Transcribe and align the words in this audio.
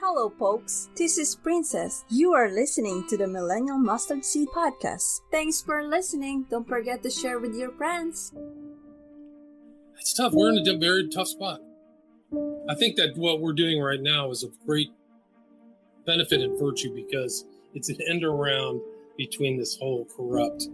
Hello, 0.00 0.32
folks. 0.38 0.90
This 0.96 1.18
is 1.18 1.34
Princess. 1.34 2.04
You 2.08 2.32
are 2.32 2.48
listening 2.48 3.04
to 3.08 3.16
the 3.16 3.26
Millennial 3.26 3.78
Mustard 3.78 4.24
Seed 4.24 4.46
Podcast. 4.54 5.22
Thanks 5.32 5.60
for 5.60 5.82
listening. 5.82 6.46
Don't 6.48 6.68
forget 6.68 7.02
to 7.02 7.10
share 7.10 7.40
with 7.40 7.56
your 7.56 7.72
friends. 7.72 8.32
It's 9.98 10.14
tough. 10.14 10.34
We're 10.34 10.50
in 10.50 10.68
a 10.68 10.78
very 10.78 11.08
tough 11.08 11.26
spot. 11.26 11.62
I 12.70 12.76
think 12.76 12.94
that 12.94 13.16
what 13.16 13.40
we're 13.40 13.52
doing 13.52 13.80
right 13.80 14.00
now 14.00 14.30
is 14.30 14.44
of 14.44 14.52
great 14.64 14.92
benefit 16.06 16.42
and 16.42 16.56
virtue 16.56 16.94
because 16.94 17.44
it's 17.74 17.88
an 17.88 17.98
end 18.08 18.22
around 18.22 18.80
between 19.16 19.58
this 19.58 19.76
whole 19.78 20.06
corrupt 20.16 20.68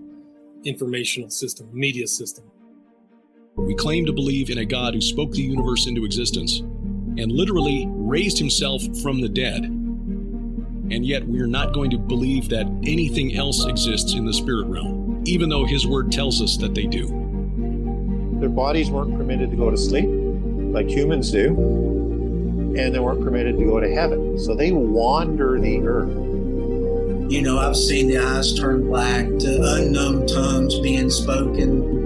informational 0.65 1.31
system, 1.31 1.71
media 1.73 2.07
system. 2.07 2.45
We 3.57 3.75
claim 3.75 4.05
to 4.05 4.13
believe 4.13 4.51
in 4.51 4.59
a 4.59 4.67
God 4.67 4.93
who 4.93 5.01
spoke 5.01 5.33
the 5.33 5.41
universe 5.41 5.87
into 5.87 6.05
existence 6.05 6.61
and 7.19 7.33
literally 7.33 7.87
raised 7.89 8.39
himself 8.39 8.83
from 9.03 9.21
the 9.21 9.29
dead. 9.29 9.65
And 9.65 11.07
yet 11.07 11.27
we're 11.27 11.47
not 11.47 11.73
going 11.73 11.91
to 11.91 11.99
believe 11.99 12.49
that 12.51 12.67
anything 12.85 13.37
else 13.37 13.65
exists 13.65 14.15
in 14.15 14.27
the 14.27 14.35
spirit 14.35 14.67
realm, 14.67 15.23
even 15.27 15.49
though 15.49 15.65
his 15.65 15.87
word 15.87 16.13
tells 16.13 16.43
us 16.43 16.57
that 16.59 16.75
they 16.75 16.87
do. 16.87 17.07
Their 18.41 18.51
bodies 18.51 18.91
weren't 18.91 19.17
permitted 19.17 19.51
to 19.51 19.57
go 19.57 19.71
to 19.71 19.77
sleep 19.77 20.09
like 20.75 20.91
humans 20.91 21.31
do, 21.31 21.47
and 22.77 22.93
they 22.93 22.99
weren't 22.99 23.23
permitted 23.23 23.57
to 23.57 23.65
go 23.65 23.79
to 23.81 23.89
heaven. 23.89 24.37
So 24.39 24.57
they 24.57 24.73
wander 24.73 25.59
the 25.61 25.81
earth. 25.81 26.11
You 27.31 27.41
know, 27.43 27.59
I've 27.59 27.77
seen 27.77 28.09
the 28.09 28.19
eyes 28.19 28.59
turn 28.59 28.89
black, 28.89 29.25
to 29.27 29.75
unknown 29.77 30.27
tongues 30.27 30.79
being 30.81 31.09
spoken. 31.11 32.03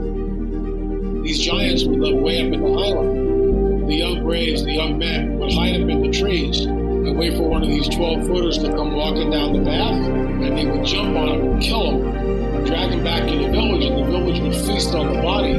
These 1.22 1.40
giants 1.40 1.84
would 1.84 1.98
live 1.98 2.22
way 2.22 2.46
up 2.46 2.52
in 2.52 2.60
the 2.62 2.68
highland. 2.78 3.17
The 3.88 3.96
young 3.96 4.22
braves, 4.22 4.62
the 4.64 4.72
young 4.74 4.98
men 4.98 5.38
would 5.38 5.50
hide 5.50 5.80
up 5.80 5.88
in 5.88 6.02
the 6.02 6.10
trees 6.10 6.60
and 6.60 7.16
wait 7.16 7.34
for 7.38 7.48
one 7.48 7.62
of 7.62 7.70
these 7.70 7.88
12 7.88 8.26
footers 8.26 8.58
to 8.58 8.68
come 8.68 8.94
walking 8.94 9.30
down 9.30 9.54
the 9.54 9.64
path, 9.64 9.94
and 9.94 10.58
they 10.58 10.66
would 10.66 10.84
jump 10.84 11.16
on 11.16 11.28
him 11.28 11.52
and 11.52 11.62
kill 11.62 11.92
him, 11.92 12.66
drag 12.66 12.90
him 12.90 13.02
back 13.02 13.26
to 13.26 13.38
the 13.38 13.48
village, 13.48 13.86
and 13.86 13.96
the 13.96 14.04
village 14.10 14.40
would 14.40 14.54
feast 14.54 14.94
on 14.94 15.14
the 15.14 15.22
body. 15.22 15.54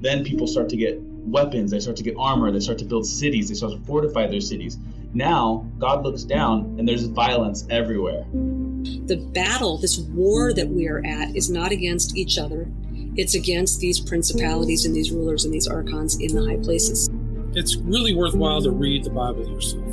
Then 0.00 0.22
people 0.22 0.46
start 0.46 0.68
to 0.68 0.76
get 0.76 1.00
weapons, 1.02 1.72
they 1.72 1.80
start 1.80 1.96
to 1.96 2.04
get 2.04 2.14
armor, 2.16 2.52
they 2.52 2.60
start 2.60 2.78
to 2.78 2.84
build 2.84 3.04
cities, 3.04 3.48
they 3.48 3.56
start 3.56 3.72
to 3.72 3.80
fortify 3.80 4.28
their 4.28 4.40
cities. 4.40 4.78
Now, 5.12 5.66
God 5.78 6.04
looks 6.04 6.22
down 6.22 6.76
and 6.78 6.86
there's 6.86 7.04
violence 7.06 7.66
everywhere. 7.68 8.24
The 8.32 9.16
battle, 9.32 9.76
this 9.78 9.98
war 9.98 10.52
that 10.54 10.68
we 10.68 10.86
are 10.86 11.04
at, 11.04 11.34
is 11.34 11.50
not 11.50 11.72
against 11.72 12.16
each 12.16 12.38
other. 12.38 12.68
It's 13.16 13.34
against 13.34 13.80
these 13.80 13.98
principalities 13.98 14.84
and 14.84 14.94
these 14.94 15.10
rulers 15.10 15.44
and 15.44 15.52
these 15.52 15.66
archons 15.66 16.16
in 16.20 16.34
the 16.34 16.44
high 16.44 16.62
places. 16.62 17.08
It's 17.54 17.76
really 17.76 18.14
worthwhile 18.14 18.62
to 18.62 18.70
read 18.70 19.02
the 19.02 19.10
Bible 19.10 19.48
yourself. 19.48 19.84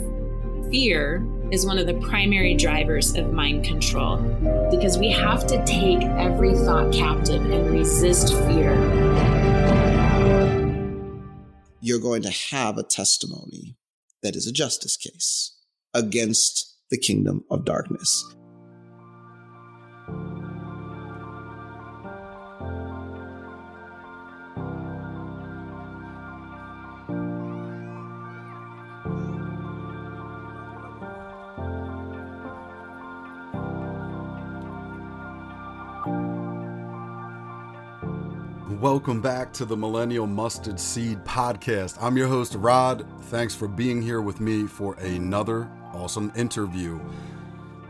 Fear 0.69 1.25
is 1.51 1.65
one 1.65 1.79
of 1.79 1.87
the 1.87 1.95
primary 1.95 2.53
drivers 2.53 3.15
of 3.15 3.33
mind 3.33 3.63
control 3.63 4.17
because 4.69 4.99
we 4.99 5.09
have 5.09 5.47
to 5.47 5.65
take 5.65 6.03
every 6.03 6.53
thought 6.53 6.93
captive 6.93 7.43
and 7.43 7.71
resist 7.71 8.33
fear. 8.45 8.75
You're 11.79 11.99
going 11.99 12.21
to 12.21 12.31
have 12.51 12.77
a 12.77 12.83
testimony 12.83 13.77
that 14.23 14.35
is 14.35 14.47
a 14.47 14.51
justice 14.51 14.97
case 14.97 15.55
against 15.93 16.75
the 16.89 16.97
kingdom 16.97 17.43
of 17.49 17.65
darkness. 17.65 18.23
Welcome 38.69 39.21
back 39.21 39.53
to 39.53 39.63
the 39.63 39.77
Millennial 39.77 40.27
Mustard 40.27 40.77
Seed 40.77 41.23
Podcast. 41.23 41.97
I'm 42.01 42.17
your 42.17 42.27
host, 42.27 42.53
Rod. 42.55 43.05
Thanks 43.27 43.55
for 43.55 43.65
being 43.65 44.01
here 44.01 44.19
with 44.19 44.41
me 44.41 44.67
for 44.67 44.95
another 44.95 45.69
awesome 45.93 46.33
interview. 46.35 46.99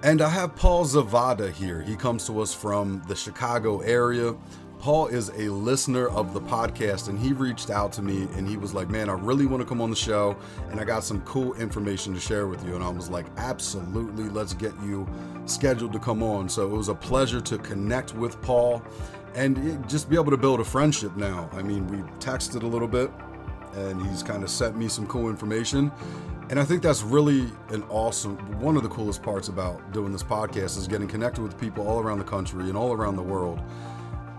And 0.04 0.22
I 0.22 0.30
have 0.30 0.56
Paul 0.56 0.86
Zavada 0.86 1.52
here. 1.52 1.82
He 1.82 1.96
comes 1.96 2.28
to 2.28 2.40
us 2.42 2.54
from 2.54 3.02
the 3.08 3.16
Chicago 3.16 3.80
area. 3.80 4.36
Paul 4.78 5.08
is 5.08 5.30
a 5.30 5.50
listener 5.50 6.10
of 6.10 6.36
the 6.36 6.42
podcast, 6.42 7.10
and 7.10 7.18
he 7.18 7.34
reached 7.34 7.72
out 7.72 7.92
to 7.94 8.04
me 8.04 8.28
and 8.36 8.48
he 8.48 8.56
was 8.56 8.76
like, 8.76 8.88
Man, 8.88 9.10
I 9.10 9.14
really 9.14 9.48
want 9.48 9.62
to 9.64 9.68
come 9.68 9.82
on 9.82 9.90
the 9.90 9.96
show, 9.96 10.38
and 10.70 10.80
I 10.80 10.84
got 10.84 11.04
some 11.04 11.22
cool 11.22 11.56
information 11.56 12.14
to 12.14 12.20
share 12.20 12.46
with 12.46 12.64
you. 12.64 12.76
And 12.76 12.84
I 12.84 12.90
was 12.90 13.10
like, 13.10 13.26
Absolutely, 13.38 14.30
let's 14.30 14.54
get 14.54 14.74
you 14.84 15.08
scheduled 15.48 15.94
to 15.94 16.00
come 16.00 16.22
on. 16.22 16.48
So 16.48 16.68
it 16.68 16.78
was 16.78 16.90
a 16.90 16.96
pleasure 16.96 17.42
to 17.42 17.58
connect 17.58 18.14
with 18.14 18.40
Paul 18.44 18.84
and 19.38 19.88
just 19.88 20.10
be 20.10 20.16
able 20.16 20.32
to 20.32 20.38
build 20.38 20.60
a 20.60 20.64
friendship 20.64 21.16
now. 21.16 21.48
I 21.54 21.62
mean, 21.62 21.88
we 21.88 21.98
texted 22.20 22.64
a 22.64 22.68
little 22.68 22.88
bit, 22.88 23.12
and 23.76 24.04
he's 24.08 24.24
kind 24.24 24.44
of 24.44 24.50
sent 24.50 24.76
me 24.76 24.88
some 24.88 25.06
cool 25.06 25.30
information. 25.30 25.92
And 26.50 26.60
I 26.60 26.64
think 26.64 26.82
that's 26.82 27.04
really 27.04 27.48
an 27.70 27.84
awesome 27.90 28.36
one 28.60 28.76
of 28.78 28.84
the 28.84 28.90
coolest 28.90 29.22
parts 29.22 29.48
about 29.48 29.92
doing 29.94 30.12
this 30.12 30.24
podcast 30.24 30.78
is 30.78 30.88
getting 30.88 31.08
connected 31.08 31.44
with 31.44 31.60
people 31.60 31.88
all 31.88 32.00
around 32.00 32.18
the 32.18 32.24
country 32.24 32.64
and 32.64 32.76
all 32.76 32.94
around 32.94 33.16
the 33.16 33.24
world. 33.24 33.62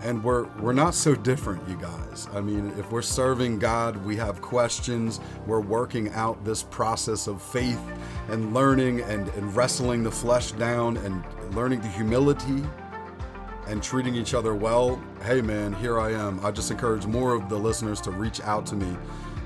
And 0.03 0.23
we're 0.25 0.45
we're 0.61 0.73
not 0.73 0.95
so 0.95 1.15
different, 1.15 1.69
you 1.69 1.77
guys. 1.77 2.29
I 2.33 2.41
mean, 2.41 2.73
if 2.77 2.91
we're 2.91 3.03
serving 3.03 3.61
God, 3.61 3.97
we 4.05 4.17
have 4.17 4.41
questions, 4.41 5.21
we're 5.47 5.61
working 5.61 6.11
out 6.11 6.45
this 6.45 6.63
process 6.65 7.29
of 7.29 7.41
faith 7.41 7.81
and 8.31 8.53
learning 8.53 9.03
and, 9.03 9.29
and 9.29 9.55
wrestling 9.55 10.03
the 10.03 10.11
flesh 10.11 10.53
down 10.53 10.97
and 10.99 11.23
learning 11.55 11.83
the 11.83 11.89
humility 11.89 12.65
and 13.69 13.83
treating 13.83 14.15
each 14.15 14.35
other 14.35 14.55
well, 14.55 15.01
hey 15.23 15.41
man, 15.41 15.73
here 15.75 16.01
I 16.01 16.13
am. 16.13 16.45
I 16.45 16.51
just 16.51 16.71
encourage 16.71 17.07
more 17.07 17.35
of 17.35 17.49
the 17.49 17.57
listeners 17.57 18.01
to 18.03 18.11
reach 18.11 18.41
out 18.41 18.67
to 18.67 18.75
me. 18.75 18.97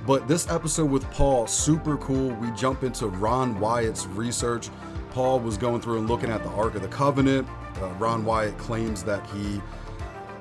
But 0.06 0.26
this 0.26 0.48
episode 0.48 0.90
with 0.90 1.08
Paul, 1.10 1.46
super 1.46 1.96
cool. 1.98 2.30
We 2.30 2.50
jump 2.52 2.82
into 2.82 3.08
Ron 3.08 3.58
Wyatt's 3.60 4.06
research. 4.06 4.68
Paul 5.10 5.40
was 5.40 5.56
going 5.56 5.80
through 5.80 5.98
and 5.98 6.08
looking 6.08 6.30
at 6.30 6.42
the 6.42 6.50
Ark 6.50 6.74
of 6.74 6.82
the 6.82 6.88
Covenant. 6.88 7.46
Uh, 7.80 7.88
Ron 7.98 8.24
Wyatt 8.24 8.56
claims 8.58 9.02
that 9.04 9.24
he 9.30 9.60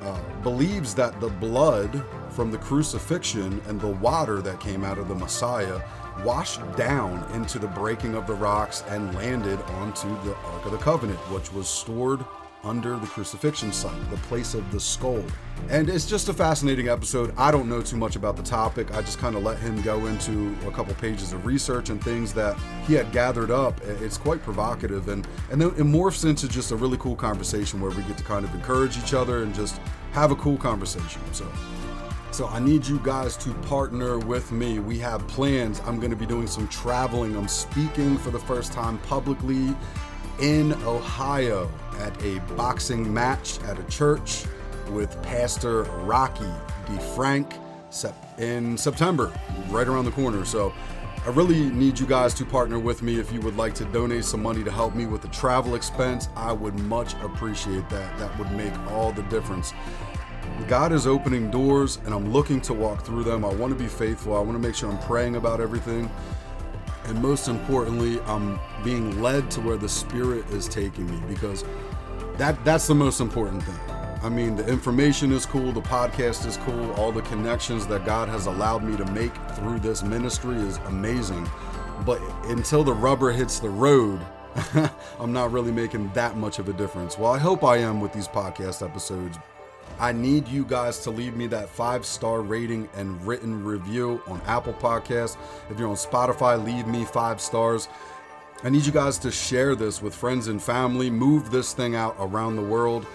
uh, 0.02 0.20
believes 0.42 0.96
that 0.96 1.20
the 1.20 1.28
blood 1.28 2.04
from 2.30 2.50
the 2.50 2.58
crucifixion 2.58 3.62
and 3.68 3.80
the 3.80 3.88
water 3.88 4.42
that 4.42 4.60
came 4.60 4.84
out 4.84 4.98
of 4.98 5.08
the 5.08 5.16
Messiah 5.16 5.80
washed 6.24 6.62
down 6.76 7.24
into 7.34 7.60
the 7.60 7.68
breaking 7.68 8.16
of 8.16 8.26
the 8.28 8.34
rocks 8.34 8.84
and 8.90 9.14
landed 9.16 9.60
onto 9.62 10.10
the 10.24 10.36
Ark 10.36 10.66
of 10.66 10.72
the 10.72 10.78
Covenant, 10.78 11.20
which 11.32 11.52
was 11.54 11.68
stored 11.68 12.26
under 12.64 12.98
the 12.98 13.08
crucifixion 13.08 13.72
site, 13.72 14.10
the 14.10 14.18
place 14.18 14.54
of 14.54 14.70
the 14.72 14.80
skull. 14.80 15.24
And 15.70 15.90
it's 15.90 16.06
just 16.06 16.30
a 16.30 16.34
fascinating 16.34 16.88
episode. 16.88 17.34
I 17.38 17.52
don't 17.52 17.68
know 17.68 17.82
too 17.82 17.98
much 17.98 18.16
about 18.16 18.38
the 18.38 18.44
topic. 18.44 18.94
I 18.94 19.02
just 19.02 19.20
kind 19.20 19.36
of 19.36 19.44
let 19.44 19.58
him 19.58 19.82
go 19.82 20.06
into 20.06 20.56
a 20.68 20.72
couple 20.72 20.94
pages 20.96 21.34
of 21.34 21.46
research 21.46 21.90
and 21.90 22.04
things 22.04 22.34
that 22.34 22.58
he 22.86 22.94
had 22.94 23.12
gathered 23.12 23.52
up. 23.52 23.80
It's 23.82 24.18
quite 24.18 24.44
provocative 24.44 25.08
and 25.10 25.28
and 25.52 25.62
then 25.62 25.70
it 25.70 25.84
morphs 25.84 26.28
into 26.28 26.48
just 26.48 26.72
a 26.72 26.76
really 26.76 26.98
cool 26.98 27.16
conversation 27.16 27.80
where 27.80 27.92
we 27.92 28.04
get 28.04 28.18
to 28.18 28.24
kind 28.24 28.46
of 28.46 28.54
encourage 28.54 28.98
each 28.98 29.14
other 29.14 29.44
and 29.44 29.54
just 29.54 29.80
have 30.14 30.32
a 30.32 30.36
cool 30.36 30.58
conversation. 30.58 31.22
So 31.34 31.48
so 32.32 32.48
I 32.48 32.60
need 32.60 32.88
you 32.88 33.00
guys 33.04 33.36
to 33.38 33.54
partner 33.56 34.18
with 34.18 34.54
me. 34.54 34.80
We 34.80 34.98
have 35.00 35.28
plans. 35.28 35.82
I'm 35.86 35.98
going 35.98 36.12
to 36.12 36.16
be 36.16 36.26
doing 36.26 36.48
some 36.48 36.66
traveling. 36.70 37.36
I'm 37.36 37.50
speaking 37.50 38.18
for 38.18 38.32
the 38.32 38.40
first 38.40 38.72
time 38.72 38.98
publicly 39.00 39.76
in 40.40 40.74
Ohio 40.84 41.72
at 42.00 42.24
a 42.24 42.40
boxing 42.56 43.12
match 43.14 43.60
at 43.64 43.80
a 43.80 43.84
church 43.84 44.46
with 44.90 45.22
Pastor 45.24 45.84
Rocky 45.84 46.52
DeFrank 46.86 47.54
in 48.38 48.78
September, 48.78 49.34
right 49.70 49.88
around 49.88 50.06
the 50.06 50.12
corner. 50.12 50.46
So 50.46 50.74
I 51.26 51.30
really 51.30 51.70
need 51.70 52.00
you 52.00 52.08
guys 52.08 52.34
to 52.36 52.46
partner 52.46 52.80
with 52.80 53.04
me. 53.04 53.20
If 53.20 53.32
you 53.32 53.42
would 53.42 53.56
like 53.56 53.76
to 53.76 53.86
donate 53.86 54.26
some 54.26 54.42
money 54.42 54.64
to 54.64 54.72
help 54.72 54.96
me 54.96 55.06
with 55.06 55.22
the 55.22 55.28
travel 55.28 55.76
expense, 55.76 56.30
I 56.36 56.52
would 56.52 56.74
much 56.80 57.14
appreciate 57.22 57.88
that. 57.90 58.18
That 58.18 58.36
would 58.40 58.52
make 58.54 58.76
all 58.90 59.12
the 59.12 59.24
difference. 59.24 59.74
God 60.68 60.92
is 60.92 61.06
opening 61.08 61.52
doors 61.52 62.00
and 62.06 62.14
I'm 62.14 62.32
looking 62.32 62.62
to 62.62 62.74
walk 62.74 63.06
through 63.06 63.24
them. 63.24 63.46
I 63.46 63.54
want 63.54 63.72
to 63.72 63.78
be 63.78 63.88
faithful. 63.88 64.36
I 64.36 64.40
want 64.40 64.54
to 64.54 64.60
make 64.60 64.76
sure 64.76 64.90
I'm 64.90 65.00
praying 65.00 65.36
about 65.36 65.62
everything. 65.62 66.10
And 67.06 67.22
most 67.22 67.48
importantly, 67.48 68.22
I'm 68.22 68.60
being 68.84 69.22
led 69.22 69.50
to 69.52 69.62
where 69.62 69.78
the 69.78 69.90
Spirit 69.90 70.48
is 70.52 70.68
taking 70.68 71.10
me 71.10 71.22
because 71.28 71.66
that 72.38 72.64
that's 72.64 72.88
the 72.88 72.96
most 72.96 73.20
important 73.20 73.64
thing. 73.64 73.80
I 74.24 74.30
mean, 74.30 74.56
the 74.56 74.68
information 74.68 75.32
is 75.32 75.48
cool, 75.48 75.72
the 75.72 75.82
podcast 75.82 76.46
is 76.46 76.58
cool, 76.58 76.92
all 76.94 77.12
the 77.12 77.24
connections 77.24 77.88
that 77.88 78.06
God 78.06 78.30
has 78.30 78.46
allowed 78.46 78.84
me 78.84 78.96
to 78.98 79.06
make 79.14 79.34
through 79.56 79.80
this 79.80 80.04
ministry 80.04 80.56
is 80.58 80.78
amazing. 80.86 81.50
But 82.06 82.22
until 82.44 82.84
the 82.84 82.94
rubber 82.94 83.32
hits 83.32 83.60
the 83.60 83.70
road, 83.70 84.20
I'm 85.20 85.34
not 85.34 85.52
really 85.52 85.72
making 85.72 86.12
that 86.14 86.38
much 86.38 86.60
of 86.60 86.70
a 86.70 86.74
difference. 86.74 87.18
Well, 87.18 87.32
I 87.32 87.40
hope 87.40 87.64
I 87.64 87.78
am 87.78 88.00
with 88.00 88.14
these 88.14 88.28
podcast 88.28 88.88
episodes. 88.88 89.40
I 90.00 90.12
need 90.12 90.48
you 90.48 90.66
guys 90.66 91.00
to 91.00 91.12
leave 91.12 91.36
me 91.36 91.48
that 91.48 91.70
five 91.70 92.06
star 92.06 92.42
rating 92.42 92.90
and 92.96 93.22
written 93.26 93.64
review 93.64 94.22
on 94.28 94.42
Apple 94.48 94.74
Podcasts. 94.74 95.38
If 95.70 95.78
you're 95.80 95.90
on 95.90 95.96
Spotify, 95.96 96.64
leave 96.64 96.88
me 96.88 97.06
five 97.06 97.40
stars. 97.40 97.88
I 98.64 98.70
need 98.70 98.86
you 98.86 98.92
guys 98.92 99.18
to 99.20 99.32
share 99.32 99.76
this 99.76 100.02
with 100.02 100.16
friends 100.16 100.48
and 100.48 100.62
family, 100.62 101.10
move 101.10 101.52
this 101.52 101.74
thing 101.74 101.96
out 101.96 102.16
around 102.20 102.56
the 102.56 102.64
world. 102.64 103.06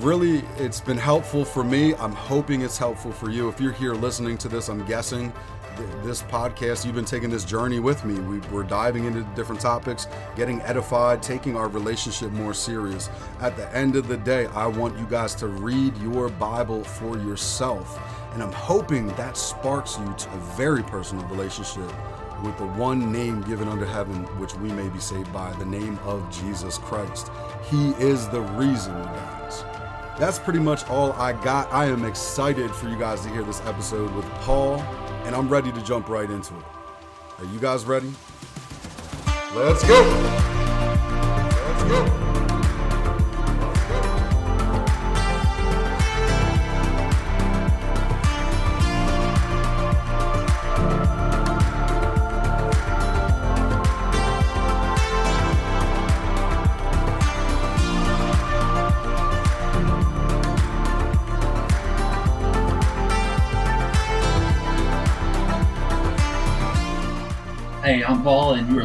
Really, 0.00 0.38
it's 0.56 0.80
been 0.80 0.98
helpful 0.98 1.44
for 1.44 1.62
me. 1.62 1.94
I'm 1.94 2.12
hoping 2.12 2.62
it's 2.62 2.78
helpful 2.78 3.12
for 3.12 3.30
you. 3.30 3.48
If 3.48 3.60
you're 3.60 3.72
here 3.72 3.94
listening 3.94 4.36
to 4.38 4.48
this, 4.48 4.68
I'm 4.68 4.84
guessing 4.86 5.32
this 6.02 6.22
podcast, 6.22 6.84
you've 6.84 6.94
been 6.94 7.04
taking 7.04 7.30
this 7.30 7.44
journey 7.44 7.78
with 7.78 8.04
me. 8.04 8.14
We, 8.20 8.40
are 8.56 8.62
diving 8.62 9.04
into 9.04 9.22
different 9.34 9.60
topics, 9.60 10.06
getting 10.36 10.60
edified, 10.62 11.22
taking 11.22 11.56
our 11.56 11.68
relationship 11.68 12.30
more 12.32 12.54
serious. 12.54 13.10
At 13.40 13.56
the 13.56 13.74
end 13.74 13.96
of 13.96 14.08
the 14.08 14.16
day, 14.16 14.46
I 14.48 14.66
want 14.66 14.98
you 14.98 15.06
guys 15.06 15.34
to 15.36 15.48
read 15.48 15.96
your 15.98 16.28
Bible 16.28 16.84
for 16.84 17.18
yourself. 17.18 18.00
And 18.32 18.42
I'm 18.42 18.52
hoping 18.52 19.08
that 19.08 19.36
sparks 19.36 19.98
you 19.98 20.14
to 20.16 20.32
a 20.32 20.38
very 20.56 20.82
personal 20.82 21.26
relationship 21.26 21.90
with 22.42 22.56
the 22.58 22.66
one 22.66 23.12
name 23.12 23.42
given 23.42 23.68
under 23.68 23.86
heaven, 23.86 24.24
which 24.38 24.54
we 24.56 24.70
may 24.72 24.88
be 24.88 24.98
saved 24.98 25.32
by, 25.32 25.52
the 25.54 25.64
name 25.64 25.98
of 26.04 26.28
Jesus 26.30 26.78
Christ. 26.78 27.30
He 27.70 27.90
is 27.92 28.28
the 28.28 28.40
reason, 28.40 28.92
guys. 28.92 29.64
That's 30.18 30.38
pretty 30.38 30.60
much 30.60 30.88
all 30.88 31.12
I 31.14 31.32
got. 31.32 31.72
I 31.72 31.86
am 31.86 32.04
excited 32.04 32.70
for 32.70 32.88
you 32.88 32.96
guys 32.96 33.22
to 33.22 33.28
hear 33.30 33.42
this 33.42 33.60
episode 33.62 34.14
with 34.14 34.26
Paul 34.42 34.78
and 35.24 35.34
I'm 35.34 35.48
ready 35.48 35.72
to 35.72 35.82
jump 35.82 36.08
right 36.08 36.30
into 36.30 36.54
it. 36.54 36.64
Are 37.38 37.44
you 37.46 37.58
guys 37.58 37.84
ready? 37.84 38.12
Let's 39.54 39.86
go! 39.86 40.00
Let's 41.66 41.84
go! 41.84 42.23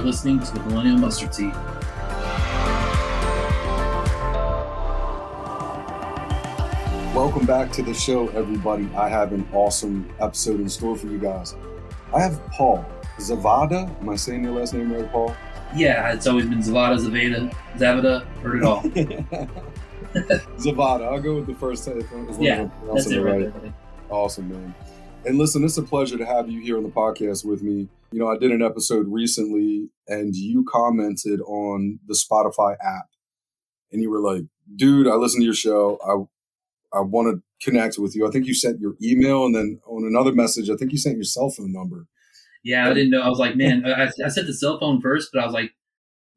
Listening 0.10 0.40
to 0.40 0.52
the 0.56 0.60
Millennial 0.62 0.98
Mustard 0.98 1.36
Seed. 1.36 1.54
Welcome 7.14 7.46
back 7.46 7.72
to 7.74 7.84
the 7.84 7.94
show, 7.94 8.28
everybody. 8.30 8.90
I 8.96 9.08
have 9.08 9.34
an 9.34 9.48
awesome 9.54 10.12
episode 10.20 10.62
in 10.62 10.68
store 10.68 10.96
for 10.96 11.06
you 11.06 11.20
guys. 11.20 11.56
I 12.12 12.22
have 12.24 12.44
Paul 12.48 12.84
Zavada. 13.20 13.88
Am 14.02 14.10
I 14.10 14.16
saying 14.16 14.44
your 14.44 14.54
last 14.54 14.74
name 14.74 14.92
right, 14.92 15.08
Paul? 15.12 15.36
Yeah, 15.76 16.12
it's 16.12 16.26
always 16.26 16.48
been 16.48 16.58
Zavada, 16.58 16.98
Zavada, 16.98 17.56
Zavada. 17.78 18.26
Heard 18.42 18.58
it 18.58 18.64
all. 18.64 18.82
Zavada. 20.58 21.04
I'll 21.04 21.22
go 21.22 21.36
with 21.36 21.46
the 21.46 21.54
first. 21.54 21.88
Yeah, 22.40 22.68
that's 22.92 23.06
it 23.12 23.20
right. 23.20 23.62
There, 23.62 23.74
awesome, 24.10 24.50
man. 24.50 24.74
And 25.28 25.38
listen, 25.38 25.64
it's 25.64 25.78
a 25.78 25.84
pleasure 25.84 26.18
to 26.18 26.26
have 26.26 26.50
you 26.50 26.62
here 26.62 26.78
on 26.78 26.84
the 26.84 26.90
podcast 26.90 27.46
with 27.46 27.62
me. 27.62 27.88
You 28.12 28.20
know, 28.20 28.28
I 28.28 28.38
did 28.38 28.52
an 28.52 28.64
episode 28.64 29.06
recently 29.08 29.90
and 30.08 30.36
you 30.36 30.66
commented 30.68 31.42
on 31.42 32.00
the 32.08 32.16
Spotify 32.16 32.74
app 32.84 33.10
and 33.92 34.02
you 34.02 34.10
were 34.10 34.20
like, 34.20 34.46
dude, 34.76 35.08
I 35.08 35.14
listened 35.14 35.42
to 35.42 35.46
your 35.46 35.54
show. 35.54 36.00
I, 36.04 36.98
I 36.98 37.02
want 37.02 37.28
to 37.36 37.44
connect 37.64 38.00
with 38.00 38.16
you. 38.16 38.28
I 38.28 38.32
think 38.32 38.48
you 38.48 38.56
sent 38.56 38.80
your 38.80 38.96
email 39.02 39.46
and 39.46 39.56
then 39.56 39.80
on 39.86 40.06
another 40.06 40.32
message, 40.32 40.70
I 40.70 40.76
think 40.76 40.92
you 40.92 40.98
sent 40.98 41.18
your 41.18 41.24
cell 41.24 41.52
phone 41.52 41.72
number. 41.72 42.08
Yeah, 42.64 42.90
I 42.90 42.94
didn't 42.94 43.12
know. 43.12 43.22
I 43.22 43.30
was 43.30 43.40
like, 43.40 43.56
man, 43.56 43.86
I, 43.86 44.10
I 44.26 44.30
sent 44.30 44.48
the 44.48 44.54
cell 44.54 44.80
phone 44.80 45.02
first, 45.02 45.30
but 45.32 45.42
I 45.42 45.46
was 45.46 45.54
like, 45.54 45.72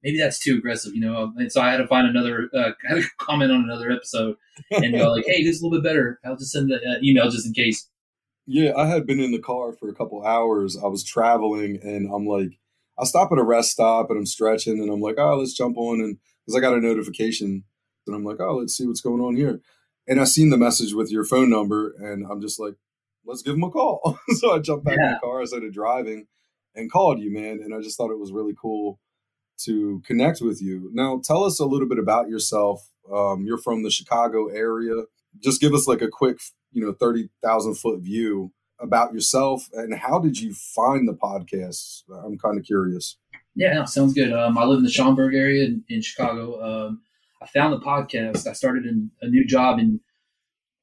maybe 0.03 0.19
that's 0.19 0.39
too 0.39 0.57
aggressive, 0.57 0.95
you 0.95 1.01
know. 1.01 1.33
And 1.37 1.51
so 1.51 1.61
I 1.61 1.71
had 1.71 1.79
to 1.79 1.87
find 1.87 2.07
another, 2.07 2.51
uh, 2.55 2.71
I 2.89 2.95
had 2.95 3.03
to 3.03 3.09
comment 3.19 3.51
on 3.51 3.65
another 3.65 3.91
episode 3.91 4.37
and 4.71 4.95
go 4.95 5.11
like, 5.11 5.25
hey, 5.27 5.43
this 5.43 5.57
is 5.57 5.63
a 5.63 5.67
little 5.67 5.81
bit 5.81 5.89
better. 5.89 6.21
I'll 6.25 6.37
just 6.37 6.53
send 6.53 6.71
the 6.71 6.77
uh, 6.77 6.99
email 7.03 7.31
just 7.31 7.47
in 7.47 7.55
case. 7.55 7.89
Yeah, 8.47 8.73
I 8.77 8.87
had 8.87 9.07
been 9.07 9.21
in 9.21 9.33
the 9.33 9.39
car 9.39 9.73
for 9.73 9.89
a 9.89 9.95
couple 9.95 10.25
hours. 10.25 10.77
I 10.77 10.87
was 10.87 11.05
traveling 11.05 11.79
and 11.83 12.13
I'm 12.13 12.27
like, 12.27 12.59
I 12.99 13.05
stop 13.05 13.31
at 13.33 13.39
a 13.39 13.45
rest 13.45 13.71
stop 13.71 14.11
and 14.11 14.19
I'm 14.19 14.27
stretching 14.27 14.81
and 14.81 14.91
I'm 14.91 15.01
like, 15.01 15.17
oh, 15.19 15.39
let's 15.39 15.55
jump 15.55 15.77
on. 15.79 16.01
And 16.01 16.19
because 16.45 16.57
I 16.57 16.61
got 16.61 16.77
a 16.77 16.81
notification 16.81 17.65
and 18.07 18.17
I'm 18.17 18.25
like, 18.25 18.41
oh, 18.41 18.57
let's 18.57 18.77
see 18.77 18.87
what's 18.87 19.01
going 19.01 19.21
on 19.21 19.37
here. 19.37 19.61
And 20.09 20.21
I 20.21 20.25
seen 20.25 20.51
the 20.51 20.57
message 20.57 20.93
with 20.93 21.11
your 21.11 21.25
phone 21.25 21.51
number 21.51 21.95
and 21.99 22.27
I'm 22.31 22.41
just 22.41 22.59
like, 22.59 22.75
let's 23.25 23.43
give 23.43 23.55
him 23.55 23.65
a 23.65 23.71
call. 23.71 24.19
so 24.31 24.55
I 24.55 24.59
jumped 24.59 24.85
back 24.85 24.99
yeah. 25.01 25.07
in 25.07 25.13
the 25.15 25.21
car, 25.21 25.41
I 25.41 25.45
started 25.45 25.73
driving 25.73 26.27
and 26.75 26.91
called 26.91 27.21
you, 27.21 27.33
man. 27.33 27.61
And 27.63 27.75
I 27.75 27.81
just 27.81 27.97
thought 27.97 28.11
it 28.11 28.19
was 28.19 28.33
really 28.33 28.55
cool 28.61 28.99
to 29.65 30.03
connect 30.05 30.41
with 30.41 30.61
you. 30.61 30.91
Now, 30.93 31.21
tell 31.23 31.45
us 31.45 31.61
a 31.61 31.67
little 31.67 31.89
bit 31.89 31.99
about 31.99 32.29
yourself. 32.29 32.89
Um, 33.13 33.45
you're 33.47 33.59
from 33.59 33.83
the 33.83 33.91
Chicago 33.91 34.49
area. 34.49 35.05
Just 35.39 35.61
give 35.61 35.75
us 35.75 35.87
like 35.87 36.03
a 36.03 36.09
quick 36.09 36.39
you 36.73 36.85
know, 36.85 36.93
30,000 36.93 37.75
foot 37.75 38.01
view 38.01 38.53
about 38.81 39.13
yourself 39.13 39.69
and 39.75 39.95
how 39.95 40.19
did 40.19 40.41
you 40.41 40.53
find 40.53 41.07
the 41.07 41.15
podcast? 41.15 42.03
I'm 42.25 42.39
kind 42.39 42.59
of 42.59 42.65
curious. 42.65 43.17
Yeah, 43.55 43.75
no, 43.75 43.85
sounds 43.85 44.15
good. 44.15 44.33
Um, 44.33 44.57
I 44.57 44.65
live 44.65 44.79
in 44.79 44.85
the 44.85 44.91
Schaumburg 44.91 45.35
area 45.35 45.65
in, 45.65 45.85
in 45.89 46.01
Chicago. 46.01 46.63
Um, 46.63 47.03
I 47.43 47.47
found 47.47 47.73
the 47.73 47.81
podcast. 47.81 48.47
I 48.47 48.53
started 48.53 48.87
in 48.87 49.11
a 49.21 49.29
new 49.29 49.45
job 49.45 49.79
in 49.79 50.01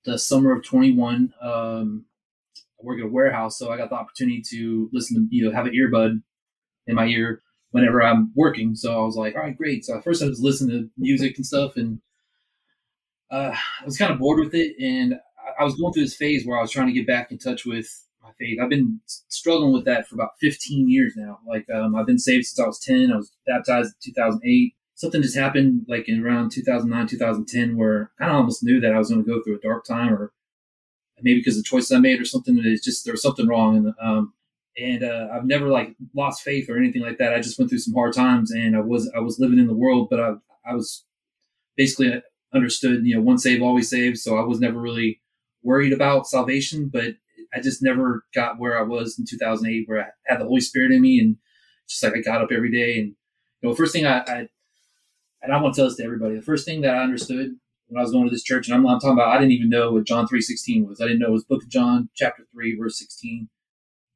the 0.06 0.19
summer 0.19 0.51
of 0.51 0.63
21. 0.63 1.33
Um, 1.41 2.06
I 2.57 2.85
work 2.85 3.00
at 3.00 3.06
a 3.06 3.09
warehouse, 3.09 3.57
so 3.57 3.71
I 3.71 3.77
got 3.77 3.89
the 3.89 3.95
opportunity 3.95 4.44
to 4.51 4.89
listen 4.94 5.18
to, 5.18 5.35
you 5.35 5.45
know, 5.45 5.56
have 5.56 5.65
an 5.65 5.74
earbud 5.74 6.21
in 6.88 6.95
my 6.95 7.06
ear 7.06 7.42
whenever 7.71 8.01
I'm 8.03 8.31
working. 8.35 8.75
So 8.75 8.94
I 8.94 9.06
was 9.06 9.15
like, 9.15 9.35
all 9.35 9.42
right, 9.42 9.57
great. 9.57 9.85
So 9.85 9.97
at 9.97 10.03
first 10.03 10.24
I 10.24 10.27
was 10.27 10.42
listening 10.42 10.77
to 10.77 10.89
music 10.97 11.38
and 11.38 11.45
stuff, 11.45 11.75
and 11.75 12.00
uh, 13.31 13.53
I 13.53 13.85
was 13.85 13.97
kind 13.97 14.12
of 14.12 14.19
bored 14.19 14.39
with 14.39 14.53
it. 14.53 14.75
And 14.80 15.15
I 15.59 15.65
was 15.65 15.75
going 15.75 15.91
through 15.94 16.03
this 16.03 16.15
phase 16.15 16.45
where 16.45 16.57
I 16.57 16.61
was 16.61 16.71
trying 16.71 16.88
to 16.88 16.94
get 16.94 17.06
back 17.06 17.31
in 17.31 17.38
touch 17.38 17.65
with 17.65 17.88
my 18.23 18.29
faith. 18.39 18.59
I've 18.61 18.69
been 18.69 19.01
struggling 19.06 19.73
with 19.73 19.83
that 19.85 20.07
for 20.07 20.15
about 20.15 20.31
15 20.39 20.89
years 20.89 21.13
now. 21.17 21.39
Like 21.45 21.69
um, 21.69 21.95
I've 21.95 22.06
been 22.06 22.17
saved 22.17 22.45
since 22.45 22.59
I 22.63 22.67
was 22.67 22.79
10. 22.79 23.11
I 23.11 23.17
was 23.17 23.31
baptized 23.45 23.94
in 24.06 24.13
2008. 24.13 24.73
Something 24.95 25.21
just 25.21 25.38
happened 25.38 25.85
like 25.89 26.07
in 26.07 26.25
around 26.25 26.51
2009, 26.51 27.07
2010, 27.07 27.77
where 27.77 28.11
I 28.19 28.29
almost 28.29 28.63
knew 28.63 28.79
that 28.79 28.94
I 28.94 28.97
was 28.97 29.09
going 29.09 29.23
to 29.23 29.29
go 29.29 29.41
through 29.41 29.57
a 29.57 29.61
dark 29.61 29.85
time, 29.85 30.13
or 30.13 30.31
maybe 31.21 31.39
because 31.39 31.57
of 31.57 31.63
the 31.63 31.67
choices 31.69 31.91
I 31.91 32.00
made, 32.00 32.19
or 32.19 32.25
something. 32.25 32.57
Is 32.59 32.81
just 32.81 33.06
there 33.06 33.13
was 33.13 33.21
something 33.21 33.47
wrong, 33.47 33.77
and 33.77 33.94
um, 34.01 34.33
and 34.78 35.04
uh, 35.04 35.30
I've 35.33 35.45
never 35.45 35.68
like 35.68 35.95
lost 36.13 36.44
faith 36.44 36.69
or 36.69 36.78
anything 36.78 37.01
like 37.01 37.18
that. 37.18 37.33
I 37.33 37.39
just 37.39 37.57
went 37.57 37.69
through 37.69 37.80
some 37.80 37.94
hard 37.94 38.13
times, 38.13 38.51
and 38.51 38.75
I 38.75 38.81
was 38.81 39.09
I 39.16 39.19
was 39.19 39.39
living 39.39 39.59
in 39.59 39.68
the 39.68 39.73
world, 39.73 40.09
but 40.09 40.19
I 40.19 40.33
I 40.66 40.73
was 40.73 41.06
basically 41.78 42.21
understood, 42.54 43.06
you 43.06 43.16
know, 43.16 43.21
one 43.21 43.37
save 43.37 43.61
always 43.61 43.89
saved. 43.89 44.18
So 44.18 44.37
I 44.37 44.44
was 44.44 44.59
never 44.59 44.80
really 44.80 45.21
worried 45.63 45.94
about 45.94 46.28
salvation, 46.28 46.89
but 46.92 47.16
I 47.54 47.61
just 47.61 47.81
never 47.81 48.25
got 48.33 48.59
where 48.59 48.78
I 48.78 48.83
was 48.83 49.18
in 49.18 49.25
2008, 49.25 49.87
where 49.87 50.01
I 50.01 50.07
had 50.28 50.39
the 50.39 50.45
Holy 50.45 50.61
Spirit 50.61 50.92
in 50.92 51.01
me, 51.01 51.19
and 51.19 51.37
just 51.87 52.04
like 52.04 52.13
I 52.16 52.21
got 52.21 52.42
up 52.42 52.51
every 52.51 52.71
day, 52.71 52.99
and 52.99 53.16
you 53.61 53.69
know, 53.69 53.75
first 53.75 53.94
thing 53.94 54.06
I, 54.06 54.19
I 54.19 54.49
and 55.42 55.54
I 55.54 55.61
want 55.61 55.73
to 55.75 55.81
tell 55.81 55.87
this 55.87 55.97
to 55.97 56.04
everybody, 56.04 56.35
the 56.35 56.42
first 56.42 56.66
thing 56.66 56.81
that 56.81 56.95
I 56.95 57.04
understood 57.04 57.56
when 57.87 57.99
I 57.99 58.04
was 58.04 58.11
going 58.11 58.25
to 58.25 58.31
this 58.31 58.44
church, 58.44 58.68
and 58.68 58.75
I'm, 58.75 58.85
I'm 58.85 58.99
talking 58.99 59.13
about, 59.13 59.30
I 59.30 59.39
didn't 59.39 59.54
even 59.54 59.69
know 59.69 59.92
what 59.92 60.06
John 60.06 60.28
3:16 60.28 60.87
was. 60.87 61.01
I 61.01 61.06
didn't 61.06 61.19
know 61.19 61.30
it 61.30 61.31
was 61.31 61.45
Book 61.45 61.63
of 61.63 61.69
John, 61.69 62.09
chapter 62.16 62.45
three, 62.54 62.78
verse 62.78 62.99
16. 62.99 63.49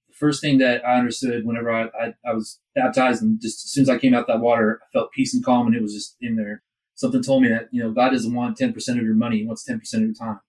The 0.09 0.15
first 0.15 0.41
thing 0.41 0.59
that 0.59 0.85
I 0.85 0.99
understood 0.99 1.45
whenever 1.45 1.71
I, 1.71 1.85
I, 1.99 2.13
I 2.25 2.33
was 2.33 2.59
baptized, 2.75 3.23
and 3.23 3.41
just 3.41 3.65
as 3.65 3.71
soon 3.71 3.83
as 3.83 3.89
I 3.89 3.97
came 3.97 4.13
out 4.13 4.27
that 4.27 4.41
water, 4.41 4.79
I 4.83 4.85
felt 4.93 5.11
peace 5.11 5.33
and 5.33 5.43
calm, 5.43 5.67
and 5.67 5.75
it 5.75 5.81
was 5.81 5.93
just 5.93 6.15
in 6.21 6.35
there. 6.35 6.61
Something 6.95 7.23
told 7.23 7.41
me 7.41 7.49
that 7.49 7.69
you 7.71 7.81
know 7.81 7.91
God 7.91 8.11
doesn't 8.11 8.33
want 8.33 8.57
10% 8.59 8.75
of 8.89 9.03
your 9.03 9.15
money; 9.15 9.39
He 9.39 9.45
wants 9.45 9.67
10% 9.67 9.81
of 9.95 10.01
your 10.01 10.13
time. 10.13 10.39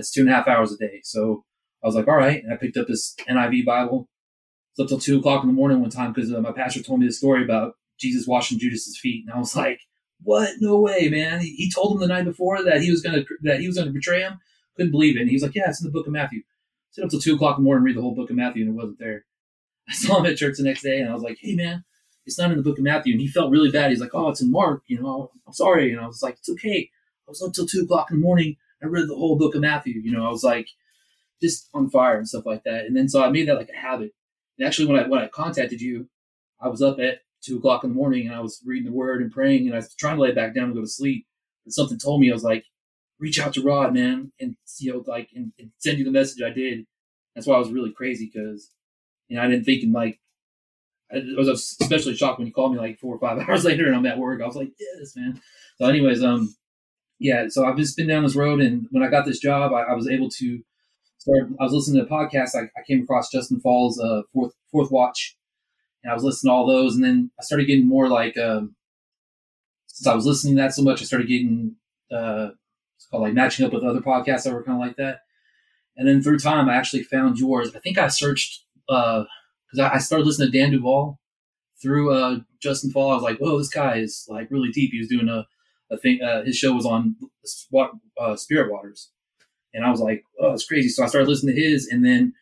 That's 0.00 0.10
two 0.10 0.22
and 0.22 0.30
a 0.30 0.32
half 0.32 0.48
hours 0.48 0.72
a 0.72 0.78
day. 0.78 1.00
So 1.04 1.44
I 1.84 1.86
was 1.86 1.94
like, 1.94 2.08
all 2.08 2.16
right. 2.16 2.42
And 2.42 2.52
I 2.52 2.56
picked 2.56 2.78
up 2.78 2.86
this 2.88 3.14
NIV 3.28 3.66
Bible. 3.66 4.08
Slept 4.74 4.88
till 4.88 4.98
two 4.98 5.18
o'clock 5.18 5.42
in 5.42 5.48
the 5.48 5.52
morning 5.54 5.82
one 5.82 5.90
time 5.90 6.14
because 6.14 6.32
uh, 6.32 6.40
my 6.40 6.52
pastor 6.52 6.82
told 6.82 7.00
me 7.00 7.06
the 7.06 7.12
story 7.12 7.44
about 7.44 7.74
Jesus 7.98 8.26
washing 8.26 8.58
Judas's 8.58 8.98
feet, 8.98 9.24
and 9.26 9.34
I 9.34 9.38
was 9.38 9.54
like, 9.64 9.80
"What? 10.22 10.54
No 10.60 10.80
way, 10.80 11.10
man!" 11.10 11.40
He, 11.40 11.50
he 11.56 11.70
told 11.70 11.92
him 11.92 12.00
the 12.00 12.06
night 12.06 12.24
before 12.24 12.62
that 12.62 12.80
he 12.80 12.90
was 12.90 13.02
gonna 13.02 13.22
that 13.42 13.60
he 13.60 13.66
was 13.66 13.76
gonna 13.76 13.90
betray 13.90 14.20
him. 14.20 14.38
Couldn't 14.76 14.92
believe 14.92 15.16
it. 15.16 15.20
And 15.20 15.28
he 15.28 15.34
was 15.34 15.42
like, 15.42 15.54
"Yeah, 15.54 15.68
it's 15.68 15.82
in 15.82 15.86
the 15.86 15.92
Book 15.92 16.06
of 16.06 16.12
Matthew." 16.12 16.42
Sit 16.92 17.04
up 17.04 17.10
till 17.10 17.20
two 17.20 17.34
o'clock 17.34 17.58
in 17.58 17.64
the 17.64 17.66
morning, 17.66 17.84
read 17.84 17.96
the 17.96 18.00
whole 18.00 18.14
Book 18.14 18.30
of 18.30 18.36
Matthew, 18.36 18.64
and 18.64 18.72
it 18.72 18.76
wasn't 18.76 18.98
there. 19.00 19.26
I 19.88 19.92
saw 19.92 20.18
him 20.18 20.26
at 20.26 20.38
church 20.38 20.56
the 20.56 20.64
next 20.64 20.82
day, 20.82 21.00
and 21.00 21.10
I 21.10 21.14
was 21.14 21.22
like, 21.22 21.38
"Hey, 21.40 21.56
man, 21.56 21.84
it's 22.24 22.38
not 22.38 22.50
in 22.52 22.56
the 22.56 22.62
Book 22.62 22.78
of 22.78 22.84
Matthew." 22.84 23.12
And 23.12 23.20
he 23.20 23.28
felt 23.28 23.50
really 23.50 23.70
bad. 23.70 23.90
He's 23.90 24.00
like, 24.00 24.14
"Oh, 24.14 24.30
it's 24.30 24.40
in 24.40 24.50
Mark." 24.50 24.82
You 24.86 25.02
know, 25.02 25.30
I'm 25.46 25.52
sorry. 25.52 25.92
And 25.92 26.00
I 26.00 26.06
was 26.06 26.22
like, 26.22 26.34
"It's 26.38 26.48
okay." 26.50 26.88
I 27.26 27.30
was 27.30 27.42
up 27.42 27.52
till 27.52 27.66
two 27.66 27.82
o'clock 27.82 28.10
in 28.10 28.16
the 28.16 28.22
morning 28.22 28.56
I 28.82 28.86
read 28.86 29.08
the 29.08 29.16
whole 29.16 29.36
book 29.36 29.54
of 29.54 29.60
Matthew. 29.60 30.00
You 30.00 30.12
know, 30.12 30.26
I 30.26 30.30
was 30.30 30.44
like 30.44 30.68
just 31.40 31.68
on 31.74 31.90
fire 31.90 32.18
and 32.18 32.28
stuff 32.28 32.46
like 32.46 32.64
that. 32.64 32.84
And 32.86 32.96
then 32.96 33.08
so 33.08 33.22
I 33.22 33.30
made 33.30 33.48
that 33.48 33.56
like 33.56 33.70
a 33.70 33.78
habit. 33.78 34.12
And 34.58 34.66
actually, 34.66 34.92
when 34.92 35.02
I 35.02 35.08
when 35.08 35.20
I 35.20 35.28
contacted 35.28 35.80
you, 35.80 36.08
I 36.60 36.68
was 36.68 36.82
up 36.82 36.98
at 36.98 37.20
two 37.42 37.58
o'clock 37.58 37.84
in 37.84 37.90
the 37.90 37.96
morning 37.96 38.26
and 38.26 38.36
I 38.36 38.40
was 38.40 38.60
reading 38.64 38.90
the 38.90 38.96
Word 38.96 39.22
and 39.22 39.32
praying, 39.32 39.66
and 39.66 39.74
I 39.74 39.78
was 39.78 39.94
trying 39.94 40.16
to 40.16 40.22
lay 40.22 40.32
back 40.32 40.54
down 40.54 40.64
and 40.64 40.74
go 40.74 40.80
to 40.80 40.86
sleep. 40.86 41.26
And 41.64 41.72
something 41.72 41.98
told 41.98 42.20
me 42.20 42.30
I 42.30 42.34
was 42.34 42.44
like, 42.44 42.64
reach 43.18 43.38
out 43.38 43.54
to 43.54 43.62
Rod, 43.62 43.94
man, 43.94 44.32
and 44.40 44.56
you 44.78 44.92
know, 44.92 45.04
like, 45.06 45.28
and, 45.34 45.52
and 45.58 45.70
send 45.78 45.98
you 45.98 46.04
the 46.04 46.10
message 46.10 46.42
I 46.42 46.50
did. 46.50 46.86
That's 47.34 47.46
why 47.46 47.54
I 47.54 47.58
was 47.58 47.70
really 47.70 47.92
crazy 47.92 48.30
because, 48.32 48.70
you 49.28 49.36
know, 49.36 49.42
I 49.42 49.46
didn't 49.46 49.64
think 49.64 49.82
in 49.84 49.92
like, 49.92 50.18
I 51.12 51.22
was 51.36 51.48
especially 51.48 52.16
shocked 52.16 52.38
when 52.38 52.46
you 52.46 52.52
called 52.52 52.72
me 52.72 52.78
like 52.78 52.98
four 52.98 53.14
or 53.14 53.18
five 53.18 53.38
hours 53.48 53.64
later 53.64 53.86
and 53.86 53.94
I'm 53.94 54.06
at 54.06 54.18
work. 54.18 54.40
I 54.40 54.46
was 54.46 54.56
like, 54.56 54.70
yes, 54.78 55.14
man. 55.16 55.40
So, 55.78 55.86
anyways, 55.86 56.22
um, 56.22 56.54
yeah. 57.20 57.46
So 57.48 57.64
I've 57.64 57.76
just 57.76 57.96
been 57.96 58.08
down 58.08 58.24
this 58.24 58.34
road, 58.34 58.60
and 58.60 58.86
when 58.90 59.04
I 59.04 59.08
got 59.08 59.26
this 59.26 59.38
job, 59.38 59.72
I, 59.72 59.82
I 59.82 59.94
was 59.94 60.08
able 60.08 60.28
to 60.30 60.60
start. 61.18 61.50
I 61.60 61.64
was 61.64 61.72
listening 61.72 62.04
to 62.04 62.06
a 62.06 62.10
podcast. 62.10 62.56
I, 62.56 62.62
I 62.62 62.82
came 62.88 63.02
across 63.02 63.30
Justin 63.30 63.60
Fall's 63.60 64.00
uh, 64.00 64.22
fourth 64.32 64.54
fourth 64.72 64.90
watch, 64.90 65.36
and 66.02 66.10
I 66.10 66.14
was 66.14 66.24
listening 66.24 66.50
to 66.50 66.54
all 66.54 66.66
those, 66.66 66.96
and 66.96 67.04
then 67.04 67.30
I 67.38 67.44
started 67.44 67.66
getting 67.66 67.88
more 67.88 68.08
like. 68.08 68.36
Um, 68.36 68.74
since 69.86 70.06
I 70.06 70.14
was 70.14 70.24
listening 70.24 70.56
to 70.56 70.62
that 70.62 70.72
so 70.72 70.82
much, 70.82 71.02
I 71.02 71.04
started 71.04 71.28
getting 71.28 71.76
uh, 72.10 72.48
it's 72.96 73.06
called 73.06 73.22
like 73.22 73.34
matching 73.34 73.66
up 73.66 73.72
with 73.72 73.84
other 73.84 74.00
podcasts 74.00 74.44
that 74.44 74.52
were 74.52 74.62
kind 74.62 74.80
of 74.80 74.86
like 74.86 74.96
that. 74.96 75.20
And 75.96 76.08
then 76.08 76.22
through 76.22 76.38
time, 76.38 76.68
I 76.68 76.76
actually 76.76 77.02
found 77.02 77.38
yours. 77.38 77.74
I 77.74 77.80
think 77.80 77.98
I 77.98 78.08
searched 78.08 78.64
because 78.86 79.26
uh, 79.78 79.90
I 79.92 79.98
started 79.98 80.26
listening 80.26 80.50
to 80.50 80.58
Dan 80.58 80.70
Duval 80.70 81.20
through 81.82 82.14
uh, 82.14 82.38
Justin 82.62 82.90
Fall. 82.90 83.10
I 83.10 83.14
was 83.14 83.22
like, 83.22 83.38
"Whoa, 83.38 83.58
this 83.58 83.68
guy 83.68 83.96
is 83.96 84.26
like 84.28 84.50
really 84.50 84.70
deep." 84.70 84.92
He 84.92 84.98
was 84.98 85.08
doing 85.08 85.28
a, 85.28 85.46
a 85.90 85.96
thing. 85.96 86.20
Uh, 86.22 86.44
his 86.44 86.56
show 86.56 86.72
was 86.72 86.86
on 86.86 87.16
uh, 88.18 88.36
Spirit 88.36 88.70
Waters, 88.70 89.10
and 89.74 89.84
I 89.84 89.90
was 89.90 90.00
like, 90.00 90.24
"Oh, 90.40 90.52
it's 90.52 90.66
crazy." 90.66 90.88
So 90.88 91.04
I 91.04 91.06
started 91.06 91.28
listening 91.28 91.56
to 91.56 91.62
his, 91.62 91.86
and 91.88 92.04
then 92.04 92.34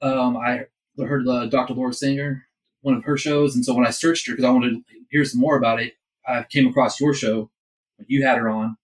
um, 0.00 0.36
I 0.36 0.66
heard 0.98 1.26
uh, 1.26 1.46
Dr. 1.46 1.74
Laura 1.74 1.92
Singer, 1.92 2.46
one 2.82 2.94
of 2.94 3.04
her 3.04 3.16
shows, 3.16 3.54
and 3.54 3.64
so 3.64 3.74
when 3.74 3.86
I 3.86 3.90
searched 3.90 4.26
her 4.26 4.32
because 4.32 4.44
I 4.44 4.50
wanted 4.50 4.74
to 4.74 4.82
hear 5.10 5.24
some 5.24 5.40
more 5.40 5.56
about 5.56 5.80
it, 5.80 5.94
I 6.26 6.44
came 6.48 6.66
across 6.66 7.00
your 7.00 7.14
show. 7.14 7.50
You 8.06 8.24
had 8.24 8.38
her 8.38 8.48
on, 8.48 8.76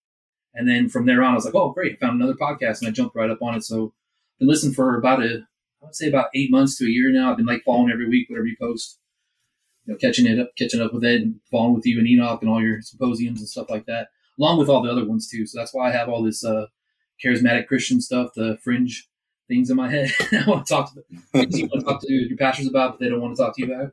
and 0.54 0.68
then 0.68 0.88
from 0.88 1.06
there 1.06 1.22
on, 1.22 1.32
I 1.32 1.34
was 1.34 1.44
like, 1.44 1.54
"Oh, 1.54 1.70
great!" 1.70 1.94
I 1.94 2.06
found 2.06 2.20
another 2.20 2.38
podcast, 2.38 2.80
and 2.80 2.88
I 2.88 2.92
jumped 2.92 3.16
right 3.16 3.30
up 3.30 3.42
on 3.42 3.54
it. 3.54 3.64
So, 3.64 3.92
I've 4.34 4.40
been 4.40 4.48
listening 4.48 4.74
for 4.74 4.96
about 4.96 5.22
a, 5.22 5.46
I 5.82 5.86
would 5.86 5.94
say 5.94 6.08
about 6.08 6.28
eight 6.34 6.50
months 6.50 6.76
to 6.78 6.84
a 6.84 6.88
year 6.88 7.10
now. 7.12 7.30
I've 7.30 7.36
been 7.36 7.46
like 7.46 7.64
following 7.64 7.90
every 7.92 8.08
week, 8.08 8.28
whatever 8.28 8.46
you 8.46 8.56
post, 8.60 8.98
know, 9.92 9.98
catching 9.98 10.26
it 10.26 10.38
up, 10.38 10.50
catching 10.56 10.80
up 10.80 10.92
with 10.92 11.04
Ed, 11.04 11.20
and 11.20 11.40
following 11.50 11.74
with 11.74 11.86
you 11.86 11.98
and 11.98 12.08
Enoch 12.08 12.42
and 12.42 12.50
all 12.50 12.62
your 12.62 12.80
symposiums 12.82 13.40
and 13.40 13.48
stuff 13.48 13.70
like 13.70 13.86
that, 13.86 14.08
along 14.38 14.58
with 14.58 14.68
all 14.68 14.82
the 14.82 14.90
other 14.90 15.06
ones 15.06 15.28
too. 15.28 15.46
So 15.46 15.58
that's 15.58 15.74
why 15.74 15.88
I 15.88 15.92
have 15.92 16.08
all 16.08 16.22
this 16.22 16.44
uh, 16.44 16.66
charismatic 17.24 17.66
Christian 17.66 18.00
stuff, 18.00 18.30
the 18.34 18.58
fringe 18.62 19.08
things 19.48 19.70
in 19.70 19.76
my 19.76 19.90
head. 19.90 20.10
I 20.32 20.44
want 20.46 20.66
to 20.66 20.74
talk 20.74 20.94
to 20.94 21.02
you 21.10 21.68
want 21.68 21.80
to 21.80 21.84
talk 21.84 22.00
to 22.02 22.12
your 22.12 22.36
pastors 22.36 22.66
about, 22.66 22.92
but 22.92 23.00
they 23.00 23.08
don't 23.08 23.20
want 23.20 23.36
to 23.36 23.42
talk 23.42 23.56
to 23.56 23.66
you 23.66 23.72
about. 23.72 23.92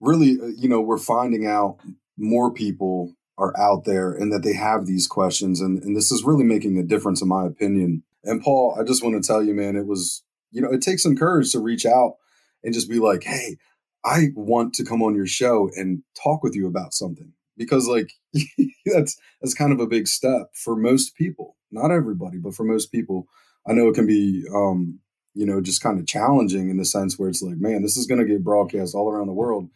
Really, 0.00 0.38
uh, 0.40 0.46
you 0.56 0.68
know, 0.68 0.80
we're 0.80 0.98
finding 0.98 1.46
out 1.46 1.78
more 2.16 2.52
people 2.52 3.14
are 3.38 3.58
out 3.58 3.84
there 3.84 4.12
and 4.12 4.32
that 4.32 4.42
they 4.42 4.52
have 4.52 4.86
these 4.86 5.06
questions. 5.06 5.60
And, 5.60 5.82
and 5.82 5.96
this 5.96 6.12
is 6.12 6.22
really 6.22 6.44
making 6.44 6.78
a 6.78 6.82
difference, 6.82 7.22
in 7.22 7.28
my 7.28 7.46
opinion. 7.46 8.02
And 8.22 8.42
Paul, 8.42 8.76
I 8.78 8.84
just 8.84 9.02
want 9.02 9.20
to 9.20 9.26
tell 9.26 9.42
you, 9.42 9.54
man, 9.54 9.76
it 9.76 9.86
was, 9.86 10.22
you 10.52 10.60
know, 10.60 10.70
it 10.70 10.82
takes 10.82 11.02
some 11.02 11.16
courage 11.16 11.50
to 11.52 11.58
reach 11.58 11.86
out 11.86 12.16
and 12.62 12.74
just 12.74 12.90
be 12.90 12.98
like, 12.98 13.24
hey, 13.24 13.56
I 14.04 14.28
want 14.34 14.74
to 14.74 14.84
come 14.84 15.02
on 15.02 15.14
your 15.14 15.26
show 15.26 15.70
and 15.76 16.02
talk 16.22 16.42
with 16.42 16.54
you 16.54 16.66
about 16.66 16.94
something. 16.94 17.32
Because 17.56 17.86
like 17.86 18.12
that's 18.86 19.18
that's 19.40 19.54
kind 19.54 19.72
of 19.72 19.80
a 19.80 19.86
big 19.86 20.08
step 20.08 20.50
for 20.54 20.76
most 20.76 21.14
people. 21.14 21.56
Not 21.70 21.90
everybody, 21.90 22.38
but 22.38 22.54
for 22.54 22.64
most 22.64 22.90
people. 22.90 23.26
I 23.68 23.72
know 23.72 23.88
it 23.88 23.94
can 23.94 24.06
be 24.06 24.44
um, 24.54 25.00
you 25.34 25.46
know, 25.46 25.60
just 25.60 25.82
kind 25.82 26.00
of 26.00 26.06
challenging 26.06 26.70
in 26.70 26.78
the 26.78 26.84
sense 26.84 27.18
where 27.18 27.28
it's 27.28 27.42
like, 27.42 27.58
man, 27.58 27.82
this 27.82 27.96
is 27.96 28.06
gonna 28.06 28.24
get 28.24 28.42
broadcast 28.42 28.94
all 28.94 29.10
around 29.10 29.26
the 29.26 29.32
world 29.32 29.68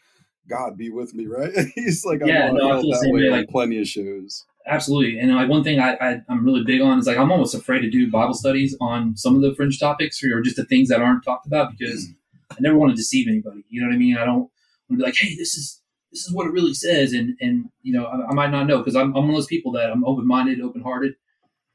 God 0.49 0.77
be 0.77 0.91
with 0.91 1.15
me, 1.15 1.27
right? 1.29 1.53
He's 1.75 2.05
like, 2.05 2.21
yeah, 2.25 2.49
I'm 2.49 2.55
no, 2.55 2.71
I 2.71 2.81
feel 2.81 2.91
that 2.91 2.99
the 2.99 3.05
same 3.05 3.15
way 3.15 3.23
way. 3.23 3.31
Like, 3.31 3.49
plenty 3.49 3.81
of 3.81 3.87
shows. 3.87 4.45
absolutely. 4.67 5.19
And 5.19 5.35
like 5.35 5.49
one 5.49 5.65
thing 5.65 5.81
I, 5.81 5.97
I 6.01 6.23
I'm 6.29 6.45
really 6.45 6.65
big 6.65 6.81
on 6.81 6.99
is 6.99 7.07
like 7.07 7.19
I'm 7.19 7.33
almost 7.33 7.55
afraid 7.55 7.81
to 7.81 7.91
do 7.91 8.11
Bible 8.11 8.35
studies 8.35 8.77
on 8.81 9.17
some 9.17 9.37
of 9.37 9.43
the 9.43 9.55
fringe 9.55 9.79
topics 9.79 10.23
or 10.23 10.41
just 10.41 10.57
the 10.57 10.65
things 10.65 10.89
that 10.89 11.01
aren't 11.01 11.25
talked 11.25 11.47
about 11.47 11.73
because 11.77 12.09
I 12.51 12.57
never 12.61 12.79
want 12.79 12.91
to 12.93 12.97
deceive 12.97 13.29
anybody. 13.29 13.65
You 13.69 13.81
know 13.81 13.89
what 13.89 13.95
I 13.95 13.99
mean? 13.99 14.17
I 14.17 14.25
don't 14.25 14.39
want 14.39 14.51
to 14.91 14.97
be 14.97 15.03
like, 15.03 15.17
hey, 15.17 15.35
this 15.37 15.55
is 15.55 15.81
this 16.13 16.27
is 16.27 16.33
what 16.33 16.47
it 16.47 16.53
really 16.53 16.75
says, 16.75 17.13
and 17.13 17.37
and 17.41 17.67
you 17.83 17.93
know 17.93 18.05
I, 18.05 18.31
I 18.31 18.35
might 18.35 18.51
not 18.51 18.67
know 18.67 18.79
because 18.79 18.97
I'm, 18.97 19.15
I'm 19.17 19.25
one 19.25 19.31
of 19.31 19.37
those 19.37 19.47
people 19.47 19.73
that 19.73 19.91
I'm 19.91 20.05
open 20.05 20.27
minded, 20.27 20.61
open 20.61 20.83
hearted. 20.83 21.15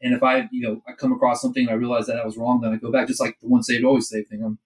And 0.02 0.14
if 0.14 0.24
I, 0.24 0.48
you 0.52 0.62
know, 0.62 0.82
I 0.88 0.94
come 0.94 1.12
across 1.12 1.42
something 1.42 1.64
and 1.64 1.72
I 1.72 1.76
realize 1.76 2.06
that 2.08 2.18
I 2.18 2.26
was 2.26 2.38
wrong, 2.38 2.62
then 2.62 2.72
I 2.72 2.78
go 2.78 2.92
back, 2.92 3.08
just 3.08 3.20
like 3.20 3.38
the 3.42 3.48
one 3.48 3.64
saved, 3.64 3.84
always 3.84 4.08
saved 4.08 4.30
thing. 4.30 4.44
I'm 4.44 4.58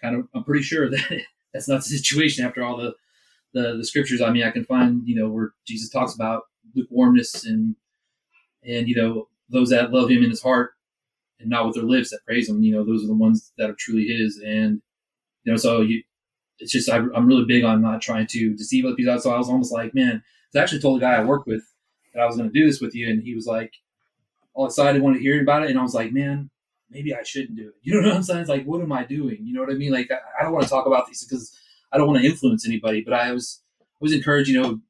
kind 0.00 0.16
of, 0.16 0.28
I'm 0.34 0.44
pretty 0.44 0.62
sure 0.62 0.88
that 0.90 1.20
that's 1.52 1.68
not 1.68 1.82
the 1.82 1.82
situation 1.82 2.44
after 2.44 2.62
all 2.62 2.76
the, 2.76 2.94
the, 3.52 3.76
the 3.76 3.84
scriptures. 3.84 4.22
I 4.22 4.30
mean, 4.30 4.44
I 4.44 4.50
can 4.50 4.64
find, 4.64 5.02
you 5.06 5.14
know, 5.14 5.28
where 5.28 5.52
Jesus 5.66 5.90
talks 5.90 6.14
about 6.14 6.44
lukewarmness 6.74 7.44
and, 7.44 7.76
and, 8.66 8.88
you 8.88 8.94
know, 8.94 9.28
those 9.50 9.68
that 9.70 9.92
love 9.92 10.10
him 10.10 10.22
in 10.22 10.30
his 10.30 10.42
heart 10.42 10.72
and 11.38 11.50
not 11.50 11.66
with 11.66 11.74
their 11.74 11.84
lips 11.84 12.10
that 12.10 12.24
praise 12.24 12.48
him, 12.48 12.62
you 12.62 12.74
know, 12.74 12.84
those 12.84 13.04
are 13.04 13.08
the 13.08 13.14
ones 13.14 13.52
that 13.58 13.68
are 13.68 13.76
truly 13.78 14.06
his. 14.06 14.40
And, 14.44 14.80
you 15.44 15.52
know, 15.52 15.56
so 15.56 15.80
you, 15.80 16.02
it's 16.58 16.72
just, 16.72 16.90
I, 16.90 16.96
I'm 16.96 17.26
really 17.26 17.44
big 17.44 17.64
on 17.64 17.82
not 17.82 18.02
trying 18.02 18.26
to 18.28 18.54
deceive 18.54 18.84
other 18.84 18.94
people. 18.94 19.18
So 19.18 19.32
I 19.32 19.38
was 19.38 19.48
almost 19.48 19.72
like, 19.72 19.94
man, 19.94 20.22
I 20.54 20.58
actually 20.58 20.80
told 20.80 21.00
the 21.00 21.04
guy 21.04 21.14
I 21.14 21.24
worked 21.24 21.46
with 21.46 21.62
that 22.14 22.22
I 22.22 22.26
was 22.26 22.36
going 22.36 22.50
to 22.50 22.58
do 22.58 22.66
this 22.66 22.80
with 22.80 22.94
you. 22.94 23.08
And 23.08 23.22
he 23.22 23.34
was 23.34 23.46
like, 23.46 23.72
all 24.54 24.66
excited, 24.66 25.00
wanted 25.02 25.18
to 25.18 25.22
hear 25.22 25.40
about 25.40 25.64
it. 25.64 25.70
And 25.70 25.78
I 25.78 25.82
was 25.82 25.94
like, 25.94 26.12
man, 26.12 26.50
maybe 26.90 27.14
I 27.14 27.22
shouldn't 27.22 27.56
do 27.56 27.68
it. 27.68 27.74
You 27.82 28.00
know 28.00 28.08
what 28.08 28.16
I'm 28.16 28.22
saying? 28.22 28.40
It's 28.40 28.48
like, 28.48 28.64
what 28.64 28.80
am 28.80 28.92
I 28.92 29.04
doing? 29.04 29.38
You 29.42 29.54
know 29.54 29.60
what 29.60 29.70
I 29.70 29.74
mean? 29.74 29.92
Like, 29.92 30.10
I, 30.10 30.18
I 30.40 30.44
don't 30.44 30.52
want 30.52 30.64
to 30.64 30.70
talk 30.70 30.86
about 30.86 31.06
these 31.06 31.24
because 31.24 31.56
I 31.90 31.98
don't 31.98 32.06
want 32.06 32.22
to 32.22 32.28
influence 32.28 32.66
anybody, 32.66 33.00
but 33.00 33.14
I 33.14 33.32
was, 33.32 33.62
was 34.00 34.12
encouraged, 34.12 34.48
you 34.48 34.60
know, 34.60 34.80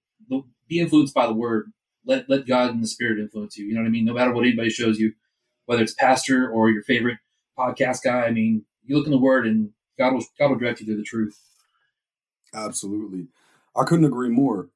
be 0.68 0.80
influenced 0.80 1.14
by 1.14 1.26
the 1.26 1.32
word. 1.32 1.72
Let, 2.04 2.28
let 2.28 2.46
God 2.46 2.70
and 2.70 2.82
the 2.82 2.88
spirit 2.88 3.20
influence 3.20 3.56
you. 3.56 3.66
You 3.66 3.74
know 3.74 3.80
what 3.80 3.86
I 3.86 3.90
mean? 3.90 4.04
No 4.04 4.14
matter 4.14 4.32
what 4.32 4.44
anybody 4.44 4.70
shows 4.70 4.98
you, 4.98 5.12
whether 5.66 5.82
it's 5.82 5.94
pastor 5.94 6.50
or 6.50 6.70
your 6.70 6.82
favorite 6.82 7.18
podcast 7.58 8.02
guy. 8.02 8.22
I 8.22 8.30
mean, 8.30 8.64
you 8.84 8.96
look 8.96 9.06
in 9.06 9.12
the 9.12 9.18
word 9.18 9.46
and 9.46 9.70
God 9.98 10.14
will, 10.14 10.24
God 10.38 10.50
will 10.50 10.58
direct 10.58 10.80
you 10.80 10.86
to 10.86 10.96
the 10.96 11.02
truth. 11.02 11.38
Absolutely. 12.54 13.28
I 13.76 13.84
couldn't 13.84 14.04
agree 14.04 14.28
more. 14.28 14.68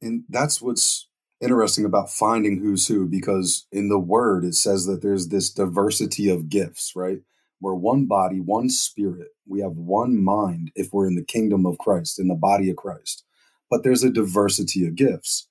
And 0.00 0.24
that's 0.28 0.62
what's 0.62 1.08
interesting 1.40 1.84
about 1.84 2.10
finding 2.10 2.58
who's 2.58 2.88
who 2.88 3.06
because 3.06 3.66
in 3.70 3.88
the 3.88 3.98
word 3.98 4.44
it 4.44 4.54
says 4.54 4.86
that 4.86 5.02
there's 5.02 5.28
this 5.28 5.50
diversity 5.50 6.28
of 6.28 6.48
gifts, 6.48 6.92
right? 6.96 7.20
We're 7.60 7.74
one 7.74 8.06
body, 8.06 8.40
one 8.40 8.70
spirit. 8.70 9.28
We 9.46 9.60
have 9.60 9.72
one 9.72 10.22
mind 10.22 10.70
if 10.74 10.92
we're 10.92 11.06
in 11.06 11.16
the 11.16 11.24
kingdom 11.24 11.66
of 11.66 11.78
Christ, 11.78 12.18
in 12.18 12.28
the 12.28 12.34
body 12.34 12.70
of 12.70 12.76
Christ. 12.76 13.24
But 13.70 13.82
there's 13.82 14.02
a 14.02 14.10
diversity 14.10 14.86
of 14.86 14.94
gifts. 14.96 15.48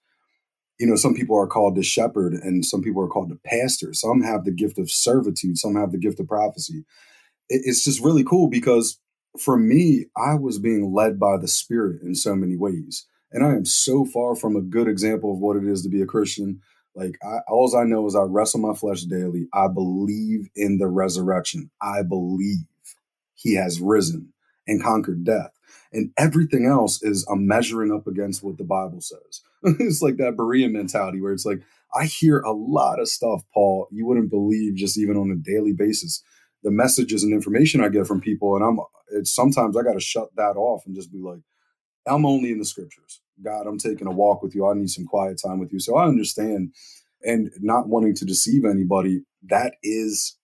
You 0.79 0.87
know, 0.87 0.95
some 0.95 1.13
people 1.13 1.37
are 1.37 1.47
called 1.47 1.75
to 1.75 1.83
shepherd 1.83 2.33
and 2.33 2.65
some 2.65 2.81
people 2.81 3.03
are 3.03 3.07
called 3.07 3.29
to 3.29 3.39
pastor. 3.45 3.93
Some 3.93 4.21
have 4.23 4.45
the 4.45 4.51
gift 4.51 4.77
of 4.79 4.91
servitude, 4.91 5.57
some 5.57 5.75
have 5.75 5.91
the 5.91 5.97
gift 5.97 6.19
of 6.19 6.27
prophecy. 6.27 6.85
It's 7.49 7.83
just 7.83 8.03
really 8.03 8.23
cool 8.23 8.49
because 8.49 8.99
for 9.39 9.57
me, 9.57 10.05
I 10.17 10.35
was 10.35 10.59
being 10.59 10.93
led 10.93 11.19
by 11.19 11.37
the 11.37 11.47
Spirit 11.47 12.01
in 12.01 12.15
so 12.15 12.35
many 12.35 12.57
ways. 12.57 13.05
And 13.31 13.45
I 13.45 13.51
am 13.51 13.65
so 13.65 14.05
far 14.05 14.35
from 14.35 14.55
a 14.55 14.61
good 14.61 14.87
example 14.87 15.33
of 15.33 15.39
what 15.39 15.57
it 15.57 15.65
is 15.65 15.83
to 15.83 15.89
be 15.89 16.01
a 16.01 16.05
Christian. 16.07 16.61
Like, 16.95 17.17
I, 17.23 17.39
all 17.49 17.75
I 17.75 17.83
know 17.83 18.05
is 18.07 18.15
I 18.15 18.21
wrestle 18.21 18.61
my 18.61 18.73
flesh 18.73 19.03
daily. 19.03 19.47
I 19.53 19.67
believe 19.67 20.49
in 20.55 20.77
the 20.77 20.87
resurrection. 20.87 21.69
I 21.81 22.03
believe 22.03 22.59
he 23.35 23.55
has 23.55 23.79
risen 23.79 24.33
and 24.67 24.83
conquered 24.83 25.23
death. 25.23 25.51
And 25.93 26.11
everything 26.17 26.65
else 26.65 27.01
is 27.03 27.25
I'm 27.31 27.47
measuring 27.47 27.91
up 27.93 28.07
against 28.07 28.43
what 28.43 28.57
the 28.57 28.63
Bible 28.63 29.01
says. 29.01 29.41
it's 29.79 30.01
like 30.01 30.17
that 30.17 30.35
Berean 30.37 30.71
mentality 30.71 31.21
where 31.21 31.33
it's 31.33 31.45
like, 31.45 31.61
I 31.95 32.05
hear 32.05 32.39
a 32.39 32.51
lot 32.51 32.99
of 32.99 33.07
stuff, 33.07 33.43
Paul, 33.53 33.87
you 33.91 34.05
wouldn't 34.05 34.29
believe 34.29 34.75
just 34.75 34.97
even 34.97 35.17
on 35.17 35.31
a 35.31 35.35
daily 35.35 35.73
basis. 35.73 36.21
The 36.63 36.71
messages 36.71 37.23
and 37.23 37.33
information 37.33 37.81
I 37.81 37.89
get 37.89 38.07
from 38.07 38.21
people, 38.21 38.55
and 38.55 38.63
I'm 38.63 38.79
it's 39.09 39.33
sometimes 39.33 39.77
I 39.77 39.83
got 39.83 39.93
to 39.93 39.99
shut 39.99 40.29
that 40.35 40.57
off 40.57 40.85
and 40.85 40.95
just 40.95 41.11
be 41.11 41.19
like, 41.19 41.39
I'm 42.05 42.25
only 42.25 42.51
in 42.51 42.59
the 42.59 42.65
scriptures. 42.65 43.21
God, 43.43 43.67
I'm 43.67 43.77
taking 43.77 44.07
a 44.07 44.11
walk 44.11 44.41
with 44.41 44.55
you. 44.55 44.67
I 44.67 44.73
need 44.73 44.89
some 44.89 45.05
quiet 45.05 45.39
time 45.43 45.59
with 45.59 45.71
you. 45.71 45.79
So 45.79 45.95
I 45.95 46.07
understand 46.07 46.73
and 47.23 47.51
not 47.59 47.87
wanting 47.87 48.15
to 48.15 48.25
deceive 48.25 48.65
anybody. 48.65 49.23
That 49.49 49.75
is 49.83 50.37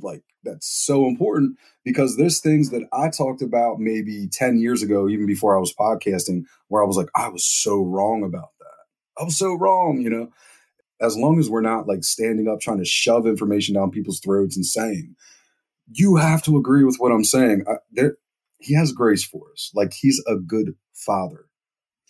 like, 0.00 0.22
that's 0.42 0.66
so 0.66 1.06
important 1.06 1.58
because 1.84 2.16
there's 2.16 2.40
things 2.40 2.70
that 2.70 2.86
I 2.92 3.10
talked 3.10 3.42
about 3.42 3.78
maybe 3.78 4.28
10 4.32 4.58
years 4.58 4.82
ago, 4.82 5.08
even 5.08 5.26
before 5.26 5.56
I 5.56 5.60
was 5.60 5.74
podcasting, 5.74 6.44
where 6.68 6.82
I 6.82 6.86
was 6.86 6.96
like, 6.96 7.10
I 7.14 7.28
was 7.28 7.44
so 7.44 7.82
wrong 7.82 8.22
about 8.24 8.50
that. 8.58 9.20
I 9.22 9.24
was 9.24 9.38
so 9.38 9.54
wrong, 9.54 10.00
you 10.00 10.10
know? 10.10 10.30
As 11.00 11.16
long 11.16 11.38
as 11.38 11.48
we're 11.48 11.60
not 11.60 11.86
like 11.86 12.04
standing 12.04 12.48
up 12.48 12.60
trying 12.60 12.78
to 12.78 12.84
shove 12.84 13.26
information 13.26 13.74
down 13.74 13.90
people's 13.90 14.20
throats 14.20 14.56
and 14.56 14.64
saying, 14.64 15.16
you 15.92 16.16
have 16.16 16.42
to 16.44 16.56
agree 16.56 16.84
with 16.84 16.96
what 16.98 17.12
I'm 17.12 17.24
saying. 17.24 17.64
I, 17.68 17.74
there, 17.92 18.16
he 18.58 18.74
has 18.74 18.92
grace 18.92 19.24
for 19.24 19.52
us. 19.52 19.70
Like 19.74 19.92
he's 19.92 20.22
a 20.26 20.36
good 20.36 20.74
father. 20.94 21.46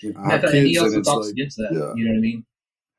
You 0.01 0.15
know, 0.15 0.21
and 0.23 0.67
he 0.67 0.79
also 0.79 1.03
talks 1.03 1.27
like, 1.27 1.33
against 1.33 1.57
that. 1.59 1.71
Yeah. 1.73 1.93
You 1.95 2.05
know 2.07 2.13
what 2.13 2.19
I 2.19 2.21
mean? 2.21 2.47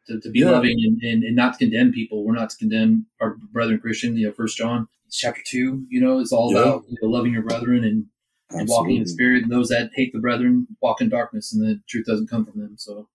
To, 0.07 0.19
to 0.19 0.29
be 0.29 0.39
yeah. 0.39 0.51
loving 0.51 0.77
and, 0.79 1.01
and, 1.01 1.23
and, 1.23 1.35
not 1.35 1.53
to 1.53 1.59
condemn 1.59 1.91
people. 1.91 2.23
We're 2.23 2.35
not 2.35 2.49
to 2.51 2.57
condemn 2.57 3.07
our 3.19 3.37
brethren 3.51 3.79
Christian. 3.79 4.15
You 4.17 4.27
know, 4.27 4.33
First 4.33 4.57
John 4.57 4.87
chapter 5.11 5.41
two. 5.45 5.85
You 5.89 6.01
know, 6.01 6.19
it's 6.19 6.31
all 6.31 6.53
yeah. 6.53 6.59
about 6.59 6.83
you 6.87 6.97
know, 7.01 7.09
loving 7.09 7.33
your 7.33 7.43
brethren 7.43 7.83
and, 7.83 8.05
and 8.51 8.69
walking 8.69 8.97
in 8.97 9.03
the 9.03 9.09
spirit. 9.09 9.43
And 9.43 9.51
those 9.51 9.69
that 9.69 9.91
hate 9.95 10.13
the 10.13 10.19
brethren 10.19 10.67
walk 10.81 11.01
in 11.01 11.09
darkness, 11.09 11.53
and 11.53 11.61
the 11.63 11.81
truth 11.87 12.05
doesn't 12.05 12.29
come 12.29 12.45
from 12.45 12.59
them. 12.59 12.75
So. 12.77 13.07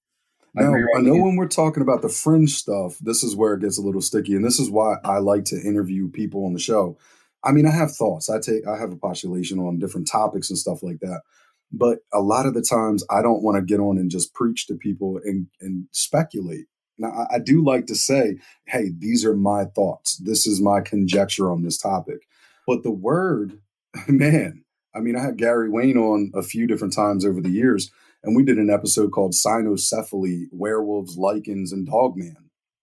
Now, 0.54 0.72
I 0.96 1.02
know 1.02 1.16
when 1.16 1.36
we're 1.36 1.48
talking 1.48 1.82
about 1.82 2.00
the 2.00 2.08
fringe 2.08 2.54
stuff, 2.54 2.98
this 2.98 3.22
is 3.22 3.36
where 3.36 3.52
it 3.52 3.60
gets 3.60 3.76
a 3.76 3.82
little 3.82 4.00
sticky, 4.00 4.34
and 4.34 4.44
this 4.44 4.58
is 4.58 4.70
why 4.70 4.96
I 5.04 5.18
like 5.18 5.44
to 5.46 5.60
interview 5.60 6.10
people 6.10 6.46
on 6.46 6.54
the 6.54 6.58
show. 6.58 6.96
I 7.44 7.52
mean, 7.52 7.66
I 7.66 7.70
have 7.70 7.92
thoughts. 7.92 8.28
I 8.28 8.40
take, 8.40 8.66
I 8.66 8.76
have 8.76 8.92
a 8.92 8.96
postulation 8.96 9.58
on 9.58 9.78
different 9.78 10.08
topics 10.08 10.50
and 10.50 10.58
stuff 10.58 10.82
like 10.82 11.00
that. 11.00 11.22
But 11.72 11.98
a 12.12 12.20
lot 12.20 12.46
of 12.46 12.54
the 12.54 12.62
times, 12.62 13.04
I 13.10 13.22
don't 13.22 13.42
want 13.42 13.56
to 13.56 13.62
get 13.62 13.80
on 13.80 13.98
and 13.98 14.10
just 14.10 14.34
preach 14.34 14.66
to 14.66 14.74
people 14.74 15.20
and 15.24 15.48
and 15.60 15.86
speculate. 15.90 16.66
Now, 16.98 17.08
I, 17.08 17.36
I 17.36 17.38
do 17.40 17.64
like 17.64 17.86
to 17.86 17.94
say, 17.94 18.38
"Hey, 18.66 18.90
these 18.96 19.24
are 19.24 19.36
my 19.36 19.64
thoughts. 19.64 20.16
This 20.16 20.46
is 20.46 20.60
my 20.60 20.80
conjecture 20.80 21.50
on 21.50 21.62
this 21.62 21.76
topic." 21.76 22.26
But 22.66 22.82
the 22.84 22.92
word, 22.92 23.58
man, 24.08 24.64
I 24.94 25.00
mean, 25.00 25.16
I 25.16 25.22
had 25.22 25.38
Gary 25.38 25.68
Wayne 25.68 25.98
on 25.98 26.30
a 26.34 26.42
few 26.42 26.66
different 26.66 26.94
times 26.94 27.24
over 27.24 27.40
the 27.40 27.50
years 27.50 27.90
and 28.26 28.34
we 28.34 28.42
did 28.42 28.58
an 28.58 28.70
episode 28.70 29.12
called 29.12 29.32
Cynocephaly, 29.32 30.46
Werewolves, 30.50 31.16
Lycans, 31.16 31.72
and 31.72 31.86
Dogman. 31.86 32.36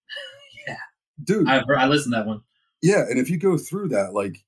yeah. 0.67 0.77
Dude. 1.21 1.49
I, 1.49 1.61
I 1.77 1.87
listened 1.87 2.13
to 2.13 2.19
that 2.19 2.25
one. 2.25 2.41
Yeah. 2.83 3.05
And 3.09 3.19
if 3.19 3.31
you 3.31 3.39
go 3.39 3.57
through 3.57 3.89
that, 3.89 4.13
like 4.13 4.43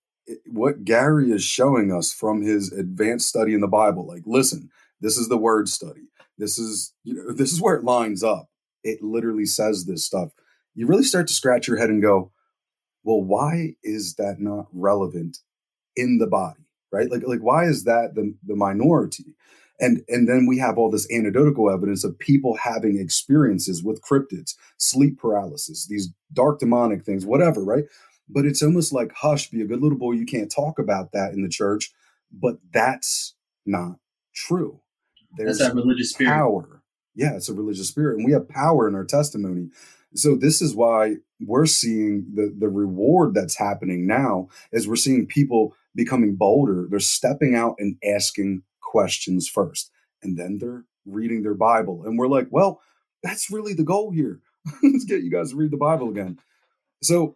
what 0.48 0.86
Gary 0.86 1.32
is 1.32 1.44
showing 1.44 1.94
us 1.94 2.14
from 2.14 2.44
his 2.44 2.74
advanced 2.74 3.30
study 3.30 3.56
in 3.56 3.62
the 3.62 3.70
Bible, 3.70 4.08
like, 4.08 4.24
listen, 4.28 4.70
this 5.02 5.18
is 5.18 5.30
the 5.30 5.38
word 5.38 5.70
study. 5.70 6.10
This 6.38 6.60
is, 6.60 6.94
you 7.06 7.16
know, 7.16 7.34
this 7.36 7.54
is 7.54 7.62
where 7.62 7.76
it 7.78 7.86
lines 7.86 8.24
up. 8.24 8.50
It 8.84 9.04
literally 9.04 9.48
says 9.48 9.86
this 9.86 10.06
stuff. 10.06 10.32
You 10.76 10.88
really 10.88 11.04
start 11.06 11.28
to 11.30 11.36
scratch 11.36 11.68
your 11.70 11.78
head 11.78 11.90
and 11.90 12.04
go, 12.04 12.34
well, 13.04 13.24
why 13.24 13.76
is 13.84 14.16
that 14.18 14.38
not 14.40 14.68
relevant 14.74 15.40
in 15.96 16.20
the 16.20 16.28
body? 16.28 16.62
Right? 16.92 17.12
Like, 17.12 17.24
like 17.28 17.42
why 17.42 17.66
is 17.66 17.86
that 17.86 18.16
the, 18.16 18.36
the 18.46 18.58
minority? 18.58 19.36
and 19.80 20.04
and 20.10 20.30
then 20.30 20.48
we 20.48 20.60
have 20.60 20.78
all 20.78 20.92
this 20.92 21.10
anecdotal 21.12 21.72
evidence 21.72 22.06
of 22.06 22.18
people 22.20 22.58
having 22.58 23.00
experiences 23.00 23.84
with 23.84 24.02
cryptids 24.02 24.56
sleep 24.78 25.20
paralysis 25.20 25.88
these 25.88 26.14
dark 26.34 26.60
demonic 26.60 27.04
things 27.06 27.26
whatever 27.26 27.64
right 27.64 27.86
but 28.30 28.46
it's 28.46 28.64
almost 28.64 28.94
like 28.94 29.12
hush 29.14 29.50
be 29.50 29.62
a 29.62 29.66
good 29.66 29.82
little 29.82 29.98
boy 29.98 30.12
you 30.12 30.26
can't 30.26 30.52
talk 30.52 30.80
about 30.80 31.12
that 31.12 31.34
in 31.34 31.42
the 31.42 31.50
church 31.50 31.92
but 32.32 32.58
that's 32.74 33.36
not 33.66 33.98
true 34.34 34.80
there's 35.38 35.58
that's 35.58 35.70
that 35.70 35.76
religious 35.76 36.12
spirit 36.12 36.30
power 36.30 36.82
yeah 37.16 37.36
it's 37.36 37.50
a 37.50 37.54
religious 37.54 37.90
spirit 37.90 38.18
and 38.18 38.26
we 38.26 38.32
have 38.32 38.48
power 38.50 38.88
in 38.88 38.96
our 38.96 39.06
testimony 39.06 39.70
so 40.14 40.36
this 40.36 40.62
is 40.62 40.74
why 40.74 41.16
we're 41.42 41.66
seeing 41.66 42.26
the 42.34 42.54
the 42.58 42.70
reward 42.70 43.34
that's 43.34 43.58
happening 43.58 44.08
now 44.08 44.48
is 44.72 44.88
we're 44.88 44.96
seeing 44.96 45.26
people 45.26 45.76
becoming 45.94 46.36
bolder 46.36 46.88
they're 46.90 47.00
stepping 47.00 47.56
out 47.56 47.76
and 47.80 47.98
asking 48.04 48.64
questions 48.96 49.50
first. 49.50 49.92
And 50.24 50.38
then 50.38 50.58
they're 50.58 50.86
reading 51.06 51.44
their 51.44 51.54
Bible. 51.54 52.04
And 52.06 52.18
we're 52.18 52.30
like, 52.30 52.48
well, 52.50 52.80
that's 53.22 53.52
really 53.52 53.74
the 53.74 53.84
goal 53.84 54.12
here. 54.12 54.40
Let's 54.84 55.04
get 55.04 55.22
you 55.22 55.30
guys 55.30 55.50
to 55.50 55.58
read 55.58 55.72
the 55.72 55.78
Bible 55.78 56.10
again. 56.10 56.40
So 57.04 57.36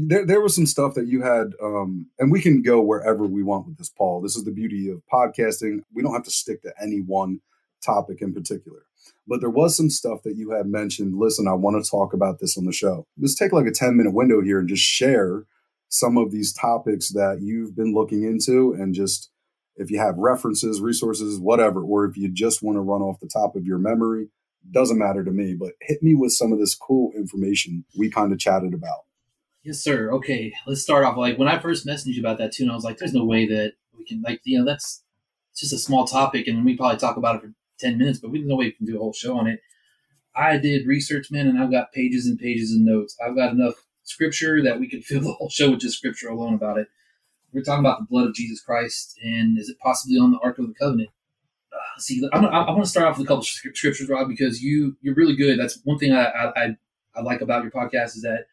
there, 0.00 0.24
there 0.24 0.40
was 0.40 0.54
some 0.54 0.66
stuff 0.66 0.94
that 0.94 1.08
you 1.08 1.22
had, 1.22 1.54
um, 1.60 2.06
and 2.20 2.30
we 2.30 2.40
can 2.40 2.62
go 2.62 2.80
wherever 2.80 3.26
we 3.26 3.42
want 3.42 3.66
with 3.66 3.78
this, 3.78 3.88
Paul. 3.88 4.20
This 4.20 4.36
is 4.36 4.44
the 4.44 4.52
beauty 4.52 4.88
of 4.88 5.02
podcasting. 5.12 5.80
We 5.92 6.02
don't 6.02 6.12
have 6.12 6.24
to 6.24 6.30
stick 6.30 6.62
to 6.62 6.72
any 6.80 7.00
one 7.00 7.40
topic 7.84 8.22
in 8.22 8.32
particular. 8.32 8.82
But 9.26 9.40
there 9.40 9.50
was 9.50 9.76
some 9.76 9.90
stuff 9.90 10.22
that 10.22 10.36
you 10.36 10.52
had 10.52 10.66
mentioned. 10.66 11.18
Listen, 11.18 11.48
I 11.48 11.54
want 11.54 11.82
to 11.82 11.90
talk 11.90 12.12
about 12.12 12.38
this 12.38 12.56
on 12.56 12.64
the 12.64 12.72
show. 12.72 13.06
Let's 13.18 13.34
take 13.34 13.52
like 13.52 13.66
a 13.66 13.72
10 13.72 13.96
minute 13.96 14.14
window 14.14 14.40
here 14.40 14.60
and 14.60 14.68
just 14.68 14.82
share 14.84 15.44
some 15.88 16.16
of 16.16 16.30
these 16.30 16.52
topics 16.52 17.08
that 17.10 17.40
you've 17.40 17.74
been 17.74 17.92
looking 17.92 18.22
into 18.22 18.74
and 18.74 18.94
just 18.94 19.30
if 19.76 19.90
you 19.90 19.98
have 19.98 20.16
references, 20.16 20.80
resources, 20.80 21.40
whatever, 21.40 21.82
or 21.82 22.04
if 22.04 22.16
you 22.16 22.28
just 22.28 22.62
want 22.62 22.76
to 22.76 22.80
run 22.80 23.02
off 23.02 23.20
the 23.20 23.28
top 23.28 23.56
of 23.56 23.64
your 23.64 23.78
memory, 23.78 24.28
doesn't 24.70 24.98
matter 24.98 25.24
to 25.24 25.30
me. 25.30 25.54
But 25.54 25.72
hit 25.80 26.02
me 26.02 26.14
with 26.14 26.32
some 26.32 26.52
of 26.52 26.58
this 26.58 26.74
cool 26.76 27.12
information 27.16 27.84
we 27.96 28.10
kind 28.10 28.32
of 28.32 28.38
chatted 28.38 28.74
about. 28.74 29.07
Yes, 29.68 29.80
sir. 29.80 30.10
Okay, 30.12 30.54
let's 30.66 30.80
start 30.80 31.04
off. 31.04 31.18
Like 31.18 31.36
when 31.36 31.46
I 31.46 31.58
first 31.58 31.86
messaged 31.86 32.14
you 32.14 32.22
about 32.22 32.38
that 32.38 32.58
and 32.58 32.70
I 32.70 32.74
was 32.74 32.84
like, 32.84 32.96
"There's 32.96 33.12
no 33.12 33.26
way 33.26 33.44
that 33.48 33.74
we 33.98 34.02
can 34.06 34.22
like 34.22 34.40
you 34.44 34.58
know 34.58 34.64
that's 34.64 35.02
just 35.54 35.74
a 35.74 35.78
small 35.78 36.06
topic, 36.06 36.48
and 36.48 36.64
we 36.64 36.74
probably 36.74 36.96
talk 36.96 37.18
about 37.18 37.36
it 37.36 37.42
for 37.42 37.52
ten 37.78 37.98
minutes, 37.98 38.18
but 38.18 38.30
we 38.30 38.42
way 38.46 38.56
we 38.56 38.72
can 38.72 38.86
do 38.86 38.96
a 38.96 38.98
whole 38.98 39.12
show 39.12 39.36
on 39.36 39.46
it." 39.46 39.60
I 40.34 40.56
did 40.56 40.86
research, 40.86 41.30
man, 41.30 41.46
and 41.48 41.58
I've 41.58 41.70
got 41.70 41.92
pages 41.92 42.26
and 42.26 42.38
pages 42.38 42.72
of 42.72 42.80
notes. 42.80 43.14
I've 43.22 43.36
got 43.36 43.52
enough 43.52 43.74
scripture 44.04 44.62
that 44.62 44.80
we 44.80 44.88
could 44.88 45.04
fill 45.04 45.20
the 45.20 45.32
whole 45.32 45.50
show 45.50 45.72
with 45.72 45.80
just 45.80 45.98
scripture 45.98 46.30
alone 46.30 46.54
about 46.54 46.78
it. 46.78 46.88
We're 47.52 47.62
talking 47.62 47.84
about 47.84 47.98
the 47.98 48.06
blood 48.06 48.26
of 48.26 48.34
Jesus 48.34 48.62
Christ, 48.62 49.18
and 49.22 49.58
is 49.58 49.68
it 49.68 49.78
possibly 49.80 50.16
on 50.16 50.30
the 50.30 50.38
Ark 50.38 50.58
of 50.58 50.68
the 50.68 50.74
Covenant? 50.80 51.10
Uh, 51.70 52.00
see, 52.00 52.26
I'm, 52.32 52.46
I, 52.46 52.70
want 52.70 52.84
to 52.84 52.90
start 52.90 53.06
off 53.06 53.18
with 53.18 53.26
a 53.26 53.28
couple 53.28 53.42
scriptures, 53.42 54.08
Rob, 54.08 54.28
because 54.28 54.62
you 54.62 54.96
you're 55.02 55.14
really 55.14 55.36
good. 55.36 55.60
That's 55.60 55.78
one 55.84 55.98
thing 55.98 56.14
I, 56.14 56.24
I 56.56 56.76
I 57.14 57.20
like 57.20 57.42
about 57.42 57.64
your 57.64 57.72
podcast 57.72 58.16
is 58.16 58.22
that 58.22 58.46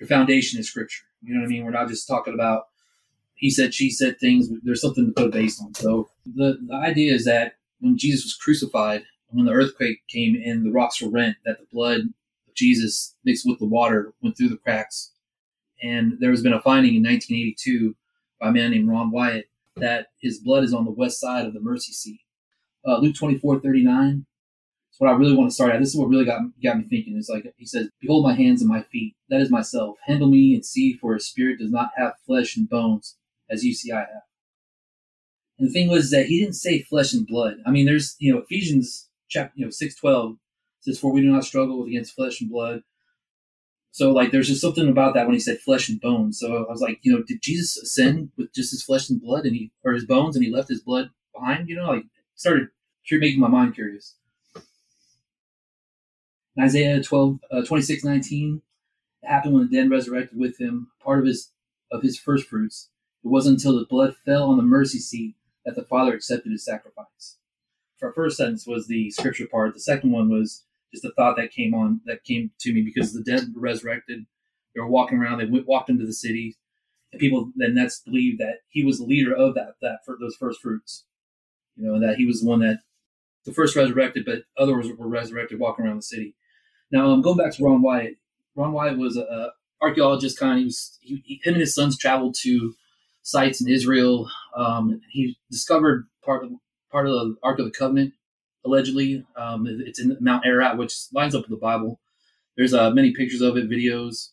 your 0.00 0.08
foundation 0.08 0.58
is 0.58 0.68
scripture. 0.68 1.04
You 1.22 1.34
know 1.34 1.40
what 1.40 1.46
I 1.46 1.50
mean? 1.50 1.64
We're 1.64 1.70
not 1.70 1.88
just 1.88 2.08
talking 2.08 2.34
about 2.34 2.64
he 3.40 3.48
said, 3.48 3.72
she 3.72 3.90
said 3.90 4.20
things. 4.20 4.50
There's 4.62 4.82
something 4.82 5.06
to 5.06 5.12
put 5.12 5.32
based 5.32 5.62
on. 5.62 5.74
So 5.74 6.10
the 6.26 6.58
the 6.66 6.74
idea 6.74 7.14
is 7.14 7.24
that 7.24 7.54
when 7.80 7.96
Jesus 7.96 8.24
was 8.24 8.34
crucified, 8.34 9.02
when 9.28 9.46
the 9.46 9.52
earthquake 9.52 10.00
came 10.08 10.36
and 10.44 10.64
the 10.64 10.70
rocks 10.70 11.00
were 11.00 11.10
rent, 11.10 11.36
that 11.46 11.58
the 11.58 11.66
blood 11.72 12.00
of 12.00 12.54
Jesus 12.54 13.14
mixed 13.24 13.46
with 13.46 13.58
the 13.58 13.66
water 13.66 14.12
went 14.22 14.36
through 14.36 14.50
the 14.50 14.58
cracks. 14.58 15.12
And 15.82 16.18
there 16.20 16.30
has 16.30 16.42
been 16.42 16.52
a 16.52 16.60
finding 16.60 16.96
in 16.96 17.02
1982 17.02 17.96
by 18.38 18.48
a 18.48 18.52
man 18.52 18.72
named 18.72 18.90
Ron 18.90 19.10
Wyatt 19.10 19.48
that 19.76 20.08
his 20.20 20.40
blood 20.40 20.62
is 20.62 20.74
on 20.74 20.84
the 20.84 20.90
west 20.90 21.18
side 21.18 21.46
of 21.46 21.54
the 21.54 21.60
mercy 21.60 21.92
seat. 21.92 22.20
Uh, 22.86 22.98
Luke 22.98 23.16
24, 23.16 23.60
39. 23.60 24.26
What 25.00 25.10
I 25.10 25.16
really 25.16 25.34
want 25.34 25.50
to 25.50 25.54
start 25.54 25.72
at. 25.72 25.80
This 25.80 25.88
is 25.88 25.96
what 25.96 26.10
really 26.10 26.26
got, 26.26 26.42
got 26.62 26.76
me 26.76 26.84
thinking. 26.84 27.16
It's 27.16 27.30
like, 27.30 27.50
he 27.56 27.64
says, 27.64 27.88
Behold 28.00 28.22
my 28.22 28.34
hands 28.34 28.60
and 28.60 28.68
my 28.70 28.82
feet. 28.82 29.14
That 29.30 29.40
is 29.40 29.50
myself. 29.50 29.96
Handle 30.06 30.28
me 30.28 30.54
and 30.54 30.64
see, 30.64 30.92
for 30.92 31.14
a 31.14 31.20
spirit 31.20 31.58
does 31.58 31.70
not 31.70 31.90
have 31.96 32.12
flesh 32.26 32.56
and 32.56 32.68
bones, 32.68 33.16
as 33.48 33.64
you 33.64 33.72
see 33.72 33.92
I 33.92 34.00
have. 34.00 34.24
And 35.58 35.68
the 35.68 35.72
thing 35.72 35.88
was 35.88 36.10
that 36.10 36.26
he 36.26 36.38
didn't 36.38 36.56
say 36.56 36.82
flesh 36.82 37.14
and 37.14 37.26
blood. 37.26 37.54
I 37.66 37.70
mean, 37.70 37.86
there's, 37.86 38.14
you 38.18 38.32
know, 38.32 38.40
Ephesians 38.40 39.08
chapter, 39.28 39.54
you 39.56 39.64
know, 39.64 39.70
612 39.70 40.36
says, 40.80 40.98
For 41.00 41.10
we 41.10 41.22
do 41.22 41.32
not 41.32 41.44
struggle 41.44 41.84
against 41.84 42.14
flesh 42.14 42.42
and 42.42 42.50
blood, 42.50 42.82
so 43.92 44.12
like 44.12 44.30
there's 44.30 44.48
just 44.48 44.60
something 44.60 44.88
about 44.88 45.14
that 45.14 45.26
when 45.26 45.34
he 45.34 45.40
said 45.40 45.60
flesh 45.60 45.88
and 45.88 46.00
bones. 46.00 46.38
So 46.38 46.64
I 46.64 46.70
was 46.70 46.80
like, 46.80 47.00
you 47.02 47.12
know, 47.12 47.22
did 47.26 47.42
Jesus 47.42 47.76
ascend 47.76 48.30
with 48.36 48.52
just 48.54 48.70
his 48.70 48.82
flesh 48.82 49.10
and 49.10 49.20
blood 49.20 49.44
and 49.44 49.56
he 49.56 49.72
or 49.84 49.92
his 49.92 50.06
bones 50.06 50.36
and 50.36 50.44
he 50.44 50.52
left 50.52 50.68
his 50.68 50.82
blood 50.82 51.10
behind? 51.34 51.68
You 51.68 51.76
know, 51.76 51.88
like 51.88 52.04
started 52.34 52.68
making 53.10 53.40
my 53.40 53.48
mind 53.48 53.74
curious. 53.74 54.14
Isaiah 56.58 57.02
12, 57.02 57.38
uh, 57.50 57.62
26, 57.64 58.04
19, 58.04 58.62
it 59.22 59.26
happened 59.26 59.54
when 59.54 59.68
the 59.68 59.76
dead 59.76 59.90
resurrected 59.90 60.38
with 60.38 60.58
him, 60.60 60.88
part 61.02 61.20
of 61.20 61.26
his 61.26 61.52
of 61.92 62.02
his 62.02 62.18
first 62.18 62.46
fruits. 62.46 62.88
It 63.24 63.28
wasn't 63.28 63.58
until 63.58 63.78
the 63.78 63.84
blood 63.84 64.16
fell 64.24 64.44
on 64.44 64.56
the 64.56 64.62
mercy 64.62 64.98
seat 64.98 65.34
that 65.64 65.74
the 65.74 65.84
Father 65.84 66.14
accepted 66.14 66.52
his 66.52 66.64
sacrifice. 66.64 67.36
Our 68.02 68.12
first 68.12 68.38
sentence 68.38 68.66
was 68.66 68.86
the 68.86 69.10
scripture 69.10 69.46
part. 69.46 69.74
The 69.74 69.80
second 69.80 70.10
one 70.10 70.30
was 70.30 70.64
just 70.92 71.04
a 71.04 71.12
thought 71.12 71.36
that 71.36 71.52
came 71.52 71.74
on 71.74 72.00
that 72.06 72.24
came 72.24 72.50
to 72.60 72.72
me 72.72 72.80
because 72.80 73.12
the 73.12 73.22
dead 73.22 73.52
were 73.54 73.60
resurrected. 73.60 74.24
They 74.74 74.80
were 74.80 74.88
walking 74.88 75.18
around. 75.18 75.38
They 75.38 75.44
went, 75.44 75.66
walked 75.66 75.90
into 75.90 76.06
the 76.06 76.14
city, 76.14 76.56
and 77.12 77.20
people 77.20 77.52
then 77.56 77.74
that's 77.74 78.00
believed 78.00 78.40
that 78.40 78.60
he 78.68 78.84
was 78.84 78.98
the 78.98 79.04
leader 79.04 79.34
of 79.34 79.54
that 79.54 79.74
that 79.82 79.98
for 80.06 80.16
those 80.18 80.36
first 80.36 80.60
fruits. 80.60 81.04
You 81.76 81.86
know 81.86 82.00
that 82.00 82.16
he 82.16 82.26
was 82.26 82.40
the 82.40 82.48
one 82.48 82.60
that 82.60 82.80
the 83.44 83.52
first 83.52 83.76
resurrected, 83.76 84.24
but 84.24 84.44
others 84.58 84.88
were 84.96 85.08
resurrected 85.08 85.58
walking 85.58 85.84
around 85.84 85.96
the 85.98 86.02
city. 86.02 86.34
Now, 86.90 87.10
um, 87.10 87.22
going 87.22 87.36
back 87.36 87.54
to 87.54 87.64
Ron 87.64 87.82
Wyatt. 87.82 88.16
Ron 88.56 88.72
Wyatt 88.72 88.98
was 88.98 89.16
a, 89.16 89.22
a 89.22 89.52
archaeologist. 89.80 90.38
Kind 90.38 90.52
of, 90.52 90.58
he 90.58 90.64
was 90.64 90.98
he, 91.00 91.22
he, 91.24 91.40
him 91.42 91.54
and 91.54 91.60
his 91.60 91.74
sons 91.74 91.96
traveled 91.96 92.34
to 92.42 92.74
sites 93.22 93.60
in 93.60 93.68
Israel. 93.68 94.28
Um, 94.56 95.00
he 95.10 95.38
discovered 95.50 96.06
part 96.24 96.44
of 96.44 96.50
part 96.90 97.06
of 97.06 97.12
the 97.12 97.36
Ark 97.42 97.58
of 97.58 97.64
the 97.64 97.70
Covenant 97.70 98.14
allegedly. 98.64 99.24
Um, 99.36 99.66
it's 99.66 100.00
in 100.00 100.16
Mount 100.20 100.44
Ararat, 100.44 100.76
which 100.76 100.94
lines 101.12 101.34
up 101.34 101.42
with 101.42 101.50
the 101.50 101.56
Bible. 101.56 102.00
There's 102.56 102.74
uh, 102.74 102.90
many 102.90 103.12
pictures 103.12 103.40
of 103.40 103.56
it, 103.56 103.70
videos. 103.70 104.30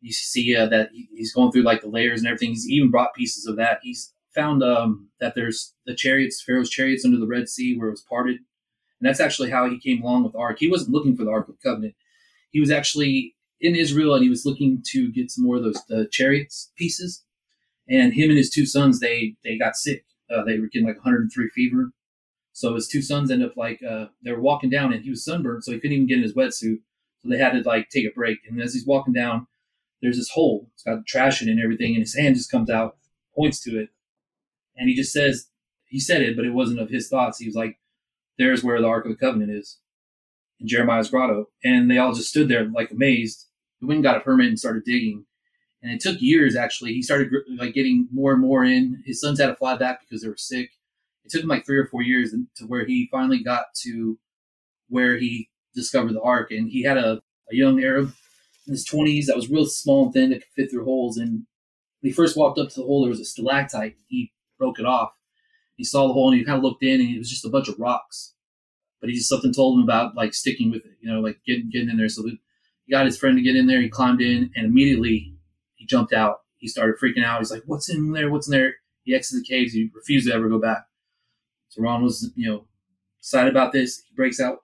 You 0.00 0.12
see 0.12 0.56
uh, 0.56 0.66
that 0.66 0.90
he's 0.92 1.32
going 1.32 1.52
through 1.52 1.62
like 1.62 1.82
the 1.82 1.88
layers 1.88 2.20
and 2.20 2.26
everything. 2.26 2.50
He's 2.50 2.68
even 2.68 2.90
brought 2.90 3.14
pieces 3.14 3.46
of 3.46 3.56
that. 3.56 3.78
He's 3.82 4.12
found 4.34 4.62
um, 4.62 5.10
that 5.20 5.34
there's 5.34 5.74
the 5.86 5.94
chariots, 5.94 6.42
Pharaoh's 6.42 6.70
chariots 6.70 7.04
under 7.04 7.18
the 7.18 7.26
Red 7.26 7.48
Sea 7.48 7.76
where 7.76 7.88
it 7.88 7.92
was 7.92 8.00
parted. 8.00 8.40
And 9.02 9.08
that's 9.08 9.20
actually 9.20 9.50
how 9.50 9.68
he 9.68 9.80
came 9.80 10.02
along 10.02 10.22
with 10.22 10.36
Ark. 10.36 10.58
He 10.60 10.70
wasn't 10.70 10.92
looking 10.92 11.16
for 11.16 11.24
the 11.24 11.30
Ark 11.30 11.48
of 11.48 11.56
the 11.56 11.68
Covenant. 11.68 11.94
He 12.50 12.60
was 12.60 12.70
actually 12.70 13.34
in 13.60 13.74
Israel 13.74 14.14
and 14.14 14.22
he 14.22 14.30
was 14.30 14.46
looking 14.46 14.82
to 14.92 15.10
get 15.10 15.30
some 15.30 15.44
more 15.44 15.56
of 15.56 15.64
those 15.64 15.82
the 15.88 16.06
chariots 16.10 16.70
pieces. 16.76 17.24
And 17.88 18.14
him 18.14 18.30
and 18.30 18.38
his 18.38 18.50
two 18.50 18.64
sons, 18.64 19.00
they 19.00 19.34
they 19.44 19.58
got 19.58 19.76
sick. 19.76 20.04
Uh, 20.32 20.44
they 20.44 20.58
were 20.58 20.68
getting 20.68 20.86
like 20.86 20.96
103 20.96 21.48
fever 21.50 21.92
so 22.52 22.74
his 22.74 22.86
two 22.86 23.02
sons 23.02 23.30
end 23.30 23.42
up 23.42 23.56
like 23.56 23.80
uh, 23.82 24.06
they 24.22 24.32
were 24.32 24.40
walking 24.40 24.70
down, 24.70 24.92
and 24.92 25.02
he 25.02 25.10
was 25.10 25.24
sunburned, 25.24 25.64
so 25.64 25.72
he 25.72 25.78
couldn't 25.78 25.94
even 25.94 26.06
get 26.06 26.18
in 26.18 26.22
his 26.22 26.34
wetsuit. 26.34 26.80
So 27.22 27.28
they 27.28 27.38
had 27.38 27.52
to 27.52 27.62
like 27.62 27.88
take 27.88 28.06
a 28.06 28.14
break. 28.14 28.38
And 28.48 28.60
as 28.60 28.74
he's 28.74 28.86
walking 28.86 29.14
down, 29.14 29.46
there's 30.00 30.18
this 30.18 30.30
hole. 30.30 30.68
It's 30.74 30.82
got 30.82 31.06
trash 31.06 31.40
in 31.40 31.48
it 31.48 31.52
and 31.52 31.60
everything, 31.62 31.94
and 31.94 32.02
his 32.02 32.14
hand 32.14 32.36
just 32.36 32.50
comes 32.50 32.68
out, 32.68 32.96
points 33.34 33.60
to 33.64 33.80
it, 33.80 33.88
and 34.76 34.88
he 34.88 34.94
just 34.94 35.12
says, 35.12 35.48
he 35.86 35.98
said 35.98 36.22
it, 36.22 36.36
but 36.36 36.44
it 36.44 36.52
wasn't 36.52 36.80
of 36.80 36.90
his 36.90 37.08
thoughts. 37.08 37.38
He 37.38 37.46
was 37.46 37.54
like, 37.54 37.78
"There's 38.42 38.64
where 38.64 38.80
the 38.80 38.88
Ark 38.88 39.04
of 39.04 39.12
the 39.12 39.16
Covenant 39.16 39.52
is." 39.52 39.78
in 40.62 40.68
Jeremiah's 40.68 41.10
grotto, 41.10 41.48
and 41.64 41.90
they 41.90 41.98
all 41.98 42.14
just 42.14 42.30
stood 42.30 42.48
there 42.48 42.64
like 42.64 42.90
amazed. 42.90 43.46
The 43.80 43.88
wind 43.88 44.04
got 44.04 44.16
a 44.16 44.20
permit 44.20 44.48
and 44.48 44.58
started 44.58 44.84
digging, 44.84 45.26
and 45.82 45.92
it 45.92 46.00
took 46.00 46.22
years 46.22 46.56
actually. 46.56 46.94
He 46.94 47.02
started 47.02 47.30
like 47.58 47.74
getting 47.74 48.08
more 48.12 48.32
and 48.32 48.40
more 48.40 48.64
in. 48.64 49.02
His 49.04 49.20
sons 49.20 49.40
had 49.40 49.48
to 49.48 49.56
fly 49.56 49.76
back 49.76 50.00
because 50.00 50.22
they 50.22 50.28
were 50.28 50.36
sick. 50.36 50.70
It 51.24 51.30
took 51.30 51.42
him 51.42 51.48
like 51.48 51.66
three 51.66 51.78
or 51.78 51.86
four 51.86 52.02
years 52.02 52.34
to 52.56 52.64
where 52.64 52.84
he 52.86 53.08
finally 53.10 53.42
got 53.42 53.66
to 53.82 54.18
where 54.88 55.18
he 55.18 55.50
discovered 55.74 56.14
the 56.14 56.22
ark, 56.22 56.50
and 56.50 56.70
he 56.70 56.82
had 56.82 56.96
a, 56.96 57.20
a 57.50 57.54
young 57.54 57.82
Arab 57.82 58.14
in 58.66 58.72
his 58.72 58.84
twenties 58.84 59.26
that 59.26 59.36
was 59.36 59.50
real 59.50 59.66
small 59.66 60.04
and 60.04 60.12
thin 60.14 60.30
that 60.30 60.42
could 60.42 60.52
fit 60.54 60.70
through 60.70 60.84
holes. 60.84 61.16
And 61.16 61.46
when 62.00 62.10
he 62.10 62.12
first 62.12 62.36
walked 62.36 62.58
up 62.58 62.68
to 62.70 62.80
the 62.80 62.86
hole, 62.86 63.02
there 63.02 63.10
was 63.10 63.20
a 63.20 63.24
stalactite. 63.24 63.96
He 64.06 64.32
broke 64.58 64.78
it 64.78 64.86
off. 64.86 65.12
He 65.76 65.84
saw 65.84 66.06
the 66.06 66.12
hole 66.12 66.30
and 66.30 66.38
he 66.38 66.44
kind 66.44 66.58
of 66.58 66.62
looked 66.62 66.82
in, 66.82 67.00
and 67.00 67.14
it 67.14 67.18
was 67.18 67.30
just 67.30 67.44
a 67.44 67.50
bunch 67.50 67.68
of 67.68 67.78
rocks. 67.78 68.34
But 69.00 69.10
he 69.10 69.16
just 69.16 69.28
something 69.28 69.52
told 69.52 69.78
him 69.78 69.84
about 69.84 70.14
like 70.14 70.34
sticking 70.34 70.70
with 70.70 70.84
it, 70.84 70.92
you 71.00 71.12
know, 71.12 71.20
like 71.20 71.40
getting 71.46 71.70
getting 71.70 71.90
in 71.90 71.96
there. 71.96 72.08
So 72.08 72.24
he 72.24 72.38
got 72.90 73.06
his 73.06 73.18
friend 73.18 73.36
to 73.36 73.42
get 73.42 73.56
in 73.56 73.66
there. 73.66 73.80
He 73.80 73.88
climbed 73.88 74.20
in, 74.20 74.50
and 74.54 74.66
immediately 74.66 75.34
he 75.74 75.86
jumped 75.86 76.12
out. 76.12 76.42
He 76.58 76.68
started 76.68 76.96
freaking 77.02 77.24
out. 77.24 77.40
He's 77.40 77.50
like, 77.50 77.64
"What's 77.66 77.88
in 77.88 78.12
there? 78.12 78.30
What's 78.30 78.46
in 78.46 78.52
there?" 78.52 78.76
He 79.02 79.14
exited 79.14 79.42
the 79.42 79.48
caves. 79.48 79.72
He 79.72 79.90
refused 79.94 80.28
to 80.28 80.34
ever 80.34 80.48
go 80.48 80.60
back. 80.60 80.86
So 81.68 81.82
Ron 81.82 82.02
was, 82.02 82.30
you 82.36 82.48
know, 82.48 82.66
excited 83.18 83.50
about 83.50 83.72
this. 83.72 84.02
He 84.08 84.14
breaks 84.14 84.38
out, 84.38 84.58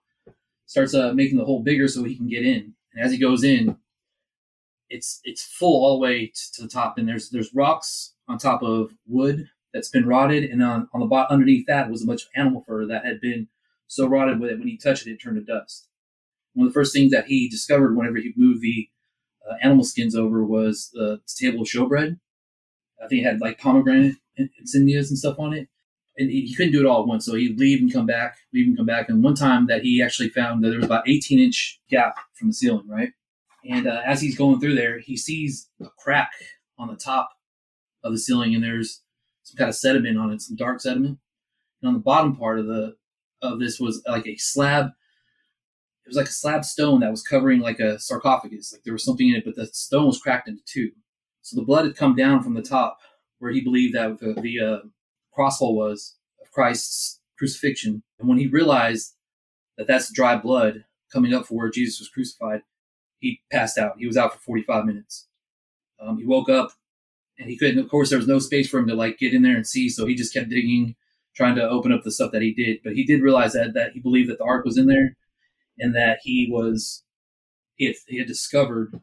starts 0.66 0.94
uh, 0.94 1.12
making 1.14 1.38
the 1.38 1.44
hole 1.44 1.62
bigger 1.62 1.88
so 1.88 2.05
he 2.05 2.16
can 2.16 2.29
get 2.29 2.44
in. 2.44 2.75
And 2.94 3.05
as 3.05 3.11
he 3.11 3.18
goes 3.18 3.42
in, 3.42 3.77
it's 4.90 5.21
it's 5.25 5.42
full 5.42 5.85
all 5.85 5.94
the 5.94 6.03
way 6.03 6.33
to 6.55 6.62
the 6.62 6.68
top. 6.68 6.99
And 6.99 7.09
there's 7.09 7.31
there's 7.31 7.55
rocks 7.55 8.14
on 8.29 8.38
top 8.38 8.62
of 8.62 8.92
wood 9.07 9.49
that's 9.79 9.91
been 9.91 10.07
rotted, 10.07 10.45
and 10.45 10.62
on 10.62 10.88
on 10.93 11.01
the 11.01 11.07
bottom 11.07 11.35
underneath 11.35 11.67
that 11.67 11.91
was 11.91 12.03
a 12.03 12.07
bunch 12.07 12.23
of 12.23 12.29
animal 12.37 12.64
fur 12.67 12.87
that 12.87 13.05
had 13.05 13.21
been 13.21 13.49
so 13.87 14.07
rotted 14.07 14.41
that 14.41 14.59
when 14.59 14.69
he 14.69 14.77
touched 14.77 15.07
it, 15.07 15.12
it 15.12 15.17
turned 15.17 15.37
to 15.37 15.43
dust. 15.43 15.88
One 16.55 16.67
of 16.67 16.73
the 16.73 16.79
first 16.79 16.93
things 16.93 17.12
that 17.12 17.27
he 17.27 17.49
discovered 17.49 17.97
whenever 17.97 18.19
he 18.19 18.33
moved 18.37 18.61
the 18.61 18.88
uh, 19.49 19.55
animal 19.62 19.85
skins 19.85 20.14
over 20.14 20.45
was 20.45 20.91
the 20.93 21.21
table 21.38 21.62
of 21.62 21.69
showbread. 21.69 22.19
I 23.03 23.07
think 23.07 23.23
it 23.23 23.27
had 23.27 23.41
like 23.41 23.59
pomegranate 23.59 24.17
insignias 24.38 25.09
and 25.09 25.19
stuff 25.19 25.38
on 25.38 25.53
it 25.53 25.69
and 26.19 26.31
he 26.31 26.55
couldn't 26.55 26.73
do 26.73 26.81
it 26.81 26.87
all 26.87 27.03
at 27.03 27.07
once. 27.07 27.25
So 27.25 27.35
he'd 27.35 27.59
leave 27.59 27.81
and 27.81 27.93
come 27.93 28.07
back, 28.07 28.38
leave 28.53 28.67
and 28.67 28.77
come 28.77 28.87
back. 28.87 29.09
And 29.09 29.23
one 29.23 29.35
time 29.35 29.67
that 29.69 29.83
he 29.83 30.03
actually 30.03 30.31
found 30.31 30.62
that 30.62 30.71
there 30.71 30.79
was 30.79 30.87
about 30.87 31.09
18 31.09 31.38
inch 31.38 31.81
gap 31.88 32.17
from 32.35 32.49
the 32.49 32.55
ceiling, 32.55 32.88
right? 32.88 33.11
And 33.69 33.87
uh, 33.87 34.03
as 34.05 34.21
he's 34.21 34.37
going 34.37 34.61
through 34.61 34.75
there, 34.75 34.99
he 34.99 35.17
sees 35.17 35.71
a 35.81 35.87
crack 35.99 36.31
on 36.79 36.88
the 36.88 36.97
top 36.97 37.31
of 38.03 38.12
the 38.12 38.19
ceiling, 38.19 38.55
and 38.55 38.62
there's 38.62 39.03
some 39.48 39.56
kind 39.56 39.68
of 39.68 39.74
sediment 39.74 40.18
on 40.18 40.30
it, 40.30 40.42
some 40.42 40.56
dark 40.56 40.80
sediment. 40.80 41.18
And 41.80 41.88
on 41.88 41.94
the 41.94 42.00
bottom 42.00 42.37
part 42.37 42.58
of 42.58 42.66
the 42.66 42.96
of 43.40 43.61
this 43.61 43.80
was 43.80 44.02
like 44.06 44.26
a 44.26 44.37
slab. 44.37 44.87
It 44.87 46.08
was 46.08 46.16
like 46.16 46.26
a 46.26 46.32
slab 46.32 46.64
stone 46.64 47.00
that 47.00 47.11
was 47.11 47.22
covering 47.22 47.61
like 47.61 47.80
a 47.80 47.98
sarcophagus. 47.98 48.72
Like 48.72 48.82
there 48.82 48.92
was 48.92 49.04
something 49.04 49.28
in 49.28 49.37
it, 49.37 49.44
but 49.44 49.56
the 49.56 49.66
stone 49.66 50.06
was 50.06 50.20
cracked 50.20 50.48
into 50.48 50.62
two. 50.66 50.90
So 51.42 51.56
the 51.56 51.64
blood 51.64 51.84
had 51.84 51.96
come 51.96 52.14
down 52.14 52.42
from 52.42 52.54
the 52.54 52.62
top, 52.62 52.98
where 53.38 53.52
he 53.52 53.61
believed 53.61 53.94
that 53.94 54.18
the, 54.18 54.34
the 54.40 54.61
uh, 54.61 54.78
crosshole 55.32 55.76
was 55.76 56.16
of 56.42 56.50
Christ's 56.50 57.20
crucifixion. 57.38 58.02
And 58.18 58.28
when 58.28 58.38
he 58.38 58.46
realized 58.46 59.14
that 59.76 59.87
that's 59.87 60.12
dry 60.12 60.37
blood 60.37 60.84
coming 61.12 61.32
up 61.32 61.46
for 61.46 61.54
where 61.54 61.70
Jesus 61.70 62.00
was 62.00 62.08
crucified, 62.08 62.62
he 63.20 63.40
passed 63.52 63.78
out. 63.78 63.94
He 63.98 64.06
was 64.06 64.16
out 64.16 64.32
for 64.32 64.40
45 64.40 64.84
minutes. 64.84 65.28
Um, 66.00 66.18
he 66.18 66.26
woke 66.26 66.48
up 66.48 66.72
and 67.38 67.48
he 67.48 67.57
couldn't, 67.57 67.79
of 67.79 67.88
course, 67.88 68.11
there 68.11 68.18
was 68.18 68.29
no 68.29 68.38
space 68.38 68.68
for 68.68 68.79
him 68.79 68.88
to 68.88 68.94
like 68.94 69.18
get 69.18 69.35
in 69.35 69.42
there 69.42 69.57
and 69.57 69.66
see. 69.66 69.88
So 69.88 70.07
he 70.07 70.14
just 70.14 70.35
kept 70.35 70.48
digging, 70.48 70.96
trying 71.35 71.57
to 71.57 71.68
open 71.68 71.92
up 71.92 72.03
the 72.03 72.11
stuff 72.11 72.33
that 72.33 72.42
he 72.42 72.53
did. 72.53 72.79
But 72.83 72.94
he 72.94 73.05
did 73.05 73.22
realize 73.22 73.53
that, 73.53 73.74
that 73.74 73.92
he 73.92 74.01
believed 74.01 74.31
that 74.31 74.38
the 74.38 74.44
ark 74.44 74.64
was 74.64 74.79
in 74.79 74.87
there 74.87 75.16
and 75.79 75.94
that 75.94 76.18
he 76.22 76.48
was, 76.51 77.05
he 77.77 77.87
had, 77.87 77.94
he 78.07 78.18
had 78.18 78.27
discovered 78.27 79.01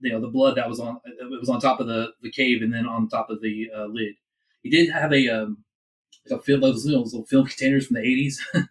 you 0.00 0.12
know 0.12 0.20
the 0.20 0.28
blood 0.28 0.58
that 0.58 0.68
was 0.68 0.78
on 0.78 1.00
it 1.06 1.40
was 1.40 1.48
on 1.48 1.58
top 1.58 1.80
of 1.80 1.86
the 1.86 2.08
the 2.20 2.30
cave 2.30 2.60
and 2.60 2.70
then 2.70 2.84
on 2.84 3.08
top 3.08 3.30
of 3.30 3.40
the 3.40 3.66
uh, 3.74 3.86
lid 3.86 4.14
he 4.66 4.68
did 4.68 4.92
have 4.92 5.12
a 5.12 5.28
um, 5.28 5.64
a 6.30 6.40
film 6.40 6.60
those 6.60 6.84
little, 6.84 7.04
little 7.04 7.24
film 7.24 7.46
containers 7.46 7.86
from 7.86 7.94
the 7.94 8.00
eighties. 8.00 8.44
you 8.54 8.62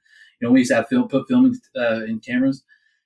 know, 0.41 0.52
we 0.52 0.60
used 0.60 0.71
to 0.71 0.76
have 0.76 0.88
film 0.88 1.08
put 1.08 1.28
film 1.28 1.54
uh, 1.78 2.04
in 2.04 2.19
cameras. 2.19 2.63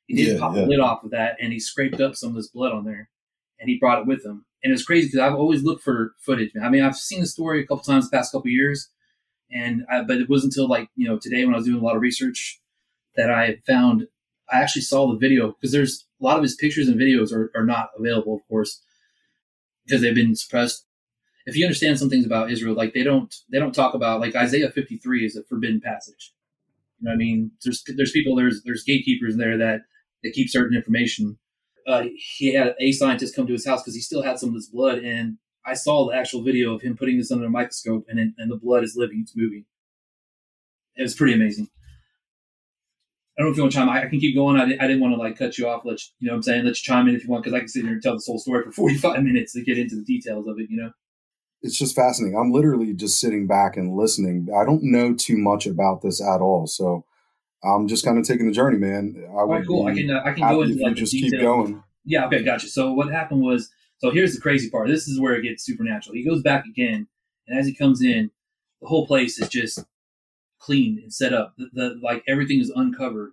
He 0.08 0.16
did 0.16 0.34
yeah, 0.34 0.40
pop 0.40 0.56
yeah. 0.56 0.62
the 0.62 0.68
lid 0.68 0.80
off 0.80 1.04
of 1.04 1.12
that, 1.12 1.38
and 1.40 1.54
he 1.54 1.60
scraped 1.60 2.02
up 2.02 2.16
some 2.16 2.30
of 2.30 2.36
this 2.36 2.48
blood 2.48 2.72
on 2.72 2.84
there, 2.84 3.10
and 3.60 3.70
he 3.70 3.78
brought 3.78 4.00
it 4.00 4.08
with 4.08 4.26
him. 4.26 4.46
And 4.64 4.72
it 4.72 4.74
was 4.74 4.86
crazy 4.86 5.08
because 5.08 5.20
I've 5.20 5.36
always 5.36 5.64
looked 5.64 5.84
for 5.84 6.14
footage. 6.20 6.52
I 6.62 6.70
mean, 6.70 6.84
I've 6.84 6.96
seen 6.96 7.22
the 7.22 7.28
story 7.28 7.62
a 7.62 7.66
couple 7.68 7.84
times 7.84 8.10
the 8.10 8.18
past 8.18 8.32
couple 8.32 8.50
years, 8.50 8.90
and 9.52 9.86
I, 9.90 10.04
but 10.04 10.18
it 10.18 10.30
wasn't 10.30 10.54
until 10.54 10.68
like 10.68 10.90
you 10.96 11.08
know 11.08 11.18
today 11.18 11.46
when 11.46 11.54
I 11.54 11.58
was 11.58 11.66
doing 11.66 11.82
a 11.82 11.84
lot 11.84 11.96
of 11.96 12.02
research 12.02 12.60
that 13.16 13.30
I 13.32 13.60
found 13.66 14.08
I 14.52 14.60
actually 14.60 14.82
saw 14.82 15.12
the 15.12 15.18
video 15.18 15.54
because 15.54 15.72
there's 15.72 16.06
a 16.20 16.24
lot 16.24 16.38
of 16.38 16.44
his 16.44 16.56
pictures 16.56 16.88
and 16.88 17.00
videos 17.00 17.32
are, 17.32 17.52
are 17.56 17.66
not 17.66 17.90
available, 17.98 18.36
of 18.36 18.48
course, 18.48 18.82
because 19.86 20.02
they've 20.02 20.16
been 20.16 20.36
suppressed 20.36 20.86
if 21.50 21.58
you 21.58 21.66
understand 21.66 21.98
some 21.98 22.10
things 22.10 22.26
about 22.26 22.52
Israel, 22.52 22.76
like 22.76 22.94
they 22.94 23.04
don't 23.04 23.34
they 23.50 23.60
don't 23.60 23.74
talk 23.74 23.94
about 23.94 24.22
like 24.22 24.36
Isaiah 24.36 24.70
53 24.70 25.26
is 25.26 25.36
a 25.36 25.44
forbidden 25.44 25.82
passage. 25.82 26.34
You 27.00 27.06
know, 27.06 27.12
what 27.12 27.16
I 27.16 27.18
mean, 27.18 27.52
there's 27.64 27.84
there's 27.96 28.12
people 28.12 28.36
there's 28.36 28.62
there's 28.64 28.84
gatekeepers 28.84 29.36
there 29.36 29.58
that 29.58 29.82
that 30.24 30.34
keep 30.34 30.50
certain 30.50 30.78
information. 30.78 31.38
Uh, 31.90 32.06
he 32.38 32.54
had 32.54 32.76
a 32.80 32.92
scientist 32.92 33.36
come 33.36 33.48
to 33.48 33.54
his 33.54 33.66
house 33.66 33.82
because 33.82 33.96
he 33.96 34.02
still 34.02 34.22
had 34.22 34.40
some 34.40 34.50
of 34.50 34.56
this 34.56 34.70
blood, 34.70 35.00
and 35.00 35.38
I 35.66 35.74
saw 35.74 36.08
the 36.08 36.16
actual 36.16 36.44
video 36.44 36.74
of 36.76 36.82
him 36.82 36.96
putting 36.96 37.18
this 37.18 37.32
under 37.32 37.46
a 37.46 37.50
microscope, 37.50 38.06
and 38.08 38.20
it, 38.20 38.30
and 38.38 38.52
the 38.52 38.58
blood 38.58 38.84
is 38.84 38.96
living, 38.96 39.22
it's 39.22 39.36
moving. 39.36 39.66
It 40.96 41.04
was 41.04 41.16
pretty 41.16 41.34
amazing. 41.34 41.70
I 43.38 43.42
don't 43.42 43.48
know 43.48 43.52
if 43.52 43.58
you 43.58 43.64
want 43.64 43.74
to 43.74 43.80
chime. 43.80 43.90
I, 43.90 44.04
I 44.04 44.08
can 44.08 44.20
keep 44.20 44.36
going. 44.36 44.60
I, 44.60 44.64
I 44.64 44.88
didn't 44.88 45.00
want 45.00 45.14
to 45.14 45.20
like 45.20 45.38
cut 45.38 45.58
you 45.58 45.68
off. 45.68 45.84
Let 45.86 45.94
you, 45.94 46.10
you 46.20 46.28
know 46.28 46.34
what 46.34 46.38
I'm 46.38 46.44
saying. 46.44 46.66
Let 46.66 46.72
you 46.72 46.76
chime 46.76 47.08
in 47.08 47.16
if 47.16 47.24
you 47.24 47.30
want, 47.30 47.44
because 47.44 47.56
I 47.56 47.60
can 47.60 47.70
sit 47.70 47.84
here 47.84 47.94
and 47.94 48.02
tell 48.02 48.14
this 48.14 48.28
whole 48.28 48.40
story 48.40 48.66
for 48.66 48.72
45 49.02 49.24
minutes 49.24 49.54
to 49.54 49.64
get 49.64 49.78
into 49.78 49.96
the 49.96 50.04
details 50.04 50.48
of 50.48 50.60
it. 50.60 50.70
You 50.70 50.78
know 50.78 50.92
it's 51.62 51.78
just 51.78 51.96
fascinating. 51.96 52.38
I'm 52.38 52.52
literally 52.52 52.94
just 52.94 53.20
sitting 53.20 53.48
back 53.48 53.76
and 53.76 53.96
listening. 53.96 54.48
I 54.56 54.66
don't 54.66 54.84
know 54.84 55.14
too 55.14 55.38
much 55.38 55.66
about 55.66 56.02
this 56.02 56.22
at 56.22 56.42
all, 56.42 56.68
so 56.68 57.06
I'm 57.64 57.88
just 57.88 58.06
kind 58.06 58.18
of 58.18 58.26
taking 58.26 58.48
the 58.48 58.54
journey, 58.54 58.78
man. 58.78 59.24
I 59.28 59.32
all 59.32 59.48
right, 59.48 59.66
cool. 59.66 59.88
I 59.88 59.94
can 59.94 60.10
uh, 60.10 60.22
I 60.24 60.32
can 60.34 60.48
go 60.48 60.62
into 60.62 60.82
like 60.82 60.96
just 60.96 61.12
keep 61.12 61.32
going. 61.40 61.84
Yeah, 62.06 62.26
okay, 62.28 62.44
gotcha. 62.44 62.68
So 62.68 62.94
what 62.94 63.12
happened 63.12 63.42
was, 63.42 63.70
so 64.00 64.12
here's 64.12 64.34
the 64.34 64.42
crazy 64.42 64.70
part. 64.70 64.88
This 64.88 65.08
is 65.08 65.20
where 65.20 65.36
it 65.36 65.44
gets 65.44 65.66
supernatural. 65.66 66.16
He 66.16 66.24
goes 66.24 66.42
back 66.42 66.66
again, 66.66 67.08
and 67.48 67.60
as 67.60 67.68
he 67.68 67.76
comes 67.76 68.02
in, 68.02 68.32
the 68.82 68.88
whole 68.88 69.06
place 69.06 69.40
is 69.40 69.50
just 69.50 69.84
cleaned 70.60 71.00
and 71.00 71.14
set 71.14 71.34
up. 71.34 71.54
The, 71.58 71.70
the 71.74 72.00
like 72.02 72.24
everything 72.28 72.60
is 72.60 72.72
uncovered. 72.74 73.32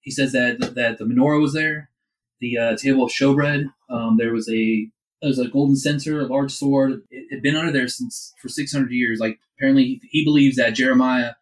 He 0.00 0.10
says 0.10 0.32
that 0.32 0.74
that 0.74 0.98
the 0.98 1.04
menorah 1.04 1.40
was 1.40 1.52
there, 1.52 1.90
the 2.40 2.56
uh, 2.56 2.76
table 2.76 3.04
of 3.04 3.10
showbread. 3.10 3.66
Um, 3.90 4.16
there 4.16 4.32
was 4.32 4.48
a 4.50 4.88
there's 5.20 5.38
a 5.38 5.48
golden 5.48 5.76
censer, 5.76 6.20
a 6.20 6.26
large 6.26 6.52
sword. 6.52 7.02
It 7.10 7.26
had 7.30 7.42
been 7.42 7.56
under 7.56 7.72
there 7.72 7.88
since 7.88 8.32
for 8.40 8.48
600 8.48 8.90
years. 8.90 9.18
Like 9.18 9.38
apparently, 9.56 10.00
he 10.10 10.24
believes 10.24 10.56
that 10.56 10.74
Jeremiah 10.74 11.32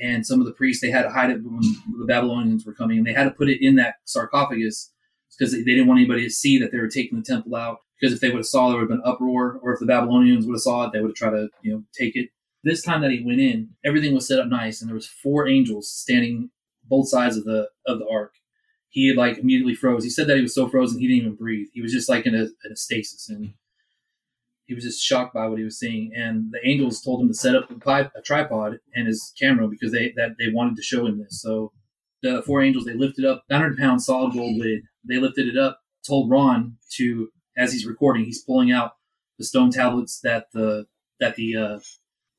and 0.00 0.26
some 0.26 0.40
of 0.40 0.46
the 0.46 0.52
priests 0.52 0.80
they 0.80 0.90
had 0.90 1.02
to 1.02 1.10
hide 1.10 1.30
it 1.30 1.42
when 1.42 1.60
the 1.98 2.06
Babylonians 2.06 2.64
were 2.64 2.74
coming, 2.74 2.98
and 2.98 3.06
they 3.06 3.12
had 3.12 3.24
to 3.24 3.30
put 3.30 3.48
it 3.48 3.64
in 3.64 3.76
that 3.76 3.96
sarcophagus 4.04 4.92
because 5.38 5.52
they 5.52 5.62
didn't 5.62 5.86
want 5.86 5.98
anybody 5.98 6.24
to 6.24 6.30
see 6.30 6.58
that 6.58 6.72
they 6.72 6.78
were 6.78 6.88
taking 6.88 7.18
the 7.18 7.24
temple 7.24 7.54
out. 7.54 7.78
Because 8.00 8.14
if 8.14 8.20
they 8.20 8.28
would 8.28 8.38
have 8.38 8.46
saw, 8.46 8.68
there 8.68 8.78
would 8.78 8.90
have 8.90 9.00
been 9.00 9.10
uproar, 9.12 9.58
or 9.62 9.72
if 9.72 9.80
the 9.80 9.86
Babylonians 9.86 10.46
would 10.46 10.54
have 10.54 10.62
saw 10.62 10.84
it, 10.84 10.92
they 10.92 11.00
would 11.00 11.10
have 11.10 11.16
tried 11.16 11.30
to 11.30 11.48
you 11.62 11.72
know 11.72 11.84
take 11.98 12.16
it. 12.16 12.30
This 12.64 12.82
time 12.82 13.02
that 13.02 13.10
he 13.10 13.22
went 13.24 13.40
in, 13.40 13.70
everything 13.84 14.14
was 14.14 14.26
set 14.26 14.38
up 14.38 14.48
nice, 14.48 14.80
and 14.80 14.88
there 14.88 14.94
was 14.94 15.06
four 15.06 15.48
angels 15.48 15.90
standing 15.90 16.50
both 16.84 17.08
sides 17.08 17.36
of 17.36 17.44
the 17.44 17.68
of 17.86 17.98
the 17.98 18.08
ark 18.08 18.34
he 18.88 19.12
like 19.12 19.38
immediately 19.38 19.74
froze. 19.74 20.04
He 20.04 20.10
said 20.10 20.26
that 20.26 20.36
he 20.36 20.42
was 20.42 20.54
so 20.54 20.68
frozen 20.68 21.00
he 21.00 21.06
didn't 21.06 21.22
even 21.22 21.34
breathe. 21.36 21.68
He 21.72 21.82
was 21.82 21.92
just 21.92 22.08
like 22.08 22.26
in 22.26 22.34
a, 22.34 22.42
in 22.42 22.72
a 22.72 22.76
stasis, 22.76 23.28
and 23.28 23.54
he 24.68 24.74
was 24.74 24.84
just 24.84 25.02
shocked 25.02 25.34
by 25.34 25.46
what 25.46 25.58
he 25.58 25.64
was 25.64 25.78
seeing. 25.78 26.12
And 26.14 26.52
the 26.52 26.60
angels 26.64 27.02
told 27.02 27.20
him 27.20 27.28
to 27.28 27.34
set 27.34 27.56
up 27.56 27.70
a, 27.70 28.22
tripod 28.22 28.78
and 28.94 29.08
his 29.08 29.32
camera 29.38 29.66
because 29.66 29.92
they 29.92 30.12
that 30.16 30.36
they 30.38 30.50
wanted 30.52 30.76
to 30.76 30.82
show 30.82 31.06
him 31.06 31.18
this. 31.18 31.42
So 31.42 31.72
the 32.22 32.42
four 32.42 32.62
angels 32.62 32.84
they 32.84 32.94
lifted 32.94 33.24
up 33.24 33.44
900 33.50 33.78
pound 33.78 34.02
solid 34.02 34.34
gold 34.34 34.56
lid. 34.56 34.82
They 35.04 35.18
lifted 35.18 35.48
it 35.48 35.56
up. 35.56 35.80
Told 36.06 36.30
Ron 36.30 36.76
to 36.92 37.30
as 37.56 37.72
he's 37.72 37.86
recording, 37.86 38.24
he's 38.24 38.42
pulling 38.42 38.70
out 38.70 38.92
the 39.38 39.44
stone 39.44 39.70
tablets 39.70 40.20
that 40.20 40.52
the 40.52 40.86
that 41.18 41.34
the 41.34 41.56
uh, 41.56 41.78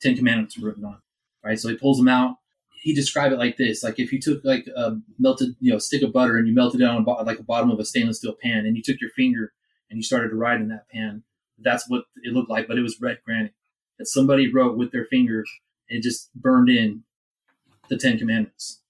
Ten 0.02 0.16
Commandments 0.16 0.58
were 0.58 0.70
written 0.70 0.86
on. 0.86 1.00
Right, 1.44 1.60
so 1.60 1.70
he 1.70 1.78
pulls 1.78 1.98
them 1.98 2.10
out 2.10 2.36
he 2.82 2.94
described 2.94 3.34
it 3.34 3.40
like 3.40 3.58
this: 3.58 3.84
like 3.84 4.00
if 4.00 4.12
you 4.12 4.22
took 4.22 4.44
like 4.44 4.68
a 4.76 4.98
melted, 5.18 5.56
you 5.60 5.72
know, 5.72 5.80
stick 5.80 6.02
of 6.02 6.14
butter 6.14 6.38
and 6.38 6.48
you 6.48 6.54
melted 6.54 6.82
it 6.82 6.88
on 6.88 7.04
a, 7.04 7.24
like 7.24 7.40
a 7.40 7.44
bottom 7.44 7.70
of 7.70 7.80
a 7.80 7.86
stainless 7.86 8.18
steel 8.18 8.36
pan, 8.42 8.66
and 8.66 8.78
you 8.78 8.84
took 8.84 9.02
your 9.02 9.10
finger 9.12 9.54
and 9.90 9.98
you 9.98 10.04
started 10.04 10.30
to 10.30 10.36
write 10.36 10.62
in 10.62 10.70
that 10.70 10.88
pan. 10.90 11.24
That's 11.62 11.90
what 11.90 12.04
it 12.24 12.34
looked 12.34 12.50
like, 12.50 12.68
but 12.68 12.78
it 12.78 12.82
was 12.82 12.98
red 13.02 13.20
granite 13.26 13.54
that 13.98 14.08
somebody 14.08 14.52
wrote 14.52 14.78
with 14.78 14.92
their 14.92 15.06
finger 15.06 15.44
and 15.90 16.02
just 16.02 16.34
burned 16.36 16.70
in 16.70 17.04
the 17.90 17.98
Ten 17.98 18.18
Commandments. 18.18 18.82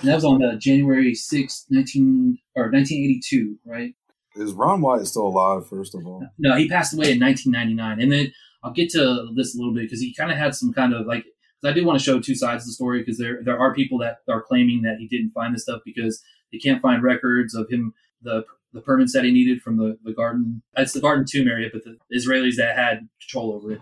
And 0.00 0.08
that 0.08 0.14
was 0.14 0.24
on 0.24 0.42
uh, 0.44 0.56
January 0.56 1.14
6, 1.14 1.66
19, 1.70 2.38
or 2.54 2.64
1982, 2.64 3.58
right? 3.64 3.94
Is 4.36 4.52
Ron 4.52 4.80
Wyatt 4.80 5.06
still 5.06 5.26
alive, 5.26 5.68
first 5.68 5.94
of 5.94 6.06
all? 6.06 6.24
No, 6.38 6.56
he 6.56 6.68
passed 6.68 6.94
away 6.94 7.12
in 7.12 7.20
1999. 7.20 8.00
And 8.00 8.12
then 8.12 8.32
I'll 8.62 8.72
get 8.72 8.90
to 8.90 9.28
this 9.34 9.54
a 9.54 9.58
little 9.58 9.74
bit 9.74 9.82
because 9.82 10.00
he 10.00 10.14
kind 10.14 10.30
of 10.30 10.38
had 10.38 10.54
some 10.54 10.72
kind 10.72 10.94
of 10.94 11.06
like 11.06 11.24
because 11.60 11.72
I 11.72 11.78
do 11.78 11.84
want 11.84 11.98
to 11.98 12.04
show 12.04 12.20
two 12.20 12.34
sides 12.34 12.62
of 12.64 12.68
the 12.68 12.72
story 12.72 13.00
because 13.00 13.18
there 13.18 13.40
there 13.44 13.58
are 13.58 13.74
people 13.74 13.98
that 13.98 14.18
are 14.28 14.42
claiming 14.42 14.82
that 14.82 14.98
he 14.98 15.08
didn't 15.08 15.32
find 15.32 15.54
this 15.54 15.62
stuff 15.62 15.80
because 15.84 16.22
they 16.52 16.58
can't 16.58 16.82
find 16.82 17.02
records 17.02 17.54
of 17.54 17.68
him 17.68 17.94
the 18.22 18.44
the 18.72 18.80
permits 18.80 19.12
that 19.12 19.24
he 19.24 19.30
needed 19.30 19.62
from 19.62 19.76
the, 19.76 19.98
the 20.04 20.12
garden. 20.12 20.62
It's 20.76 20.92
the 20.92 21.00
garden 21.00 21.24
tomb 21.28 21.48
area, 21.48 21.70
but 21.72 21.82
the 21.84 21.96
Israelis 22.14 22.56
that 22.56 22.76
had 22.76 23.08
control 23.20 23.52
over 23.52 23.72
it. 23.72 23.80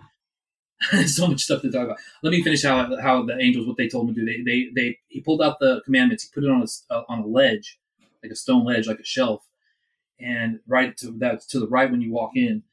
so 1.07 1.27
much 1.27 1.41
stuff 1.41 1.61
to 1.61 1.71
talk 1.71 1.85
about. 1.85 1.97
Let 2.21 2.31
me 2.31 2.43
finish 2.43 2.63
how 2.63 2.95
how 3.01 3.23
the 3.23 3.37
angels 3.39 3.67
what 3.67 3.77
they 3.77 3.87
told 3.87 4.09
him 4.09 4.15
to 4.15 4.21
do. 4.21 4.25
They 4.25 4.41
they 4.43 4.69
they 4.75 4.97
he 5.07 5.21
pulled 5.21 5.41
out 5.41 5.59
the 5.59 5.81
commandments. 5.85 6.23
He 6.23 6.29
put 6.33 6.43
it 6.43 6.51
on 6.51 6.61
a 6.61 6.93
uh, 6.93 7.03
on 7.09 7.19
a 7.19 7.25
ledge, 7.25 7.79
like 8.23 8.31
a 8.31 8.35
stone 8.35 8.63
ledge, 8.65 8.87
like 8.87 8.99
a 8.99 9.05
shelf, 9.05 9.47
and 10.19 10.59
right 10.67 10.95
to 10.97 11.11
that 11.17 11.41
to 11.49 11.59
the 11.59 11.67
right 11.67 11.89
when 11.89 12.01
you 12.01 12.11
walk 12.11 12.31
in, 12.35 12.63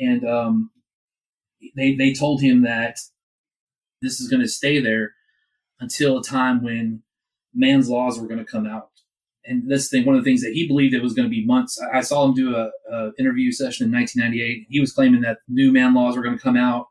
and 0.00 0.26
um, 0.26 0.70
they 1.76 1.94
they 1.94 2.12
told 2.14 2.40
him 2.40 2.62
that 2.62 2.98
this 4.00 4.20
is 4.20 4.28
going 4.28 4.42
to 4.42 4.48
stay 4.48 4.80
there 4.80 5.14
until 5.78 6.18
a 6.18 6.22
time 6.22 6.62
when 6.62 7.02
man's 7.54 7.88
laws 7.88 8.18
were 8.18 8.26
going 8.26 8.44
to 8.44 8.50
come 8.50 8.66
out. 8.66 8.91
And 9.44 9.68
this 9.68 9.88
thing, 9.88 10.04
one 10.04 10.14
of 10.14 10.22
the 10.24 10.30
things 10.30 10.42
that 10.42 10.52
he 10.52 10.68
believed 10.68 10.94
it 10.94 11.02
was 11.02 11.14
going 11.14 11.26
to 11.26 11.30
be 11.30 11.44
months. 11.44 11.80
I 11.92 12.00
saw 12.00 12.24
him 12.24 12.34
do 12.34 12.54
a, 12.54 12.70
a 12.92 13.10
interview 13.18 13.50
session 13.50 13.86
in 13.86 13.92
1998. 13.92 14.66
He 14.68 14.80
was 14.80 14.92
claiming 14.92 15.22
that 15.22 15.38
new 15.48 15.72
man 15.72 15.94
laws 15.94 16.16
were 16.16 16.22
going 16.22 16.36
to 16.36 16.42
come 16.42 16.56
out, 16.56 16.86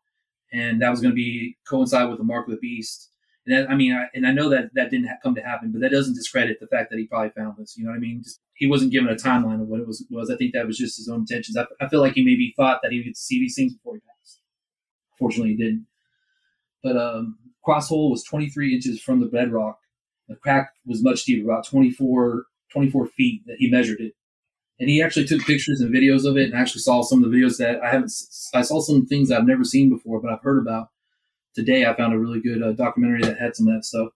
and 0.51 0.81
that 0.81 0.89
was 0.89 0.99
going 0.99 1.11
to 1.11 1.15
be 1.15 1.57
coincide 1.67 2.09
with 2.09 2.17
the 2.17 2.25
mark 2.25 2.47
of 2.47 2.51
the 2.51 2.59
beast. 2.59 3.09
And 3.45 3.57
that, 3.57 3.71
I 3.71 3.75
mean, 3.75 3.93
I, 3.93 4.05
and 4.13 4.27
I 4.27 4.33
know 4.33 4.49
that 4.49 4.69
that 4.75 4.91
didn't 4.91 5.07
ha- 5.07 5.15
come 5.23 5.33
to 5.35 5.41
happen, 5.41 5.71
but 5.71 5.81
that 5.81 5.91
doesn't 5.91 6.13
discredit 6.13 6.57
the 6.59 6.67
fact 6.67 6.91
that 6.91 6.99
he 6.99 7.07
probably 7.07 7.31
found 7.31 7.55
this. 7.57 7.75
You 7.77 7.85
know 7.85 7.91
what 7.91 7.97
I 7.97 7.99
mean? 7.99 8.21
Just, 8.21 8.39
he 8.53 8.67
wasn't 8.67 8.91
given 8.91 9.09
a 9.09 9.15
timeline 9.15 9.61
of 9.61 9.67
what 9.67 9.79
it 9.79 9.87
was. 9.87 10.05
Was 10.11 10.29
I 10.29 10.35
think 10.35 10.53
that 10.53 10.67
was 10.67 10.77
just 10.77 10.97
his 10.97 11.09
own 11.09 11.21
intentions. 11.21 11.57
I, 11.57 11.65
I 11.83 11.87
feel 11.87 12.01
like 12.01 12.13
he 12.13 12.23
maybe 12.23 12.53
thought 12.55 12.81
that 12.83 12.91
he 12.91 13.01
would 13.05 13.17
see 13.17 13.39
these 13.39 13.55
things 13.55 13.73
before 13.73 13.95
he 13.95 14.01
passed. 14.01 14.41
Fortunately, 15.17 15.55
he 15.55 15.57
didn't. 15.57 15.87
But 16.83 16.97
um, 16.97 17.37
cross 17.63 17.89
hole 17.89 18.11
was 18.11 18.23
23 18.23 18.75
inches 18.75 19.01
from 19.01 19.19
the 19.19 19.27
bedrock. 19.27 19.77
The 20.32 20.38
crack 20.38 20.72
was 20.86 21.04
much 21.04 21.26
deeper, 21.26 21.52
about 21.52 21.67
24, 21.67 22.46
24 22.72 23.08
feet 23.08 23.41
that 23.48 23.58
he 23.60 23.70
measured 23.70 24.00
it. 24.00 24.13
And 24.80 24.89
he 24.89 25.02
actually 25.02 25.28
took 25.28 25.41
pictures 25.41 25.82
and 25.82 25.94
videos 25.94 26.26
of 26.26 26.38
it 26.38 26.46
and 26.46 26.56
actually 26.56 26.82
saw 26.82 27.02
some 27.02 27.22
of 27.22 27.30
the 27.30 27.38
videos 27.38 27.58
that 27.58 27.84
I 27.84 27.91
haven't, 27.91 28.12
I 28.54 28.62
saw 28.62 28.80
some 28.80 29.06
things 29.06 29.30
I've 29.30 29.46
never 29.46 29.65
seen 29.65 29.89
before, 29.89 30.22
but 30.22 30.32
I've 30.32 30.41
heard 30.41 30.60
about. 30.60 30.88
Today, 31.54 31.86
I 31.86 31.94
found 31.94 32.13
a 32.13 32.20
really 32.20 32.39
good 32.39 32.63
uh, 32.63 32.72
documentary 32.72 33.24
that 33.24 33.38
had 33.38 33.58
some 33.58 33.67
of 33.67 33.74
that 33.74 33.84
stuff. 33.84 34.08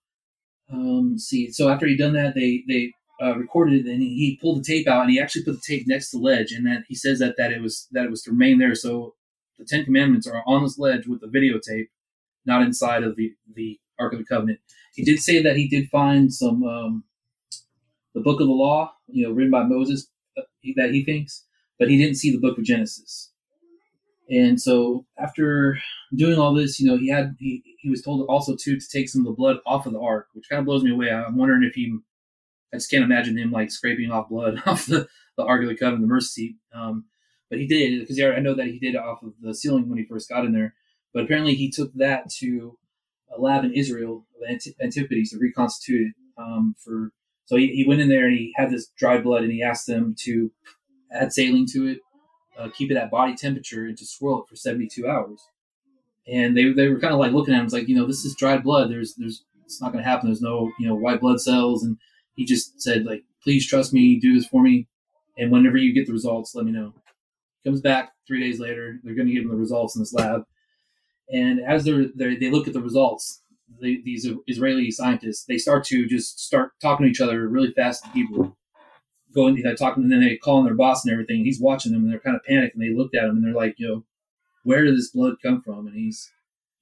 Um, 0.71 1.19
see, 1.19 1.51
so 1.51 1.67
after 1.67 1.85
he'd 1.85 1.97
done 1.97 2.13
that, 2.13 2.33
they, 2.33 2.63
they, 2.67 2.93
uh, 3.21 3.35
recorded 3.37 3.85
it 3.85 3.89
and 3.89 4.01
he 4.01 4.37
pulled 4.41 4.59
the 4.59 4.63
tape 4.63 4.89
out 4.89 5.03
and 5.03 5.09
he 5.09 5.21
actually 5.21 5.41
put 5.41 5.53
the 5.53 5.61
tape 5.65 5.87
next 5.87 6.11
to 6.11 6.17
the 6.17 6.23
ledge 6.23 6.51
and 6.51 6.67
that 6.67 6.83
he 6.89 6.93
says 6.93 7.19
that 7.19 7.37
that 7.37 7.49
it 7.49 7.61
was 7.61 7.87
that 7.93 8.03
it 8.03 8.11
was 8.11 8.21
to 8.21 8.31
remain 8.31 8.59
there 8.59 8.75
so 8.75 9.15
the 9.57 9.63
ten 9.63 9.85
commandments 9.85 10.27
are 10.27 10.43
on 10.45 10.61
this 10.61 10.77
ledge 10.77 11.07
with 11.07 11.21
the 11.21 11.27
videotape 11.27 11.85
not 12.45 12.61
inside 12.61 13.03
of 13.03 13.15
the, 13.15 13.33
the 13.53 13.79
Ark 13.99 14.13
of 14.13 14.19
the 14.19 14.25
Covenant. 14.25 14.59
He 14.95 15.03
did 15.03 15.19
say 15.19 15.41
that 15.43 15.57
he 15.57 15.67
did 15.67 15.89
find 15.89 16.33
some 16.33 16.63
um, 16.63 17.03
the 18.13 18.21
Book 18.21 18.39
of 18.39 18.47
the 18.47 18.53
Law, 18.53 18.93
you 19.07 19.23
know, 19.23 19.31
written 19.31 19.51
by 19.51 19.63
Moses, 19.63 20.07
uh, 20.37 20.43
that 20.77 20.91
he 20.91 21.03
thinks, 21.03 21.45
but 21.77 21.89
he 21.89 21.97
didn't 21.97 22.15
see 22.15 22.31
the 22.31 22.39
Book 22.39 22.57
of 22.57 22.63
Genesis. 22.63 23.31
And 24.29 24.59
so 24.59 25.05
after 25.19 25.77
doing 26.15 26.39
all 26.39 26.53
this, 26.53 26.79
you 26.79 26.87
know, 26.87 26.97
he 26.97 27.09
had 27.09 27.35
he, 27.39 27.61
he 27.77 27.89
was 27.89 28.01
told 28.01 28.25
also 28.27 28.55
too 28.55 28.79
to 28.79 28.89
take 28.89 29.09
some 29.09 29.21
of 29.21 29.25
the 29.25 29.35
blood 29.35 29.57
off 29.65 29.85
of 29.85 29.93
the 29.93 29.99
ark, 29.99 30.29
which 30.33 30.49
kind 30.49 30.59
of 30.59 30.65
blows 30.65 30.83
me 30.83 30.91
away. 30.91 31.11
I'm 31.11 31.37
wondering 31.37 31.63
if 31.63 31.75
he, 31.75 31.95
I 32.73 32.77
just 32.77 32.89
can't 32.89 33.03
imagine 33.03 33.37
him 33.37 33.51
like 33.51 33.69
scraping 33.69 34.11
off 34.11 34.29
blood 34.29 34.63
off 34.65 34.87
the, 34.87 35.07
the 35.37 35.43
Ark 35.43 35.61
of 35.61 35.67
the 35.69 35.75
Covenant, 35.75 36.01
the 36.01 36.07
mercy 36.07 36.27
seat. 36.27 36.55
Um, 36.73 37.05
but 37.49 37.59
he 37.59 37.67
did 37.67 37.99
because 37.99 38.19
I 38.19 38.39
know 38.39 38.55
that 38.55 38.67
he 38.67 38.79
did 38.79 38.95
it 38.95 39.01
off 39.01 39.21
of 39.21 39.33
the 39.41 39.53
ceiling 39.53 39.87
when 39.87 39.99
he 39.99 40.05
first 40.05 40.29
got 40.29 40.45
in 40.45 40.53
there. 40.53 40.73
But 41.13 41.25
apparently, 41.25 41.53
he 41.53 41.69
took 41.69 41.93
that 41.93 42.29
to 42.39 42.77
a 43.35 43.39
lab 43.39 43.63
in 43.63 43.73
Israel 43.73 44.25
of 44.41 44.59
antiquities 44.81 45.31
to 45.31 45.37
reconstitute 45.37 46.07
it 46.07 46.13
um, 46.37 46.75
for. 46.83 47.11
So 47.45 47.57
he, 47.57 47.67
he 47.67 47.85
went 47.87 48.01
in 48.01 48.09
there 48.09 48.25
and 48.25 48.35
he 48.35 48.53
had 48.55 48.71
this 48.71 48.87
dry 48.97 49.19
blood 49.19 49.43
and 49.43 49.51
he 49.51 49.61
asked 49.61 49.85
them 49.85 50.15
to 50.23 50.51
add 51.11 51.31
saline 51.31 51.67
to 51.73 51.87
it, 51.87 51.99
uh, 52.57 52.69
keep 52.75 52.89
it 52.89 52.97
at 52.97 53.11
body 53.11 53.35
temperature, 53.35 53.85
and 53.85 53.97
to 53.97 54.05
swirl 54.05 54.41
it 54.41 54.49
for 54.49 54.55
72 54.55 55.07
hours. 55.07 55.41
And 56.27 56.57
they, 56.57 56.71
they 56.71 56.87
were 56.87 56.99
kind 56.99 57.13
of 57.13 57.19
like 57.19 57.33
looking 57.33 57.53
at 57.53 57.61
him, 57.61 57.67
like, 57.67 57.87
you 57.87 57.95
know, 57.95 58.07
this 58.07 58.25
is 58.25 58.35
dried 58.35 58.63
blood. 58.63 58.89
There's 58.89 59.13
there's 59.15 59.43
it's 59.63 59.81
not 59.81 59.91
going 59.91 60.03
to 60.03 60.09
happen. 60.09 60.29
There's 60.29 60.41
no 60.41 60.71
you 60.79 60.87
know 60.87 60.95
white 60.95 61.21
blood 61.21 61.39
cells. 61.39 61.83
And 61.83 61.97
he 62.35 62.45
just 62.45 62.81
said 62.81 63.05
like, 63.05 63.23
please 63.43 63.67
trust 63.67 63.93
me, 63.93 64.19
do 64.19 64.33
this 64.33 64.47
for 64.47 64.63
me, 64.63 64.87
and 65.37 65.51
whenever 65.51 65.77
you 65.77 65.93
get 65.93 66.07
the 66.07 66.13
results, 66.13 66.55
let 66.55 66.65
me 66.65 66.71
know. 66.71 66.93
Comes 67.63 67.81
back 67.81 68.11
three 68.27 68.39
days 68.39 68.59
later. 68.59 68.99
They're 69.03 69.15
going 69.15 69.27
to 69.27 69.33
give 69.33 69.43
him 69.43 69.49
the 69.49 69.55
results 69.55 69.95
in 69.95 70.01
this 70.01 70.13
lab 70.13 70.43
and 71.29 71.59
as 71.59 71.83
they're, 71.83 72.05
they're 72.13 72.39
they 72.39 72.51
look 72.51 72.67
at 72.67 72.73
the 72.73 72.81
results, 72.81 73.41
the, 73.79 74.01
these 74.03 74.27
Israeli 74.47 74.91
scientists 74.91 75.45
they 75.45 75.57
start 75.57 75.83
to 75.85 76.07
just 76.07 76.39
start 76.39 76.73
talking 76.81 77.05
to 77.05 77.09
each 77.09 77.21
other 77.21 77.47
really 77.47 77.71
fast 77.71 78.05
in 78.05 78.11
Hebrew, 78.11 78.53
going 79.33 79.61
they're 79.61 79.75
talking, 79.75 80.03
and 80.03 80.11
then 80.11 80.21
they 80.21 80.37
call 80.37 80.59
in 80.59 80.65
their 80.65 80.75
boss 80.75 81.03
and 81.03 81.11
everything. 81.11 81.37
And 81.37 81.45
he's 81.45 81.59
watching 81.59 81.91
them, 81.91 82.03
and 82.03 82.11
they're 82.11 82.19
kind 82.19 82.35
of 82.35 82.43
panicked, 82.43 82.75
and 82.75 82.83
they 82.83 82.95
looked 82.95 83.15
at 83.15 83.25
him, 83.25 83.37
and 83.37 83.45
they're 83.45 83.53
like, 83.53 83.75
"You 83.77 83.87
know, 83.87 84.03
where 84.63 84.83
did 84.83 84.95
this 84.95 85.11
blood 85.11 85.35
come 85.41 85.61
from?" 85.61 85.87
And 85.87 85.95
he's 85.95 86.31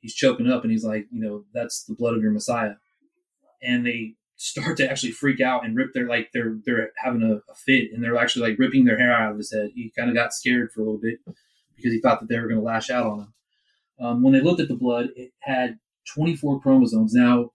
he's 0.01 0.13
choking 0.13 0.49
up, 0.51 0.63
and 0.63 0.71
he's 0.71 0.85
like, 0.85 1.07
"You 1.11 1.21
know, 1.21 1.45
that's 1.53 1.83
the 1.85 1.95
blood 1.95 2.15
of 2.15 2.21
your 2.21 2.31
Messiah." 2.31 2.75
And 3.61 3.85
they 3.85 4.15
start 4.35 4.75
to 4.77 4.89
actually 4.89 5.13
freak 5.13 5.39
out 5.39 5.63
and 5.63 5.75
rip 5.75 5.93
their 5.93 6.07
like 6.07 6.29
they're 6.33 6.57
they're 6.65 6.91
having 6.97 7.23
a, 7.23 7.35
a 7.49 7.55
fit, 7.55 7.93
and 7.93 8.03
they're 8.03 8.17
actually 8.17 8.49
like 8.49 8.59
ripping 8.59 8.85
their 8.85 8.97
hair 8.97 9.13
out 9.13 9.31
of 9.31 9.37
his 9.37 9.53
head. 9.53 9.71
He 9.73 9.91
kind 9.97 10.09
of 10.09 10.15
got 10.15 10.33
scared 10.33 10.71
for 10.71 10.81
a 10.81 10.83
little 10.83 10.99
bit 10.99 11.19
because 11.75 11.93
he 11.93 12.01
thought 12.01 12.19
that 12.19 12.27
they 12.29 12.39
were 12.39 12.47
going 12.47 12.59
to 12.59 12.65
lash 12.65 12.89
out 12.89 13.05
on 13.05 13.19
him 13.21 13.33
um, 14.03 14.21
when 14.21 14.33
they 14.33 14.41
looked 14.41 14.59
at 14.59 14.67
the 14.67 14.75
blood, 14.75 15.09
it 15.15 15.31
had 15.39 15.79
24 16.13 16.59
chromosomes. 16.59 17.13
Now, 17.13 17.51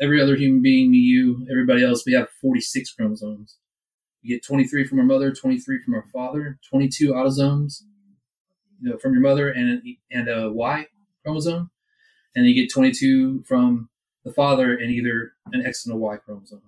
every 0.00 0.22
other 0.22 0.36
human 0.36 0.62
being, 0.62 0.90
me, 0.90 0.98
you, 0.98 1.46
everybody 1.50 1.84
else, 1.84 2.04
we 2.06 2.12
have 2.12 2.28
46 2.40 2.92
chromosomes. 2.92 3.58
You 4.22 4.36
get 4.36 4.46
23 4.46 4.86
from 4.86 5.00
our 5.00 5.04
mother, 5.04 5.32
23 5.32 5.82
from 5.82 5.94
our 5.94 6.04
father, 6.12 6.58
22 6.70 7.08
autosomes, 7.08 7.82
you 8.80 8.90
know, 8.90 8.98
from 8.98 9.14
your 9.14 9.22
mother, 9.22 9.48
and 9.48 9.82
and 10.12 10.28
a 10.28 10.52
Y 10.52 10.86
chromosome, 11.24 11.70
and 12.36 12.46
you 12.46 12.54
get 12.54 12.72
22 12.72 13.42
from 13.44 13.88
the 14.24 14.32
father, 14.32 14.74
and 14.74 14.90
either 14.90 15.32
an 15.52 15.64
X 15.66 15.86
and 15.86 15.94
a 15.94 15.98
Y 15.98 16.16
chromosome. 16.18 16.62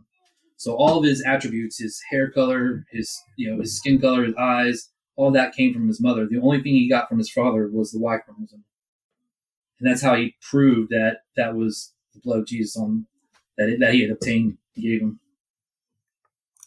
So 0.57 0.75
all 0.75 0.99
of 0.99 1.05
his 1.05 1.23
attributes, 1.27 1.79
his 1.79 2.01
hair 2.11 2.31
color, 2.31 2.87
his 2.91 3.23
you 3.37 3.51
know 3.51 3.61
his 3.61 3.77
skin 3.77 4.01
color, 4.01 4.25
his 4.25 4.35
eyes, 4.37 4.91
all 5.15 5.31
that 5.33 5.55
came 5.55 5.75
from 5.75 5.89
his 5.89 6.01
mother. 6.01 6.27
The 6.27 6.41
only 6.41 6.63
thing 6.63 6.73
he 6.73 6.89
got 6.89 7.09
from 7.09 7.19
his 7.19 7.31
father 7.31 7.69
was 7.71 7.93
the 7.93 8.01
Y 8.01 8.17
chromosome 8.19 8.65
and 9.83 9.91
that's 9.91 10.03
how 10.03 10.15
he 10.15 10.37
proved 10.41 10.91
that 10.91 11.23
that 11.37 11.57
was 11.57 11.93
the 12.15 12.21
blood 12.21 12.41
of 12.41 12.47
Jesus 12.47 12.77
on 12.77 13.07
that 13.59 13.77
that 13.81 13.95
he 13.95 14.03
had 14.03 14.13
obtained. 14.13 14.59
Gave 14.77 15.03
him. 15.03 15.21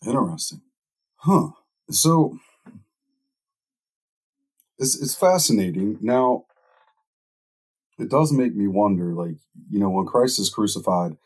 Interesting, 0.06 0.62
huh? 1.18 1.50
So 1.90 2.40
it's 4.78 5.02
it's 5.02 5.16
fascinating. 5.16 5.98
Now, 6.02 6.46
it 7.98 8.10
does 8.10 8.34
make 8.34 8.54
me 8.54 8.68
wonder. 8.68 9.14
Like 9.14 9.38
you 9.70 9.80
know, 9.80 9.90
when 9.90 10.06
Christ 10.06 10.40
is 10.40 10.50
crucified, 10.50 11.18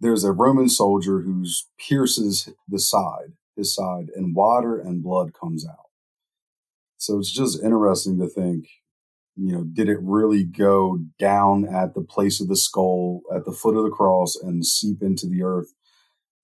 there's 0.00 0.24
a 0.24 0.32
Roman 0.32 0.68
soldier 0.68 1.20
who 1.22 1.44
pierces 1.78 2.48
the 2.68 2.78
side, 2.78 3.32
his 3.56 3.74
side, 3.74 4.10
and 4.14 4.34
water 4.34 4.78
and 4.78 5.02
blood 5.02 5.32
comes 5.34 5.66
out. 5.66 5.90
So 6.98 7.18
it's 7.18 7.32
just 7.32 7.62
interesting 7.62 8.18
to 8.20 8.28
think 8.28 8.68
you 9.36 9.52
know, 9.52 9.64
did 9.64 9.88
it 9.88 9.98
really 10.00 10.44
go 10.44 10.98
down 11.18 11.66
at 11.68 11.94
the 11.94 12.00
place 12.00 12.40
of 12.40 12.48
the 12.48 12.56
skull, 12.56 13.20
at 13.34 13.44
the 13.44 13.52
foot 13.52 13.76
of 13.76 13.84
the 13.84 13.90
cross, 13.90 14.34
and 14.36 14.64
seep 14.64 15.02
into 15.02 15.26
the 15.26 15.42
earth, 15.42 15.74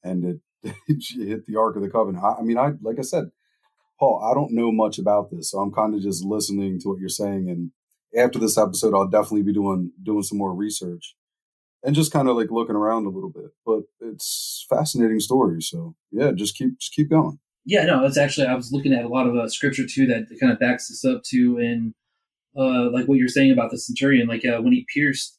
and 0.04 0.24
it, 0.24 0.40
it 0.88 1.02
hit 1.16 1.46
the 1.46 1.56
Ark 1.56 1.76
of 1.76 1.82
the 1.82 1.90
Covenant? 1.90 2.22
I, 2.22 2.34
I, 2.40 2.42
mean, 2.42 2.58
I 2.58 2.72
like 2.82 2.98
I 2.98 3.02
said, 3.02 3.30
Paul, 3.98 4.22
I 4.22 4.34
don't 4.34 4.52
know 4.52 4.70
much 4.70 4.98
about 4.98 5.30
this, 5.30 5.50
so 5.50 5.58
I'm 5.58 5.72
kind 5.72 5.94
of 5.94 6.02
just 6.02 6.24
listening 6.24 6.78
to 6.80 6.88
what 6.88 6.98
you're 6.98 7.08
saying. 7.08 7.48
And 7.48 7.70
after 8.16 8.38
this 8.38 8.58
episode, 8.58 8.94
I'll 8.94 9.08
definitely 9.08 9.42
be 9.42 9.54
doing 9.54 9.92
doing 10.02 10.22
some 10.22 10.38
more 10.38 10.54
research 10.54 11.16
and 11.82 11.94
just 11.94 12.12
kind 12.12 12.28
of 12.28 12.36
like 12.36 12.50
looking 12.50 12.76
around 12.76 13.06
a 13.06 13.10
little 13.10 13.30
bit. 13.30 13.50
But 13.64 13.84
it's 14.00 14.66
fascinating 14.68 15.20
story, 15.20 15.62
so 15.62 15.94
yeah, 16.10 16.32
just 16.32 16.56
keep 16.56 16.78
just 16.78 16.92
keep 16.92 17.10
going. 17.10 17.38
Yeah, 17.64 17.84
no, 17.84 18.04
it's 18.04 18.18
actually 18.18 18.48
I 18.48 18.54
was 18.54 18.72
looking 18.72 18.92
at 18.92 19.04
a 19.04 19.08
lot 19.08 19.26
of 19.26 19.34
uh, 19.34 19.48
scripture 19.48 19.86
too 19.86 20.06
that 20.08 20.26
kind 20.40 20.52
of 20.52 20.58
backs 20.58 20.88
this 20.88 21.04
up 21.04 21.22
too, 21.22 21.58
and 21.58 21.94
uh, 22.56 22.90
like 22.90 23.06
what 23.06 23.18
you're 23.18 23.28
saying 23.28 23.52
about 23.52 23.70
the 23.70 23.78
centurion, 23.78 24.28
like 24.28 24.44
uh, 24.44 24.60
when 24.60 24.72
he 24.72 24.86
pierced 24.92 25.38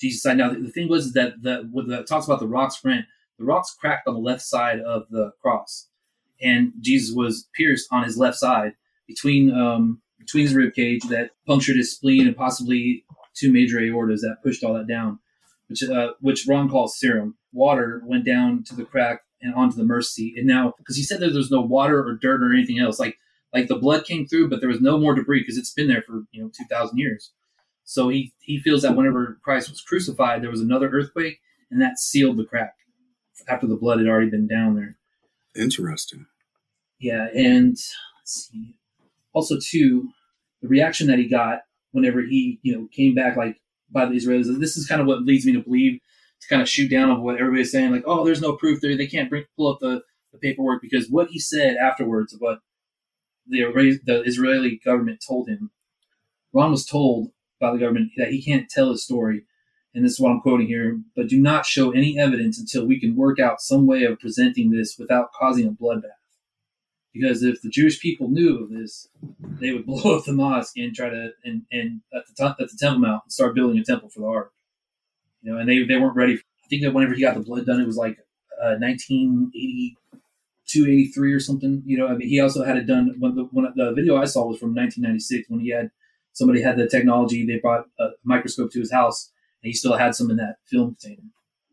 Jesus' 0.00 0.22
side. 0.22 0.38
Now, 0.38 0.50
the, 0.50 0.60
the 0.60 0.70
thing 0.70 0.88
was 0.88 1.12
that 1.12 1.42
the, 1.42 1.68
when 1.70 1.88
the 1.88 2.02
talks 2.02 2.26
about 2.26 2.40
the 2.40 2.48
rocks 2.48 2.78
print, 2.78 3.04
the 3.38 3.44
rocks 3.44 3.74
cracked 3.78 4.06
on 4.06 4.14
the 4.14 4.20
left 4.20 4.42
side 4.42 4.80
of 4.80 5.04
the 5.10 5.32
cross, 5.40 5.88
and 6.40 6.72
Jesus 6.80 7.14
was 7.14 7.48
pierced 7.54 7.88
on 7.90 8.04
his 8.04 8.16
left 8.18 8.38
side 8.38 8.72
between 9.06 9.52
um, 9.52 10.02
between 10.18 10.44
his 10.44 10.54
rib 10.54 10.74
cage 10.74 11.02
that 11.08 11.30
punctured 11.46 11.76
his 11.76 11.94
spleen 11.94 12.26
and 12.26 12.36
possibly 12.36 13.04
two 13.34 13.52
major 13.52 13.78
aortas 13.78 14.20
that 14.20 14.36
pushed 14.42 14.62
all 14.62 14.74
that 14.74 14.86
down, 14.86 15.18
which 15.68 15.82
uh, 15.82 16.12
which 16.20 16.46
Ron 16.46 16.68
calls 16.68 16.98
serum. 16.98 17.36
Water 17.52 18.02
went 18.04 18.24
down 18.24 18.62
to 18.64 18.76
the 18.76 18.84
crack 18.84 19.22
and 19.42 19.54
onto 19.54 19.76
the 19.76 19.84
mercy, 19.84 20.34
and 20.36 20.46
now 20.46 20.74
because 20.78 20.96
he 20.96 21.02
said 21.02 21.20
that 21.20 21.32
there's 21.32 21.50
no 21.50 21.62
water 21.62 21.98
or 22.06 22.14
dirt 22.14 22.42
or 22.42 22.52
anything 22.52 22.78
else, 22.78 23.00
like 23.00 23.16
like 23.52 23.68
the 23.68 23.76
blood 23.76 24.04
came 24.04 24.26
through, 24.26 24.48
but 24.48 24.60
there 24.60 24.68
was 24.68 24.80
no 24.80 24.98
more 24.98 25.14
debris 25.14 25.40
because 25.40 25.58
it's 25.58 25.72
been 25.72 25.88
there 25.88 26.02
for 26.06 26.22
you 26.32 26.42
know 26.42 26.50
two 26.56 26.64
thousand 26.70 26.98
years. 26.98 27.32
So 27.84 28.08
he 28.08 28.32
he 28.40 28.60
feels 28.60 28.82
that 28.82 28.96
whenever 28.96 29.38
Christ 29.42 29.70
was 29.70 29.80
crucified, 29.80 30.42
there 30.42 30.50
was 30.50 30.60
another 30.60 30.88
earthquake, 30.88 31.40
and 31.70 31.80
that 31.82 31.98
sealed 31.98 32.36
the 32.36 32.44
crack 32.44 32.74
after 33.48 33.66
the 33.66 33.76
blood 33.76 33.98
had 33.98 34.08
already 34.08 34.30
been 34.30 34.46
down 34.46 34.76
there. 34.76 34.96
Interesting. 35.56 36.26
Yeah, 36.98 37.28
and 37.34 37.70
let's 37.70 38.50
see. 38.50 38.76
Also, 39.32 39.56
too, 39.60 40.10
the 40.62 40.68
reaction 40.68 41.06
that 41.08 41.18
he 41.18 41.28
got 41.28 41.60
whenever 41.92 42.20
he, 42.20 42.60
you 42.62 42.76
know, 42.76 42.88
came 42.92 43.14
back 43.14 43.36
like 43.36 43.56
by 43.90 44.06
the 44.06 44.14
Israelis. 44.14 44.60
This 44.60 44.76
is 44.76 44.86
kind 44.86 45.00
of 45.00 45.06
what 45.06 45.22
leads 45.22 45.46
me 45.46 45.52
to 45.54 45.60
believe 45.60 46.00
to 46.40 46.48
kind 46.48 46.62
of 46.62 46.68
shoot 46.68 46.90
down 46.90 47.10
of 47.10 47.20
what 47.20 47.38
everybody's 47.38 47.72
saying, 47.72 47.90
like, 47.90 48.04
oh, 48.06 48.24
there's 48.24 48.40
no 48.40 48.56
proof 48.56 48.80
there. 48.80 48.96
They 48.96 49.06
can't 49.06 49.28
bring 49.28 49.44
pull 49.56 49.72
up 49.72 49.80
the, 49.80 50.02
the 50.32 50.38
paperwork 50.38 50.80
because 50.82 51.08
what 51.10 51.28
he 51.28 51.38
said 51.38 51.76
afterwards 51.76 52.34
what 52.38 52.60
the 53.50 54.22
Israeli 54.24 54.80
government 54.84 55.24
told 55.26 55.48
him. 55.48 55.70
Ron 56.52 56.72
was 56.72 56.86
told 56.86 57.30
by 57.60 57.72
the 57.72 57.78
government 57.78 58.12
that 58.16 58.30
he 58.30 58.42
can't 58.42 58.68
tell 58.68 58.90
his 58.90 59.04
story, 59.04 59.44
and 59.94 60.04
this 60.04 60.12
is 60.12 60.20
what 60.20 60.30
I'm 60.30 60.40
quoting 60.40 60.66
here. 60.66 61.00
But 61.14 61.28
do 61.28 61.40
not 61.40 61.66
show 61.66 61.90
any 61.90 62.18
evidence 62.18 62.58
until 62.58 62.86
we 62.86 62.98
can 62.98 63.16
work 63.16 63.38
out 63.38 63.60
some 63.60 63.86
way 63.86 64.04
of 64.04 64.18
presenting 64.18 64.70
this 64.70 64.96
without 64.98 65.32
causing 65.32 65.66
a 65.66 65.70
bloodbath 65.70 66.20
because 67.12 67.42
if 67.42 67.60
the 67.62 67.68
Jewish 67.68 68.00
people 68.00 68.28
knew 68.28 68.62
of 68.62 68.70
this, 68.70 69.08
they 69.60 69.72
would 69.72 69.86
blow 69.86 70.18
up 70.18 70.24
the 70.24 70.32
mosque 70.32 70.76
and 70.76 70.94
try 70.94 71.08
to 71.08 71.30
and 71.44 71.62
and 71.72 72.00
at 72.14 72.22
the 72.26 72.44
at 72.44 72.56
the 72.58 72.76
Temple 72.78 73.00
Mount 73.00 73.22
and 73.24 73.32
start 73.32 73.54
building 73.54 73.78
a 73.78 73.84
temple 73.84 74.08
for 74.08 74.20
the 74.20 74.26
Ark. 74.26 74.52
You 75.42 75.52
know, 75.52 75.58
and 75.58 75.68
they 75.68 75.82
they 75.84 75.96
weren't 75.96 76.16
ready. 76.16 76.34
I 76.34 76.68
think 76.68 76.82
that 76.82 76.94
whenever 76.94 77.14
he 77.14 77.22
got 77.22 77.34
the 77.34 77.40
blood 77.40 77.66
done, 77.66 77.80
it 77.80 77.86
was 77.86 77.96
like 77.96 78.18
uh, 78.62 78.76
1982, 78.78 79.96
83 80.78 81.32
or 81.32 81.40
something. 81.40 81.82
You 81.84 81.98
know, 81.98 82.08
I 82.08 82.14
mean, 82.14 82.28
he 82.28 82.40
also 82.40 82.64
had 82.64 82.76
it 82.76 82.86
done 82.86 83.14
when 83.18 83.34
the 83.34 83.44
when 83.52 83.72
the 83.76 83.92
video 83.92 84.16
I 84.16 84.24
saw 84.24 84.46
was 84.46 84.58
from 84.58 84.74
1996 84.74 85.48
when 85.48 85.60
he 85.60 85.70
had 85.70 85.90
somebody 86.32 86.62
had 86.62 86.76
the 86.76 86.88
technology. 86.88 87.46
They 87.46 87.58
brought 87.58 87.86
a 87.98 88.08
microscope 88.24 88.72
to 88.72 88.80
his 88.80 88.92
house, 88.92 89.32
and 89.62 89.70
he 89.70 89.74
still 89.74 89.96
had 89.96 90.14
some 90.14 90.30
in 90.30 90.36
that 90.36 90.56
film 90.66 90.96
container. 91.00 91.28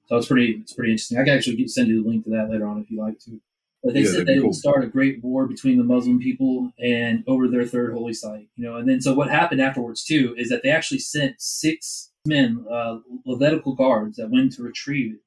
So 0.07 0.17
it's 0.17 0.27
pretty 0.27 0.60
it's 0.62 0.73
pretty 0.73 0.91
interesting. 0.91 1.17
I 1.17 1.23
can 1.23 1.38
actually 1.38 1.67
send 1.67 1.89
you 1.89 2.01
the 2.01 2.10
link 2.10 2.23
to 2.25 2.29
that 2.31 2.49
later 2.49 2.67
on 2.67 2.79
if 2.79 2.89
you 2.89 3.01
like 3.01 3.19
to. 3.25 3.39
But 3.83 3.93
they 3.93 4.01
yeah, 4.01 4.12
said 4.12 4.25
that 4.25 4.33
cool. 4.33 4.43
it 4.43 4.45
would 4.45 4.55
start 4.55 4.83
a 4.83 4.88
great 4.88 5.23
war 5.23 5.47
between 5.47 5.77
the 5.77 5.83
Muslim 5.83 6.19
people 6.19 6.71
and 6.79 7.23
over 7.27 7.47
their 7.47 7.65
third 7.65 7.93
holy 7.93 8.13
site. 8.13 8.47
You 8.55 8.65
know, 8.65 8.77
and 8.77 8.89
then 8.89 9.01
so 9.01 9.13
what 9.13 9.29
happened 9.29 9.62
afterwards 9.62 10.03
too 10.03 10.33
is 10.38 10.49
that 10.49 10.63
they 10.63 10.69
actually 10.69 10.99
sent 10.99 11.36
six 11.39 12.12
men, 12.25 12.65
uh, 12.71 12.97
Levitical 13.25 13.75
guards, 13.75 14.17
that 14.17 14.31
went 14.31 14.53
to 14.53 14.63
retrieve 14.63 15.15
it, 15.15 15.21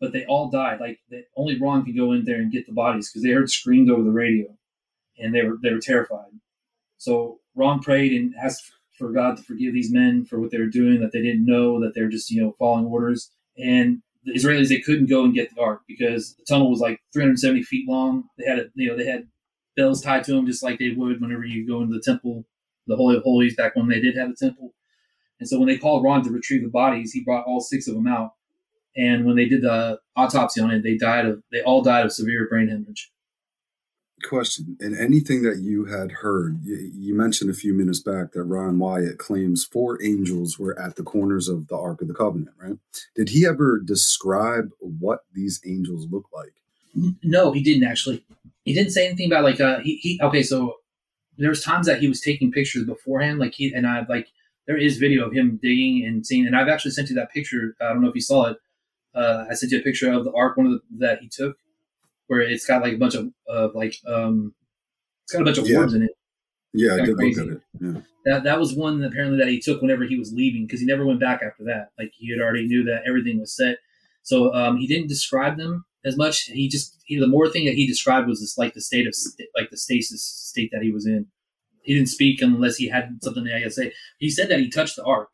but 0.00 0.12
they 0.12 0.24
all 0.24 0.50
died. 0.50 0.80
Like 0.80 0.98
only 1.36 1.60
Ron 1.60 1.84
could 1.84 1.96
go 1.96 2.12
in 2.12 2.24
there 2.24 2.36
and 2.36 2.50
get 2.50 2.66
the 2.66 2.72
bodies 2.72 3.10
because 3.10 3.22
they 3.22 3.30
heard 3.30 3.50
screams 3.50 3.90
over 3.90 4.02
the 4.02 4.10
radio, 4.10 4.46
and 5.18 5.34
they 5.34 5.42
were 5.42 5.58
they 5.62 5.72
were 5.72 5.80
terrified. 5.80 6.30
So 6.96 7.40
Ron 7.54 7.80
prayed 7.80 8.12
and 8.12 8.34
asked 8.42 8.72
for 8.98 9.12
God 9.12 9.36
to 9.36 9.42
forgive 9.42 9.72
these 9.72 9.92
men 9.92 10.24
for 10.24 10.40
what 10.40 10.50
they 10.50 10.58
were 10.58 10.66
doing, 10.66 11.00
that 11.00 11.12
they 11.12 11.22
didn't 11.22 11.46
know, 11.46 11.80
that 11.80 11.94
they're 11.94 12.08
just 12.08 12.30
you 12.30 12.42
know 12.42 12.56
following 12.58 12.86
orders. 12.86 13.30
And 13.58 14.02
the 14.24 14.32
Israelis 14.34 14.68
they 14.68 14.80
couldn't 14.80 15.10
go 15.10 15.24
and 15.24 15.34
get 15.34 15.54
the 15.54 15.60
ark 15.60 15.82
because 15.86 16.34
the 16.36 16.44
tunnel 16.48 16.70
was 16.70 16.80
like 16.80 17.00
370 17.12 17.62
feet 17.62 17.88
long. 17.88 18.24
They 18.38 18.46
had 18.48 18.58
a, 18.58 18.64
you 18.74 18.88
know 18.88 18.96
they 18.96 19.06
had 19.06 19.28
bells 19.76 20.02
tied 20.02 20.24
to 20.24 20.32
them 20.32 20.46
just 20.46 20.62
like 20.62 20.78
they 20.78 20.90
would 20.90 21.20
whenever 21.20 21.44
you 21.44 21.66
go 21.66 21.82
into 21.82 21.94
the 21.94 22.02
temple, 22.02 22.46
the 22.86 22.96
Holy 22.96 23.16
of 23.16 23.22
Holies 23.22 23.56
back 23.56 23.76
when 23.76 23.88
they 23.88 24.00
did 24.00 24.16
have 24.16 24.30
a 24.30 24.34
temple. 24.34 24.74
And 25.38 25.48
so 25.48 25.58
when 25.58 25.68
they 25.68 25.78
called 25.78 26.04
Ron 26.04 26.22
to 26.24 26.30
retrieve 26.30 26.62
the 26.62 26.68
bodies, 26.68 27.12
he 27.12 27.24
brought 27.24 27.46
all 27.46 27.60
six 27.60 27.88
of 27.88 27.94
them 27.94 28.06
out. 28.06 28.32
And 28.96 29.24
when 29.24 29.36
they 29.36 29.46
did 29.46 29.62
the 29.62 30.00
autopsy 30.16 30.60
on 30.60 30.70
it, 30.70 30.82
they 30.82 30.96
died 30.96 31.26
of 31.26 31.42
they 31.52 31.62
all 31.62 31.82
died 31.82 32.04
of 32.04 32.12
severe 32.12 32.48
brain 32.48 32.68
hemorrhage. 32.68 33.10
Question 34.22 34.76
in 34.80 34.98
anything 34.98 35.42
that 35.44 35.58
you 35.58 35.86
had 35.86 36.12
heard 36.12 36.58
you, 36.62 36.90
you, 36.94 37.14
mentioned 37.14 37.50
a 37.50 37.54
few 37.54 37.72
minutes 37.72 38.00
back 38.00 38.32
that 38.32 38.42
ron 38.42 38.78
wyatt 38.78 39.16
claims 39.16 39.64
four 39.64 40.02
angels 40.02 40.58
were 40.58 40.78
at 40.78 40.96
the 40.96 41.02
corners 41.02 41.48
of 41.48 41.68
the 41.68 41.76
ark 41.76 42.02
of 42.02 42.08
the 42.08 42.12
covenant 42.12 42.50
right? 42.62 42.76
Did 43.14 43.30
he 43.30 43.46
ever 43.46 43.80
describe 43.80 44.72
what 44.78 45.20
these 45.32 45.62
angels 45.64 46.06
look 46.10 46.26
like? 46.34 46.52
No 47.22 47.52
he 47.52 47.62
didn't 47.62 47.88
actually. 47.88 48.22
He 48.66 48.74
didn't 48.74 48.90
say 48.90 49.06
anything 49.06 49.26
about 49.26 49.44
like 49.44 49.58
uh 49.58 49.78
he, 49.80 49.96
he 49.96 50.20
okay 50.22 50.42
so 50.42 50.74
there 51.38 51.48
was 51.48 51.64
times 51.64 51.86
that 51.86 52.00
he 52.00 52.08
was 52.08 52.20
taking 52.20 52.52
pictures 52.52 52.84
beforehand 52.84 53.38
like 53.38 53.54
he 53.54 53.72
and 53.72 53.86
i 53.86 54.04
like 54.06 54.28
there 54.66 54.76
is 54.76 54.98
video 54.98 55.26
of 55.26 55.32
him 55.32 55.58
digging 55.62 56.04
and 56.04 56.26
seeing 56.26 56.46
and 56.46 56.54
i've 56.54 56.68
actually 56.68 56.90
sent 56.90 57.08
you 57.08 57.14
that 57.14 57.32
picture. 57.32 57.74
I 57.80 57.88
don't 57.88 58.02
know 58.02 58.08
if 58.08 58.14
you 58.14 58.20
saw 58.20 58.48
it 58.48 58.58
uh, 59.14 59.44
i 59.50 59.54
sent 59.54 59.72
you 59.72 59.78
a 59.78 59.82
picture 59.82 60.12
of 60.12 60.24
the 60.24 60.32
ark 60.32 60.56
one 60.56 60.66
of 60.66 60.72
the, 60.72 60.80
that 60.98 61.20
he 61.20 61.28
took 61.28 61.56
where 62.30 62.40
it's 62.40 62.64
got 62.64 62.80
like 62.80 62.92
a 62.92 62.96
bunch 62.96 63.16
of, 63.16 63.28
of 63.48 63.74
like 63.74 63.96
um 64.06 64.54
it's 65.30 65.32
got 65.32 65.42
a 65.42 65.44
bunch 65.44 65.58
of 65.58 65.68
yeah. 65.68 65.96
in 65.96 66.02
it. 66.02 66.10
Yeah, 66.72 66.94
I 66.94 67.04
did 67.04 67.16
crazy. 67.16 67.40
look 67.40 67.50
at 67.50 67.56
it. 67.56 67.62
Yeah. 67.80 68.00
That 68.24 68.44
that 68.44 68.58
was 68.60 68.74
one 68.74 69.02
apparently 69.02 69.38
that 69.38 69.48
he 69.48 69.60
took 69.60 69.80
whenever 69.80 70.04
he 70.04 70.16
was 70.16 70.32
leaving 70.32 70.66
because 70.66 70.80
he 70.80 70.86
never 70.86 71.04
went 71.06 71.20
back 71.20 71.40
after 71.42 71.64
that. 71.64 71.90
Like 71.98 72.12
he 72.16 72.30
had 72.30 72.40
already 72.40 72.66
knew 72.66 72.84
that 72.84 73.02
everything 73.06 73.40
was 73.40 73.56
set. 73.56 73.78
So 74.22 74.54
um, 74.54 74.76
he 74.76 74.86
didn't 74.86 75.08
describe 75.08 75.56
them 75.56 75.84
as 76.04 76.16
much. 76.16 76.42
He 76.42 76.68
just 76.68 76.96
he, 77.04 77.18
the 77.18 77.26
more 77.26 77.48
thing 77.48 77.64
that 77.66 77.74
he 77.74 77.86
described 77.86 78.28
was 78.28 78.40
this 78.40 78.58
like 78.58 78.74
the 78.74 78.80
state 78.80 79.06
of 79.06 79.14
like 79.56 79.70
the 79.70 79.76
stasis 79.76 80.24
state 80.24 80.70
that 80.72 80.82
he 80.82 80.92
was 80.92 81.06
in. 81.06 81.26
He 81.82 81.94
didn't 81.94 82.10
speak 82.10 82.42
unless 82.42 82.76
he 82.76 82.88
had 82.88 83.18
something 83.22 83.44
to 83.44 83.70
say. 83.70 83.92
He 84.18 84.30
said 84.30 84.48
that 84.50 84.60
he 84.60 84.68
touched 84.68 84.96
the 84.96 85.04
ark. 85.04 85.30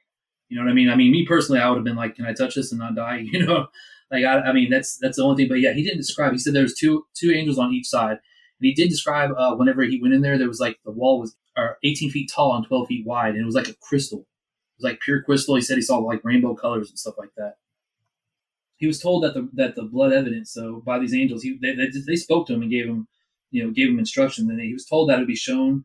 You 0.49 0.57
know 0.57 0.65
what 0.65 0.71
I 0.71 0.75
mean? 0.75 0.89
I 0.89 0.95
mean, 0.95 1.11
me 1.11 1.27
personally, 1.27 1.61
I 1.61 1.69
would 1.69 1.77
have 1.77 1.85
been 1.85 1.97
like, 1.97 2.17
"Can 2.17 2.27
I 2.27 2.33
touch 2.33 2.55
this 2.55 2.71
and 2.71 2.79
not 2.79 2.95
die?" 2.95 3.25
You 3.33 3.45
know, 3.45 3.67
like 4.11 4.25
I, 4.25 4.41
I, 4.41 4.53
mean, 4.53 4.71
that's 4.71 4.97
that's 4.99 5.17
the 5.17 5.25
only 5.25 5.37
thing. 5.37 5.49
But 5.49 5.61
yeah, 5.61 5.73
he 5.73 5.83
didn't 5.83 5.99
describe. 5.99 6.33
He 6.33 6.39
said 6.39 6.55
there 6.55 6.63
was 6.63 6.75
two 6.75 7.07
two 7.15 7.33
angels 7.33 7.59
on 7.59 7.73
each 7.73 7.87
side, 7.87 8.13
and 8.13 8.21
he 8.61 8.73
did 8.73 8.89
describe 8.89 9.31
uh, 9.37 9.55
whenever 9.57 9.83
he 9.83 10.01
went 10.01 10.15
in 10.15 10.23
there, 10.23 10.39
there 10.39 10.49
was 10.49 10.61
like 10.61 10.79
the 10.85 10.93
wall 10.93 11.21
was 11.21 11.37
uh, 11.57 11.71
18 11.83 12.11
feet 12.11 12.31
tall 12.33 12.55
and 12.55 12.67
12 12.67 12.89
feet 12.89 13.07
wide, 13.07 13.35
and 13.35 13.43
it 13.43 13.47
was 13.47 13.55
like 13.55 13.69
a 13.69 13.75
crystal. 13.75 14.21
It 14.21 14.83
was 14.83 14.91
like 14.91 15.01
pure 15.01 15.23
crystal. 15.23 15.57
He 15.57 15.63
said 15.63 15.77
he 15.77 15.83
saw 15.83 15.99
like 15.99 16.25
rainbow 16.25 16.55
colors 16.55 16.91
and 16.91 16.99
stuff 16.99 17.15
like 17.19 17.35
that. 17.37 17.55
He 18.77 18.87
was 18.87 19.01
told 19.01 19.25
that 19.25 19.35
the 19.35 19.49
that 19.55 19.75
the 19.75 19.85
blood 19.85 20.13
evidence, 20.13 20.53
so 20.53 20.83
by 20.85 20.99
these 20.99 21.15
angels, 21.15 21.43
he 21.43 21.59
they, 21.61 21.75
they, 21.75 21.89
they 22.07 22.17
spoke 22.17 22.47
to 22.47 22.55
him 22.55 22.63
and 22.63 22.71
gave 22.71 22.87
him, 22.87 23.09
you 23.51 23.65
know, 23.65 23.71
gave 23.71 23.89
him 23.89 23.99
instructions, 23.99 24.49
and 24.49 24.61
he 24.61 24.73
was 24.73 24.87
told 24.87 25.09
that 25.09 25.17
it 25.17 25.21
would 25.21 25.27
be 25.27 25.35
shown 25.35 25.85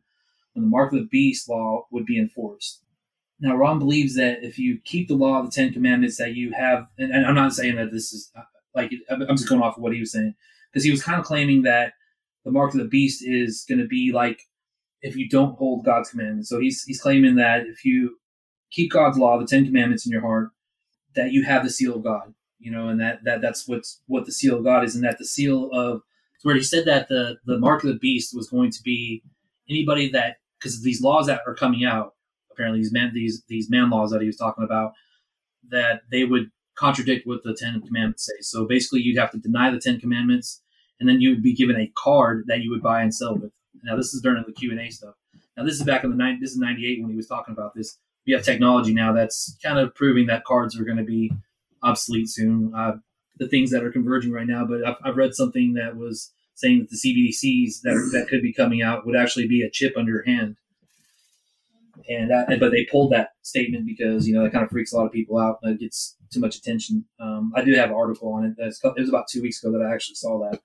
when 0.52 0.64
the 0.64 0.70
mark 0.70 0.92
of 0.92 0.98
the 0.98 1.06
beast 1.06 1.48
law 1.48 1.86
would 1.90 2.06
be 2.06 2.18
enforced. 2.18 2.82
Now, 3.42 3.56
Ron 3.56 3.80
believes 3.80 4.14
that 4.14 4.44
if 4.44 4.56
you 4.56 4.78
keep 4.84 5.08
the 5.08 5.16
law 5.16 5.40
of 5.40 5.46
the 5.46 5.50
Ten 5.50 5.72
Commandments, 5.72 6.16
that 6.18 6.34
you 6.34 6.52
have, 6.52 6.86
and, 6.96 7.10
and 7.10 7.26
I'm 7.26 7.34
not 7.34 7.52
saying 7.52 7.74
that 7.74 7.90
this 7.90 8.12
is 8.12 8.30
uh, 8.38 8.42
like, 8.72 8.92
I'm 9.10 9.36
just 9.36 9.48
going 9.48 9.60
off 9.60 9.76
of 9.76 9.82
what 9.82 9.92
he 9.92 9.98
was 9.98 10.12
saying, 10.12 10.36
because 10.70 10.84
he 10.84 10.92
was 10.92 11.02
kind 11.02 11.18
of 11.18 11.26
claiming 11.26 11.62
that 11.62 11.94
the 12.44 12.52
mark 12.52 12.72
of 12.72 12.78
the 12.78 12.86
beast 12.86 13.20
is 13.26 13.64
going 13.68 13.80
to 13.80 13.86
be 13.86 14.12
like 14.12 14.42
if 15.00 15.16
you 15.16 15.28
don't 15.28 15.58
hold 15.58 15.84
God's 15.84 16.10
commandments. 16.10 16.48
So 16.48 16.60
he's 16.60 16.84
he's 16.84 17.00
claiming 17.00 17.34
that 17.34 17.66
if 17.66 17.84
you 17.84 18.18
keep 18.70 18.92
God's 18.92 19.18
law, 19.18 19.38
the 19.38 19.46
Ten 19.46 19.66
Commandments 19.66 20.06
in 20.06 20.12
your 20.12 20.20
heart, 20.20 20.50
that 21.16 21.32
you 21.32 21.44
have 21.44 21.64
the 21.64 21.70
seal 21.70 21.96
of 21.96 22.04
God, 22.04 22.34
you 22.60 22.70
know, 22.70 22.86
and 22.86 23.00
that 23.00 23.24
that 23.24 23.40
that's 23.40 23.66
what's 23.66 24.00
what 24.06 24.24
the 24.24 24.32
seal 24.32 24.56
of 24.56 24.64
God 24.64 24.84
is, 24.84 24.94
and 24.94 25.02
that 25.04 25.18
the 25.18 25.26
seal 25.26 25.68
of 25.72 26.02
where 26.44 26.54
he 26.54 26.62
said 26.62 26.84
that 26.84 27.08
the 27.08 27.38
the 27.44 27.58
mark 27.58 27.82
of 27.82 27.88
the 27.88 27.98
beast 27.98 28.36
was 28.36 28.48
going 28.48 28.70
to 28.70 28.82
be 28.84 29.24
anybody 29.68 30.08
that 30.10 30.36
because 30.58 30.82
these 30.82 31.02
laws 31.02 31.26
that 31.26 31.40
are 31.44 31.56
coming 31.56 31.84
out 31.84 32.14
apparently 32.52 32.80
these 32.80 32.92
man 32.92 33.10
these 33.14 33.42
these 33.48 33.70
man 33.70 33.90
laws 33.90 34.10
that 34.10 34.20
he 34.20 34.26
was 34.26 34.36
talking 34.36 34.64
about 34.64 34.92
that 35.70 36.02
they 36.10 36.24
would 36.24 36.50
contradict 36.74 37.26
what 37.26 37.42
the 37.44 37.54
Ten 37.54 37.80
Commandments 37.80 38.26
say. 38.26 38.40
So 38.40 38.66
basically, 38.66 39.00
you'd 39.00 39.18
have 39.18 39.30
to 39.32 39.38
deny 39.38 39.70
the 39.70 39.80
Ten 39.80 40.00
Commandments, 40.00 40.62
and 41.00 41.08
then 41.08 41.20
you 41.20 41.30
would 41.30 41.42
be 41.42 41.54
given 41.54 41.76
a 41.76 41.92
card 41.96 42.44
that 42.48 42.60
you 42.60 42.70
would 42.70 42.82
buy 42.82 43.02
and 43.02 43.14
sell 43.14 43.34
with. 43.34 43.52
Now, 43.84 43.96
this 43.96 44.14
is 44.14 44.22
during 44.22 44.44
the 44.46 44.52
Q 44.52 44.70
and 44.70 44.80
A 44.80 44.90
stuff. 44.90 45.14
Now, 45.56 45.64
this 45.64 45.74
is 45.74 45.82
back 45.82 46.04
in 46.04 46.10
the 46.10 46.16
nine. 46.16 46.38
This 46.40 46.52
is 46.52 46.58
'98 46.58 47.00
when 47.00 47.10
he 47.10 47.16
was 47.16 47.26
talking 47.26 47.52
about 47.52 47.74
this. 47.74 47.98
We 48.26 48.32
have 48.32 48.44
technology 48.44 48.94
now 48.94 49.12
that's 49.12 49.56
kind 49.62 49.78
of 49.78 49.94
proving 49.94 50.26
that 50.26 50.44
cards 50.44 50.78
are 50.78 50.84
going 50.84 50.98
to 50.98 51.04
be 51.04 51.32
obsolete 51.82 52.28
soon. 52.28 52.72
Uh, 52.74 52.98
the 53.38 53.48
things 53.48 53.70
that 53.70 53.82
are 53.82 53.90
converging 53.90 54.30
right 54.30 54.46
now, 54.46 54.64
but 54.64 54.86
I've, 54.86 54.96
I've 55.02 55.16
read 55.16 55.34
something 55.34 55.74
that 55.74 55.96
was 55.96 56.32
saying 56.54 56.80
that 56.80 56.90
the 56.90 56.96
CBDCs 56.96 57.80
that 57.82 58.10
that 58.12 58.28
could 58.28 58.42
be 58.42 58.52
coming 58.52 58.82
out 58.82 59.04
would 59.04 59.16
actually 59.16 59.48
be 59.48 59.62
a 59.62 59.70
chip 59.70 59.94
under 59.96 60.12
your 60.12 60.24
hand 60.24 60.56
and 62.08 62.30
that, 62.30 62.48
but 62.58 62.72
they 62.72 62.86
pulled 62.90 63.12
that 63.12 63.30
statement 63.42 63.86
because 63.86 64.26
you 64.26 64.34
know 64.34 64.42
that 64.42 64.52
kind 64.52 64.64
of 64.64 64.70
freaks 64.70 64.92
a 64.92 64.96
lot 64.96 65.06
of 65.06 65.12
people 65.12 65.38
out. 65.38 65.58
It 65.62 65.80
gets 65.80 66.16
too 66.32 66.40
much 66.40 66.56
attention. 66.56 67.04
Um, 67.20 67.52
I 67.54 67.62
do 67.62 67.74
have 67.74 67.90
an 67.90 67.96
article 67.96 68.32
on 68.32 68.44
it. 68.44 68.54
That's, 68.58 68.80
it 68.82 69.00
was 69.00 69.08
about 69.08 69.28
two 69.28 69.42
weeks 69.42 69.62
ago 69.62 69.72
that 69.72 69.84
I 69.84 69.92
actually 69.92 70.16
saw 70.16 70.38
that. 70.50 70.60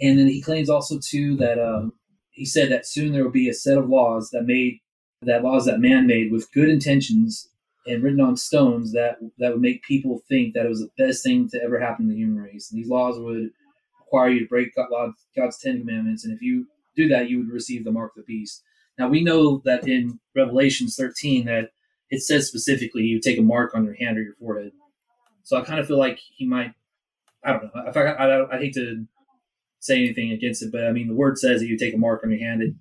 And 0.00 0.18
then 0.18 0.26
he 0.26 0.42
claims 0.42 0.68
also 0.68 0.98
too 0.98 1.36
that 1.36 1.58
um, 1.58 1.92
he 2.30 2.44
said 2.44 2.70
that 2.72 2.86
soon 2.86 3.12
there 3.12 3.22
will 3.22 3.30
be 3.30 3.48
a 3.48 3.54
set 3.54 3.78
of 3.78 3.88
laws 3.88 4.30
that 4.30 4.44
made 4.44 4.78
that 5.22 5.44
laws 5.44 5.66
that 5.66 5.78
man 5.80 6.06
made 6.06 6.32
with 6.32 6.52
good 6.52 6.68
intentions 6.68 7.48
and 7.86 8.02
written 8.02 8.20
on 8.20 8.36
stones 8.36 8.92
that 8.92 9.18
that 9.38 9.52
would 9.52 9.60
make 9.60 9.82
people 9.82 10.22
think 10.28 10.54
that 10.54 10.66
it 10.66 10.68
was 10.68 10.80
the 10.80 11.04
best 11.04 11.22
thing 11.22 11.48
to 11.50 11.62
ever 11.62 11.80
happen 11.80 12.06
to 12.06 12.12
the 12.12 12.18
human 12.18 12.42
race. 12.42 12.70
And 12.70 12.80
these 12.80 12.90
laws 12.90 13.18
would 13.18 13.50
require 14.00 14.30
you 14.30 14.40
to 14.40 14.46
break 14.46 14.74
God's, 14.74 15.26
God's 15.36 15.58
Ten 15.58 15.80
Commandments, 15.80 16.24
and 16.24 16.34
if 16.34 16.42
you 16.42 16.66
do 16.96 17.08
that, 17.08 17.30
you 17.30 17.38
would 17.38 17.48
receive 17.48 17.84
the 17.84 17.92
mark 17.92 18.12
of 18.16 18.24
the 18.24 18.34
beast. 18.34 18.62
Now 18.98 19.08
we 19.08 19.22
know 19.22 19.62
that 19.64 19.86
in 19.86 20.20
Revelations 20.34 20.96
13 20.96 21.46
that 21.46 21.70
it 22.10 22.22
says 22.22 22.46
specifically 22.46 23.02
you 23.02 23.20
take 23.20 23.38
a 23.38 23.42
mark 23.42 23.74
on 23.74 23.84
your 23.84 23.94
hand 23.94 24.18
or 24.18 24.22
your 24.22 24.34
forehead. 24.34 24.72
So 25.44 25.56
I 25.56 25.62
kind 25.62 25.80
of 25.80 25.86
feel 25.86 25.98
like 25.98 26.18
he 26.36 26.46
might. 26.46 26.72
I 27.44 27.52
don't 27.52 27.64
know. 27.64 27.70
If 27.88 27.96
I, 27.96 28.02
I, 28.02 28.56
I 28.56 28.58
hate 28.58 28.74
to 28.74 29.04
say 29.80 29.98
anything 29.98 30.30
against 30.30 30.62
it, 30.62 30.70
but 30.70 30.84
I 30.84 30.92
mean 30.92 31.08
the 31.08 31.14
word 31.14 31.38
says 31.38 31.60
that 31.60 31.66
you 31.66 31.76
take 31.76 31.94
a 31.94 31.98
mark 31.98 32.22
on 32.22 32.30
your 32.30 32.38
hand, 32.38 32.62
it, 32.62 32.74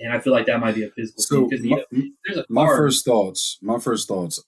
and 0.00 0.12
I 0.12 0.20
feel 0.20 0.32
like 0.32 0.46
that 0.46 0.60
might 0.60 0.74
be 0.74 0.84
a 0.84 0.90
physical 0.90 1.22
So 1.22 1.48
thing 1.48 1.68
my, 1.68 1.84
you 1.90 2.12
know, 2.34 2.44
my 2.48 2.66
first 2.66 3.04
thoughts, 3.04 3.58
my 3.62 3.78
first 3.78 4.08
thoughts, 4.08 4.42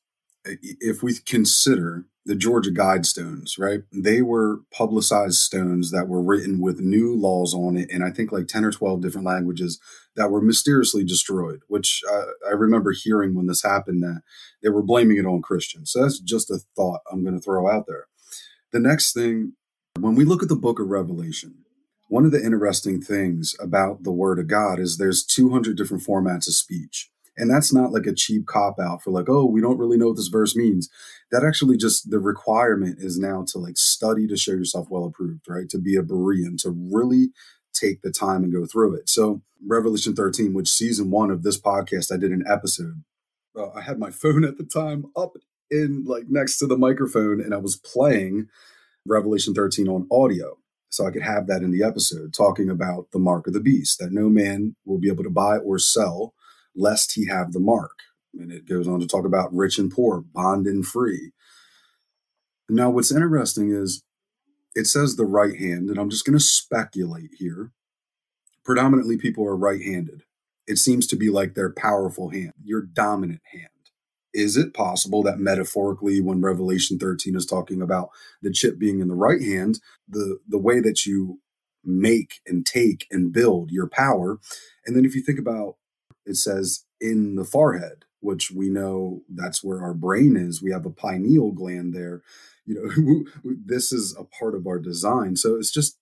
if 0.45 1.03
we 1.03 1.15
consider 1.15 2.07
the 2.25 2.37
Georgia 2.37 2.71
Guidestones, 2.71 3.59
right? 3.59 3.81
They 3.93 4.23
were 4.23 4.61
publicized 4.71 5.39
stones 5.39 5.91
that 5.91 6.09
were 6.09 6.23
written 6.23 6.61
with 6.61 6.81
new 6.81 7.17
laws 7.17 7.53
on 7.53 7.77
it, 7.77 7.91
and 7.91 8.05
I 8.05 8.11
think 8.11 8.31
like 8.31 8.47
ten 8.47 8.65
or 8.65 8.71
twelve 8.71 9.03
different 9.03 9.27
languages 9.27 9.81
that 10.15 10.31
were 10.31 10.41
mysteriously 10.41 11.05
destroyed. 11.05 11.61
Which 11.69 12.03
I 12.47 12.53
remember 12.53 12.93
hearing 12.93 13.35
when 13.35 13.47
this 13.47 13.63
happened 13.63 14.03
that 14.03 14.23
they 14.63 14.69
were 14.69 14.83
blaming 14.83 15.17
it 15.17 15.27
on 15.27 15.43
Christians. 15.43 15.93
So 15.93 16.03
that's 16.03 16.21
just 16.21 16.51
a 16.51 16.61
thought 16.77 17.01
I'm 17.11 17.25
going 17.25 17.35
to 17.35 17.41
throw 17.41 17.71
out 17.71 17.87
there. 17.87 18.07
The 18.73 18.81
next 18.81 19.13
thing, 19.13 19.55
when 19.99 20.15
we 20.15 20.25
look 20.25 20.43
at 20.43 20.49
the 20.49 20.57
Book 20.57 20.79
of 20.79 20.89
Revelation, 20.89 21.65
one 22.09 22.25
of 22.25 22.31
the 22.31 22.45
interesting 22.45 23.01
things 23.01 23.55
about 23.59 24.05
the 24.05 24.13
Word 24.13 24.39
of 24.39 24.47
God 24.47 24.79
is 24.79 24.97
there's 24.97 25.25
200 25.25 25.77
different 25.77 26.05
formats 26.05 26.47
of 26.47 26.55
speech. 26.55 27.11
And 27.37 27.51
that's 27.51 27.73
not 27.73 27.93
like 27.93 28.07
a 28.07 28.15
cheap 28.15 28.47
cop 28.47 28.79
out 28.79 29.03
for 29.03 29.11
like, 29.11 29.29
oh, 29.29 29.47
we 29.47 29.61
don't 29.61 29.79
really 29.79 29.97
know 29.97 30.09
what 30.09 30.17
this 30.17 30.29
verse 30.29 30.55
means. 30.55 30.91
That 31.31 31.45
actually 31.45 31.77
just 31.77 32.11
the 32.11 32.19
requirement 32.19 32.99
is 32.99 33.19
now 33.19 33.45
to 33.49 33.59
like 33.59 33.79
study 33.79 34.27
to 34.27 34.37
show 34.37 34.53
yourself 34.53 34.89
well 34.91 35.05
approved, 35.05 35.49
right? 35.49 35.69
To 35.71 35.79
be 35.79 35.97
a 35.97 36.03
Berean, 36.03 36.61
to 36.63 36.71
really 36.71 37.31
take 37.73 38.03
the 38.03 38.13
time 38.13 38.45
and 38.45 38.53
go 38.53 38.67
through 38.67 38.97
it. 38.97 39.09
So, 39.09 39.43
Revelation 39.67 40.15
13, 40.15 40.53
which 40.53 40.69
season 40.69 41.11
one 41.11 41.31
of 41.31 41.43
this 41.43 41.59
podcast, 41.59 42.13
I 42.13 42.19
did 42.19 42.33
an 42.33 42.45
episode. 42.47 43.03
Uh, 43.57 43.71
I 43.71 43.81
had 43.81 43.99
my 43.99 44.11
phone 44.11 44.45
at 44.45 44.59
the 44.59 44.65
time 44.65 45.07
up 45.17 45.37
in 45.71 46.05
like 46.05 46.25
next 46.29 46.59
to 46.59 46.67
the 46.67 46.77
microphone 46.77 47.41
and 47.41 47.55
I 47.55 47.57
was 47.57 47.77
playing 47.77 48.49
Revelation 49.07 49.55
13 49.55 49.89
on 49.89 50.07
audio 50.11 50.59
so 50.91 51.07
I 51.07 51.11
could 51.11 51.23
have 51.23 51.47
that 51.47 51.63
in 51.63 51.73
the 51.73 51.83
episode 51.83 52.35
talking 52.35 52.69
about 52.69 53.11
the 53.13 53.19
mark 53.19 53.47
of 53.47 53.55
the 53.55 53.61
beast 53.61 53.99
that 53.99 54.13
no 54.13 54.29
man 54.29 54.77
will 54.85 54.99
be 54.99 55.09
able 55.09 55.25
to 55.25 55.31
buy 55.31 55.57
or 55.57 55.79
sell 55.79 56.35
lest 56.75 57.15
he 57.15 57.27
have 57.27 57.53
the 57.53 57.61
mark. 57.61 57.99
And 58.35 58.53
it 58.53 58.69
goes 58.69 58.89
on 58.89 59.01
to 59.01 59.07
talk 59.07 59.25
about 59.27 59.55
rich 59.55 59.79
and 59.79 59.91
poor, 59.91 60.23
bond 60.23 60.67
and 60.67 60.87
free. 60.87 61.33
Now, 62.69 62.91
what's 62.91 63.13
interesting 63.13 63.73
is 63.73 64.03
it 64.75 64.87
says 64.87 65.17
the 65.17 65.27
right 65.27 65.57
hand, 65.59 65.91
and 65.91 65.99
I'm 65.99 66.11
just 66.11 66.25
going 66.25 66.39
to 66.39 66.45
speculate 66.45 67.33
here. 67.39 67.73
Predominantly, 68.65 69.19
people 69.19 69.47
are 69.47 69.57
right 69.57 69.83
handed. 69.83 70.23
It 70.67 70.79
seems 70.79 71.07
to 71.09 71.17
be 71.17 71.29
like 71.29 71.55
their 71.55 71.73
powerful 71.73 72.31
hand, 72.31 72.55
your 72.63 72.83
dominant 72.83 73.43
hand. 73.53 73.69
Is 74.33 74.57
it 74.57 74.73
possible 74.73 75.23
that 75.25 75.39
metaphorically, 75.39 76.21
when 76.21 76.41
Revelation 76.41 76.99
13 76.99 77.37
is 77.37 77.45
talking 77.45 77.83
about 77.83 78.11
the 78.41 78.53
chip 78.53 78.79
being 78.79 79.01
in 79.01 79.09
the 79.09 79.15
right 79.15 79.43
hand, 79.43 79.81
the, 80.09 80.39
the 80.49 80.59
way 80.59 80.81
that 80.81 81.05
you 81.05 81.41
make 81.85 82.41
and 82.47 82.65
take 82.65 83.07
and 83.11 83.33
build 83.33 83.71
your 83.71 83.89
power, 83.89 84.39
and 84.87 84.97
then 84.97 85.05
if 85.05 85.15
you 85.15 85.23
think 85.23 85.39
about 85.39 85.77
it 86.27 86.37
says 86.37 86.85
in 87.01 87.37
the 87.37 87.45
forehead, 87.45 88.05
which 88.21 88.51
we 88.51 88.69
know 88.69 89.23
that's 89.29 89.63
where 89.65 89.83
our 89.83 89.95
brain 89.95 90.37
is. 90.37 90.63
We 90.63 90.73
have 90.73 90.87
a 90.87 90.91
pineal 90.91 91.53
gland 91.53 91.95
there. 91.95 92.23
You 92.65 93.27
know, 93.45 93.53
this 93.67 93.93
is 93.93 94.17
a 94.19 94.25
part 94.25 94.55
of 94.55 94.67
our 94.67 94.79
design. 94.79 95.37
So 95.37 95.57
it's 95.57 95.73
just 95.73 95.99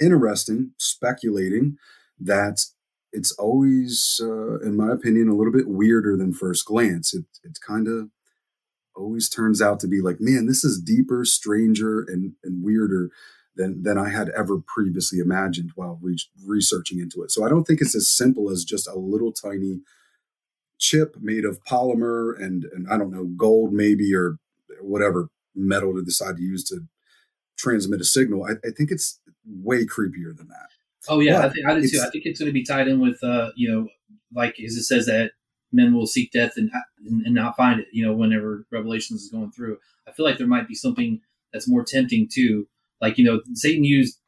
interesting 0.00 0.72
speculating 0.78 1.76
that 2.20 2.64
it's 3.12 3.32
always, 3.32 4.20
uh, 4.22 4.60
in 4.60 4.76
my 4.76 4.92
opinion, 4.92 5.28
a 5.28 5.34
little 5.34 5.52
bit 5.52 5.68
weirder 5.68 6.16
than 6.16 6.32
first 6.34 6.64
glance. 6.66 7.14
It 7.14 7.24
it 7.42 7.58
kind 7.66 7.88
of 7.88 8.10
always 8.94 9.28
turns 9.28 9.62
out 9.62 9.80
to 9.80 9.88
be 9.88 10.00
like, 10.00 10.16
man, 10.20 10.46
this 10.46 10.64
is 10.64 10.80
deeper, 10.80 11.24
stranger, 11.24 12.00
and 12.00 12.34
and 12.44 12.64
weirder 12.64 13.10
than 13.58 13.82
than 13.82 13.98
I 13.98 14.08
had 14.08 14.30
ever 14.30 14.58
previously 14.66 15.18
imagined 15.18 15.72
while 15.74 15.98
re- 16.00 16.16
researching 16.46 16.98
into 17.00 17.22
it. 17.22 17.30
So 17.30 17.44
I 17.44 17.50
don't 17.50 17.64
think 17.64 17.82
it's 17.82 17.94
as 17.94 18.08
simple 18.08 18.50
as 18.50 18.64
just 18.64 18.88
a 18.88 18.94
little 18.98 19.32
tiny 19.32 19.80
chip 20.78 21.16
made 21.20 21.44
of 21.44 21.62
polymer 21.64 22.40
and 22.42 22.64
and 22.72 22.88
I 22.90 22.96
don't 22.96 23.10
know 23.10 23.24
gold 23.36 23.72
maybe 23.72 24.14
or 24.14 24.38
whatever 24.80 25.28
metal 25.54 25.92
to 25.94 26.02
decide 26.02 26.36
to 26.36 26.42
use 26.42 26.64
to 26.70 26.86
transmit 27.58 28.00
a 28.00 28.04
signal. 28.04 28.44
I, 28.44 28.52
I 28.66 28.70
think 28.70 28.90
it's 28.92 29.18
way 29.44 29.84
creepier 29.84 30.36
than 30.36 30.48
that. 30.48 30.68
Oh 31.08 31.20
yeah, 31.20 31.40
I 31.44 31.48
think 31.48 31.66
I 31.66 31.74
do 31.74 31.80
too. 31.80 31.86
it's- 31.86 32.06
I 32.06 32.10
think 32.10 32.26
it's 32.26 32.38
going 32.38 32.48
to 32.48 32.52
be 32.52 32.64
tied 32.64 32.88
in 32.88 33.00
with 33.00 33.22
uh, 33.22 33.50
you 33.56 33.70
know, 33.70 33.88
like 34.32 34.58
as 34.60 34.74
it 34.74 34.84
says 34.84 35.06
that 35.06 35.32
men 35.72 35.92
will 35.92 36.06
seek 36.06 36.30
death 36.32 36.52
and, 36.56 36.70
and 37.04 37.26
and 37.26 37.34
not 37.34 37.56
find 37.56 37.80
it. 37.80 37.88
You 37.92 38.06
know, 38.06 38.14
whenever 38.14 38.64
Revelations 38.70 39.22
is 39.22 39.30
going 39.30 39.50
through, 39.50 39.78
I 40.06 40.12
feel 40.12 40.24
like 40.24 40.38
there 40.38 40.46
might 40.46 40.68
be 40.68 40.74
something 40.74 41.20
that's 41.52 41.68
more 41.68 41.82
tempting 41.84 42.28
too. 42.32 42.68
Like 43.00 43.18
you 43.18 43.24
know, 43.24 43.40
Satan 43.54 43.84
used 43.84 44.18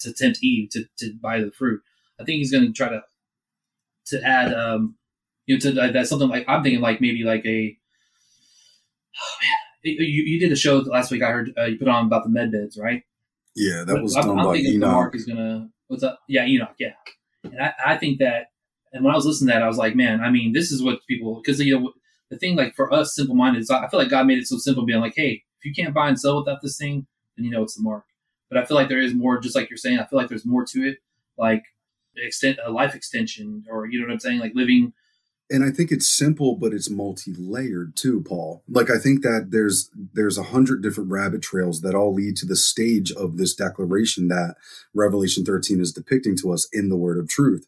to 0.00 0.12
tempt 0.12 0.38
Eve 0.42 0.70
to, 0.70 0.84
to 0.98 1.14
buy 1.20 1.40
the 1.40 1.50
fruit. 1.50 1.80
I 2.20 2.24
think 2.24 2.38
he's 2.38 2.52
going 2.52 2.66
to 2.66 2.72
try 2.72 2.88
to 2.88 3.02
to 4.06 4.22
add, 4.22 4.52
um, 4.52 4.96
you 5.46 5.56
know, 5.56 5.60
to 5.60 5.72
that 5.72 5.92
that's 5.92 6.10
something 6.10 6.28
like 6.28 6.44
I'm 6.48 6.62
thinking 6.62 6.80
like 6.80 7.00
maybe 7.00 7.24
like 7.24 7.44
a. 7.44 7.76
Oh 9.16 9.36
man, 9.42 9.96
you, 9.98 10.22
you 10.24 10.40
did 10.40 10.52
a 10.52 10.56
show 10.56 10.78
last 10.78 11.10
week. 11.10 11.22
I 11.22 11.30
heard 11.30 11.52
uh, 11.58 11.64
you 11.64 11.78
put 11.78 11.88
on 11.88 12.06
about 12.06 12.24
the 12.24 12.30
med 12.30 12.52
beds, 12.52 12.78
right? 12.78 13.02
Yeah, 13.54 13.84
that 13.84 14.02
was 14.02 14.16
I'm, 14.16 14.26
done 14.26 14.38
I'm 14.38 14.52
thinking 14.52 14.80
the 14.80 14.86
Enoch. 14.86 14.92
Mark 14.92 15.14
is 15.14 15.24
gonna 15.24 15.68
what's 15.88 16.02
up? 16.02 16.20
Yeah, 16.28 16.46
Enoch. 16.46 16.74
Yeah, 16.78 16.92
and 17.44 17.60
I, 17.60 17.72
I 17.86 17.96
think 17.96 18.18
that. 18.18 18.48
And 18.92 19.04
when 19.04 19.12
I 19.12 19.16
was 19.16 19.26
listening 19.26 19.48
to 19.48 19.54
that, 19.54 19.62
I 19.64 19.66
was 19.66 19.76
like, 19.76 19.96
man, 19.96 20.20
I 20.20 20.30
mean, 20.30 20.52
this 20.52 20.70
is 20.70 20.80
what 20.80 21.04
people 21.08 21.42
because 21.42 21.58
you 21.58 21.76
know 21.76 21.92
the 22.30 22.38
thing 22.38 22.56
like 22.56 22.74
for 22.74 22.92
us 22.92 23.14
simple 23.14 23.34
minded 23.34 23.68
I 23.68 23.88
feel 23.88 23.98
like 23.98 24.10
God 24.10 24.26
made 24.26 24.38
it 24.38 24.46
so 24.46 24.56
simple, 24.56 24.84
being 24.84 25.00
like, 25.00 25.14
hey, 25.16 25.42
if 25.58 25.64
you 25.64 25.74
can't 25.74 25.94
buy 25.94 26.08
and 26.08 26.18
sell 26.18 26.38
without 26.38 26.62
this 26.62 26.78
thing, 26.78 27.06
then 27.36 27.44
you 27.44 27.50
know 27.50 27.64
it's 27.64 27.74
the 27.74 27.82
mark. 27.82 28.04
But 28.50 28.58
I 28.58 28.64
feel 28.64 28.76
like 28.76 28.88
there 28.88 29.00
is 29.00 29.14
more, 29.14 29.38
just 29.38 29.56
like 29.56 29.70
you're 29.70 29.76
saying. 29.76 29.98
I 29.98 30.04
feel 30.06 30.18
like 30.18 30.28
there's 30.28 30.46
more 30.46 30.64
to 30.66 30.88
it, 30.88 30.98
like 31.38 31.64
extent 32.16 32.58
a 32.64 32.70
life 32.70 32.94
extension, 32.94 33.64
or 33.70 33.86
you 33.86 33.98
know 34.00 34.06
what 34.06 34.12
I'm 34.12 34.20
saying, 34.20 34.40
like 34.40 34.52
living. 34.54 34.92
and 35.50 35.64
I 35.64 35.70
think 35.70 35.90
it's 35.92 36.08
simple, 36.08 36.56
but 36.56 36.72
it's 36.72 36.88
multi-layered 36.90 37.96
too, 37.96 38.22
Paul. 38.22 38.62
Like 38.68 38.90
I 38.90 38.98
think 38.98 39.22
that 39.22 39.48
there's 39.50 39.90
there's 40.14 40.38
a 40.38 40.44
hundred 40.44 40.82
different 40.82 41.10
rabbit 41.10 41.42
trails 41.42 41.80
that 41.82 41.94
all 41.94 42.14
lead 42.14 42.36
to 42.36 42.46
the 42.46 42.56
stage 42.56 43.12
of 43.12 43.36
this 43.36 43.54
declaration 43.54 44.28
that 44.28 44.54
Revelation 44.94 45.44
13 45.44 45.80
is 45.80 45.92
depicting 45.92 46.36
to 46.38 46.52
us 46.52 46.68
in 46.72 46.88
the 46.88 46.96
Word 46.96 47.18
of 47.18 47.28
Truth. 47.28 47.66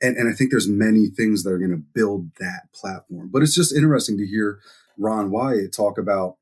And 0.00 0.16
and 0.16 0.28
I 0.28 0.32
think 0.32 0.50
there's 0.50 0.68
many 0.68 1.06
things 1.08 1.42
that 1.42 1.50
are 1.52 1.58
going 1.58 1.70
to 1.70 1.76
build 1.76 2.30
that 2.40 2.72
platform. 2.74 3.30
But 3.32 3.42
it's 3.42 3.54
just 3.54 3.74
interesting 3.74 4.18
to 4.18 4.26
hear 4.26 4.58
Ron 4.98 5.30
Wyatt 5.30 5.72
talk 5.72 5.98
about 5.98 6.36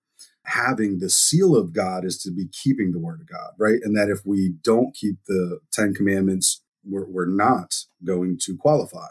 having 0.50 1.00
the 1.00 1.10
seal 1.10 1.56
of 1.56 1.72
God 1.74 2.04
is 2.04 2.18
to 2.22 2.32
be 2.32 2.48
keeping 2.52 2.92
the 2.92 3.00
word 3.00 3.22
of 3.22 3.28
God, 3.28 3.52
right? 3.58 3.80
And 3.82 3.96
that 3.96 4.10
if 4.10 4.26
we 4.26 4.54
don't 4.64 4.94
keep 4.94 5.16
the 5.28 5.60
Ten 5.72 5.94
Commandments, 5.94 6.62
we're, 6.84 7.06
we're 7.08 7.26
not 7.26 7.74
going 8.04 8.38
to 8.42 8.56
qualify 8.58 9.08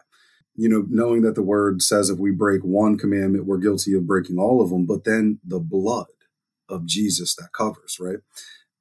you 0.55 0.69
know, 0.69 0.85
knowing 0.89 1.21
that 1.21 1.35
the 1.35 1.43
word 1.43 1.81
says 1.81 2.09
if 2.09 2.19
we 2.19 2.31
break 2.31 2.61
one 2.63 2.97
commandment, 2.97 3.45
we're 3.45 3.57
guilty 3.57 3.93
of 3.95 4.05
breaking 4.07 4.37
all 4.37 4.61
of 4.61 4.69
them, 4.69 4.85
but 4.85 5.05
then 5.05 5.39
the 5.45 5.59
blood 5.59 6.07
of 6.69 6.85
Jesus 6.85 7.35
that 7.35 7.49
covers, 7.57 7.97
right? 7.99 8.19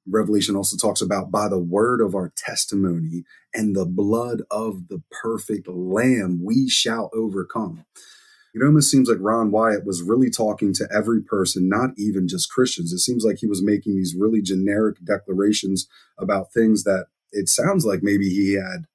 Revelation 0.07 0.55
also 0.55 0.77
talks 0.77 1.01
about 1.01 1.31
by 1.31 1.49
the 1.49 1.59
word 1.59 2.01
of 2.01 2.15
our 2.15 2.33
testimony 2.37 3.23
and 3.53 3.75
the 3.75 3.85
blood 3.85 4.43
of 4.51 4.89
the 4.89 5.03
perfect 5.11 5.67
lamb, 5.67 6.41
we 6.43 6.69
shall 6.69 7.09
overcome. 7.13 7.85
It 8.59 8.65
almost 8.65 8.91
seems 8.91 9.07
like 9.07 9.19
Ron 9.21 9.51
Wyatt 9.51 9.85
was 9.85 10.03
really 10.03 10.29
talking 10.29 10.73
to 10.73 10.87
every 10.93 11.21
person, 11.21 11.69
not 11.69 11.91
even 11.97 12.27
just 12.27 12.51
Christians. 12.51 12.91
It 12.91 12.99
seems 12.99 13.23
like 13.23 13.37
he 13.37 13.47
was 13.47 13.63
making 13.63 13.95
these 13.95 14.15
really 14.17 14.41
generic 14.41 14.97
declarations 15.03 15.87
about 16.17 16.51
things 16.51 16.83
that 16.83 17.05
it 17.31 17.47
sounds 17.47 17.85
like 17.85 18.03
maybe 18.03 18.29
he 18.29 18.55
had 18.55 18.85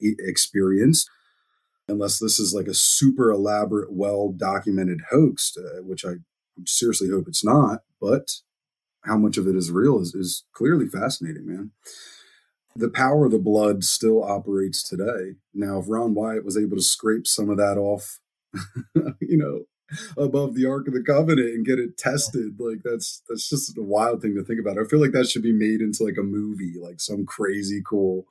experienced 0.00 1.10
unless 1.88 2.18
this 2.18 2.38
is 2.38 2.54
like 2.54 2.68
a 2.68 2.74
super 2.74 3.30
elaborate, 3.30 3.92
well 3.92 4.30
documented 4.30 5.00
hoax, 5.10 5.56
uh, 5.56 5.82
which 5.82 6.04
I 6.04 6.14
seriously 6.64 7.10
hope 7.10 7.26
it's 7.26 7.44
not. 7.44 7.80
But 8.00 8.36
how 9.04 9.16
much 9.16 9.36
of 9.36 9.48
it 9.48 9.56
is 9.56 9.70
real 9.70 10.00
is, 10.00 10.14
is 10.14 10.44
clearly 10.52 10.86
fascinating, 10.86 11.46
man. 11.46 11.72
The 12.76 12.88
power 12.88 13.26
of 13.26 13.32
the 13.32 13.38
blood 13.38 13.84
still 13.84 14.22
operates 14.22 14.82
today. 14.82 15.36
Now, 15.52 15.80
if 15.80 15.86
Ron 15.88 16.14
Wyatt 16.14 16.44
was 16.44 16.56
able 16.56 16.76
to 16.76 16.82
scrape 16.82 17.26
some 17.26 17.50
of 17.50 17.58
that 17.58 17.76
off, 17.76 18.20
you 19.20 19.38
know, 19.38 19.64
above 20.16 20.54
the 20.54 20.66
Ark 20.66 20.88
of 20.88 20.94
the 20.94 21.02
Covenant 21.02 21.48
and 21.48 21.66
get 21.66 21.78
it 21.78 21.98
tested, 21.98 22.58
like 22.58 22.78
that's 22.84 23.22
that's 23.28 23.48
just 23.48 23.76
a 23.76 23.82
wild 23.82 24.22
thing 24.22 24.34
to 24.36 24.44
think 24.44 24.60
about. 24.60 24.78
I 24.78 24.84
feel 24.88 25.00
like 25.00 25.12
that 25.12 25.28
should 25.28 25.42
be 25.42 25.52
made 25.52 25.80
into 25.80 26.04
like 26.04 26.18
a 26.18 26.22
movie, 26.22 26.74
like 26.80 27.00
some 27.00 27.26
crazy 27.26 27.82
cool, 27.86 28.26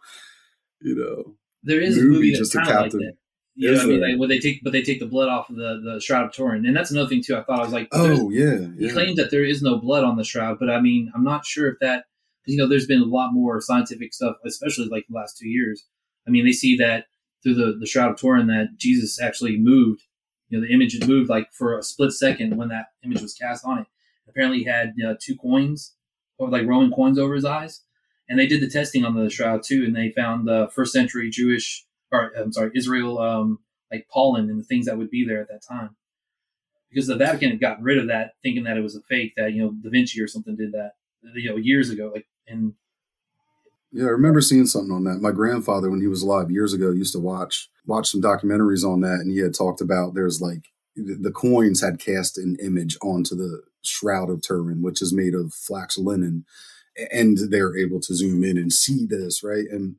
you 0.82 0.96
know, 0.96 1.36
There 1.64 1.82
is 1.82 1.98
a 1.98 2.02
movie 2.02 2.34
just 2.34 2.54
kind 2.54 2.68
of 2.68 2.76
like 2.76 2.84
captive. 2.92 3.16
You 3.56 3.72
know 3.72 3.78
what 3.78 3.84
I 3.84 3.90
mean? 3.90 4.02
Like, 4.02 4.20
where 4.20 4.30
they 4.30 4.40
take, 4.40 4.64
but 4.64 4.72
they 4.72 4.82
take 4.82 5.00
the 5.00 5.06
blood 5.06 5.28
off 5.28 5.50
of 5.50 5.58
the, 5.58 5.82
the 5.84 6.02
shroud 6.02 6.26
of 6.26 6.34
Turin, 6.34 6.66
and 6.66 6.76
that's 6.76 6.90
another 6.90 7.10
thing 7.10 7.22
too. 7.22 7.36
I 7.36 7.44
thought 7.44 7.60
I 7.60 7.64
was 7.64 7.74
like, 7.74 7.90
Oh 7.92 8.30
yeah, 8.30 8.60
he 8.78 8.88
yeah. 8.88 8.94
claims 8.94 9.18
that 9.18 9.30
there 9.30 9.44
is 9.44 9.62
no 9.62 9.78
blood 9.78 10.04
on 10.04 10.16
the 10.16 10.24
shroud, 10.24 10.58
but 10.60 10.70
I 10.70 10.80
mean, 10.80 11.12
I'm 11.14 11.24
not 11.24 11.46
sure 11.46 11.70
if 11.70 11.78
that, 11.82 12.06
you 12.46 12.58
know, 12.58 12.68
there's 12.68 12.88
been 12.88 13.02
a 13.02 13.06
lot 13.06 13.34
more 13.34 13.60
scientific 13.60 14.14
stuff, 14.14 14.38
especially 14.46 14.88
like 14.88 15.06
the 15.10 15.16
last 15.16 15.38
two 15.38 15.50
years. 15.50 15.86
I 16.28 16.32
mean, 16.32 16.46
they 16.46 16.54
see 16.54 16.78
that 16.78 17.06
through 17.44 17.56
the 17.56 17.78
the 17.78 17.86
shroud 17.86 18.12
of 18.12 18.20
Turin 18.20 18.48
that 18.48 18.78
Jesus 18.78 19.22
actually 19.22 19.58
moved. 19.60 20.04
You 20.52 20.60
know, 20.60 20.68
the 20.68 20.74
image 20.74 20.94
had 21.00 21.08
moved 21.08 21.30
like 21.30 21.52
for 21.54 21.78
a 21.78 21.82
split 21.82 22.12
second 22.12 22.58
when 22.58 22.68
that 22.68 22.88
image 23.04 23.22
was 23.22 23.34
cast 23.34 23.66
on 23.66 23.80
it. 23.80 23.88
Apparently, 24.28 24.60
he 24.60 24.66
had 24.66 24.94
uh, 25.06 25.16
two 25.20 25.36
coins, 25.36 25.96
or 26.38 26.50
like 26.50 26.68
Roman 26.68 26.92
coins 26.92 27.18
over 27.18 27.34
his 27.34 27.46
eyes, 27.46 27.82
and 28.30 28.38
they 28.38 28.48
did 28.48 28.62
the 28.62 28.70
testing 28.70 29.06
on 29.06 29.16
the 29.16 29.30
shroud 29.30 29.64
too, 29.64 29.84
and 29.86 29.96
they 29.96 30.12
found 30.12 30.48
the 30.48 30.70
first 30.76 30.92
century 30.94 31.30
Jewish, 31.30 31.86
or 32.12 32.32
I'm 32.38 32.52
sorry, 32.52 32.72
Israel 32.76 33.18
um, 33.20 33.60
like 33.92 34.08
pollen 34.10 34.50
and 34.50 34.60
the 34.60 34.66
things 34.66 34.86
that 34.86 34.98
would 34.98 35.10
be 35.10 35.26
there 35.26 35.42
at 35.42 35.48
that 35.48 35.64
time. 35.68 35.96
Because 36.90 37.08
the 37.08 37.16
Vatican 37.16 37.52
had 37.52 37.62
gotten 37.62 37.86
rid 37.86 37.98
of 37.98 38.08
that, 38.08 38.34
thinking 38.44 38.66
that 38.66 38.76
it 38.78 38.82
was 38.82 38.96
a 38.96 39.02
fake, 39.02 39.34
that 39.38 39.54
you 39.54 39.62
know 39.64 39.72
Da 39.82 39.90
Vinci 39.90 40.22
or 40.22 40.28
something 40.28 40.58
did 40.58 40.74
that, 40.74 40.92
you 41.34 41.50
know, 41.50 41.56
years 41.56 41.90
ago. 41.90 42.12
Like 42.14 42.28
and 42.46 42.74
Yeah, 43.92 44.06
I 44.06 44.10
remember 44.12 44.42
seeing 44.42 44.68
something 44.68 44.94
on 44.96 45.06
that. 45.06 45.22
My 45.22 45.32
grandfather, 45.32 45.92
when 45.92 46.02
he 46.02 46.08
was 46.08 46.24
alive 46.24 46.52
years 46.52 46.74
ago, 46.74 46.92
used 46.92 47.14
to 47.14 47.20
watch 47.20 47.70
watch 47.88 48.10
some 48.10 48.22
documentaries 48.22 48.86
on 48.86 49.02
that, 49.02 49.22
and 49.22 49.32
he 49.32 49.40
had 49.40 49.56
talked 49.56 49.82
about 49.82 50.16
there's 50.16 50.42
like 50.42 50.68
the 50.96 51.32
coins 51.34 51.82
had 51.82 52.00
cast 52.00 52.38
an 52.38 52.58
image 52.64 52.98
onto 53.04 53.36
the 53.36 53.64
shroud 53.84 54.30
of 54.30 54.44
Turin, 54.44 54.84
which 54.84 55.02
is 55.02 55.14
made 55.14 55.36
of 55.36 55.54
flax 55.56 55.98
linen, 55.98 56.46
and 57.12 57.40
they're 57.52 57.78
able 57.78 58.02
to 58.02 58.16
zoom 58.16 58.46
in 58.46 58.60
and 58.60 58.74
see 58.74 59.08
this, 59.08 59.44
right? 59.44 59.66
And 59.72 59.98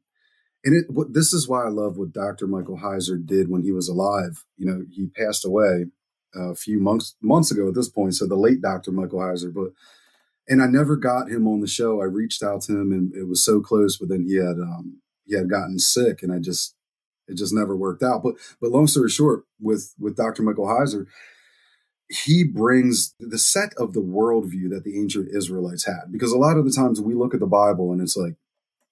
and 0.64 0.76
it 0.76 0.86
what, 0.90 1.14
this 1.14 1.32
is 1.32 1.49
why 1.49 1.64
I 1.64 1.70
love 1.70 1.99
what 1.99 2.12
Dr. 2.12 2.47
Michael 2.47 2.78
Heiser 2.78 3.24
did 3.24 3.51
when 3.51 3.62
he 3.62 3.72
was 3.72 3.88
alive. 3.88 4.45
You 4.59 4.66
know, 4.66 4.82
he 4.90 5.09
passed 5.09 5.45
away 5.47 5.86
uh, 6.36 6.51
a 6.53 6.57
few 6.57 6.80
months 6.80 7.16
months 7.22 7.51
ago 7.51 7.68
at 7.68 7.74
this 7.74 7.88
point, 7.88 8.14
so 8.14 8.26
the 8.26 8.36
late 8.36 8.62
Dr. 8.62 8.93
Michael 8.93 9.20
Heiser, 9.20 9.53
but 9.55 9.72
and 10.49 10.62
I 10.62 10.66
never 10.66 10.97
got 10.97 11.30
him 11.30 11.47
on 11.47 11.61
the 11.61 11.66
show. 11.66 12.01
I 12.01 12.05
reached 12.05 12.43
out 12.43 12.62
to 12.62 12.72
him 12.72 12.93
and 12.93 13.14
it 13.14 13.28
was 13.28 13.45
so 13.45 13.61
close, 13.61 13.97
but 13.97 14.09
then 14.09 14.24
he 14.26 14.36
had 14.36 14.59
um 14.59 15.01
he 15.24 15.36
had 15.36 15.51
gotten 15.51 15.78
sick 15.78 16.22
and 16.22 16.32
I 16.32 16.38
just 16.38 16.74
it 17.28 17.36
just 17.36 17.55
never 17.55 17.76
worked 17.76 18.03
out. 18.03 18.22
But 18.22 18.34
but 18.61 18.70
long 18.70 18.86
story 18.86 19.11
short, 19.11 19.45
with 19.61 19.95
with 19.99 20.16
Dr. 20.16 20.43
Michael 20.43 20.66
Heiser, 20.66 21.07
he 22.09 22.45
brings 22.45 23.14
the 23.20 23.38
set 23.38 23.72
of 23.78 23.93
the 23.93 24.03
worldview 24.03 24.70
that 24.70 24.82
the 24.84 24.99
ancient 24.99 25.28
Israelites 25.34 25.86
had. 25.86 26.11
Because 26.11 26.32
a 26.32 26.38
lot 26.38 26.59
of 26.59 26.64
the 26.64 26.72
times 26.72 27.01
we 27.01 27.14
look 27.14 27.34
at 27.34 27.40
the 27.40 27.47
Bible 27.47 27.93
and 27.93 28.01
it's 28.01 28.16
like 28.16 28.34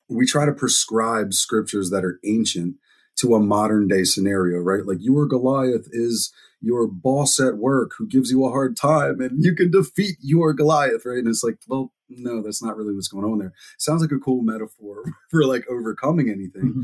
we 0.09 0.27
try 0.27 0.47
to 0.47 0.53
prescribe 0.53 1.35
scriptures 1.35 1.91
that 1.91 2.05
are 2.05 2.21
ancient 2.25 2.77
to 3.17 3.35
a 3.35 3.41
modern 3.41 3.89
day 3.89 4.05
scenario, 4.05 4.59
right? 4.59 4.87
Like 4.87 4.99
your 5.01 5.27
Goliath 5.27 5.89
is 5.93 6.33
your 6.61 6.87
boss 6.87 7.41
at 7.41 7.57
work 7.57 7.93
who 7.99 8.07
gives 8.07 8.31
you 8.31 8.45
a 8.45 8.51
hard 8.51 8.77
time 8.77 9.21
and 9.21 9.43
you 9.43 9.55
can 9.55 9.71
defeat 9.71 10.17
your 10.21 10.53
Goliath, 10.53 11.03
right? 11.05 11.19
And 11.19 11.29
it's 11.29 11.43
like, 11.43 11.59
well, 11.69 11.93
no, 12.09 12.43
that's 12.43 12.63
not 12.63 12.77
really 12.77 12.95
what's 12.95 13.09
going 13.09 13.25
on 13.25 13.39
there. 13.39 13.53
Sounds 13.79 14.03
like 14.03 14.13
a 14.13 14.19
cool 14.19 14.43
metaphor 14.43 15.05
for 15.31 15.45
like 15.45 15.65
overcoming 15.69 16.29
anything. 16.29 16.63
Mm-hmm. 16.63 16.83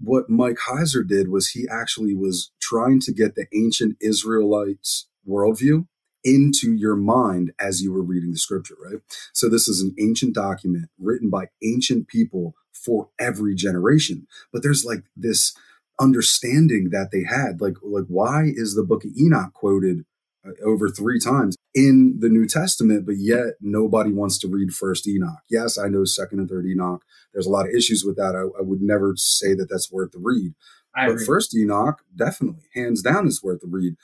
What 0.00 0.28
Mike 0.28 0.58
Heiser 0.68 1.06
did 1.06 1.28
was 1.28 1.50
he 1.50 1.66
actually 1.70 2.14
was 2.14 2.52
trying 2.60 3.00
to 3.00 3.12
get 3.12 3.36
the 3.36 3.46
ancient 3.54 3.96
Israelites 4.00 5.08
worldview 5.26 5.86
into 6.24 6.72
your 6.72 6.96
mind 6.96 7.52
as 7.58 7.82
you 7.82 7.92
were 7.92 8.02
reading 8.02 8.32
the 8.32 8.38
scripture, 8.38 8.76
right? 8.82 9.00
So 9.32 9.48
this 9.48 9.68
is 9.68 9.80
an 9.80 9.94
ancient 10.00 10.34
document 10.34 10.86
written 10.98 11.30
by 11.30 11.48
ancient 11.62 12.08
people 12.08 12.54
for 12.74 13.08
every 13.18 13.54
generation. 13.54 14.26
But 14.52 14.62
there's 14.62 14.84
like 14.84 15.04
this 15.16 15.54
understanding 16.00 16.90
that 16.90 17.10
they 17.12 17.22
had 17.22 17.60
like 17.60 17.76
like 17.82 18.06
why 18.08 18.44
is 18.46 18.74
the 18.74 18.82
book 18.82 19.04
of 19.04 19.12
Enoch 19.16 19.52
quoted 19.52 20.04
uh, 20.44 20.50
over 20.64 20.88
3 20.88 21.20
times 21.20 21.56
in 21.72 22.16
the 22.18 22.28
New 22.28 22.48
Testament 22.48 23.06
but 23.06 23.16
yet 23.16 23.54
nobody 23.60 24.12
wants 24.12 24.36
to 24.38 24.48
read 24.48 24.74
first 24.74 25.06
Enoch. 25.06 25.38
Yes, 25.48 25.78
I 25.78 25.86
know 25.86 26.04
second 26.04 26.40
and 26.40 26.48
third 26.48 26.66
Enoch. 26.66 27.04
There's 27.32 27.46
a 27.46 27.50
lot 27.50 27.66
of 27.66 27.74
issues 27.74 28.04
with 28.04 28.16
that. 28.16 28.34
I, 28.34 28.40
I 28.58 28.62
would 28.62 28.82
never 28.82 29.14
say 29.16 29.54
that 29.54 29.68
that's 29.70 29.92
worth 29.92 30.10
the 30.10 30.18
read. 30.20 30.54
I 30.96 31.06
but 31.06 31.12
agree. 31.12 31.26
first 31.26 31.56
Enoch 31.56 32.02
definitely 32.14 32.64
hands 32.74 33.00
down 33.00 33.28
is 33.28 33.42
worth 33.42 33.60
the 33.60 33.68
read 33.68 33.94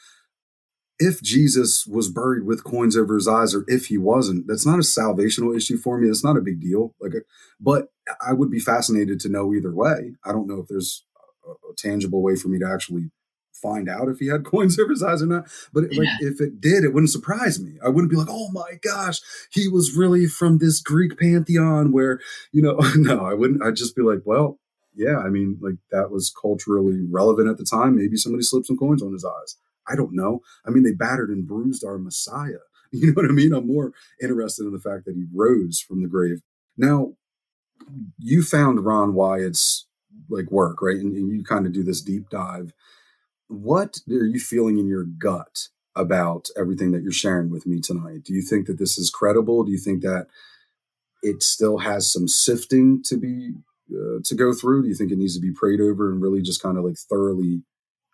if 1.00 1.22
Jesus 1.22 1.86
was 1.86 2.10
buried 2.10 2.44
with 2.44 2.62
coins 2.62 2.96
over 2.96 3.14
his 3.14 3.26
eyes 3.26 3.54
or 3.54 3.64
if 3.66 3.86
he 3.86 3.96
wasn't, 3.96 4.46
that's 4.46 4.66
not 4.66 4.78
a 4.78 4.82
salvational 4.82 5.56
issue 5.56 5.78
for 5.78 5.98
me. 5.98 6.08
It's 6.08 6.22
not 6.22 6.36
a 6.36 6.42
big 6.42 6.60
deal. 6.60 6.94
Like, 7.00 7.12
but 7.58 7.88
I 8.24 8.34
would 8.34 8.50
be 8.50 8.60
fascinated 8.60 9.18
to 9.20 9.30
know 9.30 9.52
either 9.54 9.74
way. 9.74 10.12
I 10.24 10.32
don't 10.32 10.46
know 10.46 10.60
if 10.60 10.68
there's 10.68 11.04
a, 11.44 11.52
a 11.52 11.74
tangible 11.76 12.22
way 12.22 12.36
for 12.36 12.48
me 12.48 12.58
to 12.58 12.70
actually 12.70 13.10
find 13.60 13.88
out 13.88 14.08
if 14.08 14.18
he 14.18 14.28
had 14.28 14.44
coins 14.44 14.78
over 14.78 14.90
his 14.90 15.02
eyes 15.02 15.22
or 15.22 15.26
not. 15.26 15.46
But 15.72 15.84
like, 15.84 16.08
if 16.20 16.40
it 16.40 16.60
did, 16.60 16.84
it 16.84 16.92
wouldn't 16.92 17.10
surprise 17.10 17.58
me. 17.58 17.78
I 17.84 17.88
wouldn't 17.88 18.10
be 18.10 18.16
like, 18.16 18.28
oh 18.30 18.50
my 18.52 18.78
gosh, 18.82 19.20
he 19.50 19.68
was 19.68 19.96
really 19.96 20.26
from 20.26 20.58
this 20.58 20.82
Greek 20.82 21.18
pantheon 21.18 21.92
where, 21.92 22.20
you 22.52 22.60
know, 22.60 22.78
no, 22.96 23.24
I 23.24 23.32
wouldn't. 23.32 23.62
I'd 23.62 23.76
just 23.76 23.96
be 23.96 24.02
like, 24.02 24.20
well, 24.26 24.58
yeah, 24.94 25.16
I 25.16 25.30
mean, 25.30 25.58
like 25.62 25.76
that 25.92 26.10
was 26.10 26.30
culturally 26.30 27.06
relevant 27.10 27.48
at 27.48 27.56
the 27.56 27.64
time. 27.64 27.96
Maybe 27.96 28.16
somebody 28.16 28.42
slipped 28.42 28.66
some 28.66 28.76
coins 28.76 29.02
on 29.02 29.12
his 29.12 29.24
eyes. 29.24 29.56
I 29.88 29.96
don't 29.96 30.14
know. 30.14 30.40
I 30.66 30.70
mean, 30.70 30.82
they 30.82 30.92
battered 30.92 31.30
and 31.30 31.46
bruised 31.46 31.84
our 31.84 31.98
Messiah. 31.98 32.58
You 32.92 33.06
know 33.06 33.12
what 33.12 33.26
I 33.26 33.28
mean? 33.28 33.52
I'm 33.52 33.68
more 33.68 33.92
interested 34.20 34.66
in 34.66 34.72
the 34.72 34.80
fact 34.80 35.04
that 35.04 35.14
he 35.14 35.24
rose 35.32 35.78
from 35.78 36.02
the 36.02 36.08
grave. 36.08 36.42
Now, 36.76 37.12
you 38.18 38.42
found 38.42 38.84
Ron 38.84 39.14
Wyatt's 39.14 39.86
like 40.28 40.50
work, 40.50 40.82
right? 40.82 40.96
And, 40.96 41.14
and 41.16 41.30
you 41.30 41.44
kind 41.44 41.66
of 41.66 41.72
do 41.72 41.82
this 41.84 42.00
deep 42.00 42.28
dive. 42.30 42.72
What 43.48 43.98
are 44.08 44.26
you 44.26 44.40
feeling 44.40 44.78
in 44.78 44.88
your 44.88 45.04
gut 45.04 45.68
about 45.96 46.48
everything 46.56 46.92
that 46.92 47.02
you're 47.02 47.12
sharing 47.12 47.50
with 47.50 47.66
me 47.66 47.80
tonight? 47.80 48.24
Do 48.24 48.34
you 48.34 48.42
think 48.42 48.66
that 48.66 48.78
this 48.78 48.98
is 48.98 49.10
credible? 49.10 49.64
Do 49.64 49.72
you 49.72 49.78
think 49.78 50.02
that 50.02 50.26
it 51.22 51.42
still 51.42 51.78
has 51.78 52.12
some 52.12 52.28
sifting 52.28 53.02
to 53.04 53.16
be 53.16 53.52
uh, 53.92 54.20
to 54.24 54.34
go 54.34 54.52
through? 54.52 54.82
Do 54.82 54.88
you 54.88 54.94
think 54.94 55.12
it 55.12 55.18
needs 55.18 55.34
to 55.34 55.40
be 55.40 55.52
prayed 55.52 55.80
over 55.80 56.10
and 56.10 56.22
really 56.22 56.42
just 56.42 56.62
kind 56.62 56.78
of 56.78 56.84
like 56.84 56.96
thoroughly 56.96 57.62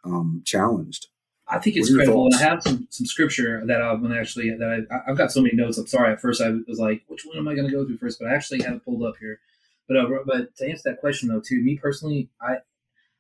um, 0.05 0.43
challenged? 0.45 1.09
I 1.49 1.59
think 1.59 1.77
it's 1.77 1.91
What 1.91 1.95
are 1.95 1.97
your 1.97 2.05
credible, 2.07 2.27
and 2.27 2.35
I 2.35 2.39
have 2.39 2.63
some, 2.63 2.89
some 2.91 3.07
scripture 3.07 3.65
that 3.67 3.81
I'm 3.81 4.03
gonna 4.03 4.19
actually 4.19 4.51
that 4.51 4.87
I, 4.91 5.11
I've 5.11 5.17
got 5.17 5.31
so 5.31 5.41
many 5.41 5.55
notes. 5.55 5.79
I'm 5.79 5.87
sorry. 5.87 6.13
At 6.13 6.21
first, 6.21 6.43
I 6.43 6.51
was 6.67 6.79
like, 6.79 7.03
which 7.07 7.25
one 7.25 7.39
am 7.39 7.47
I 7.47 7.55
going 7.55 7.69
to 7.69 7.73
go 7.73 7.85
through 7.85 7.99
first? 7.99 8.19
But 8.19 8.29
I 8.29 8.35
actually 8.35 8.63
have 8.63 8.75
it 8.75 8.85
pulled 8.85 9.05
up 9.05 9.15
here. 9.21 9.39
But 9.87 9.97
uh, 9.97 10.09
but 10.27 10.57
to 10.57 10.69
answer 10.69 10.91
that 10.91 11.01
question 11.01 11.29
though, 11.29 11.41
too, 11.41 11.63
me 11.63 11.77
personally, 11.77 12.29
I 12.41 12.57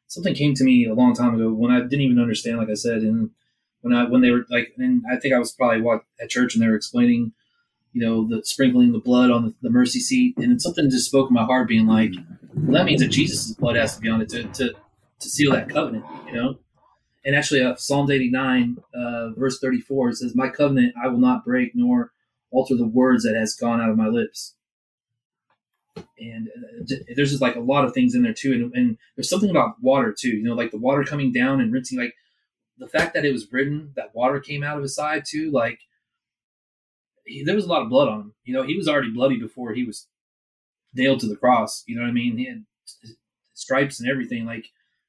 something 0.09 0.35
came 0.35 0.55
to 0.55 0.65
me 0.65 0.87
a 0.87 0.95
long 0.95 1.15
time 1.15 1.35
ago 1.35 1.53
when 1.53 1.71
I 1.71 1.81
didn't 1.81 2.01
even 2.01 2.19
understand, 2.19 2.59
like 2.59 2.71
I 2.71 2.75
said, 2.75 3.03
and 3.03 3.31
when 3.83 3.95
I 3.95 4.05
when 4.05 4.23
they 4.23 4.31
were 4.31 4.45
like, 4.51 4.73
and 4.77 5.05
I 5.11 5.17
think 5.17 5.33
I 5.33 5.39
was 5.39 5.53
probably 5.53 5.85
at 6.21 6.29
church 6.29 6.55
and 6.55 6.63
they 6.63 6.69
were 6.69 6.75
explaining, 6.75 7.33
you 7.93 8.05
know, 8.05 8.27
the 8.27 8.45
sprinkling 8.45 8.91
the 8.91 8.99
blood 8.99 9.31
on 9.31 9.45
the, 9.45 9.55
the 9.63 9.71
mercy 9.71 10.01
seat, 10.01 10.37
and 10.39 10.61
something 10.61 10.91
just 10.91 11.07
spoke 11.07 11.29
in 11.29 11.35
my 11.35 11.45
heart, 11.45 11.69
being 11.69 11.87
like, 11.87 12.13
well, 12.55 12.73
that 12.73 12.85
means 12.87 13.01
that 13.03 13.09
Jesus' 13.09 13.53
blood 13.53 13.77
has 13.77 13.95
to 13.95 14.01
be 14.01 14.09
on 14.09 14.21
it 14.21 14.29
to 14.31 14.45
to 14.45 14.75
to 15.21 15.29
seal 15.29 15.53
that 15.53 15.69
covenant, 15.69 16.05
you 16.27 16.33
know. 16.33 16.59
And 17.27 17.35
actually, 17.35 17.63
uh, 17.63 17.75
Psalms 17.75 18.13
89, 18.13 18.77
uh, 18.95 19.31
verse 19.37 19.59
34, 19.59 20.11
it 20.11 20.17
says, 20.17 20.37
My 20.37 20.49
covenant 20.49 20.95
I 21.03 21.09
will 21.09 21.19
not 21.19 21.45
break, 21.45 21.73
nor 21.75 22.13
alter 22.53 22.77
the 22.77 22.87
words 22.87 23.25
that 23.25 23.35
has 23.35 23.57
gone 23.57 23.81
out 23.81 23.91
of 23.91 23.97
my 23.97 24.07
lips. 24.07 24.55
And 25.97 26.49
uh, 26.49 26.95
there's 27.17 27.31
just 27.31 27.43
like 27.43 27.57
a 27.57 27.61
lot 27.61 27.85
of 27.85 27.93
things 27.93 28.15
in 28.15 28.23
there 28.23 28.33
too. 28.33 28.53
And, 28.53 28.73
and 28.75 28.99
there's 29.17 29.29
something 29.29 29.51
about 29.51 29.83
water 29.83 30.15
too, 30.17 30.37
you 30.37 30.45
know, 30.45 30.55
like 30.55 30.71
the 30.71 30.79
water 30.79 31.03
coming 31.03 31.33
down 31.33 31.61
and 31.61 31.73
rinsing, 31.73 31.99
like 31.99 32.15
the 32.79 32.87
fact 32.87 33.13
that 33.15 33.25
it 33.25 33.33
was 33.33 33.51
written 33.53 33.93
that 33.97 34.15
water 34.15 34.39
came 34.39 34.63
out 34.63 34.77
of 34.77 34.83
his 34.85 34.95
side 34.95 35.25
too, 35.27 35.51
like 35.51 35.81
he, 37.25 37.43
there 37.43 37.57
was 37.57 37.65
a 37.65 37.69
lot 37.69 37.83
of 37.83 37.89
blood 37.89 38.09
on 38.09 38.21
him. 38.21 38.35
You 38.45 38.55
know, 38.55 38.63
he 38.63 38.77
was 38.77 38.87
already 38.87 39.11
bloody 39.11 39.39
before 39.39 39.73
he 39.73 39.83
was 39.83 40.07
nailed 40.95 41.19
to 41.21 41.29
the 41.29 41.37
cross. 41.37 41.83
You 41.89 41.97
know 41.97 42.03
what 42.03 42.11
I 42.11 42.13
mean? 42.13 42.39
He 42.39 42.47
had 42.47 42.65
stripes 43.55 43.99
and 43.99 44.09
everything. 44.09 44.47
Like 44.47 44.67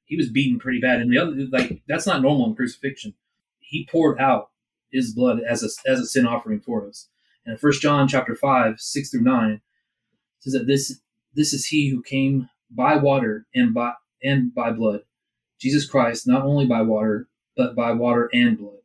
he 0.07 0.17
was 0.17 0.29
beaten 0.29 0.57
pretty 0.59 0.79
bad. 0.79 0.99
And 0.99 1.11
the 1.11 1.19
other, 1.19 1.33
like 1.51 1.83
that's 1.87 2.07
not 2.07 2.21
normal 2.23 2.47
in 2.47 2.55
crucifixion. 2.55 3.13
He 3.59 3.87
poured 3.91 4.19
out 4.19 4.49
his 4.91 5.13
blood 5.13 5.41
as 5.47 5.63
a 5.63 5.89
as 5.89 5.99
a 5.99 6.05
sin 6.05 6.25
offering 6.25 6.59
for 6.59 6.87
us. 6.87 7.09
And 7.45 7.53
in 7.53 7.59
First 7.59 7.81
John 7.81 8.07
chapter 8.07 8.35
five 8.35 8.79
six 8.79 9.11
through 9.11 9.21
nine 9.21 9.61
says 10.39 10.53
that 10.53 10.65
this 10.65 10.99
this 11.35 11.53
is 11.53 11.67
he 11.67 11.89
who 11.89 12.01
came 12.01 12.49
by 12.71 12.95
water 12.95 13.45
and 13.53 13.73
by 13.73 13.93
and 14.23 14.55
by 14.55 14.71
blood, 14.71 15.01
Jesus 15.59 15.85
Christ, 15.85 16.27
not 16.27 16.43
only 16.43 16.65
by 16.65 16.81
water 16.81 17.27
but 17.55 17.75
by 17.75 17.91
water 17.91 18.29
and 18.33 18.57
blood. 18.57 18.79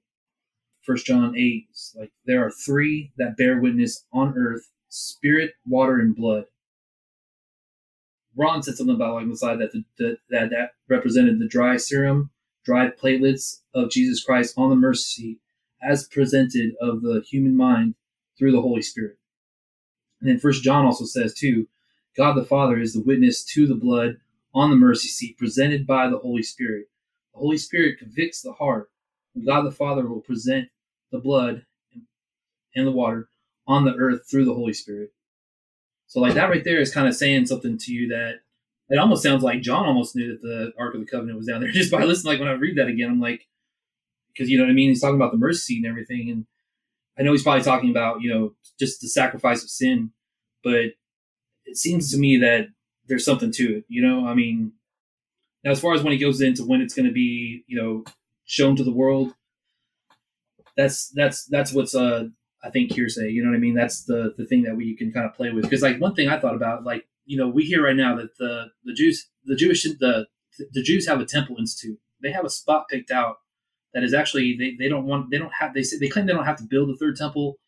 First 0.82 1.06
John 1.06 1.36
eight, 1.36 1.68
like 1.96 2.12
there 2.26 2.44
are 2.44 2.50
three 2.50 3.12
that 3.16 3.36
bear 3.36 3.60
witness 3.60 4.04
on 4.12 4.34
earth: 4.36 4.68
spirit, 4.88 5.54
water, 5.64 6.00
and 6.00 6.16
blood. 6.16 6.46
Ron 8.36 8.62
said 8.62 8.76
something 8.76 8.94
about 8.94 9.22
side 9.36 9.58
that 9.58 9.72
the, 9.72 9.84
the, 9.98 10.16
that 10.30 10.50
that 10.50 10.70
represented 10.88 11.38
the 11.38 11.48
dry 11.48 11.76
serum, 11.76 12.30
dried 12.64 12.98
platelets 12.98 13.60
of 13.74 13.90
Jesus 13.90 14.22
Christ 14.22 14.54
on 14.56 14.70
the 14.70 14.76
mercy 14.76 15.02
seat, 15.02 15.38
as 15.82 16.08
presented 16.08 16.74
of 16.80 17.02
the 17.02 17.22
human 17.28 17.56
mind 17.56 17.94
through 18.38 18.52
the 18.52 18.62
Holy 18.62 18.82
Spirit. 18.82 19.18
And 20.20 20.30
then 20.30 20.38
First 20.38 20.62
John 20.62 20.86
also 20.86 21.04
says 21.04 21.34
too, 21.34 21.66
God 22.16 22.34
the 22.34 22.44
Father 22.44 22.78
is 22.78 22.92
the 22.92 23.02
witness 23.02 23.44
to 23.54 23.66
the 23.66 23.74
blood 23.74 24.18
on 24.54 24.70
the 24.70 24.76
mercy 24.76 25.08
seat 25.08 25.38
presented 25.38 25.86
by 25.86 26.08
the 26.08 26.18
Holy 26.18 26.42
Spirit. 26.42 26.86
The 27.32 27.40
Holy 27.40 27.58
Spirit 27.58 27.98
convicts 27.98 28.42
the 28.42 28.52
heart. 28.52 28.90
And 29.34 29.46
God 29.46 29.62
the 29.62 29.72
Father 29.72 30.06
will 30.06 30.20
present 30.20 30.68
the 31.10 31.18
blood 31.18 31.64
and 32.74 32.86
the 32.86 32.92
water 32.92 33.28
on 33.66 33.84
the 33.84 33.94
earth 33.94 34.28
through 34.30 34.44
the 34.44 34.54
Holy 34.54 34.74
Spirit. 34.74 35.12
So 36.12 36.20
like 36.20 36.34
that 36.34 36.50
right 36.50 36.62
there 36.62 36.78
is 36.78 36.92
kind 36.92 37.08
of 37.08 37.16
saying 37.16 37.46
something 37.46 37.78
to 37.78 37.92
you 37.92 38.08
that 38.08 38.40
it 38.90 38.98
almost 38.98 39.22
sounds 39.22 39.42
like 39.42 39.62
John 39.62 39.86
almost 39.86 40.14
knew 40.14 40.28
that 40.32 40.42
the 40.42 40.74
Ark 40.78 40.92
of 40.92 41.00
the 41.00 41.06
Covenant 41.06 41.38
was 41.38 41.46
down 41.46 41.62
there 41.62 41.70
just 41.72 41.90
by 41.90 42.04
listening. 42.04 42.34
Like 42.34 42.40
when 42.40 42.50
I 42.50 42.52
read 42.52 42.76
that 42.76 42.88
again, 42.88 43.08
I'm 43.10 43.18
like, 43.20 43.48
because 44.28 44.50
you 44.50 44.58
know 44.58 44.64
what 44.64 44.70
I 44.70 44.74
mean. 44.74 44.90
He's 44.90 45.00
talking 45.00 45.16
about 45.16 45.32
the 45.32 45.38
mercy 45.38 45.60
seat 45.60 45.76
and 45.78 45.86
everything, 45.86 46.28
and 46.30 46.44
I 47.18 47.22
know 47.22 47.32
he's 47.32 47.42
probably 47.42 47.62
talking 47.62 47.90
about 47.90 48.20
you 48.20 48.30
know 48.32 48.54
just 48.78 49.00
the 49.00 49.08
sacrifice 49.08 49.62
of 49.62 49.70
sin, 49.70 50.12
but 50.62 50.92
it 51.64 51.76
seems 51.76 52.10
to 52.12 52.18
me 52.18 52.36
that 52.38 52.68
there's 53.06 53.24
something 53.24 53.50
to 53.52 53.78
it. 53.78 53.84
You 53.88 54.02
know, 54.02 54.26
I 54.26 54.34
mean, 54.34 54.72
Now, 55.64 55.70
as 55.72 55.80
far 55.80 55.94
as 55.94 56.02
when 56.02 56.12
he 56.12 56.18
goes 56.18 56.40
into 56.40 56.64
when 56.64 56.80
it's 56.80 56.94
going 56.94 57.06
to 57.06 57.12
be, 57.12 57.64
you 57.66 57.76
know, 57.80 58.04
shown 58.44 58.76
to 58.76 58.84
the 58.84 58.92
world, 58.92 59.34
that's 60.76 61.08
that's 61.10 61.44
that's 61.46 61.72
what's 61.72 61.94
uh 61.94 62.24
I 62.64 62.70
think 62.70 62.92
hearsay. 62.92 63.30
You 63.30 63.42
know 63.42 63.50
what 63.50 63.56
I 63.56 63.60
mean? 63.60 63.74
That's 63.74 64.04
the 64.04 64.34
the 64.36 64.46
thing 64.46 64.62
that 64.62 64.76
we 64.76 64.96
can 64.96 65.12
kind 65.12 65.26
of 65.26 65.34
play 65.34 65.50
with. 65.50 65.64
Because 65.64 65.82
like 65.82 66.00
one 66.00 66.14
thing 66.14 66.28
I 66.28 66.38
thought 66.38 66.54
about, 66.54 66.84
like 66.84 67.06
you 67.24 67.36
know, 67.36 67.48
we 67.48 67.64
hear 67.64 67.84
right 67.84 67.96
now 67.96 68.16
that 68.16 68.36
the 68.38 68.66
the 68.84 68.94
Jews, 68.94 69.28
the 69.44 69.56
Jewish, 69.56 69.82
the 69.82 70.26
the 70.72 70.82
Jews 70.82 71.06
have 71.08 71.20
a 71.20 71.26
temple 71.26 71.56
institute. 71.58 71.98
They 72.22 72.30
have 72.32 72.44
a 72.44 72.50
spot 72.50 72.86
picked 72.88 73.10
out 73.10 73.36
that 73.94 74.02
is 74.02 74.14
actually 74.14 74.56
they, 74.56 74.74
they 74.78 74.88
don't 74.88 75.06
want 75.06 75.30
they 75.30 75.38
don't 75.38 75.52
have 75.58 75.74
they 75.74 75.82
say 75.82 75.98
they 75.98 76.08
claim 76.08 76.26
they 76.26 76.32
don't 76.32 76.44
have 76.44 76.58
to 76.58 76.64
build 76.64 76.90
a 76.90 76.96
third 76.96 77.16
temple 77.16 77.58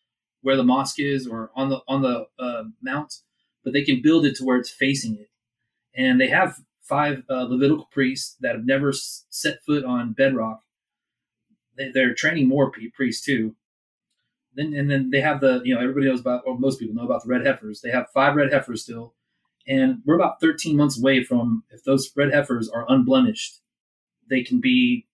where 0.43 0.57
the 0.57 0.63
mosque 0.63 1.01
is 1.01 1.27
or 1.27 1.51
on 1.55 1.71
the 1.71 1.81
on 1.89 2.03
the 2.03 2.27
uh, 2.39 2.65
mount, 2.83 3.15
but 3.63 3.73
they 3.73 3.83
can 3.83 4.03
build 4.03 4.27
it 4.27 4.37
to 4.37 4.45
where 4.45 4.59
it's 4.59 4.71
facing 4.71 5.17
it. 5.17 5.29
And 5.97 6.21
they 6.21 6.29
have 6.29 6.57
five 6.83 7.23
uh, 7.31 7.45
Levitical 7.45 7.89
priests 7.91 8.37
that 8.41 8.55
have 8.55 8.67
never 8.67 8.93
set 8.93 9.65
foot 9.65 9.85
on 9.85 10.13
bedrock. 10.13 10.61
They, 11.77 12.01
are 12.01 12.15
training 12.15 12.49
more 12.49 12.71
priests 12.95 13.25
too. 13.25 13.57
Then 14.55 14.75
and 14.75 14.91
then 14.91 15.11
they 15.11 15.21
have 15.21 15.41
the 15.41 15.61
you 15.65 15.75
know 15.75 15.81
everybody 15.81 16.07
knows 16.07 16.21
about 16.21 16.43
or 16.47 16.59
most 16.59 16.79
people 16.79 16.95
know 16.95 17.05
about 17.05 17.23
the 17.25 17.29
red 17.29 17.47
heifers. 17.47 17.81
They 17.81 17.91
have 17.91 18.11
five 18.13 18.37
red 18.37 18.53
heifers 18.53 18.83
still, 18.83 19.15
and 19.67 19.99
we're 20.05 20.15
about 20.15 20.41
13 20.41 20.77
months 20.77 20.99
away 20.99 21.25
from 21.25 21.65
if 21.71 21.85
those 21.85 22.11
red 22.17 22.33
heifers 22.33 22.69
are 22.69 22.87
unblemished, 22.89 23.61
they 24.29 24.43
can 24.43 24.61
be 24.61 25.07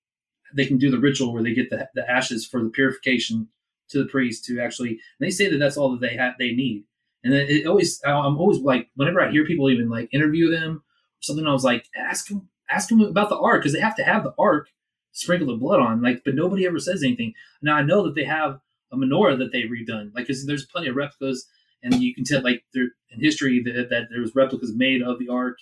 they 0.54 0.66
can 0.66 0.78
do 0.78 0.90
the 0.90 0.98
ritual 0.98 1.32
where 1.32 1.42
they 1.42 1.54
get 1.54 1.70
the, 1.70 1.88
the 1.94 2.08
ashes 2.10 2.44
for 2.44 2.62
the 2.62 2.70
purification 2.70 3.48
to 3.88 3.98
the 3.98 4.08
priest 4.08 4.44
to 4.44 4.60
actually. 4.60 4.98
they 5.18 5.30
say 5.30 5.48
that 5.50 5.58
that's 5.58 5.76
all 5.76 5.90
that 5.90 6.00
they 6.00 6.16
have 6.16 6.34
they 6.38 6.52
need. 6.52 6.84
And 7.22 7.34
it, 7.34 7.50
it 7.50 7.66
always 7.66 8.00
I'm 8.04 8.38
always 8.38 8.58
like 8.58 8.88
whenever 8.94 9.20
I 9.20 9.30
hear 9.30 9.44
people 9.44 9.70
even 9.70 9.88
like 9.88 10.08
interview 10.12 10.50
them 10.50 10.76
or 10.76 11.22
something, 11.22 11.46
I 11.46 11.52
was 11.52 11.64
like 11.64 11.86
ask 11.96 12.28
them 12.28 12.48
ask 12.70 12.88
them 12.88 13.00
about 13.00 13.28
the 13.28 13.38
ark 13.38 13.62
because 13.62 13.72
they 13.72 13.80
have 13.80 13.96
to 13.96 14.04
have 14.04 14.24
the 14.24 14.34
ark 14.38 14.68
sprinkle 15.12 15.48
the 15.48 15.54
blood 15.54 15.80
on. 15.80 16.02
Like, 16.02 16.22
but 16.24 16.34
nobody 16.34 16.66
ever 16.66 16.78
says 16.78 17.02
anything. 17.02 17.34
Now 17.62 17.76
I 17.76 17.82
know 17.82 18.04
that 18.04 18.14
they 18.14 18.24
have 18.24 18.60
a 18.92 18.96
menorah 18.96 19.38
that 19.38 19.52
they've 19.52 19.70
redone. 19.70 20.14
Like, 20.14 20.26
there's 20.26 20.66
plenty 20.66 20.88
of 20.88 20.96
replicas, 20.96 21.46
and 21.82 21.94
you 21.94 22.14
can 22.14 22.24
tell 22.24 22.42
like 22.42 22.64
there 22.74 22.88
in 23.10 23.20
history 23.20 23.62
that, 23.62 23.88
that 23.90 24.08
there 24.10 24.20
was 24.20 24.34
replicas 24.34 24.72
made 24.74 25.02
of 25.02 25.18
the 25.18 25.28
ark, 25.28 25.58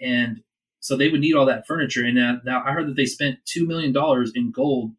and 0.00 0.42
so 0.80 0.96
they 0.96 1.10
would 1.10 1.20
need 1.20 1.34
all 1.34 1.46
that 1.46 1.66
furniture. 1.66 2.04
And 2.04 2.16
now, 2.16 2.40
now 2.44 2.62
I 2.64 2.72
heard 2.72 2.88
that 2.88 2.96
they 2.96 3.06
spent 3.06 3.38
two 3.44 3.66
million 3.66 3.92
dollars 3.92 4.32
in 4.34 4.50
gold 4.50 4.92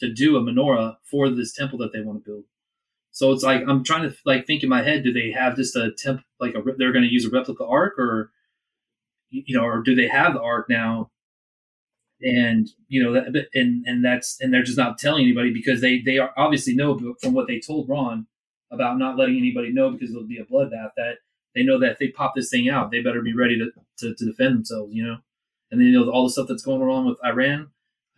to 0.00 0.12
do 0.12 0.36
a 0.36 0.40
menorah 0.40 0.96
for 1.02 1.28
this 1.28 1.52
temple 1.52 1.78
that 1.78 1.92
they 1.92 2.00
want 2.00 2.24
to 2.24 2.30
build. 2.30 2.44
So 3.10 3.32
it's 3.32 3.42
like 3.42 3.62
I'm 3.66 3.82
trying 3.84 4.08
to 4.08 4.16
like 4.24 4.46
think 4.46 4.62
in 4.62 4.68
my 4.68 4.82
head: 4.82 5.02
Do 5.02 5.12
they 5.12 5.32
have 5.32 5.56
just 5.56 5.76
a 5.76 5.90
temp 5.96 6.22
like 6.40 6.54
a 6.54 6.62
they're 6.76 6.92
going 6.92 7.04
to 7.04 7.12
use 7.12 7.24
a 7.24 7.30
replica 7.30 7.64
ark, 7.64 7.98
or 7.98 8.30
you 9.30 9.56
know, 9.56 9.64
or 9.64 9.82
do 9.82 9.94
they 9.94 10.08
have 10.08 10.34
the 10.34 10.42
ark 10.42 10.66
now? 10.68 11.10
And 12.22 12.68
you 12.88 13.02
know, 13.02 13.12
that, 13.12 13.46
and 13.54 13.84
and 13.86 14.04
that's 14.04 14.40
and 14.40 14.52
they're 14.52 14.64
just 14.64 14.78
not 14.78 14.98
telling 14.98 15.24
anybody 15.24 15.52
because 15.52 15.80
they 15.80 16.00
they 16.00 16.18
are 16.18 16.32
obviously 16.36 16.74
know 16.74 16.98
from 17.20 17.32
what 17.32 17.46
they 17.46 17.60
told 17.60 17.88
Ron 17.88 18.26
about 18.70 18.98
not 18.98 19.16
letting 19.16 19.38
anybody 19.38 19.72
know 19.72 19.90
because 19.90 20.10
it'll 20.10 20.26
be 20.26 20.38
a 20.38 20.44
bloodbath 20.44 20.90
that 20.96 21.18
they 21.54 21.64
know 21.64 21.78
that 21.80 21.92
if 21.92 21.98
they 21.98 22.08
pop 22.08 22.34
this 22.34 22.50
thing 22.50 22.68
out, 22.68 22.90
they 22.90 23.00
better 23.00 23.22
be 23.22 23.34
ready 23.34 23.58
to, 23.58 23.70
to, 23.98 24.14
to 24.14 24.24
defend 24.24 24.56
themselves, 24.56 24.94
you 24.94 25.04
know? 25.04 25.16
And 25.70 25.80
then, 25.80 25.88
you 25.88 25.92
know, 25.92 26.10
all 26.10 26.24
the 26.24 26.30
stuff 26.30 26.46
that's 26.48 26.62
going 26.62 26.80
on 26.82 27.06
with 27.06 27.18
Iran. 27.24 27.68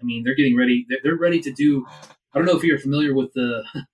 I 0.01 0.05
mean, 0.05 0.25
they're 0.25 0.35
getting 0.35 0.57
ready. 0.57 0.87
They're, 0.89 0.99
they're 1.03 1.17
ready 1.17 1.41
to 1.41 1.53
do. 1.53 1.87
I 2.35 2.39
don't 2.39 2.47
know 2.47 2.57
if 2.57 2.63
you're 2.63 2.79
familiar 2.79 3.15
with 3.15 3.33
the. 3.33 3.65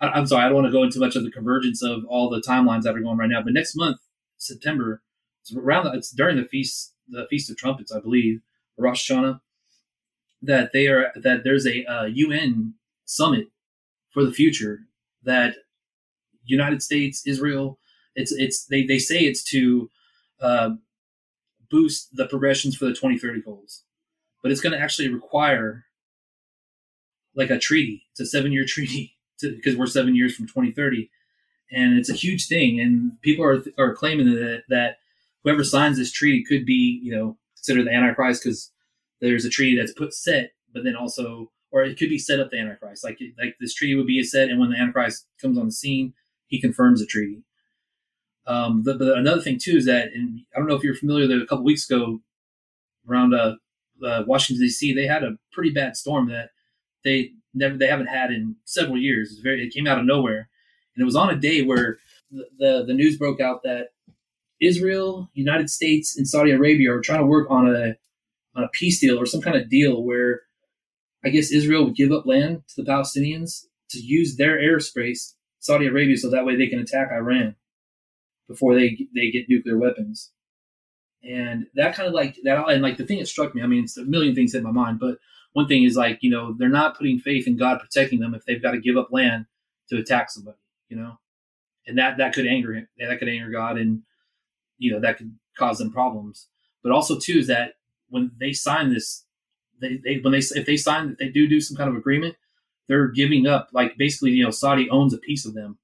I, 0.00 0.18
am 0.18 0.26
sorry, 0.26 0.44
I 0.44 0.46
don't 0.46 0.56
want 0.56 0.66
to 0.66 0.72
go 0.72 0.82
into 0.82 0.98
much 0.98 1.14
of 1.14 1.22
the 1.22 1.30
convergence 1.30 1.80
of 1.82 2.04
all 2.08 2.28
the 2.28 2.40
timelines 2.40 2.82
that 2.82 2.96
are 2.96 3.00
going 3.00 3.16
right 3.16 3.30
now. 3.30 3.40
But 3.40 3.52
next 3.52 3.76
month, 3.76 3.98
September, 4.36 5.00
it's 5.42 5.54
around. 5.54 5.84
The, 5.84 5.92
it's 5.92 6.10
during 6.10 6.36
the 6.36 6.44
feast, 6.44 6.92
the 7.08 7.26
Feast 7.30 7.50
of 7.50 7.56
Trumpets, 7.56 7.92
I 7.92 8.00
believe, 8.00 8.40
Rosh 8.78 9.10
Hashanah. 9.10 9.40
That 10.44 10.72
they 10.72 10.88
are 10.88 11.12
that 11.14 11.44
there's 11.44 11.66
a 11.66 11.84
uh, 11.84 12.04
UN 12.04 12.74
summit 13.04 13.48
for 14.10 14.24
the 14.24 14.32
future 14.32 14.80
that 15.22 15.54
United 16.44 16.82
States, 16.82 17.26
Israel. 17.26 17.78
It's 18.16 18.32
it's 18.32 18.66
they 18.66 18.84
they 18.84 18.98
say 18.98 19.20
it's 19.20 19.44
to 19.44 19.90
uh, 20.40 20.70
boost 21.70 22.16
the 22.16 22.26
progressions 22.26 22.76
for 22.76 22.86
the 22.86 22.92
2030 22.92 23.42
goals 23.42 23.84
but 24.42 24.50
it's 24.50 24.60
going 24.60 24.76
to 24.76 24.80
actually 24.82 25.08
require 25.08 25.86
like 27.34 27.50
a 27.50 27.58
treaty. 27.58 28.04
It's 28.10 28.20
a 28.20 28.26
seven 28.26 28.52
year 28.52 28.64
treaty 28.68 29.16
because 29.40 29.76
we're 29.76 29.86
seven 29.86 30.14
years 30.14 30.34
from 30.36 30.46
2030, 30.46 31.10
and 31.72 31.98
it's 31.98 32.10
a 32.10 32.14
huge 32.14 32.46
thing. 32.46 32.80
And 32.80 33.20
people 33.22 33.44
are 33.44 33.62
are 33.78 33.94
claiming 33.94 34.26
that 34.34 34.64
that 34.68 34.98
whoever 35.42 35.64
signs 35.64 35.96
this 35.96 36.12
treaty 36.12 36.44
could 36.44 36.66
be 36.66 37.00
you 37.02 37.14
know 37.14 37.36
considered 37.62 37.86
the 37.86 37.94
Antichrist 37.94 38.42
because 38.42 38.72
there's 39.20 39.44
a 39.44 39.50
treaty 39.50 39.76
that's 39.76 39.92
put 39.92 40.12
set, 40.12 40.52
but 40.72 40.84
then 40.84 40.96
also 40.96 41.50
or 41.70 41.82
it 41.82 41.98
could 41.98 42.10
be 42.10 42.18
set 42.18 42.38
up 42.38 42.50
the 42.50 42.58
Antichrist. 42.58 43.02
Like 43.02 43.18
like 43.38 43.56
this 43.60 43.74
treaty 43.74 43.94
would 43.94 44.06
be 44.06 44.20
a 44.20 44.24
set, 44.24 44.50
and 44.50 44.60
when 44.60 44.70
the 44.70 44.76
Antichrist 44.76 45.26
comes 45.40 45.58
on 45.58 45.66
the 45.66 45.72
scene, 45.72 46.14
he 46.46 46.60
confirms 46.60 47.00
the 47.00 47.06
treaty. 47.06 47.42
Um, 48.46 48.82
but, 48.82 48.98
but 48.98 49.16
another 49.16 49.40
thing 49.40 49.58
too 49.58 49.76
is 49.76 49.86
that, 49.86 50.08
and 50.12 50.40
I 50.54 50.58
don't 50.58 50.68
know 50.68 50.74
if 50.74 50.82
you're 50.82 50.94
familiar, 50.94 51.26
that 51.28 51.42
a 51.42 51.46
couple 51.46 51.64
weeks 51.64 51.88
ago, 51.88 52.20
around 53.08 53.34
uh, 53.34 53.54
uh, 54.04 54.24
Washington 54.26 54.66
D.C., 54.66 54.92
they 54.92 55.06
had 55.06 55.22
a 55.22 55.38
pretty 55.52 55.70
bad 55.70 55.96
storm 55.96 56.28
that 56.28 56.50
they 57.04 57.30
never 57.54 57.76
they 57.76 57.86
haven't 57.86 58.06
had 58.06 58.30
in 58.30 58.56
several 58.64 58.98
years. 58.98 59.32
It, 59.38 59.42
very, 59.42 59.64
it 59.64 59.72
came 59.72 59.86
out 59.86 59.98
of 59.98 60.04
nowhere, 60.04 60.48
and 60.94 61.02
it 61.02 61.04
was 61.04 61.16
on 61.16 61.30
a 61.30 61.36
day 61.36 61.62
where 61.62 61.98
the, 62.30 62.46
the, 62.58 62.84
the 62.88 62.94
news 62.94 63.16
broke 63.16 63.40
out 63.40 63.62
that 63.62 63.88
Israel, 64.62 65.28
United 65.34 65.68
States, 65.68 66.16
and 66.16 66.26
Saudi 66.26 66.52
Arabia 66.52 66.92
are 66.92 67.00
trying 67.00 67.20
to 67.20 67.26
work 67.26 67.50
on 67.50 67.66
a 67.68 67.94
on 68.54 68.64
a 68.64 68.68
peace 68.68 69.00
deal 69.00 69.18
or 69.18 69.26
some 69.26 69.40
kind 69.40 69.56
of 69.56 69.68
deal 69.68 70.02
where 70.02 70.42
I 71.24 71.30
guess 71.30 71.50
Israel 71.50 71.84
would 71.84 71.96
give 71.96 72.12
up 72.12 72.26
land 72.26 72.62
to 72.68 72.82
the 72.82 72.90
Palestinians 72.90 73.64
to 73.90 73.98
use 73.98 74.36
their 74.36 74.58
airspace, 74.58 75.34
Saudi 75.58 75.86
Arabia, 75.86 76.16
so 76.16 76.30
that 76.30 76.44
way 76.44 76.56
they 76.56 76.66
can 76.68 76.78
attack 76.78 77.08
Iran 77.12 77.56
before 78.48 78.74
they 78.74 79.06
they 79.14 79.30
get 79.30 79.48
nuclear 79.48 79.78
weapons. 79.78 80.30
And 81.24 81.66
that 81.74 81.94
kind 81.94 82.08
of 82.08 82.14
like 82.14 82.36
that, 82.44 82.68
and 82.68 82.82
like 82.82 82.96
the 82.96 83.06
thing 83.06 83.18
that 83.18 83.28
struck 83.28 83.54
me, 83.54 83.62
I 83.62 83.66
mean, 83.66 83.84
it's 83.84 83.96
a 83.96 84.04
million 84.04 84.34
things 84.34 84.52
hit 84.52 84.62
my 84.62 84.72
mind, 84.72 84.98
but 84.98 85.18
one 85.52 85.68
thing 85.68 85.84
is 85.84 85.96
like, 85.96 86.18
you 86.20 86.30
know, 86.30 86.54
they're 86.58 86.68
not 86.68 86.96
putting 86.96 87.18
faith 87.18 87.46
in 87.46 87.56
God 87.56 87.78
protecting 87.78 88.20
them 88.20 88.34
if 88.34 88.44
they've 88.44 88.62
got 88.62 88.72
to 88.72 88.80
give 88.80 88.96
up 88.96 89.08
land 89.12 89.46
to 89.88 89.98
attack 89.98 90.30
somebody, 90.30 90.56
you 90.88 90.96
know, 90.96 91.18
and 91.86 91.98
that, 91.98 92.16
that 92.18 92.32
could 92.32 92.46
anger 92.46 92.74
him, 92.74 92.88
that 92.98 93.18
could 93.18 93.28
anger 93.28 93.50
God 93.50 93.78
and, 93.78 94.02
you 94.82 94.92
know, 94.92 95.00
that 95.00 95.16
could 95.16 95.34
cause 95.56 95.78
them 95.78 95.92
problems. 95.92 96.48
But 96.82 96.92
also 96.92 97.18
too, 97.18 97.38
is 97.38 97.46
that 97.46 97.74
when 98.08 98.32
they 98.38 98.52
sign 98.52 98.92
this, 98.92 99.24
they, 99.80 100.00
they, 100.04 100.18
when 100.18 100.32
they, 100.32 100.38
if 100.38 100.66
they 100.66 100.76
sign 100.76 101.08
that 101.08 101.18
they 101.18 101.28
do 101.28 101.48
do 101.48 101.60
some 101.60 101.76
kind 101.76 101.88
of 101.88 101.96
agreement, 101.96 102.36
they're 102.88 103.08
giving 103.08 103.46
up 103.46 103.68
like 103.72 103.96
basically, 103.96 104.32
you 104.32 104.44
know, 104.44 104.50
Saudi 104.50 104.90
owns 104.90 105.14
a 105.14 105.18
piece 105.18 105.46
of 105.46 105.54
them, 105.54 105.78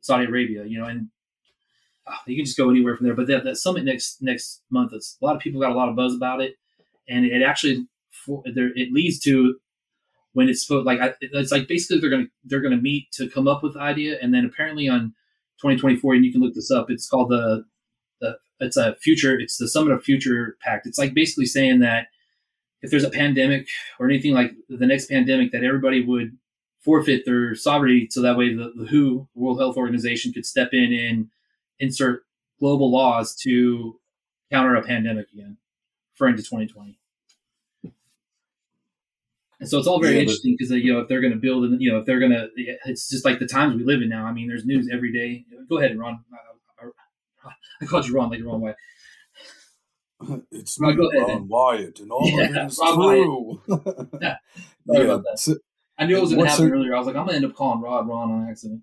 Saudi 0.00 0.26
Arabia, 0.26 0.64
you 0.64 0.78
know, 0.78 0.86
and 0.86 1.08
ah, 2.06 2.20
you 2.26 2.36
can 2.36 2.44
just 2.44 2.58
go 2.58 2.70
anywhere 2.70 2.94
from 2.94 3.06
there. 3.06 3.16
But 3.16 3.26
that, 3.28 3.44
that 3.44 3.56
summit 3.56 3.84
next 3.84 4.20
next 4.20 4.62
month, 4.70 4.92
it's 4.92 5.16
a 5.20 5.24
lot 5.24 5.34
of 5.34 5.40
people 5.40 5.60
got 5.60 5.72
a 5.72 5.74
lot 5.74 5.88
of 5.88 5.96
buzz 5.96 6.14
about 6.14 6.42
it, 6.42 6.56
and 7.08 7.24
it 7.24 7.42
actually 7.42 7.86
for, 8.10 8.42
there, 8.54 8.70
it 8.76 8.92
leads 8.92 9.18
to 9.20 9.56
when 10.34 10.48
it's 10.48 10.68
like 10.70 11.00
I, 11.00 11.14
it's 11.20 11.52
like 11.52 11.68
basically 11.68 12.00
they're 12.00 12.10
gonna 12.10 12.28
they're 12.44 12.60
gonna 12.60 12.76
meet 12.76 13.10
to 13.12 13.28
come 13.30 13.48
up 13.48 13.62
with 13.62 13.74
the 13.74 13.80
idea, 13.80 14.18
and 14.20 14.34
then 14.34 14.44
apparently 14.44 14.88
on 14.88 15.14
2024, 15.62 16.14
and 16.14 16.24
you 16.24 16.32
can 16.32 16.40
look 16.40 16.54
this 16.54 16.70
up. 16.70 16.90
It's 16.90 17.08
called 17.08 17.30
the 17.30 17.64
the 18.20 18.38
it's 18.60 18.76
a 18.76 18.94
future. 18.96 19.38
It's 19.38 19.56
the 19.56 19.68
Summit 19.68 19.92
of 19.92 20.04
Future 20.04 20.56
Pact. 20.60 20.86
It's 20.86 20.98
like 20.98 21.14
basically 21.14 21.46
saying 21.46 21.80
that 21.80 22.08
if 22.82 22.90
there's 22.90 23.04
a 23.04 23.10
pandemic 23.10 23.68
or 23.98 24.08
anything 24.08 24.34
like 24.34 24.52
the 24.68 24.86
next 24.86 25.06
pandemic, 25.06 25.52
that 25.52 25.64
everybody 25.64 26.04
would 26.04 26.36
forfeit 26.80 27.24
their 27.26 27.54
sovereignty 27.54 28.08
so 28.10 28.22
that 28.22 28.36
way 28.36 28.54
the, 28.54 28.72
the 28.74 28.86
WHO, 28.86 29.28
World 29.34 29.58
Health 29.58 29.76
Organization, 29.76 30.32
could 30.32 30.46
step 30.46 30.70
in 30.72 30.92
and 30.92 31.28
insert 31.78 32.22
global 32.58 32.90
laws 32.90 33.34
to 33.36 33.98
counter 34.50 34.74
a 34.74 34.82
pandemic 34.82 35.26
again 35.32 35.56
referring 36.14 36.36
to 36.36 36.42
2020. 36.42 36.98
And 39.60 39.68
so 39.68 39.78
it's 39.78 39.86
all 39.86 40.00
very 40.00 40.14
yeah, 40.14 40.20
interesting 40.20 40.56
because 40.58 40.72
uh, 40.72 40.76
you 40.76 40.92
know 40.92 41.00
if 41.00 41.08
they're 41.08 41.20
going 41.20 41.34
to 41.34 41.38
build 41.38 41.64
and 41.64 41.80
you 41.82 41.92
know 41.92 41.98
if 41.98 42.06
they're 42.06 42.18
going 42.18 42.32
to, 42.32 42.48
it's 42.56 43.10
just 43.10 43.26
like 43.26 43.38
the 43.38 43.46
times 43.46 43.76
we 43.76 43.84
live 43.84 44.00
in 44.00 44.08
now. 44.08 44.24
I 44.24 44.32
mean, 44.32 44.48
there's 44.48 44.64
news 44.64 44.88
every 44.90 45.12
day. 45.12 45.44
Go 45.68 45.78
ahead, 45.78 45.98
Ron. 45.98 46.24
I, 47.82 47.86
called 47.86 48.06
you 48.06 48.14
Ron 48.14 48.30
like 48.30 48.40
the 48.40 48.46
wrong 48.46 48.60
way. 48.60 48.74
It's 50.50 50.78
me, 50.78 50.90
ahead, 50.90 51.28
Ron 51.28 51.48
Wyatt, 51.48 52.00
and 52.00 52.12
all 52.12 52.28
yeah, 52.28 52.44
of 52.44 52.56
it 52.56 52.66
is 52.66 52.78
Ron 52.78 52.94
true. 52.96 53.62
yeah, 54.20 54.36
sorry 54.86 55.06
yeah, 55.06 55.14
about 55.14 55.24
that. 55.24 55.58
I 55.98 56.06
knew 56.06 56.16
it 56.16 56.20
was 56.20 56.32
going 56.32 56.44
to 56.44 56.50
happen 56.50 56.72
earlier. 56.72 56.94
I 56.94 56.98
was 56.98 57.06
like, 57.06 57.16
I'm 57.16 57.26
going 57.26 57.40
to 57.40 57.44
end 57.44 57.44
up 57.44 57.54
calling 57.54 57.80
Rod 57.80 58.08
Ron 58.08 58.30
on 58.30 58.48
accident. 58.48 58.82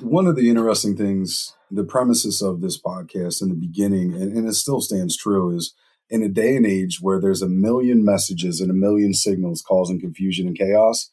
One 0.00 0.26
of 0.26 0.34
the 0.34 0.48
interesting 0.48 0.96
things 0.96 1.54
the 1.70 1.84
premises 1.84 2.42
of 2.42 2.60
this 2.60 2.80
podcast 2.80 3.42
in 3.42 3.48
the 3.48 3.54
beginning, 3.54 4.14
and, 4.14 4.36
and 4.36 4.48
it 4.48 4.54
still 4.54 4.80
stands 4.80 5.16
true, 5.16 5.56
is 5.56 5.74
in 6.08 6.22
a 6.22 6.28
day 6.28 6.56
and 6.56 6.66
age 6.66 6.98
where 7.00 7.20
there's 7.20 7.42
a 7.42 7.48
million 7.48 8.04
messages 8.04 8.60
and 8.60 8.70
a 8.70 8.74
million 8.74 9.14
signals 9.14 9.62
causing 9.62 10.00
confusion 10.00 10.48
and 10.48 10.58
chaos, 10.58 11.10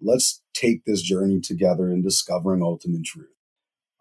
let's 0.00 0.42
take 0.52 0.84
this 0.84 1.02
journey 1.02 1.40
together 1.40 1.88
in 1.90 2.02
discovering 2.02 2.62
ultimate 2.62 3.04
truth. 3.04 3.28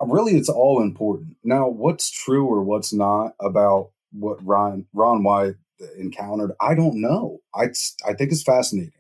Really, 0.02 0.38
it's 0.38 0.50
all 0.50 0.82
important. 0.82 1.36
Now, 1.44 1.68
what's 1.68 2.10
true 2.10 2.46
or 2.46 2.64
what's 2.64 2.94
not 2.94 3.34
about 3.40 3.92
what 4.12 4.44
Ron 4.46 4.86
Ron 4.94 5.24
Wyatt 5.24 5.58
encountered. 5.98 6.52
I 6.60 6.76
don't 6.76 7.02
know. 7.02 7.40
I 7.54 7.66
I 8.06 8.14
think 8.14 8.32
it's 8.32 8.44
fascinating. 8.44 8.92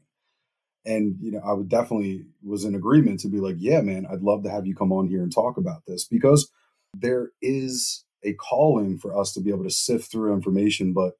And 0.85 1.17
you 1.21 1.31
know, 1.31 1.41
I 1.45 1.53
would 1.53 1.69
definitely 1.69 2.25
was 2.43 2.65
in 2.65 2.75
agreement 2.75 3.19
to 3.21 3.27
be 3.27 3.39
like, 3.39 3.55
yeah, 3.59 3.81
man, 3.81 4.07
I'd 4.09 4.21
love 4.21 4.43
to 4.43 4.49
have 4.49 4.65
you 4.65 4.75
come 4.75 4.91
on 4.91 5.07
here 5.07 5.21
and 5.21 5.33
talk 5.33 5.57
about 5.57 5.83
this 5.87 6.05
because 6.05 6.49
there 6.93 7.31
is 7.41 8.03
a 8.23 8.33
calling 8.33 8.97
for 8.97 9.17
us 9.17 9.33
to 9.33 9.41
be 9.41 9.49
able 9.51 9.63
to 9.63 9.69
sift 9.69 10.11
through 10.11 10.33
information, 10.33 10.93
but 10.93 11.13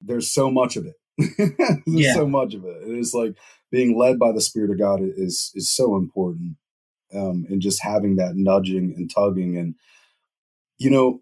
there's 0.00 0.30
so 0.30 0.50
much 0.50 0.76
of 0.76 0.86
it. 0.86 0.96
there's 1.38 1.82
yeah. 1.86 2.14
so 2.14 2.26
much 2.26 2.54
of 2.54 2.64
it. 2.64 2.76
It 2.86 2.98
is 2.98 3.14
like 3.14 3.36
being 3.70 3.98
led 3.98 4.18
by 4.18 4.32
the 4.32 4.40
Spirit 4.40 4.70
of 4.70 4.78
God 4.78 5.00
is 5.02 5.52
is 5.54 5.70
so 5.70 5.96
important. 5.96 6.56
Um, 7.14 7.46
and 7.48 7.62
just 7.62 7.82
having 7.82 8.16
that 8.16 8.34
nudging 8.34 8.94
and 8.96 9.10
tugging 9.12 9.56
and 9.56 9.76
you 10.78 10.90
know, 10.90 11.20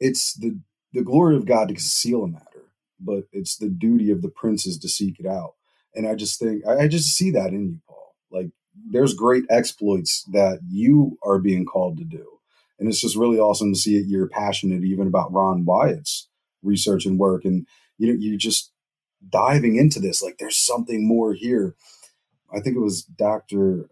it's 0.00 0.34
the 0.34 0.58
the 0.92 1.02
glory 1.02 1.36
of 1.36 1.46
God 1.46 1.68
to 1.68 1.74
conceal 1.74 2.24
a 2.24 2.28
matter, 2.28 2.72
but 3.00 3.24
it's 3.32 3.56
the 3.56 3.68
duty 3.68 4.10
of 4.10 4.22
the 4.22 4.30
princes 4.30 4.78
to 4.78 4.88
seek 4.88 5.20
it 5.20 5.26
out. 5.26 5.54
And 5.94 6.06
I 6.06 6.14
just 6.14 6.38
think 6.38 6.66
I, 6.66 6.84
I 6.84 6.88
just 6.88 7.14
see 7.14 7.30
that 7.32 7.48
in 7.48 7.68
you, 7.68 7.80
Paul. 7.88 8.14
Like 8.30 8.50
there's 8.90 9.14
great 9.14 9.44
exploits 9.50 10.24
that 10.32 10.60
you 10.68 11.18
are 11.22 11.38
being 11.38 11.66
called 11.66 11.98
to 11.98 12.04
do. 12.04 12.26
And 12.78 12.88
it's 12.88 13.00
just 13.00 13.16
really 13.16 13.38
awesome 13.38 13.72
to 13.72 13.78
see 13.78 13.96
it. 13.96 14.06
You're 14.06 14.28
passionate 14.28 14.84
even 14.84 15.08
about 15.08 15.32
Ron 15.32 15.64
Wyatt's 15.64 16.28
research 16.62 17.06
and 17.06 17.18
work. 17.18 17.44
And 17.44 17.66
you 17.98 18.08
know, 18.08 18.16
you're 18.18 18.38
just 18.38 18.72
diving 19.28 19.76
into 19.76 20.00
this. 20.00 20.22
Like 20.22 20.38
there's 20.38 20.56
something 20.58 21.06
more 21.06 21.34
here. 21.34 21.74
I 22.54 22.60
think 22.60 22.76
it 22.76 22.80
was 22.80 23.02
Dr. 23.02 23.90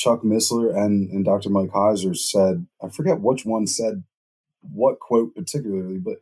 Chuck 0.00 0.22
Missler 0.22 0.74
and, 0.74 1.10
and 1.10 1.26
Dr. 1.26 1.50
Mike 1.50 1.68
Heiser 1.70 2.16
said, 2.16 2.66
I 2.82 2.88
forget 2.88 3.20
which 3.20 3.44
one 3.44 3.66
said 3.66 4.02
what 4.62 4.98
quote 4.98 5.34
particularly, 5.34 5.98
but 5.98 6.16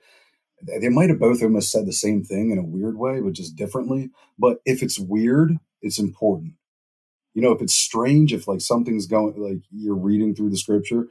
they 0.61 0.89
might 0.89 1.11
have 1.11 1.21
both 1.21 1.45
almost 1.45 1.71
said 1.71 1.87
the 1.87 1.93
same 1.93 2.25
thing 2.25 2.51
in 2.51 2.59
a 2.59 2.65
weird 2.65 2.99
way, 2.99 3.21
but 3.21 3.35
just 3.35 3.55
differently. 3.55 4.11
But 4.37 4.59
if 4.65 4.83
it's 4.83 4.99
weird, 4.99 5.53
it's 5.81 6.01
important. 6.01 6.55
You 7.35 7.43
know, 7.43 7.53
if 7.53 7.63
it's 7.63 7.77
strange, 7.77 8.33
if 8.33 8.49
like 8.49 8.61
something's 8.61 9.07
going, 9.07 9.41
like 9.41 9.63
you're 9.71 9.95
reading 9.95 10.35
through 10.35 10.51
the 10.51 10.57
scripture 10.57 11.07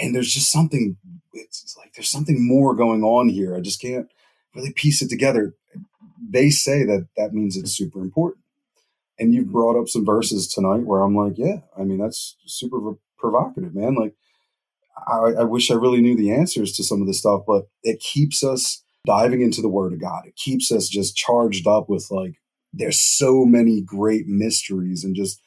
and 0.00 0.14
there's 0.14 0.32
just 0.32 0.50
something, 0.50 0.96
it's 1.34 1.76
like 1.76 1.92
there's 1.92 2.08
something 2.10 2.48
more 2.48 2.74
going 2.74 3.02
on 3.02 3.28
here. 3.28 3.54
I 3.54 3.60
just 3.60 3.82
can't 3.82 4.08
really 4.54 4.72
piece 4.72 5.02
it 5.02 5.10
together. 5.10 5.54
They 6.26 6.48
say 6.48 6.84
that 6.86 7.08
that 7.18 7.34
means 7.34 7.58
it's 7.58 7.76
super 7.76 8.00
important. 8.00 8.41
And 9.18 9.34
you've 9.34 9.52
brought 9.52 9.80
up 9.80 9.88
some 9.88 10.04
verses 10.04 10.48
tonight 10.48 10.84
where 10.84 11.02
I'm 11.02 11.14
like, 11.14 11.34
yeah, 11.36 11.58
I 11.78 11.84
mean, 11.84 11.98
that's 11.98 12.36
super 12.46 12.78
provocative, 13.18 13.74
man. 13.74 13.94
Like, 13.94 14.14
I, 15.06 15.40
I 15.40 15.44
wish 15.44 15.70
I 15.70 15.74
really 15.74 16.00
knew 16.00 16.16
the 16.16 16.32
answers 16.32 16.72
to 16.72 16.84
some 16.84 17.00
of 17.00 17.06
this 17.06 17.18
stuff, 17.18 17.42
but 17.46 17.64
it 17.82 18.00
keeps 18.00 18.42
us 18.42 18.82
diving 19.06 19.42
into 19.42 19.60
the 19.60 19.68
Word 19.68 19.92
of 19.92 20.00
God. 20.00 20.26
It 20.26 20.36
keeps 20.36 20.72
us 20.72 20.88
just 20.88 21.16
charged 21.16 21.66
up 21.66 21.88
with 21.88 22.08
like, 22.10 22.34
there's 22.72 23.00
so 23.00 23.44
many 23.44 23.82
great 23.82 24.26
mysteries 24.26 25.04
and 25.04 25.14
just 25.14 25.40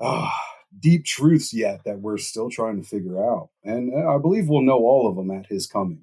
uh, 0.00 0.30
deep 0.78 1.04
truths 1.04 1.54
yet 1.54 1.82
that 1.84 2.00
we're 2.00 2.18
still 2.18 2.50
trying 2.50 2.82
to 2.82 2.88
figure 2.88 3.22
out. 3.22 3.50
And 3.62 3.92
uh, 3.94 4.14
I 4.14 4.18
believe 4.18 4.48
we'll 4.48 4.62
know 4.62 4.78
all 4.78 5.08
of 5.08 5.16
them 5.16 5.30
at 5.30 5.46
His 5.46 5.66
coming. 5.66 6.02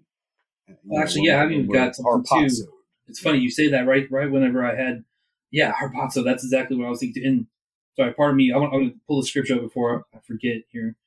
Well, 0.86 1.01
actually, 1.01 1.28
yeah, 1.28 1.43
I've 1.43 1.51
even 1.51 1.70
got 1.70 1.95
something 1.95 2.49
too. 2.49 2.68
It's 3.07 3.20
funny 3.20 3.39
you 3.39 3.51
say 3.51 3.68
that 3.70 3.86
right. 3.86 4.09
Right 4.09 4.32
whenever 4.32 4.66
I 4.66 4.76
had, 4.76 5.03
yeah, 5.54 5.74
harpazo. 5.74 6.26
That's 6.26 6.43
exactly 6.43 6.76
what 6.78 6.88
I 6.88 6.91
was 6.91 6.99
thinking. 6.99 7.26
And 7.26 7.47
sorry, 7.95 8.14
pardon 8.14 8.36
me. 8.36 8.51
I 8.54 8.58
want, 8.58 8.74
I 8.74 8.78
want 8.78 8.93
to 8.93 8.99
pull 9.08 9.22
the 9.22 9.28
scripture 9.28 9.56
up 9.56 9.62
before 9.62 10.06
I 10.14 10.20
forget 10.28 10.64
here 10.72 10.97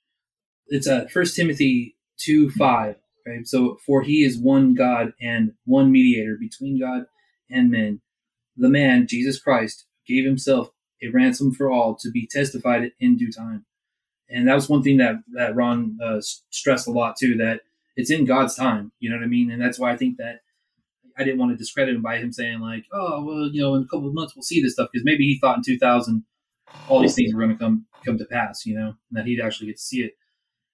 it's 0.69 0.89
uh, 0.89 1.07
First 1.13 1.37
Timothy 1.37 1.97
two 2.19 2.51
five. 2.51 2.97
Right. 3.27 3.47
So 3.47 3.79
for 3.85 4.03
he 4.03 4.25
is 4.25 4.39
one 4.39 4.75
God 4.75 5.13
and 5.21 5.53
one 5.65 5.91
mediator 5.91 6.37
between 6.39 6.81
God 6.81 7.07
and 7.51 7.71
men, 7.71 8.01
the 8.57 8.69
man 8.69 9.09
Jesus 9.09 9.41
Christ 9.41 9.87
gave 10.07 10.25
himself 10.25 10.71
a 11.03 11.09
ransom 11.09 11.53
for 11.53 11.71
all 11.71 11.97
to 11.97 12.11
be 12.11 12.29
testified 12.31 12.93
in 13.01 13.17
due 13.17 13.33
time. 13.33 13.67
And 14.31 14.49
that 14.49 14.55
was 14.55 14.69
one 14.69 14.83
thing 14.83 14.99
that 14.99 15.17
that 15.35 15.57
Ron 15.57 15.99
uh, 16.03 16.21
stressed 16.51 16.89
a 16.89 16.93
lot 16.93 17.17
too. 17.17 17.37
That 17.37 17.63
it's 17.97 18.11
in 18.11 18.25
God's 18.25 18.55
time. 18.55 18.93
You 19.01 19.11
know 19.11 19.17
what 19.17 19.25
I 19.25 19.29
mean? 19.29 19.51
And 19.51 19.61
that's 19.61 19.79
why 19.79 19.93
I 19.93 19.97
think 19.97 20.19
that 20.19 20.41
I 21.19 21.25
didn't 21.25 21.39
want 21.39 21.53
to 21.53 21.57
discredit 21.57 21.95
him 21.95 22.03
by 22.03 22.19
him 22.19 22.33
saying 22.33 22.61
like, 22.61 22.85
oh 22.93 23.25
well, 23.25 23.49
you 23.49 23.63
know, 23.63 23.75
in 23.75 23.83
a 23.83 23.87
couple 23.87 24.09
of 24.09 24.15
months 24.15 24.35
we'll 24.37 24.43
see 24.43 24.63
this 24.63 24.75
stuff 24.75 24.89
because 24.93 25.05
maybe 25.05 25.25
he 25.25 25.39
thought 25.39 25.59
in 25.59 25.63
2000 25.63 26.25
all 26.89 27.01
these 27.01 27.15
things 27.15 27.33
were 27.33 27.41
going 27.41 27.57
to 27.57 27.59
come 27.59 27.87
come 28.05 28.19
to 28.19 28.25
pass. 28.27 28.67
You 28.67 28.79
know, 28.79 28.87
and 28.89 28.97
that 29.13 29.27
he'd 29.27 29.41
actually 29.41 29.69
get 29.69 29.77
to 29.77 29.83
see 29.83 30.03
it 30.03 30.13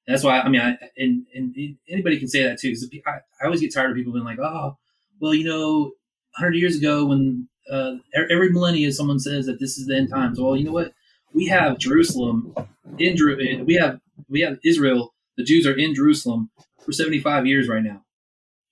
that's 0.07 0.25
why 0.25 0.41
I 0.41 0.49
mean, 0.49 0.61
I, 0.61 0.77
and 0.97 1.27
and 1.35 1.55
anybody 1.89 2.19
can 2.19 2.29
say 2.29 2.43
that 2.45 2.59
too. 2.59 2.71
Because 2.71 2.89
I, 3.07 3.11
I 3.41 3.45
always 3.45 3.61
get 3.61 3.73
tired 3.73 3.91
of 3.91 3.97
people 3.97 4.13
being 4.13 4.25
like, 4.25 4.39
"Oh, 4.39 4.77
well, 5.21 5.35
you 5.35 5.45
know, 5.45 5.93
hundred 6.37 6.57
years 6.57 6.77
ago, 6.77 7.07
when 7.07 7.49
uh, 7.71 7.95
every 8.15 8.51
millennia 8.51 8.91
someone 8.93 9.21
says 9.21 9.47
that 9.47 9.61
this 9.61 9.79
is 9.79 9.87
the 9.87 9.97
end 9.97 10.11
times." 10.11 10.41
Well, 10.41 10.57
you 10.57 10.65
know 10.65 10.73
what? 10.73 10.93
We 11.33 11.47
have 11.47 11.79
Jerusalem 11.79 12.55
in 12.99 13.17
we 13.65 13.75
have 13.75 14.01
we 14.29 14.41
have 14.41 14.59
Israel. 14.65 15.15
The 15.37 15.45
Jews 15.45 15.67
are 15.67 15.79
in 15.79 15.95
Jerusalem 15.95 16.51
for 16.85 16.93
seventy 16.93 17.21
five 17.21 17.47
years 17.47 17.69
right 17.69 17.83
now. 17.83 18.03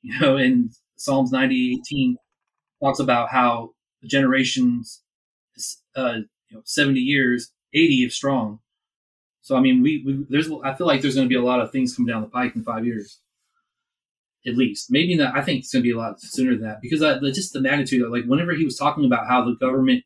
You 0.02 0.18
know, 0.18 0.38
and 0.38 0.70
Psalms 1.00 1.32
ninety 1.32 1.72
eighteen 1.72 2.16
talks 2.82 3.00
about 3.00 3.30
how 3.30 3.70
the 4.02 4.08
generations, 4.08 5.02
uh, 5.96 6.18
you 6.48 6.56
know, 6.56 6.62
seventy 6.64 7.00
years, 7.00 7.52
eighty 7.74 8.04
if 8.04 8.12
strong 8.12 8.60
so 9.42 9.56
I 9.56 9.60
mean, 9.60 9.82
we, 9.82 10.02
we 10.04 10.24
there's 10.28 10.50
I 10.64 10.74
feel 10.74 10.86
like 10.86 11.00
there's 11.00 11.14
going 11.14 11.26
to 11.26 11.28
be 11.28 11.40
a 11.40 11.42
lot 11.42 11.60
of 11.60 11.72
things 11.72 11.96
coming 11.96 12.12
down 12.12 12.22
the 12.22 12.28
pike 12.28 12.54
in 12.54 12.62
five 12.62 12.84
years, 12.84 13.20
at 14.46 14.56
least. 14.56 14.90
Maybe 14.90 15.16
not. 15.16 15.36
I 15.36 15.42
think 15.42 15.60
it's 15.60 15.72
going 15.72 15.82
to 15.82 15.88
be 15.88 15.94
a 15.94 15.98
lot 15.98 16.20
sooner 16.20 16.52
than 16.52 16.62
that 16.62 16.80
because 16.82 17.02
I, 17.02 17.18
just 17.30 17.52
the 17.52 17.60
magnitude 17.60 18.02
of 18.02 18.12
like 18.12 18.26
whenever 18.26 18.52
he 18.52 18.64
was 18.64 18.76
talking 18.76 19.04
about 19.04 19.26
how 19.26 19.44
the 19.44 19.56
government 19.56 20.04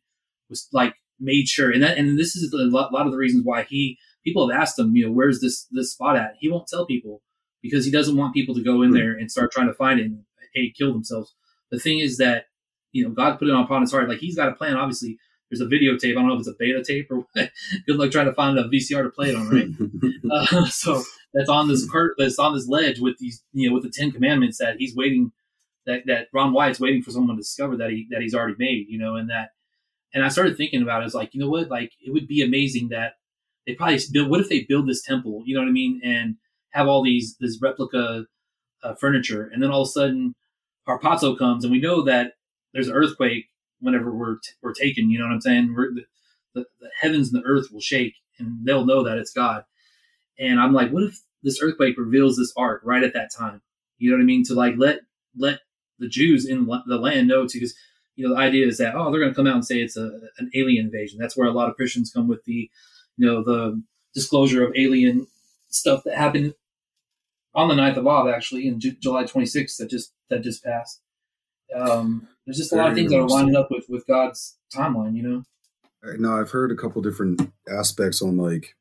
was 0.49 0.69
like 0.73 0.95
made 1.19 1.49
sure, 1.49 1.71
and 1.71 1.83
that 1.83 1.99
and 1.99 2.19
this 2.19 2.37
is 2.37 2.53
a 2.53 2.57
lot, 2.57 2.91
of 2.95 3.11
the 3.11 3.19
reasons 3.19 3.45
why 3.45 3.65
he 3.65 3.99
people 4.25 4.49
have 4.49 4.61
asked 4.61 4.79
him, 4.79 4.95
you 4.95 5.07
know, 5.07 5.13
where's 5.13 5.41
this 5.41 5.67
this 5.73 5.93
spot 5.93 6.17
at? 6.17 6.35
He 6.39 6.49
won't 6.49 6.69
tell 6.69 6.87
people 6.87 7.21
because 7.61 7.85
he 7.85 7.91
doesn't 7.91 8.17
want 8.17 8.35
people 8.35 8.55
to 8.55 8.63
go 8.63 8.83
in 8.83 8.91
hmm. 8.91 8.97
there 8.97 9.13
and 9.13 9.31
start 9.31 9.51
trying 9.51 9.69
to 9.69 9.75
find 9.75 9.99
it 9.99 10.11
hey 10.55 10.73
kill 10.77 10.93
themselves. 10.93 11.35
The 11.71 11.79
thing 11.79 12.01
is 12.01 12.19
that 12.19 12.47
you 12.93 13.05
know 13.05 13.11
God 13.11 13.39
put 13.39 13.49
it 13.49 13.55
upon 13.55 13.83
his 13.83 13.93
heart. 13.93 14.09
Like 14.09 14.19
he's 14.19 14.37
got 14.37 14.49
a 14.49 14.53
plan, 14.53 14.77
obviously 14.77 15.19
there's 15.51 15.61
a 15.61 15.67
videotape. 15.67 16.13
I 16.13 16.15
don't 16.15 16.29
know 16.29 16.35
if 16.35 16.41
it's 16.41 16.49
a 16.49 16.55
beta 16.59 16.83
tape 16.83 17.11
or 17.11 17.27
what. 17.33 17.51
Good 17.87 17.97
luck 17.97 18.11
trying 18.11 18.27
to 18.27 18.35
find 18.35 18.59
a 18.59 18.65
VCR 18.65 19.05
to 19.05 19.11
play 19.11 19.31
it 19.31 19.37
on, 19.37 19.49
right? 19.49 19.69
uh, 20.31 20.67
so 20.71 21.03
that's 21.33 21.49
on 21.49 21.69
this 21.69 21.89
cart, 21.89 22.15
that's 22.19 22.39
on 22.39 22.55
this 22.55 22.69
ledge 22.69 23.01
with 23.01 23.19
these, 23.19 23.43
you 23.53 23.69
know, 23.69 23.75
with 23.75 23.85
the 23.85 23.91
Ten 23.91 24.11
Commandments 24.11 24.59
that 24.59 24.77
he's 24.79 24.97
waiting, 24.97 25.33
that 25.87 26.03
that 26.07 26.29
Ron 26.33 26.53
Wyatt's 26.53 26.81
waiting 26.81 27.03
for 27.03 27.11
someone 27.11 27.37
to 27.37 27.43
discover 27.43 27.77
that 27.77 27.91
he 27.91 28.07
that 28.11 28.23
he's 28.23 28.35
already 28.35 28.57
made, 28.59 28.87
you 28.89 28.99
know, 28.99 29.17
and 29.17 29.31
that. 29.31 29.51
And 30.13 30.25
I 30.25 30.29
started 30.29 30.57
thinking 30.57 30.83
about 30.83 30.99
it. 30.99 31.03
I 31.03 31.05
was 31.07 31.15
like, 31.15 31.35
you 31.35 31.41
know 31.41 31.51
what? 31.51 31.69
Like, 31.69 31.91
it 32.01 32.13
would 32.13 32.29
be 32.29 32.41
amazing 32.41 32.91
that 32.91 33.15
they 33.67 33.75
probably 33.75 33.99
build. 34.13 34.31
What 34.31 34.41
if 34.41 34.49
they 34.49 34.63
build 34.69 34.89
this 34.89 35.03
temple? 35.03 35.43
You 35.45 35.55
know 35.55 35.61
what 35.63 35.69
I 35.69 35.73
mean? 35.73 36.01
And 36.05 36.37
have 36.71 36.87
all 36.87 37.03
these 37.03 37.37
this 37.41 37.59
replica 37.61 38.27
uh, 38.83 38.95
furniture, 38.95 39.51
and 39.53 39.63
then 39.63 39.71
all 39.71 39.83
of 39.83 39.89
a 39.89 39.91
sudden, 39.91 40.35
Harpazo 40.89 41.39
comes, 41.39 41.65
and 41.65 41.73
we 41.73 41.81
know 41.81 42.03
that 42.03 42.33
there's 42.73 42.89
an 42.89 42.95
earthquake 42.95 43.47
whenever 43.81 44.15
we're 44.15 44.37
t- 44.37 44.53
we're 44.63 44.73
taken. 44.73 45.11
You 45.11 45.19
know 45.19 45.27
what 45.27 45.35
I'm 45.35 45.41
saying? 45.41 45.75
The, 45.75 46.05
the, 46.55 46.67
the 46.81 46.91
heavens 47.01 47.33
and 47.33 47.43
the 47.43 47.47
earth 47.47 47.69
will 47.73 47.81
shake, 47.81 48.15
and 48.39 48.65
they'll 48.67 48.87
know 48.87 49.03
that 49.05 49.19
it's 49.19 49.33
God. 49.33 49.65
And 50.39 50.61
I'm 50.61 50.73
like, 50.73 50.91
what 50.91 51.05
if 51.05 51.21
this 51.43 51.63
earthquake 51.63 51.97
reveals 51.99 52.37
this 52.37 52.53
ark 52.57 52.83
right 52.85 53.03
at 53.03 53.15
that 53.15 53.31
time? 53.33 53.63
You 53.99 54.11
know 54.11 54.17
what 54.17 54.23
I 54.23 54.27
mean? 54.27 54.45
To 54.45 54.55
like 54.55 54.75
let 54.77 55.01
let 55.37 55.61
the 55.99 56.09
Jews 56.09 56.47
in 56.47 56.67
the 56.67 56.99
land 56.99 57.29
know 57.29 57.47
to 57.47 57.59
because 57.59 57.75
you 58.17 58.27
know 58.27 58.35
the 58.35 58.41
idea 58.41 58.67
is 58.67 58.79
that 58.79 58.95
oh 58.95 59.11
they're 59.11 59.21
going 59.21 59.33
to 59.33 59.37
come 59.37 59.47
out 59.47 59.55
and 59.55 59.65
say 59.65 59.77
it's 59.77 59.97
a, 59.97 60.11
an 60.39 60.51
alien 60.55 60.87
invasion. 60.87 61.19
That's 61.19 61.37
where 61.37 61.49
a 61.49 61.53
lot 61.53 61.69
of 61.69 61.77
Christians 61.77 62.11
come 62.13 62.29
with 62.29 62.45
the 62.45 62.71
you 63.17 63.27
know 63.27 63.43
the 63.43 63.83
disclosure 64.15 64.65
of 64.67 64.73
alien 64.77 65.27
stuff 65.69 66.05
that 66.05 66.17
happened 66.17 66.55
on 67.55 67.69
the 67.69 67.75
9th 67.75 67.97
of 67.97 68.07
Av 68.07 68.29
actually 68.29 68.67
in 68.67 68.81
J- 68.81 68.97
July 69.01 69.25
26th 69.25 69.77
that 69.79 69.91
just 69.91 70.13
that 70.31 70.43
just 70.43 70.65
passed. 70.65 71.01
Um, 71.75 72.29
there's 72.47 72.59
just 72.59 72.73
a 72.73 72.77
lot 72.77 72.91
of 72.91 72.95
things 72.95 73.11
that 73.11 73.19
are 73.19 73.29
lining 73.29 73.57
up 73.57 73.71
with 73.71 73.87
with 73.89 74.07
God's 74.07 74.59
timeline, 74.75 75.17
you 75.17 75.23
know. 75.23 75.43
No, 76.19 76.39
I've 76.39 76.51
heard 76.51 76.71
a 76.71 76.77
couple 76.77 77.01
different 77.01 77.53
aspects 77.69 78.21
on 78.21 78.37
like 78.37 78.75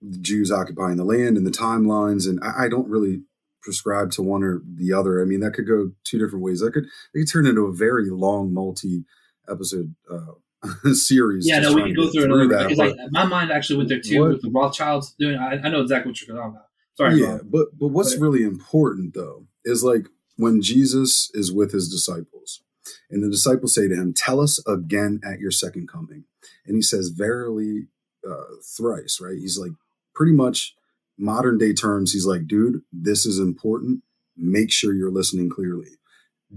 the 0.00 0.18
Jews 0.18 0.50
occupying 0.50 0.96
the 0.96 1.04
land 1.04 1.36
and 1.36 1.46
the 1.46 1.50
timelines, 1.50 2.28
and 2.28 2.40
I, 2.42 2.64
I 2.64 2.68
don't 2.68 2.88
really 2.88 3.22
prescribe 3.62 4.10
to 4.12 4.22
one 4.22 4.42
or 4.42 4.62
the 4.64 4.92
other. 4.92 5.20
I 5.20 5.24
mean, 5.24 5.40
that 5.40 5.52
could 5.52 5.68
go 5.68 5.92
two 6.04 6.18
different 6.18 6.42
ways. 6.42 6.60
That 6.60 6.72
could 6.72 6.84
it 6.84 7.18
could 7.18 7.30
turn 7.30 7.46
into 7.46 7.66
a 7.66 7.72
very 7.72 8.08
long 8.08 8.54
multi 8.54 9.04
episode 9.48 9.94
uh, 10.10 10.92
series. 10.92 11.46
Yeah, 11.46 11.60
no, 11.60 11.74
we 11.74 11.82
can 11.82 11.94
go 11.94 12.10
through 12.10 12.24
another 12.24 12.48
that, 12.48 12.68
because 12.68 12.78
like 12.78 12.96
my 13.10 13.24
mind 13.24 13.52
actually 13.52 13.76
went 13.76 13.90
there 13.90 14.00
too 14.00 14.20
what, 14.20 14.30
with 14.30 14.42
the 14.42 14.50
Rothschilds 14.50 15.14
doing. 15.18 15.36
I, 15.36 15.58
I 15.62 15.68
know 15.68 15.82
exactly 15.82 16.10
what 16.10 16.20
you're 16.22 16.36
talking 16.36 16.52
about. 16.52 16.69
Sorry. 17.00 17.20
Yeah, 17.20 17.38
but 17.42 17.78
but 17.78 17.88
what's 17.88 18.14
but, 18.14 18.22
really 18.22 18.42
important 18.42 19.14
though 19.14 19.46
is 19.64 19.82
like 19.82 20.06
when 20.36 20.62
Jesus 20.62 21.30
is 21.34 21.52
with 21.52 21.72
his 21.72 21.88
disciples 21.88 22.62
and 23.10 23.22
the 23.22 23.30
disciples 23.30 23.74
say 23.74 23.88
to 23.88 23.94
him, 23.94 24.12
Tell 24.14 24.40
us 24.40 24.62
again 24.66 25.20
at 25.24 25.40
your 25.40 25.50
second 25.50 25.88
coming. 25.88 26.24
And 26.66 26.76
he 26.76 26.82
says, 26.82 27.08
Verily, 27.08 27.88
uh, 28.28 28.44
thrice, 28.76 29.18
right? 29.20 29.36
He's 29.38 29.58
like, 29.58 29.72
pretty 30.14 30.32
much 30.32 30.74
modern 31.18 31.58
day 31.58 31.72
terms, 31.72 32.12
he's 32.12 32.26
like, 32.26 32.46
Dude, 32.46 32.82
this 32.92 33.26
is 33.26 33.38
important. 33.38 34.02
Make 34.36 34.72
sure 34.72 34.94
you're 34.94 35.10
listening 35.10 35.50
clearly. 35.50 35.98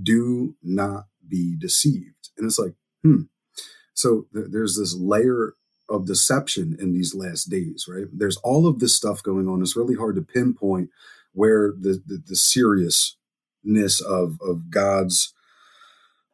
Do 0.02 0.56
not 0.64 1.06
be 1.28 1.56
deceived. 1.58 2.30
And 2.38 2.46
it's 2.46 2.60
like, 2.60 2.74
hmm. 3.04 3.24
So 3.94 4.28
th- 4.34 4.48
there's 4.50 4.78
this 4.78 4.96
layer 4.96 5.54
of 5.90 6.08
deception 6.08 6.76
in 6.80 6.94
these 6.94 7.14
last 7.16 7.46
days, 7.50 7.86
right? 7.88 8.06
There's 8.12 8.38
all 8.38 8.68
of 8.68 8.80
this 8.80 8.96
stuff 8.96 9.22
going 9.24 9.48
on. 9.48 9.62
It's 9.62 9.76
really 9.76 9.96
hard 9.96 10.16
to 10.16 10.22
pinpoint 10.22 10.90
where 11.34 11.72
the 11.72 12.02
the, 12.06 12.22
the 12.26 12.36
seriousness 12.36 14.02
of 14.02 14.40
of 14.42 14.70
God's 14.70 15.34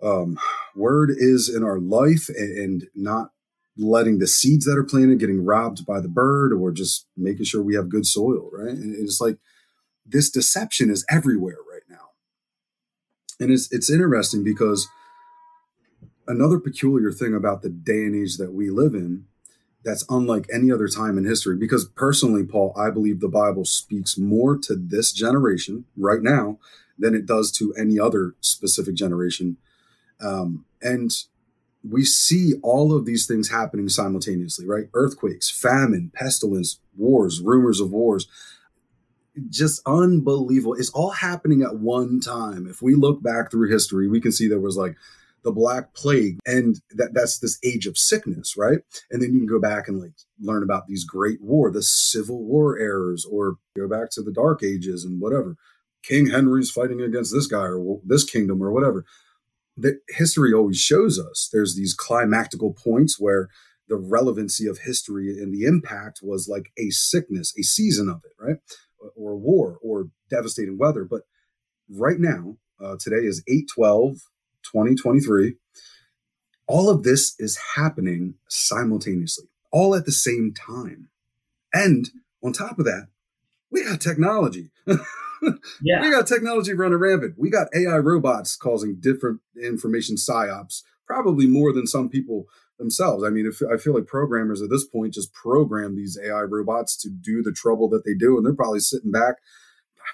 um, 0.02 0.40
word 0.76 1.12
is 1.12 1.50
in 1.54 1.64
our 1.64 1.80
life, 1.80 2.30
and, 2.30 2.58
and 2.58 2.88
not 2.96 3.32
letting 3.78 4.20
the 4.20 4.28
seeds 4.28 4.66
that 4.66 4.78
are 4.78 4.84
planted 4.84 5.20
getting 5.20 5.46
robbed 5.46 5.86
by 5.86 6.00
the 6.00 6.10
bird, 6.10 6.54
or 6.54 6.72
just 6.72 7.08
making 7.18 7.46
sure 7.46 7.64
we 7.64 7.76
have 7.76 7.90
good 7.90 8.06
soil, 8.06 8.50
right? 8.54 8.76
And 8.76 8.96
it's 8.96 9.22
like 9.22 9.38
this 10.06 10.30
deception 10.30 10.90
is 10.90 11.06
everywhere 11.10 11.58
right 11.72 11.84
now, 11.90 12.12
and 13.40 13.52
it's 13.52 13.72
it's 13.72 13.90
interesting 13.90 14.44
because 14.44 14.88
another 16.28 16.60
peculiar 16.60 17.12
thing 17.12 17.34
about 17.34 17.62
the 17.62 17.70
day 17.70 18.06
and 18.06 18.16
age 18.16 18.38
that 18.38 18.54
we 18.54 18.70
live 18.70 18.94
in 18.94 19.26
that's 19.84 20.06
unlike 20.10 20.48
any 20.54 20.72
other 20.72 20.88
time 20.88 21.18
in 21.18 21.26
history. 21.26 21.56
Because 21.56 21.86
personally, 21.86 22.44
Paul, 22.44 22.74
I 22.76 22.90
believe 22.90 23.20
the 23.20 23.28
Bible 23.28 23.66
speaks 23.66 24.18
more 24.18 24.58
to 24.58 24.76
this 24.76 25.12
generation 25.12 25.86
right 25.98 26.22
now 26.22 26.60
than 26.98 27.16
it 27.16 27.26
does 27.26 27.52
to 27.54 27.74
any 27.76 28.00
other 28.00 28.36
specific 28.42 28.96
generation. 28.96 29.58
Um, 30.20 30.66
and 30.82 31.12
we 31.88 32.04
see 32.04 32.56
all 32.62 32.94
of 32.94 33.06
these 33.06 33.26
things 33.26 33.50
happening 33.50 33.88
simultaneously, 33.88 34.66
right? 34.66 34.90
Earthquakes, 34.94 35.50
famine, 35.50 36.12
pestilence, 36.14 36.80
wars, 36.98 37.42
rumors 37.42 37.80
of 37.80 37.92
wars. 37.92 38.28
Just 39.50 39.82
unbelievable. 39.86 40.74
It's 40.74 40.90
all 40.90 41.12
happening 41.12 41.62
at 41.62 41.78
one 41.78 42.20
time. 42.20 42.68
If 42.68 42.82
we 42.82 42.96
look 42.96 43.24
back 43.24 43.50
through 43.50 43.70
history, 43.70 44.10
we 44.10 44.20
can 44.20 44.34
see 44.34 44.48
there 44.50 44.60
was 44.60 44.76
like 44.76 44.98
the 45.44 45.52
black 45.52 45.94
plague 45.94 46.40
and 46.46 46.82
that 46.92 47.14
that's 47.14 47.40
this 47.40 47.58
age 47.64 47.86
of 47.86 47.98
sickness 47.98 48.56
right? 48.58 48.80
And 49.12 49.22
then 49.22 49.34
you 49.34 49.40
can 49.40 49.48
go 49.48 49.60
back 49.60 49.88
and 49.88 50.00
like 50.00 50.14
learn 50.40 50.64
about 50.64 50.88
these 50.88 51.06
great 51.06 51.42
war 51.42 51.72
the 51.72 51.84
civil 51.84 52.44
war 52.44 52.78
errors 52.78 53.26
or 53.30 53.56
go 53.76 53.88
back 53.88 54.10
to 54.12 54.22
the 54.22 54.32
dark 54.32 54.64
ages 54.64 55.04
and 55.04 55.22
whatever. 55.22 55.56
King 56.04 56.30
henry's 56.30 56.72
fighting 56.72 57.02
against 57.02 57.34
this 57.34 57.48
guy 57.48 57.66
or 57.66 58.00
this 58.06 58.24
kingdom 58.24 58.62
or 58.62 58.72
whatever. 58.72 59.06
That 59.78 60.00
history 60.10 60.54
always 60.54 60.78
shows 60.78 61.20
us 61.20 61.50
there's 61.52 61.76
these 61.76 61.96
climactical 61.96 62.76
points 62.78 63.20
where 63.20 63.50
the 63.88 63.98
relevancy 63.98 64.68
of 64.68 64.80
history 64.80 65.30
and 65.40 65.54
the 65.54 65.66
impact 65.66 66.20
was 66.22 66.48
like 66.48 66.72
a 66.78 66.90
sickness 66.92 67.54
a 67.58 67.64
season 67.64 68.10
of 68.10 68.22
it 68.26 68.32
right? 68.40 68.58
Or 69.16 69.38
war 69.38 69.78
or 69.82 70.10
devastating 70.30 70.78
weather. 70.78 71.06
But 71.06 71.22
right 71.90 72.20
now 72.20 72.58
uh, 72.82 72.96
today 73.00 73.26
is 73.26 73.44
812 73.48 74.20
2023. 74.72 75.56
All 76.68 76.90
of 76.90 77.04
this 77.04 77.36
is 77.40 77.60
happening 77.76 78.36
simultaneously, 78.48 79.48
all 79.72 79.96
at 79.96 80.06
the 80.06 80.12
same 80.12 80.54
time. 80.54 81.10
And 81.74 82.10
on 82.44 82.54
top 82.54 82.80
of 82.80 82.86
that, 82.86 83.08
we 83.72 83.84
got 83.84 84.02
technology. 84.02 84.70
yeah. 85.82 86.02
We 86.02 86.12
got 86.12 86.28
technology 86.28 86.74
running 86.74 87.00
rampant. 87.00 87.36
We 87.38 87.50
got 87.50 87.68
AI 87.76 87.98
robots 87.98 88.56
causing 88.56 89.00
different 89.00 89.42
information 89.62 90.16
psyops, 90.16 90.84
probably 91.08 91.48
more 91.48 91.74
than 91.74 91.88
some 91.88 92.10
people 92.10 92.46
themselves. 92.78 93.24
I 93.24 93.30
mean, 93.30 93.46
if, 93.46 93.62
I 93.72 93.78
feel 93.78 93.94
like 93.94 94.06
programmers 94.06 94.62
at 94.62 94.70
this 94.70 94.86
point 94.86 95.14
just 95.14 95.34
program 95.34 95.96
these 95.96 96.18
AI 96.24 96.42
robots 96.42 96.96
to 96.98 97.10
do 97.10 97.42
the 97.42 97.52
trouble 97.52 97.90
that 97.90 98.06
they 98.06 98.14
do, 98.14 98.38
and 98.38 98.46
they're 98.46 98.54
probably 98.54 98.80
sitting 98.80 99.12
back, 99.12 99.36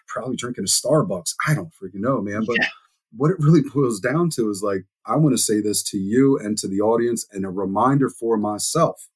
probably 0.07 0.35
drinking 0.35 0.63
a 0.63 0.67
Starbucks. 0.67 1.35
I 1.47 1.53
don't 1.53 1.71
freaking 1.73 2.01
know, 2.01 2.21
man. 2.21 2.43
But 2.45 2.57
yeah 2.59 2.67
what 3.15 3.31
it 3.31 3.37
really 3.41 3.61
boils 3.63 3.99
down 3.99 4.29
to 4.31 4.49
is 4.49 4.63
like, 4.63 4.85
I 5.05 5.17
want 5.17 5.33
to 5.35 5.41
say 5.43 5.61
this 5.61 5.83
to 5.91 5.97
you 5.97 6.39
and 6.39 6.57
to 6.59 6.67
the 6.69 6.81
audience 6.81 7.27
and 7.31 7.45
a 7.45 7.49
reminder 7.49 8.09
for 8.09 8.37
myself. 8.37 9.09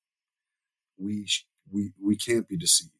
We, 1.00 1.28
we, 1.72 1.93
we 2.04 2.16
can't 2.18 2.47
be 2.47 2.58
deceived. 2.58 2.91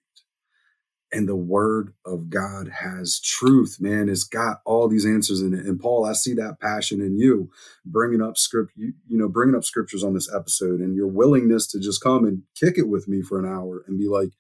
And 1.12 1.28
the 1.28 1.36
word 1.38 1.94
of 2.06 2.30
God 2.30 2.70
has 2.82 3.20
truth, 3.22 3.78
man. 3.82 4.10
It's 4.10 4.26
got 4.26 4.60
all 4.66 4.90
these 4.90 5.06
answers 5.08 5.42
in 5.42 5.56
it. 5.56 5.66
And 5.66 5.80
Paul, 5.80 6.06
I 6.06 6.14
see 6.14 6.36
that 6.36 6.60
passion 6.62 7.02
in 7.02 7.18
you 7.18 7.52
bringing 7.86 8.22
up 8.22 8.38
script, 8.38 8.74
you, 8.76 8.94
you 9.08 9.18
know, 9.18 9.30
bringing 9.30 9.56
up 9.56 9.66
scriptures 9.66 10.04
on 10.04 10.14
this 10.16 10.30
episode 10.34 10.82
and 10.82 10.96
your 10.96 11.08
willingness 11.08 11.68
to 11.70 11.80
just 11.80 12.04
come 12.04 12.26
and 12.26 12.44
kick 12.56 12.78
it 12.78 12.90
with 12.90 13.08
me 13.08 13.24
for 13.24 13.40
an 13.40 13.46
hour 13.52 13.84
and 13.88 14.00
be 14.00 14.08
like, 14.10 14.32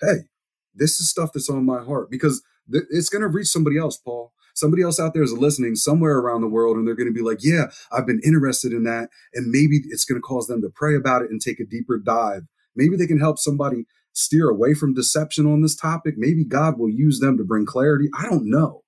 Hey, 0.00 0.28
this 0.74 1.00
is 1.00 1.10
stuff 1.10 1.32
that's 1.34 1.50
on 1.50 1.66
my 1.66 1.84
heart 1.84 2.10
because 2.10 2.42
th- 2.72 2.84
it's 2.90 3.10
going 3.10 3.22
to 3.22 3.28
reach 3.28 3.48
somebody 3.48 3.78
else, 3.78 3.98
Paul 3.98 4.32
somebody 4.54 4.82
else 4.82 4.98
out 4.98 5.12
there 5.14 5.22
is 5.22 5.32
listening 5.32 5.74
somewhere 5.74 6.18
around 6.18 6.40
the 6.40 6.48
world 6.48 6.76
and 6.76 6.86
they're 6.86 6.94
going 6.94 7.12
to 7.12 7.12
be 7.12 7.22
like, 7.22 7.44
yeah, 7.44 7.66
I've 7.92 8.06
been 8.06 8.20
interested 8.24 8.72
in 8.72 8.84
that. 8.84 9.10
And 9.34 9.50
maybe 9.50 9.80
it's 9.88 10.04
going 10.04 10.20
to 10.20 10.26
cause 10.26 10.46
them 10.46 10.62
to 10.62 10.70
pray 10.70 10.96
about 10.96 11.22
it 11.22 11.30
and 11.30 11.40
take 11.40 11.60
a 11.60 11.64
deeper 11.66 11.98
dive. 11.98 12.42
Maybe 12.74 12.96
they 12.96 13.06
can 13.06 13.20
help 13.20 13.38
somebody 13.38 13.84
steer 14.12 14.48
away 14.48 14.74
from 14.74 14.94
deception 14.94 15.46
on 15.46 15.60
this 15.60 15.76
topic. 15.76 16.14
Maybe 16.16 16.44
God 16.44 16.78
will 16.78 16.90
use 16.90 17.20
them 17.20 17.36
to 17.36 17.44
bring 17.44 17.66
clarity. 17.66 18.08
I 18.16 18.24
don't 18.24 18.48
know. 18.48 18.82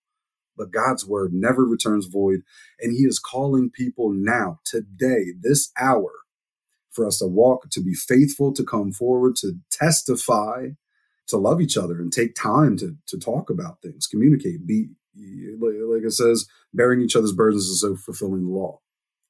But 0.56 0.70
God's 0.70 1.04
word 1.04 1.32
never 1.34 1.64
returns 1.64 2.06
void. 2.06 2.40
And 2.80 2.92
He 2.92 3.02
is 3.04 3.18
calling 3.18 3.70
people 3.70 4.10
now, 4.10 4.60
today, 4.64 5.32
this 5.38 5.70
hour, 5.78 6.10
for 6.90 7.06
us 7.06 7.18
to 7.18 7.26
walk, 7.26 7.68
to 7.70 7.82
be 7.82 7.92
faithful, 7.92 8.54
to 8.54 8.64
come 8.64 8.90
forward, 8.90 9.36
to 9.36 9.58
testify, 9.70 10.68
to 11.26 11.36
love 11.36 11.60
each 11.60 11.76
other 11.76 12.00
and 12.00 12.12
take 12.12 12.34
time 12.34 12.76
to, 12.78 12.96
to 13.06 13.18
talk 13.18 13.50
about 13.50 13.82
things, 13.82 14.06
communicate, 14.06 14.66
be 14.66 14.88
like, 15.58 16.04
it 16.04 16.12
says, 16.12 16.46
bearing 16.74 17.00
each 17.00 17.16
other's 17.16 17.32
burdens 17.32 17.64
is 17.64 17.80
so 17.80 17.96
fulfilling 17.96 18.44
the 18.44 18.52
law. 18.52 18.80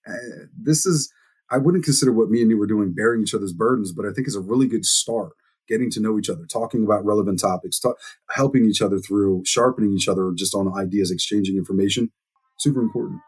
Uh, 0.08 0.46
this 0.56 0.86
is, 0.86 1.12
I 1.50 1.58
wouldn't 1.58 1.84
consider 1.84 2.12
what 2.12 2.30
me 2.30 2.40
and 2.42 2.50
you 2.50 2.58
were 2.58 2.66
doing 2.66 2.94
bearing 2.94 3.22
each 3.22 3.34
other's 3.34 3.52
burdens, 3.52 3.92
but 3.92 4.04
I 4.04 4.12
think 4.12 4.26
it's 4.26 4.36
a 4.36 4.40
really 4.40 4.66
good 4.66 4.84
start. 4.84 5.32
Getting 5.68 5.90
to 5.90 6.00
know 6.00 6.16
each 6.16 6.30
other, 6.30 6.46
talking 6.46 6.84
about 6.84 7.04
relevant 7.04 7.40
topics, 7.40 7.80
helping 8.30 8.66
each 8.66 8.80
other 8.80 8.98
through, 8.98 9.42
sharpening 9.44 9.94
each 9.94 10.06
other 10.06 10.30
just 10.32 10.54
on 10.54 10.72
ideas, 10.78 11.10
exchanging 11.10 11.56
information. 11.56 12.12
Super 12.56 12.80
important. 12.80 13.20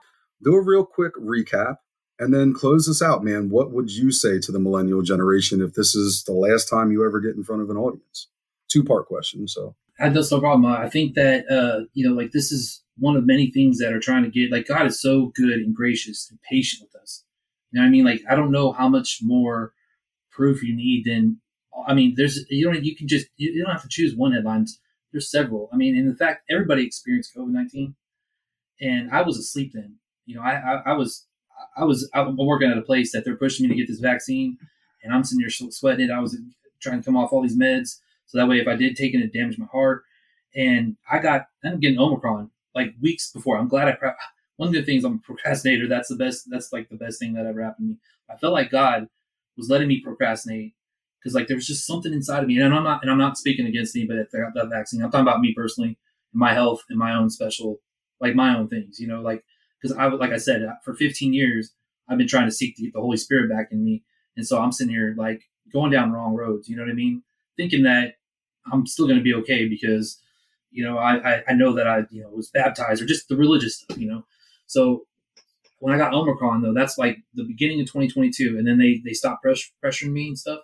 Do 0.45 0.55
a 0.55 0.63
real 0.63 0.85
quick 0.85 1.15
recap 1.17 1.79
and 2.17 2.33
then 2.33 2.55
close 2.55 2.87
this 2.87 3.03
out, 3.03 3.25
man. 3.25 3.51
What 3.51 3.73
would 3.73 3.91
you 3.91 4.13
say 4.13 4.39
to 4.39 4.53
the 4.53 4.61
millennial 4.61 5.03
generation 5.03 5.61
if 5.61 5.75
this 5.75 5.97
is 5.97 6.23
the 6.29 6.33
last 6.33 6.69
time 6.69 6.93
you 6.93 7.05
ever 7.05 7.19
get 7.19 7.35
in 7.35 7.43
front 7.43 7.63
of 7.63 7.71
an 7.71 7.77
audience? 7.77 8.29
Two 8.71 8.85
part 8.85 9.07
question. 9.07 9.49
So 9.49 9.75
that's 9.99 10.31
no 10.31 10.41
problem. 10.41 10.67
I 10.67 10.89
think 10.89 11.15
that 11.15 11.51
uh, 11.51 11.85
you 11.93 12.09
know, 12.09 12.15
like 12.15 12.33
this 12.33 12.53
is 12.53 12.83
one 12.99 13.17
of 13.17 13.27
many 13.27 13.51
things 13.51 13.79
that 13.79 13.93
are 13.93 14.01
trying 14.01 14.25
to 14.25 14.31
get 14.31 14.51
like 14.51 14.67
God 14.67 14.87
is 14.87 15.01
so 15.01 15.33
good 15.35 15.59
and 15.59 15.75
gracious 15.75 16.29
and 16.31 16.41
patient 16.43 16.83
with 16.83 17.01
us. 17.01 17.25
You 17.71 17.81
know 17.81 17.87
I 17.87 17.91
mean? 17.91 18.05
Like 18.05 18.23
I 18.31 18.35
don't 18.35 18.53
know 18.53 18.73
how 18.73 18.89
much 18.89 19.19
more 19.23 19.73
proof 20.31 20.63
you 20.63 20.75
need 20.75 21.05
than 21.05 21.41
I 21.87 21.95
mean, 21.95 22.15
there's 22.17 22.45
you 22.49 22.65
don't 22.65 22.85
you 22.85 22.97
can 22.97 23.09
just 23.09 23.27
you 23.37 23.63
don't 23.63 23.73
have 23.73 23.83
to 23.83 23.89
choose 23.89 24.15
one 24.15 24.33
headline. 24.33 24.67
There's 25.13 25.31
several. 25.31 25.69
I 25.73 25.77
mean, 25.77 25.97
in 25.97 26.15
fact, 26.15 26.45
everybody 26.51 26.85
experienced 26.85 27.35
COVID 27.37 27.51
nineteen, 27.51 27.95
and 28.81 29.11
I 29.11 29.23
was 29.23 29.39
asleep 29.39 29.73
then. 29.75 29.97
You 30.27 30.37
know, 30.37 30.43
I, 30.43 30.55
I, 30.55 30.83
I 30.87 30.93
was 30.93 31.27
I 31.77 31.85
was 31.85 32.09
I'm 32.15 32.37
working 32.37 32.71
at 32.71 32.79
a 32.79 32.83
place 32.83 33.13
that 33.13 33.25
they're 33.25 33.37
pushing 33.37 33.65
me 33.65 33.75
to 33.75 33.79
get 33.79 33.89
this 33.89 34.01
vaccine, 34.01 34.59
and 35.03 35.13
I'm 35.13 35.25
sitting 35.25 35.41
here 35.41 35.51
sweating. 35.51 36.11
I 36.11 36.21
was 36.21 36.37
trying 36.81 37.01
to 37.01 37.05
come 37.05 37.17
off 37.17 37.33
all 37.33 37.43
these 37.43 37.59
meds 37.59 37.99
so 38.29 38.39
that 38.39 38.49
way, 38.49 38.61
if 38.61 38.69
I 38.69 38.77
did 38.77 38.97
take 38.97 39.15
it, 39.15 39.21
it 39.21 39.33
damaged 39.33 39.59
my 39.59 39.67
heart. 39.67 40.05
And 40.55 40.97
I 41.11 41.19
got, 41.19 41.47
I'm 41.65 41.81
getting 41.81 41.99
Omicron 41.99 42.51
like 42.75 42.95
weeks 43.01 43.33
before. 43.33 43.59
I'm 43.59 43.69
glad 43.69 43.89
I, 43.89 43.97
one 44.57 44.69
of 44.69 44.75
the 44.75 44.85
things 44.85 45.05
I'm 45.05 45.17
a 45.17 45.19
procrastinator. 45.19 45.89
That's 45.89 46.09
the 46.09 46.17
best, 46.17 46.49
that's 46.49 46.73
like 46.73 46.89
the 46.89 46.97
best 46.97 47.19
thing 47.19 47.35
that 47.35 47.47
ever 47.47 47.63
happened 47.63 47.89
to 47.89 47.93
me. 47.95 47.99
I 48.31 48.37
felt 48.37 48.53
like 48.53 48.71
God 48.71 49.09
was 49.57 49.69
letting 49.69 49.89
me 49.89 50.01
procrastinate 50.01 50.75
because 51.19 51.35
like 51.35 51.49
there 51.49 51.57
was 51.57 51.67
just 51.67 51.87
something 51.87 52.13
inside 52.13 52.43
of 52.43 52.49
me. 52.49 52.61
And 52.61 52.73
I'm 52.73 52.85
not, 52.85 53.03
and 53.03 53.11
I'm 53.11 53.19
not 53.19 53.37
speaking 53.37 53.67
against 53.67 53.97
anybody 53.97 54.21
that 54.21 54.33
got 54.33 54.55
that 54.55 54.71
vaccine. 54.71 55.03
I'm 55.03 55.11
talking 55.11 55.27
about 55.27 55.41
me 55.41 55.53
personally 55.55 55.99
my 56.33 56.53
health 56.53 56.85
and 56.89 56.99
my 56.99 57.15
own 57.15 57.31
special, 57.31 57.81
like 58.21 58.35
my 58.35 58.57
own 58.57 58.69
things, 58.69 59.01
you 59.01 59.09
know, 59.09 59.21
like, 59.21 59.45
because 59.81 59.97
I, 59.97 60.07
like 60.07 60.33
I 60.33 60.39
said, 60.39 60.67
for 60.85 60.95
15 60.95 61.33
years, 61.33 61.73
I've 62.09 62.19
been 62.19 62.29
trying 62.29 62.47
to 62.47 62.55
seek 62.55 62.77
to 62.77 62.83
get 62.83 62.93
the 62.93 63.01
Holy 63.01 63.17
Spirit 63.17 63.51
back 63.51 63.69
in 63.71 63.85
me. 63.85 64.03
And 64.37 64.47
so 64.47 64.59
I'm 64.59 64.73
sitting 64.73 64.93
here 64.93 65.15
like 65.17 65.43
going 65.73 65.91
down 65.91 66.13
wrong 66.13 66.35
roads, 66.35 66.69
you 66.69 66.77
know 66.77 66.83
what 66.83 66.91
I 66.91 66.95
mean? 66.95 67.23
Thinking 67.57 67.83
that 67.85 68.15
I'm 68.73 68.87
still 68.87 69.07
going 69.07 69.19
to 69.19 69.25
be 69.25 69.35
okay 69.35 69.69
because, 69.69 70.21
you 70.71 70.85
know, 70.85 70.99
I, 70.99 71.17
I, 71.17 71.43
I, 71.49 71.53
know 71.55 71.73
that 71.75 71.87
I, 71.87 72.05
you 72.11 72.23
know, 72.23 72.31
was 72.31 72.51
baptized 72.51 73.03
or 73.03 73.07
just 73.07 73.29
the 73.29 73.37
religious 73.37 73.79
stuff, 73.79 73.99
you 73.99 74.09
know. 74.09 74.25
So 74.67 75.07
when 75.79 75.95
I 75.95 75.99
got 75.99 76.13
Omicron, 76.13 76.63
though, 76.63 76.75
that's 76.75 76.99
like 76.99 77.19
the 77.35 77.45
beginning 77.45 77.81
of 77.81 77.87
2022. 77.87 78.57
And 78.59 78.67
then 78.67 78.79
they, 78.79 79.01
they 79.05 79.13
stopped 79.13 79.43
press, 79.43 79.71
pressuring 79.85 80.13
me 80.13 80.29
and 80.29 80.39
stuff. 80.39 80.61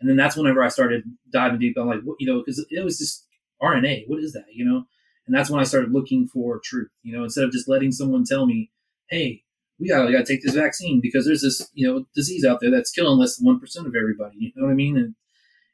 And 0.00 0.08
then 0.08 0.16
that's 0.16 0.36
whenever 0.36 0.62
I 0.62 0.68
started 0.68 1.04
diving 1.30 1.58
deep. 1.58 1.76
I'm 1.78 1.88
like, 1.88 2.02
what, 2.02 2.16
you 2.20 2.26
know, 2.26 2.40
because 2.40 2.64
it 2.70 2.84
was 2.84 2.98
just 2.98 3.26
RNA. 3.62 4.04
What 4.06 4.20
is 4.20 4.32
that, 4.32 4.46
you 4.52 4.64
know? 4.64 4.84
And 5.26 5.36
that's 5.36 5.50
when 5.50 5.60
I 5.60 5.64
started 5.64 5.92
looking 5.92 6.26
for 6.26 6.60
truth, 6.64 6.88
you 7.02 7.16
know, 7.16 7.24
instead 7.24 7.44
of 7.44 7.52
just 7.52 7.68
letting 7.68 7.92
someone 7.92 8.24
tell 8.24 8.46
me, 8.46 8.70
hey, 9.10 9.42
we 9.78 9.88
gotta, 9.88 10.06
we 10.06 10.12
gotta 10.12 10.24
take 10.24 10.42
this 10.42 10.54
vaccine 10.54 11.00
because 11.02 11.26
there's 11.26 11.42
this, 11.42 11.68
you 11.74 11.86
know, 11.86 12.06
disease 12.14 12.44
out 12.44 12.60
there 12.60 12.70
that's 12.70 12.90
killing 12.90 13.18
less 13.18 13.36
than 13.36 13.46
1% 13.46 13.86
of 13.86 13.94
everybody. 13.94 14.36
You 14.38 14.52
know 14.56 14.66
what 14.66 14.72
I 14.72 14.74
mean? 14.74 14.96
And 14.96 15.14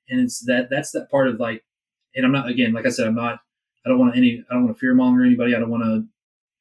and 0.09 0.21
it's 0.21 0.45
that 0.47 0.69
that's 0.71 0.91
that 0.93 1.11
part 1.11 1.29
of 1.29 1.41
like 1.41 1.65
and 2.15 2.25
i'm 2.25 2.33
not 2.33 2.49
again 2.49 2.73
like 2.73 2.87
i 2.87 2.91
said 2.91 3.07
i'm 3.07 3.15
not 3.15 3.39
i 3.85 3.89
don't 3.89 3.99
want 3.99 4.17
any 4.17 4.45
i 4.51 4.55
don't 4.55 4.65
want 4.65 4.77
to 4.77 4.81
fear 4.81 4.95
monger 4.95 5.25
anybody 5.25 5.55
i 5.55 5.59
don't 5.59 5.71
want 5.71 5.83
to 5.83 6.05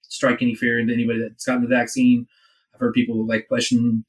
strike 0.02 0.42
any 0.42 0.56
fear 0.56 0.80
into 0.80 0.94
anybody 0.94 1.20
that's 1.20 1.46
gotten 1.46 1.62
the 1.62 1.68
vaccine 1.68 2.28
I've 2.74 2.80
heard 2.80 2.94
people 2.94 3.26
like 3.26 3.48
question 3.48 4.06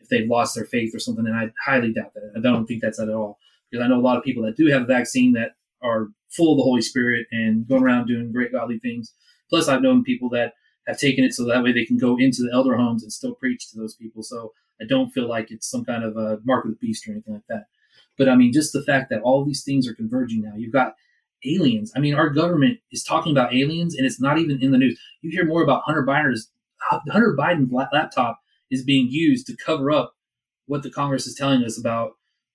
if 0.00 0.08
they've 0.08 0.28
lost 0.28 0.54
their 0.54 0.64
faith 0.64 0.94
or 0.94 0.98
something, 0.98 1.26
and 1.26 1.36
I 1.36 1.50
highly 1.64 1.92
doubt 1.92 2.14
that. 2.14 2.32
I 2.36 2.40
don't 2.40 2.66
think 2.66 2.82
that's 2.82 2.98
that 2.98 3.08
at 3.08 3.14
all 3.14 3.38
because 3.70 3.84
I 3.84 3.88
know 3.88 3.98
a 3.98 4.02
lot 4.02 4.16
of 4.16 4.24
people 4.24 4.42
that 4.44 4.56
do 4.56 4.66
have 4.66 4.82
a 4.82 4.86
vaccine 4.86 5.32
that 5.34 5.52
are 5.82 6.08
full 6.30 6.52
of 6.52 6.58
the 6.58 6.64
Holy 6.64 6.82
Spirit 6.82 7.26
and 7.30 7.66
going 7.66 7.82
around 7.82 8.06
doing 8.06 8.32
great 8.32 8.52
godly 8.52 8.78
things. 8.78 9.14
Plus, 9.48 9.68
I've 9.68 9.82
known 9.82 10.04
people 10.04 10.28
that 10.30 10.54
have 10.86 10.98
taken 10.98 11.24
it 11.24 11.32
so 11.34 11.44
that 11.44 11.62
way 11.62 11.72
they 11.72 11.84
can 11.84 11.98
go 11.98 12.16
into 12.18 12.42
the 12.42 12.50
elder 12.52 12.76
homes 12.76 13.02
and 13.02 13.12
still 13.12 13.34
preach 13.34 13.70
to 13.70 13.78
those 13.78 13.94
people. 13.94 14.22
So 14.22 14.52
I 14.80 14.84
don't 14.84 15.10
feel 15.10 15.28
like 15.28 15.50
it's 15.50 15.70
some 15.70 15.84
kind 15.84 16.04
of 16.04 16.16
a 16.16 16.40
mark 16.44 16.64
of 16.64 16.72
the 16.72 16.76
beast 16.76 17.06
or 17.06 17.12
anything 17.12 17.34
like 17.34 17.46
that. 17.48 17.66
But 18.18 18.28
I 18.28 18.34
mean, 18.34 18.52
just 18.52 18.72
the 18.72 18.82
fact 18.82 19.10
that 19.10 19.22
all 19.22 19.44
these 19.44 19.62
things 19.62 19.88
are 19.88 19.94
converging 19.94 20.42
now. 20.42 20.54
You've 20.56 20.72
got 20.72 20.94
aliens. 21.44 21.92
I 21.94 22.00
mean, 22.00 22.14
our 22.14 22.28
government 22.28 22.80
is 22.90 23.04
talking 23.04 23.32
about 23.32 23.54
aliens, 23.54 23.94
and 23.94 24.04
it's 24.04 24.20
not 24.20 24.38
even 24.38 24.60
in 24.62 24.72
the 24.72 24.78
news. 24.78 24.98
You 25.22 25.30
hear 25.30 25.46
more 25.46 25.62
about 25.62 25.82
Hunter 25.84 26.04
Biden's 26.04 26.50
Hunter 26.80 27.36
Biden's 27.38 27.72
laptop 27.72 28.40
is 28.70 28.84
being 28.84 29.08
used 29.10 29.46
to 29.46 29.56
cover 29.56 29.90
up 29.90 30.14
what 30.66 30.82
the 30.82 30.90
Congress 30.90 31.26
is 31.26 31.34
telling 31.34 31.64
us 31.64 31.78
about 31.78 32.12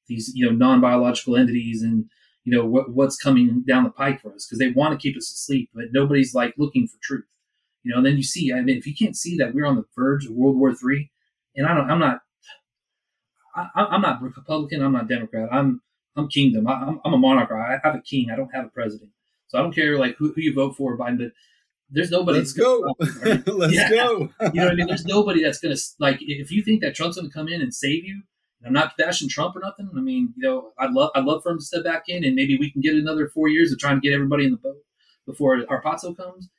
these, 0.07 0.31
you 0.35 0.45
know, 0.45 0.51
non-biological 0.51 1.35
entities 1.35 1.81
and 1.81 2.05
you 2.43 2.55
know 2.55 2.65
what, 2.65 2.91
what's 2.91 3.15
coming 3.15 3.63
down 3.65 3.83
the 3.83 3.89
pike 3.89 4.21
for 4.21 4.33
us 4.33 4.45
because 4.45 4.59
they 4.59 4.69
want 4.69 4.91
to 4.91 5.01
keep 5.01 5.15
us 5.17 5.31
asleep, 5.31 5.69
but 5.73 5.85
nobody's 5.91 6.33
like 6.33 6.53
looking 6.57 6.87
for 6.87 6.97
truth. 7.01 7.25
You 7.83 7.91
know, 7.91 7.97
and 7.97 8.05
then 8.05 8.17
you 8.17 8.23
see, 8.23 8.53
I 8.53 8.61
mean, 8.61 8.77
if 8.77 8.87
you 8.87 8.95
can't 8.95 9.15
see 9.15 9.37
that 9.37 9.53
we're 9.53 9.65
on 9.65 9.75
the 9.75 9.85
verge 9.95 10.25
of 10.25 10.31
World 10.31 10.57
War 10.57 10.73
Three, 10.73 11.09
and 11.55 11.67
I 11.67 11.73
don't, 11.75 11.89
I'm 11.89 11.99
not, 11.99 12.19
I, 13.55 13.95
am 13.95 14.01
not 14.01 14.21
Republican, 14.21 14.83
I'm 14.83 14.93
not 14.93 15.07
Democrat, 15.07 15.49
I'm 15.51 15.81
I'm 16.15 16.27
kingdom, 16.27 16.67
I, 16.67 16.73
am 16.73 17.01
I'm 17.05 17.13
a 17.13 17.17
monarch, 17.17 17.51
I 17.51 17.79
have 17.83 17.95
a 17.95 18.01
king, 18.01 18.29
I 18.31 18.35
don't 18.35 18.53
have 18.53 18.65
a 18.65 18.69
president, 18.69 19.11
so 19.47 19.57
I 19.57 19.61
don't 19.61 19.73
care 19.73 19.97
like 19.97 20.15
who, 20.17 20.33
who 20.33 20.41
you 20.41 20.53
vote 20.53 20.75
for, 20.75 20.97
Biden, 20.97 21.17
but 21.17 21.31
there's 21.89 22.09
nobody. 22.09 22.39
Let's 22.39 22.53
go. 22.53 22.95
Let's 22.99 23.73
yeah. 23.73 23.89
go. 23.89 24.29
you 24.41 24.51
know 24.53 24.65
what 24.65 24.71
I 24.71 24.75
mean? 24.75 24.87
There's 24.87 25.05
nobody 25.05 25.43
that's 25.43 25.59
gonna 25.59 25.75
like 25.99 26.17
if 26.21 26.51
you 26.51 26.63
think 26.63 26.81
that 26.81 26.95
Trump's 26.95 27.17
gonna 27.17 27.29
come 27.29 27.47
in 27.47 27.61
and 27.61 27.73
save 27.73 28.03
you. 28.03 28.23
I'm 28.65 28.73
not 28.73 28.95
bashing 28.97 29.27
Trump 29.27 29.57
or 29.57 29.59
nothing. 29.59 29.89
I 29.95 29.99
mean, 29.99 30.33
you 30.37 30.47
know, 30.47 30.71
I'd 30.79 30.91
love 30.91 31.11
I'd 31.15 31.25
love 31.25 31.43
for 31.43 31.51
him 31.51 31.59
to 31.59 31.63
step 31.63 31.83
back 31.83 32.03
in 32.07 32.23
and 32.23 32.33
maybe 32.33 32.57
we 32.57 32.71
can 32.71 32.81
get 32.81 32.95
another 32.95 33.27
four 33.27 33.47
years 33.47 33.71
of 33.71 33.79
trying 33.79 33.97
to 33.97 34.01
get 34.01 34.13
everybody 34.13 34.45
in 34.45 34.51
the 34.51 34.57
boat 34.57 34.77
before 35.27 35.57
Harpazo 35.57 36.15
comes. 36.15 36.49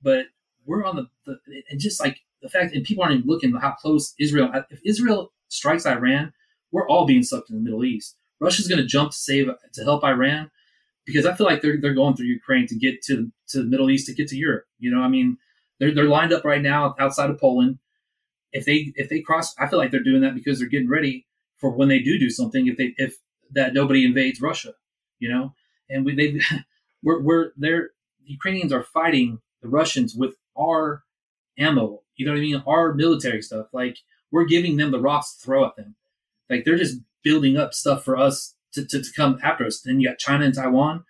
But 0.00 0.26
we're 0.64 0.84
on 0.84 0.96
the, 0.96 1.06
the 1.26 1.38
and 1.70 1.80
just 1.80 2.00
like 2.00 2.20
the 2.42 2.48
fact 2.48 2.74
and 2.74 2.84
people 2.84 3.02
aren't 3.02 3.16
even 3.16 3.28
looking 3.28 3.52
how 3.54 3.72
close 3.72 4.14
Israel. 4.18 4.50
If 4.70 4.80
Israel 4.84 5.32
strikes 5.48 5.84
Iran, 5.84 6.32
we're 6.72 6.88
all 6.88 7.06
being 7.06 7.22
sucked 7.22 7.50
in 7.50 7.56
the 7.56 7.62
Middle 7.62 7.84
East. 7.84 8.16
Russia's 8.40 8.68
going 8.68 8.80
to 8.80 8.86
jump 8.86 9.10
to 9.10 9.16
save 9.16 9.48
to 9.72 9.84
help 9.84 10.04
Iran 10.04 10.50
because 11.04 11.26
I 11.26 11.34
feel 11.34 11.46
like 11.46 11.62
they're 11.62 11.80
they're 11.80 11.94
going 11.94 12.14
through 12.14 12.26
Ukraine 12.26 12.66
to 12.68 12.76
get 12.76 13.02
to 13.04 13.30
to 13.48 13.58
the 13.58 13.64
Middle 13.64 13.90
East 13.90 14.06
to 14.06 14.14
get 14.14 14.28
to 14.28 14.36
Europe. 14.36 14.64
You 14.78 14.90
know, 14.90 15.00
I 15.00 15.08
mean, 15.08 15.38
they're 15.80 15.94
they're 15.94 16.04
lined 16.04 16.32
up 16.32 16.44
right 16.44 16.62
now 16.62 16.94
outside 16.98 17.30
of 17.30 17.40
Poland. 17.40 17.78
If 18.52 18.64
they 18.64 18.92
if 18.94 19.08
they 19.08 19.20
cross, 19.20 19.54
I 19.58 19.66
feel 19.66 19.78
like 19.78 19.90
they're 19.90 20.02
doing 20.02 20.22
that 20.22 20.34
because 20.34 20.58
they're 20.58 20.68
getting 20.68 20.88
ready 20.88 21.26
for 21.56 21.70
when 21.70 21.88
they 21.88 21.98
do 22.00 22.18
do 22.18 22.30
something. 22.30 22.66
If 22.66 22.76
they 22.76 22.94
if 22.96 23.16
that 23.52 23.74
nobody 23.74 24.04
invades 24.04 24.40
Russia, 24.40 24.74
you 25.18 25.28
know, 25.28 25.54
and 25.88 26.04
we 26.04 26.14
they 26.14 26.40
we're 27.02 27.22
we're 27.22 27.52
they're 27.56 27.90
the 28.24 28.32
Ukrainians 28.32 28.72
are 28.72 28.82
fighting 28.82 29.40
the 29.62 29.68
Russians 29.68 30.14
with 30.14 30.34
our 30.58 31.04
ammo. 31.58 32.02
You 32.16 32.26
know 32.26 32.32
what 32.32 32.38
I 32.38 32.42
mean? 32.42 32.62
Our 32.66 32.94
military 32.94 33.42
stuff. 33.42 33.68
Like 33.72 33.98
we're 34.30 34.44
giving 34.44 34.76
them 34.76 34.90
the 34.90 35.00
rocks 35.00 35.34
to 35.34 35.44
throw 35.44 35.64
at 35.64 35.76
them. 35.76 35.96
Like 36.50 36.64
they're 36.64 36.76
just 36.76 37.00
building 37.22 37.56
up 37.56 37.74
stuff 37.74 38.04
for 38.04 38.16
us 38.16 38.54
to, 38.72 38.84
to, 38.86 39.02
to 39.02 39.12
come 39.14 39.38
after 39.42 39.66
us. 39.66 39.80
Then 39.80 40.00
you 40.00 40.08
got 40.08 40.18
China 40.18 40.44
and 40.44 40.54
Taiwan. 40.54 41.04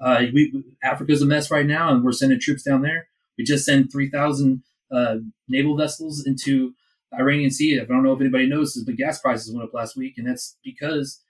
Uh, 0.00 0.24
we, 0.32 0.64
Africa's 0.82 1.22
a 1.22 1.26
mess 1.26 1.50
right 1.50 1.66
now, 1.66 1.92
and 1.92 2.02
we're 2.02 2.12
sending 2.12 2.40
troops 2.40 2.62
down 2.62 2.82
there. 2.82 3.08
We 3.36 3.44
just 3.44 3.64
sent 3.64 3.92
3,000 3.92 4.62
uh, 4.90 5.16
naval 5.48 5.76
vessels 5.76 6.26
into 6.26 6.72
the 7.10 7.18
Iranian 7.18 7.50
Sea. 7.50 7.80
I 7.80 7.84
don't 7.84 8.02
know 8.02 8.12
if 8.12 8.20
anybody 8.20 8.46
knows 8.46 8.74
this, 8.74 8.84
but 8.84 8.96
gas 8.96 9.20
prices 9.20 9.52
went 9.52 9.68
up 9.68 9.74
last 9.74 9.96
week, 9.96 10.14
and 10.16 10.26
that's 10.26 10.56
because 10.64 11.20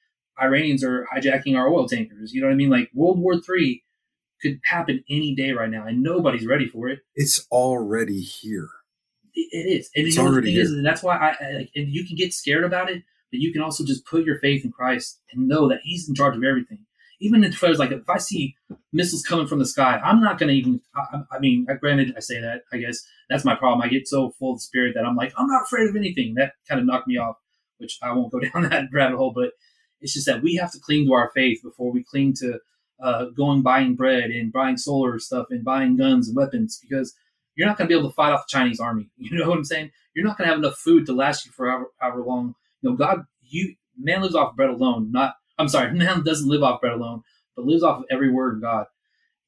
Iranians 0.41 0.85
are 0.85 1.07
hijacking 1.15 1.57
our 1.57 1.69
oil 1.69 1.89
tankers. 1.89 2.33
You 2.33 2.41
know 2.41 2.47
what 2.47 2.55
I 2.55 2.57
mean? 2.57 2.71
Like 2.71 2.91
World 2.95 3.19
War 3.19 3.35
III 3.35 3.83
could 4.41 4.61
happen 4.65 5.05
any 5.11 5.35
day 5.35 5.53
right 5.53 5.69
now, 5.69 5.87
and 5.87 6.03
nobody's 6.03 6.47
ready 6.47 6.67
for 6.67 6.89
it. 6.89 7.01
It's 7.15 7.47
already 7.51 8.21
here. 8.21 8.69
it, 9.35 9.49
it 9.53 9.79
is, 9.79 9.91
and 9.95 10.07
it's 10.07 10.17
you 10.17 10.23
know, 10.23 10.31
already 10.31 10.53
here. 10.53 10.63
is, 10.63 10.73
and 10.73 10.85
that's 10.87 11.03
why 11.03 11.17
I, 11.17 11.45
I 11.45 11.53
like, 11.53 11.71
and 11.75 11.89
you 11.89 12.07
can 12.07 12.17
get 12.17 12.33
scared 12.33 12.65
about 12.65 12.91
it, 12.91 13.03
but 13.31 13.41
you 13.41 13.53
can 13.53 13.63
also 13.63 13.85
just 13.85 14.07
put 14.07 14.25
your 14.25 14.39
faith 14.39 14.65
in 14.65 14.73
Christ 14.73 15.21
and 15.33 15.49
know 15.49 15.69
that 15.69 15.81
He's 15.83 16.09
in 16.09 16.15
charge 16.15 16.37
of 16.37 16.45
everything. 16.45 16.87
Even 17.21 17.45
if 17.45 17.61
there's 17.61 17.79
like, 17.79 17.93
if 17.93 18.09
I 18.09 18.19
see 18.19 18.57
missiles 18.93 19.23
coming 19.23 19.47
from 19.47 19.59
the 19.59 19.67
sky, 19.67 20.01
I'm 20.03 20.21
not 20.21 20.39
going 20.39 20.49
to 20.49 20.55
even. 20.55 20.81
I, 20.95 21.21
I 21.33 21.39
mean, 21.39 21.67
granted, 21.81 22.15
I 22.17 22.21
say 22.21 22.41
that. 22.41 22.63
I 22.73 22.79
guess 22.79 22.99
that's 23.29 23.45
my 23.45 23.55
problem. 23.55 23.83
I 23.83 23.89
get 23.89 24.09
so 24.09 24.31
full 24.39 24.55
of 24.55 24.63
spirit 24.63 24.95
that 24.95 25.05
I'm 25.05 25.17
like, 25.17 25.33
I'm 25.37 25.47
not 25.47 25.65
afraid 25.65 25.89
of 25.89 25.97
anything. 25.97 26.35
That 26.35 26.53
kind 26.69 26.81
of 26.81 26.87
knocked 26.87 27.07
me 27.07 27.19
off, 27.19 27.37
which 27.79 27.99
I 28.03 28.13
won't 28.13 28.33
go 28.33 28.41
down 28.53 28.69
that 28.71 28.87
rabbit 28.93 29.19
hole. 29.19 29.33
But 29.35 29.51
it's 30.01 30.15
just 30.15 30.27
that 30.27 30.43
we 30.43 30.55
have 30.57 30.73
to 30.73 30.81
cling 30.81 31.07
to 31.07 31.13
our 31.13 31.31
faith 31.35 31.63
before 31.63 31.93
we 31.93 32.03
cling 32.03 32.35
to 32.39 32.59
uh, 33.03 33.27
going 33.37 33.63
buying 33.63 33.97
bread 33.97 34.31
and 34.31 34.53
buying 34.53 34.77
solar 34.77 35.19
stuff 35.19 35.47
and 35.51 35.65
buying 35.65 35.97
guns 35.97 36.29
and 36.29 36.37
weapons 36.37 36.79
because 36.83 37.15
you're 37.55 37.67
not 37.67 37.77
going 37.77 37.89
to 37.89 37.95
be 37.95 37.99
able 37.99 38.09
to 38.09 38.15
fight 38.15 38.33
off 38.33 38.47
the 38.49 38.59
Chinese 38.59 38.81
army. 38.81 39.11
You 39.19 39.39
know 39.39 39.49
what 39.49 39.59
I'm 39.59 39.65
saying? 39.65 39.91
You're 40.15 40.25
not 40.27 40.39
going 40.39 40.49
to 40.49 40.55
have 40.55 40.63
enough 40.63 40.79
food 40.79 41.07
to 41.07 41.13
last 41.13 41.47
you 41.47 41.53
for 41.53 41.69
however, 41.69 41.87
however 41.99 42.23
long. 42.23 42.55
You 42.83 42.91
know, 42.91 42.97
God, 42.97 43.25
you 43.43 43.75
man 43.99 44.23
lives 44.23 44.35
off 44.35 44.57
bread 44.57 44.71
alone. 44.71 45.11
Not, 45.13 45.35
I'm 45.59 45.69
sorry, 45.69 45.93
man 45.97 46.23
doesn't 46.25 46.49
live 46.49 46.63
off 46.63 46.81
bread 46.81 46.93
alone, 46.93 47.23
but 47.57 47.65
lives 47.65 47.83
off 47.83 47.99
of 47.99 48.05
every 48.11 48.31
word 48.31 48.57
of 48.57 48.63
God. 48.63 48.87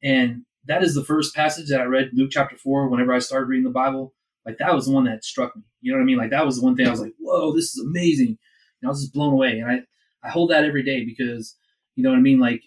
And 0.03 0.43
that 0.67 0.83
is 0.83 0.95
the 0.95 1.05
first 1.05 1.35
passage 1.35 1.69
that 1.71 1.81
I 1.81 1.85
read, 1.85 2.11
Luke 2.13 2.31
chapter 2.31 2.57
four. 2.57 2.89
Whenever 2.89 3.13
I 3.13 3.19
started 3.19 3.47
reading 3.47 3.65
the 3.65 3.71
Bible, 3.71 4.15
like 4.47 4.59
that 4.59 4.75
was 4.75 4.87
the 4.87 4.93
one 4.93 5.05
that 5.05 5.25
struck 5.25 5.57
me. 5.57 5.63
You 5.81 5.93
know 5.93 5.99
what 5.99 6.03
I 6.03 6.07
mean? 6.07 6.19
Like 6.19 6.31
that 6.31 6.47
was 6.47 6.59
the 6.59 6.65
one 6.65 6.77
thing 6.77 6.87
I 6.87 6.91
was 6.91 7.01
like, 7.01 7.15
"Whoa, 7.19 7.55
this 7.55 7.75
is 7.75 7.85
amazing!" 7.85 8.39
And 8.81 8.89
I 8.89 8.91
was 8.91 9.01
just 9.01 9.13
blown 9.13 9.33
away. 9.33 9.59
And 9.59 9.71
I, 9.71 10.27
I 10.27 10.31
hold 10.31 10.51
that 10.51 10.65
every 10.65 10.83
day 10.83 11.05
because, 11.05 11.57
you 11.97 12.03
know 12.03 12.11
what 12.11 12.19
I 12.19 12.23
mean? 12.23 12.41
Like, 12.41 12.63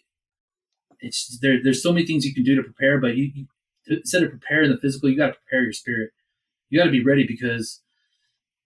it's 0.99 1.37
there. 1.41 1.61
There's 1.61 1.83
so 1.83 1.93
many 1.93 2.05
things 2.05 2.25
you 2.25 2.33
can 2.33 2.43
do 2.43 2.55
to 2.55 2.63
prepare, 2.63 2.99
but 2.99 3.15
you, 3.15 3.31
you 3.33 3.45
instead 3.87 4.23
of 4.23 4.31
preparing 4.31 4.71
the 4.71 4.77
physical, 4.77 5.09
you 5.09 5.17
got 5.17 5.27
to 5.27 5.33
prepare 5.33 5.63
your 5.63 5.73
spirit. 5.73 6.11
You 6.69 6.79
got 6.79 6.85
to 6.85 6.91
be 6.91 7.03
ready 7.03 7.25
because 7.27 7.81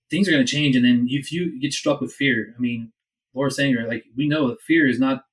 things 0.09 0.27
are 0.27 0.31
going 0.31 0.45
to 0.45 0.51
change. 0.51 0.75
And 0.75 0.85
then 0.85 1.07
if 1.09 1.31
you 1.31 1.59
get 1.59 1.73
struck 1.73 2.01
with 2.01 2.13
fear, 2.13 2.53
I 2.57 2.61
mean, 2.61 2.91
Laura 3.33 3.51
Sanger, 3.51 3.87
like 3.87 4.03
we 4.15 4.27
know 4.27 4.49
that 4.49 4.61
fear 4.61 4.87
is 4.87 4.99
not 4.99 5.23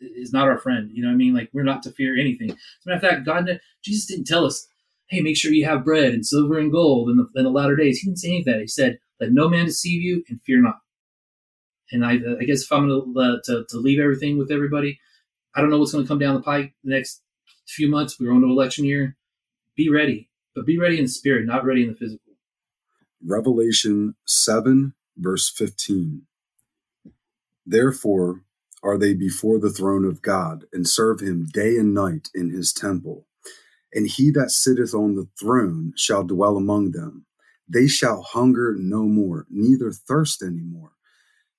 is 0.00 0.32
not 0.32 0.48
our 0.48 0.58
friend. 0.58 0.90
You 0.92 1.02
know 1.02 1.08
what 1.08 1.14
I 1.14 1.18
mean? 1.18 1.34
Like 1.34 1.50
we're 1.52 1.62
not 1.62 1.82
to 1.84 1.92
fear 1.92 2.16
anything. 2.18 2.50
As 2.50 2.56
a 2.86 2.88
matter 2.90 3.06
of 3.06 3.12
fact, 3.12 3.26
God, 3.26 3.60
Jesus 3.84 4.06
didn't 4.06 4.26
tell 4.26 4.46
us, 4.46 4.66
"Hey, 5.08 5.20
make 5.20 5.36
sure 5.36 5.52
you 5.52 5.66
have 5.66 5.84
bread 5.84 6.14
and 6.14 6.24
silver 6.24 6.58
and 6.58 6.72
gold 6.72 7.10
in 7.10 7.16
the, 7.16 7.28
in 7.36 7.44
the 7.44 7.50
latter 7.50 7.76
days." 7.76 7.98
He 7.98 8.08
didn't 8.08 8.18
say 8.18 8.28
any 8.28 8.38
of 8.40 8.44
that. 8.46 8.60
He 8.60 8.68
said, 8.68 8.98
"Let 9.20 9.32
no 9.32 9.48
man 9.48 9.66
deceive 9.66 10.02
you, 10.02 10.24
and 10.28 10.40
fear 10.42 10.62
not." 10.62 10.78
And 11.92 12.04
I, 12.04 12.12
I 12.40 12.44
guess 12.44 12.62
if 12.62 12.72
I'm 12.72 12.88
going 12.88 13.14
to, 13.14 13.20
uh, 13.20 13.36
to 13.44 13.66
to 13.68 13.78
leave 13.78 14.00
everything 14.00 14.38
with 14.38 14.50
everybody, 14.50 14.98
I 15.54 15.60
don't 15.60 15.70
know 15.70 15.78
what's 15.78 15.92
going 15.92 16.04
to 16.04 16.08
come 16.08 16.18
down 16.18 16.34
the 16.34 16.42
pike 16.42 16.74
the 16.84 16.94
next 16.94 17.22
few 17.66 17.90
months. 17.90 18.18
We're 18.18 18.28
going 18.28 18.42
to 18.42 18.48
election 18.48 18.84
year. 18.84 19.16
Be 19.76 19.90
ready, 19.90 20.30
but 20.54 20.66
be 20.66 20.78
ready 20.78 20.98
in 20.98 21.08
spirit, 21.08 21.46
not 21.46 21.64
ready 21.64 21.82
in 21.82 21.88
the 21.88 21.96
physical. 21.96 22.29
Revelation 23.24 24.14
7, 24.26 24.94
verse 25.18 25.50
15. 25.50 26.22
Therefore 27.66 28.42
are 28.82 28.98
they 28.98 29.14
before 29.14 29.58
the 29.58 29.70
throne 29.70 30.04
of 30.06 30.22
God, 30.22 30.64
and 30.72 30.88
serve 30.88 31.20
him 31.20 31.46
day 31.52 31.76
and 31.76 31.92
night 31.92 32.28
in 32.34 32.50
his 32.50 32.72
temple. 32.72 33.26
And 33.92 34.06
he 34.08 34.30
that 34.30 34.50
sitteth 34.50 34.94
on 34.94 35.16
the 35.16 35.28
throne 35.38 35.92
shall 35.96 36.24
dwell 36.24 36.56
among 36.56 36.92
them. 36.92 37.26
They 37.68 37.86
shall 37.86 38.22
hunger 38.22 38.74
no 38.78 39.02
more, 39.02 39.46
neither 39.50 39.92
thirst 39.92 40.42
any 40.42 40.62
more. 40.62 40.92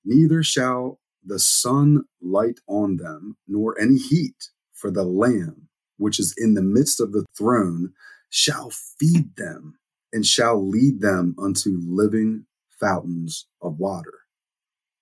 Neither 0.03 0.43
shall 0.43 0.99
the 1.23 1.39
sun 1.39 2.05
light 2.21 2.59
on 2.67 2.97
them, 2.97 3.37
nor 3.47 3.79
any 3.79 3.97
heat, 3.97 4.49
for 4.73 4.91
the 4.91 5.03
Lamb, 5.03 5.67
which 5.97 6.19
is 6.19 6.33
in 6.37 6.55
the 6.55 6.63
midst 6.63 6.99
of 6.99 7.11
the 7.11 7.25
throne, 7.37 7.93
shall 8.29 8.71
feed 8.71 9.35
them 9.35 9.75
and 10.13 10.25
shall 10.25 10.67
lead 10.67 11.01
them 11.01 11.35
unto 11.39 11.79
living 11.81 12.45
fountains 12.79 13.47
of 13.61 13.79
water. 13.79 14.13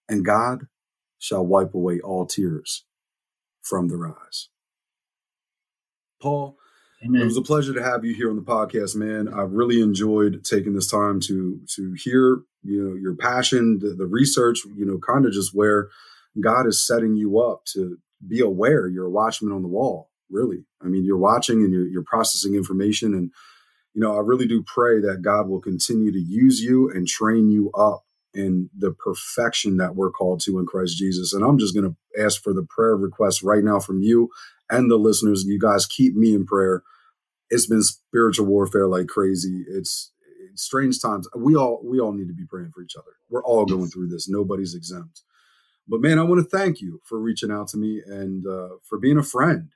And 0.07 0.25
God 0.25 0.67
shall 1.17 1.45
wipe 1.45 1.73
away 1.73 1.99
all 1.99 2.25
tears 2.25 2.85
from 3.61 3.87
their 3.87 4.07
eyes. 4.07 4.49
Paul, 6.21 6.57
Amen. 7.03 7.21
it 7.21 7.25
was 7.25 7.37
a 7.37 7.41
pleasure 7.41 7.73
to 7.73 7.83
have 7.83 8.03
you 8.03 8.13
here 8.13 8.29
on 8.29 8.35
the 8.35 8.41
podcast, 8.41 8.95
man. 8.95 9.27
I 9.33 9.41
really 9.41 9.81
enjoyed 9.81 10.43
taking 10.43 10.73
this 10.73 10.89
time 10.89 11.19
to 11.21 11.59
to 11.75 11.93
hear, 11.93 12.41
you 12.63 12.83
know, 12.83 12.95
your 12.95 13.15
passion, 13.15 13.79
the, 13.79 13.95
the 13.95 14.05
research, 14.05 14.59
you 14.75 14.85
know, 14.85 14.99
kind 14.99 15.25
of 15.25 15.31
just 15.31 15.55
where 15.55 15.89
God 16.41 16.67
is 16.67 16.85
setting 16.85 17.15
you 17.15 17.39
up 17.39 17.63
to 17.73 17.97
be 18.27 18.41
aware. 18.41 18.87
You're 18.87 19.05
a 19.05 19.11
watchman 19.11 19.53
on 19.53 19.61
the 19.61 19.67
wall, 19.69 20.09
really. 20.29 20.65
I 20.81 20.87
mean, 20.87 21.05
you're 21.05 21.17
watching 21.17 21.63
and 21.63 21.71
you're, 21.71 21.87
you're 21.87 22.03
processing 22.03 22.55
information. 22.55 23.13
And, 23.13 23.31
you 23.93 24.01
know, 24.01 24.15
I 24.15 24.21
really 24.21 24.47
do 24.47 24.63
pray 24.63 24.99
that 25.01 25.21
God 25.21 25.47
will 25.49 25.61
continue 25.61 26.11
to 26.11 26.19
use 26.19 26.61
you 26.61 26.89
and 26.89 27.07
train 27.07 27.49
you 27.49 27.71
up 27.71 28.03
in 28.33 28.69
the 28.77 28.91
perfection 28.91 29.77
that 29.77 29.95
we're 29.95 30.11
called 30.11 30.41
to 30.41 30.59
in 30.59 30.65
Christ 30.65 30.97
Jesus. 30.97 31.33
And 31.33 31.43
I'm 31.43 31.57
just 31.57 31.73
going 31.73 31.89
to 31.89 32.23
ask 32.23 32.41
for 32.41 32.53
the 32.53 32.65
prayer 32.69 32.95
request 32.95 33.41
right 33.41 33.63
now 33.63 33.79
from 33.79 34.01
you 34.01 34.29
and 34.69 34.89
the 34.89 34.97
listeners. 34.97 35.43
You 35.45 35.59
guys 35.59 35.85
keep 35.85 36.15
me 36.15 36.33
in 36.33 36.45
prayer. 36.45 36.83
It's 37.49 37.65
been 37.65 37.81
spiritual 37.81 38.45
warfare 38.45 38.87
like 38.87 39.07
crazy. 39.07 39.65
It's 39.67 40.11
strange 40.55 41.01
times. 41.01 41.27
We 41.35 41.55
all 41.55 41.81
we 41.83 41.99
all 41.99 42.13
need 42.13 42.27
to 42.27 42.33
be 42.33 42.45
praying 42.45 42.71
for 42.73 42.83
each 42.83 42.95
other. 42.95 43.11
We're 43.29 43.43
all 43.43 43.65
going 43.65 43.87
through 43.87 44.09
this. 44.09 44.29
Nobody's 44.29 44.75
exempt. 44.75 45.23
But 45.87 46.01
man, 46.01 46.19
I 46.19 46.23
want 46.23 46.39
to 46.43 46.57
thank 46.57 46.81
you 46.81 47.01
for 47.03 47.19
reaching 47.19 47.51
out 47.51 47.67
to 47.69 47.77
me 47.77 48.01
and 48.05 48.45
uh, 48.45 48.75
for 48.83 48.99
being 48.99 49.17
a 49.17 49.23
friend, 49.23 49.69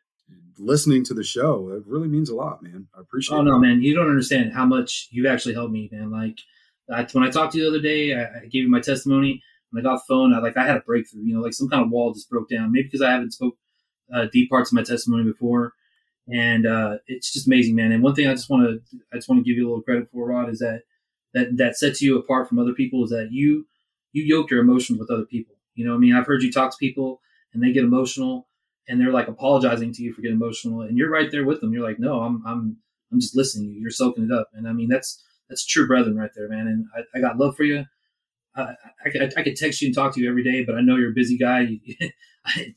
listening 0.58 1.04
to 1.06 1.14
the 1.14 1.24
show. 1.24 1.70
It 1.70 1.84
really 1.86 2.08
means 2.08 2.30
a 2.30 2.36
lot, 2.36 2.62
man. 2.64 2.88
I 2.96 3.02
appreciate. 3.02 3.38
Oh 3.38 3.42
it. 3.42 3.46
no, 3.46 3.60
man, 3.60 3.82
you 3.82 3.96
don't 3.96 4.10
understand 4.10 4.54
how 4.54 4.66
much 4.66 5.08
you've 5.12 5.26
actually 5.26 5.54
helped 5.54 5.72
me, 5.72 5.90
man. 5.92 6.12
Like 6.12 6.40
I, 6.92 7.08
when 7.12 7.24
I 7.24 7.30
talked 7.30 7.54
to 7.54 7.58
you 7.58 7.64
the 7.66 7.70
other 7.70 7.82
day, 7.82 8.14
I, 8.14 8.24
I 8.24 8.46
gave 8.46 8.64
you 8.64 8.70
my 8.70 8.80
testimony. 8.82 9.42
When 9.72 9.86
I 9.86 9.90
got 9.90 9.96
the 9.96 10.04
phone, 10.08 10.34
I 10.34 10.40
like 10.40 10.58
I 10.58 10.66
had 10.66 10.78
a 10.78 10.82
breakthrough. 10.82 11.24
You 11.24 11.36
know, 11.36 11.42
like 11.42 11.54
some 11.54 11.70
kind 11.70 11.84
of 11.84 11.92
wall 11.92 12.14
just 12.14 12.30
broke 12.30 12.50
down. 12.50 12.72
Maybe 12.72 12.84
because 12.84 13.02
I 13.02 13.12
haven't 13.12 13.34
spoke 13.34 13.58
uh, 14.14 14.26
deep 14.32 14.50
parts 14.50 14.72
of 14.72 14.76
my 14.76 14.84
testimony 14.84 15.24
before, 15.24 15.74
and 16.32 16.66
uh, 16.66 16.98
it's 17.08 17.34
just 17.34 17.48
amazing, 17.48 17.76
man. 17.76 17.92
And 17.92 18.04
one 18.04 18.16
thing 18.16 18.28
I 18.28 18.34
just 18.34 18.50
want 18.50 18.64
to 18.64 18.98
I 19.12 19.18
just 19.18 19.30
want 19.30 19.44
to 19.44 19.50
give 19.50 19.58
you 19.58 19.66
a 19.66 19.70
little 19.70 19.84
credit 19.84 20.10
for, 20.12 20.28
Rod, 20.28 20.50
is 20.50 20.60
that 20.60 20.82
that 21.34 21.58
that 21.58 21.78
sets 21.78 22.02
you 22.02 22.18
apart 22.18 22.48
from 22.48 22.60
other 22.60 22.74
people 22.74 23.04
is 23.04 23.10
that 23.10 23.30
you 23.32 23.66
you 24.12 24.24
yoke 24.24 24.52
your 24.52 24.62
emotions 24.62 25.00
with 25.00 25.10
other 25.10 25.26
people. 25.26 25.56
You 25.76 25.86
know, 25.86 25.92
what 25.92 25.98
I 25.98 26.02
mean, 26.02 26.16
I've 26.16 26.28
heard 26.28 26.44
you 26.44 26.52
talk 26.52 26.72
to 26.72 26.78
people 26.78 27.20
and 27.54 27.64
they 27.64 27.72
get 27.72 27.84
emotional 27.84 28.48
and 28.88 29.00
they're 29.00 29.12
like 29.12 29.28
apologizing 29.28 29.94
to 29.94 30.04
you 30.04 30.14
for 30.14 30.22
getting 30.22 30.38
emotional, 30.38 30.82
and 30.82 30.98
you're 30.98 31.10
right 31.10 31.32
there 31.32 31.46
with 31.46 31.62
them. 31.62 31.74
You're 31.74 31.88
like, 31.88 32.00
no, 32.00 32.22
I'm 32.22 32.44
I'm 32.46 32.78
I'm 33.12 33.20
just 33.20 33.36
listening. 33.36 33.78
You're 33.80 33.92
soaking 33.92 34.26
it 34.26 34.32
up, 34.32 34.50
and 34.54 34.68
I 34.68 34.74
mean 34.74 34.90
that's 34.90 35.24
that's 35.50 35.66
true 35.66 35.88
brethren 35.88 36.18
right 36.18 36.32
there, 36.36 36.50
man. 36.50 36.68
And 36.68 36.86
I, 36.96 37.18
I 37.18 37.22
got 37.22 37.38
love 37.38 37.56
for 37.56 37.64
you. 37.64 37.86
I, 38.56 38.76
I, 39.06 39.30
I 39.38 39.44
could 39.44 39.56
text 39.56 39.82
you 39.82 39.88
and 39.88 39.96
talk 39.96 40.14
to 40.14 40.22
you 40.22 40.30
every 40.30 40.44
day, 40.44 40.64
but 40.64 40.76
I 40.76 40.82
know 40.82 40.96
you're 40.96 41.12
a 41.12 41.14
busy 41.14 41.38
guy. 41.38 41.80
I, 42.46 42.76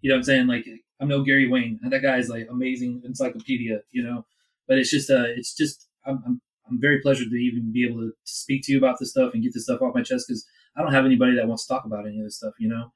you 0.00 0.08
know 0.08 0.14
what 0.14 0.18
I'm 0.18 0.24
saying? 0.24 0.46
Like 0.46 0.66
I'm 1.00 1.08
no 1.08 1.22
Gary 1.22 1.48
Wayne. 1.48 1.80
That 1.82 2.02
guy 2.02 2.18
is 2.18 2.28
like 2.28 2.48
amazing 2.50 3.02
encyclopedia, 3.04 3.80
you 3.90 4.02
know. 4.02 4.24
But 4.66 4.78
it's 4.78 4.90
just 4.90 5.10
uh 5.10 5.24
it's 5.26 5.54
just 5.54 5.88
I'm 6.06 6.22
I'm, 6.26 6.40
I'm 6.70 6.80
very 6.80 7.00
pleasured 7.00 7.30
to 7.30 7.36
even 7.36 7.72
be 7.72 7.86
able 7.86 8.00
to 8.00 8.12
speak 8.24 8.62
to 8.64 8.72
you 8.72 8.78
about 8.78 8.98
this 8.98 9.10
stuff 9.10 9.32
and 9.34 9.42
get 9.42 9.54
this 9.54 9.64
stuff 9.64 9.80
off 9.82 9.94
my 9.94 10.02
chest 10.02 10.26
because 10.28 10.46
I 10.76 10.82
don't 10.82 10.92
have 10.92 11.06
anybody 11.06 11.34
that 11.36 11.48
wants 11.48 11.66
to 11.66 11.74
talk 11.74 11.84
about 11.84 12.06
any 12.06 12.18
of 12.18 12.24
this 12.24 12.36
stuff, 12.36 12.54
you 12.58 12.68
know. 12.68 12.92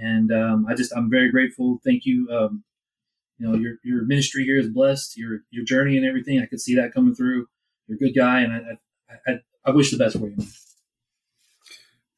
And 0.00 0.32
um, 0.32 0.66
I 0.68 0.74
just 0.74 0.92
I'm 0.96 1.10
very 1.10 1.30
grateful. 1.30 1.80
Thank 1.84 2.06
you. 2.06 2.28
Um, 2.30 2.64
you 3.38 3.48
know 3.48 3.56
your 3.56 3.74
your 3.84 4.02
ministry 4.02 4.44
here 4.44 4.58
is 4.58 4.68
blessed. 4.68 5.16
Your 5.16 5.40
your 5.50 5.64
journey 5.64 5.96
and 5.96 6.06
everything. 6.06 6.40
I 6.40 6.46
could 6.46 6.60
see 6.60 6.74
that 6.76 6.92
coming 6.92 7.14
through. 7.14 7.46
You're 7.86 7.96
a 7.96 7.98
good 7.98 8.18
guy, 8.18 8.40
and 8.40 8.52
I 8.52 8.58
I, 9.10 9.32
I, 9.32 9.38
I 9.66 9.70
wish 9.70 9.90
the 9.90 9.98
best 9.98 10.18
for 10.18 10.28
you. 10.28 10.36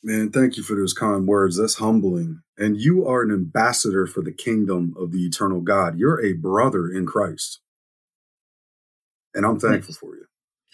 Man. 0.02 0.30
Thank 0.30 0.56
you 0.56 0.62
for 0.62 0.74
those 0.74 0.94
kind 0.94 1.26
words. 1.26 1.58
That's 1.58 1.74
humbling. 1.74 2.42
And 2.56 2.80
you 2.80 3.06
are 3.06 3.22
an 3.22 3.30
ambassador 3.30 4.06
for 4.06 4.22
the 4.22 4.32
kingdom 4.32 4.94
of 4.98 5.12
the 5.12 5.26
eternal 5.26 5.60
God. 5.60 5.98
You're 5.98 6.24
a 6.24 6.32
brother 6.32 6.88
in 6.88 7.06
Christ. 7.06 7.60
And 9.34 9.44
I'm 9.44 9.60
thankful 9.60 9.94
for 9.94 10.16
you. 10.16 10.24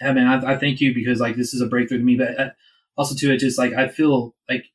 Yeah, 0.00 0.12
man, 0.12 0.26
I, 0.26 0.52
I 0.52 0.56
thank 0.56 0.80
you 0.80 0.94
because 0.94 1.20
like 1.20 1.36
this 1.36 1.54
is 1.54 1.60
a 1.60 1.66
breakthrough 1.66 1.98
to 1.98 2.04
me. 2.04 2.16
But 2.16 2.40
I, 2.40 2.50
also 2.96 3.14
too, 3.14 3.32
it 3.32 3.38
just 3.38 3.58
like 3.58 3.72
I 3.72 3.88
feel 3.88 4.34
like, 4.48 4.66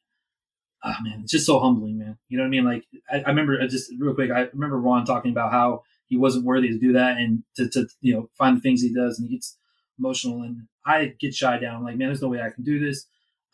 oh 0.83 0.95
man, 1.03 1.21
it's 1.23 1.31
just 1.31 1.45
so 1.45 1.59
humbling, 1.59 1.97
man. 1.97 2.17
You 2.29 2.37
know 2.37 2.43
what 2.43 2.47
I 2.47 2.51
mean? 2.51 2.65
Like 2.65 2.85
I, 3.11 3.19
I 3.19 3.29
remember 3.29 3.59
uh, 3.59 3.67
just 3.67 3.91
real 3.99 4.15
quick, 4.15 4.31
I 4.31 4.47
remember 4.53 4.79
Ron 4.79 5.05
talking 5.05 5.31
about 5.31 5.51
how 5.51 5.83
he 6.07 6.17
wasn't 6.17 6.45
worthy 6.45 6.69
to 6.69 6.79
do 6.79 6.93
that 6.93 7.17
and 7.17 7.43
to, 7.55 7.69
to 7.69 7.87
you 8.01 8.13
know 8.13 8.29
find 8.37 8.57
the 8.57 8.61
things 8.61 8.81
he 8.81 8.93
does, 8.93 9.19
and 9.19 9.29
he 9.29 9.35
gets 9.35 9.57
emotional, 9.99 10.41
and 10.41 10.67
I 10.85 11.13
get 11.19 11.33
shy 11.33 11.57
down. 11.59 11.77
I'm 11.77 11.83
like, 11.83 11.97
man, 11.97 12.07
there's 12.09 12.21
no 12.21 12.27
way 12.27 12.41
I 12.41 12.49
can 12.49 12.63
do 12.63 12.79
this. 12.79 13.05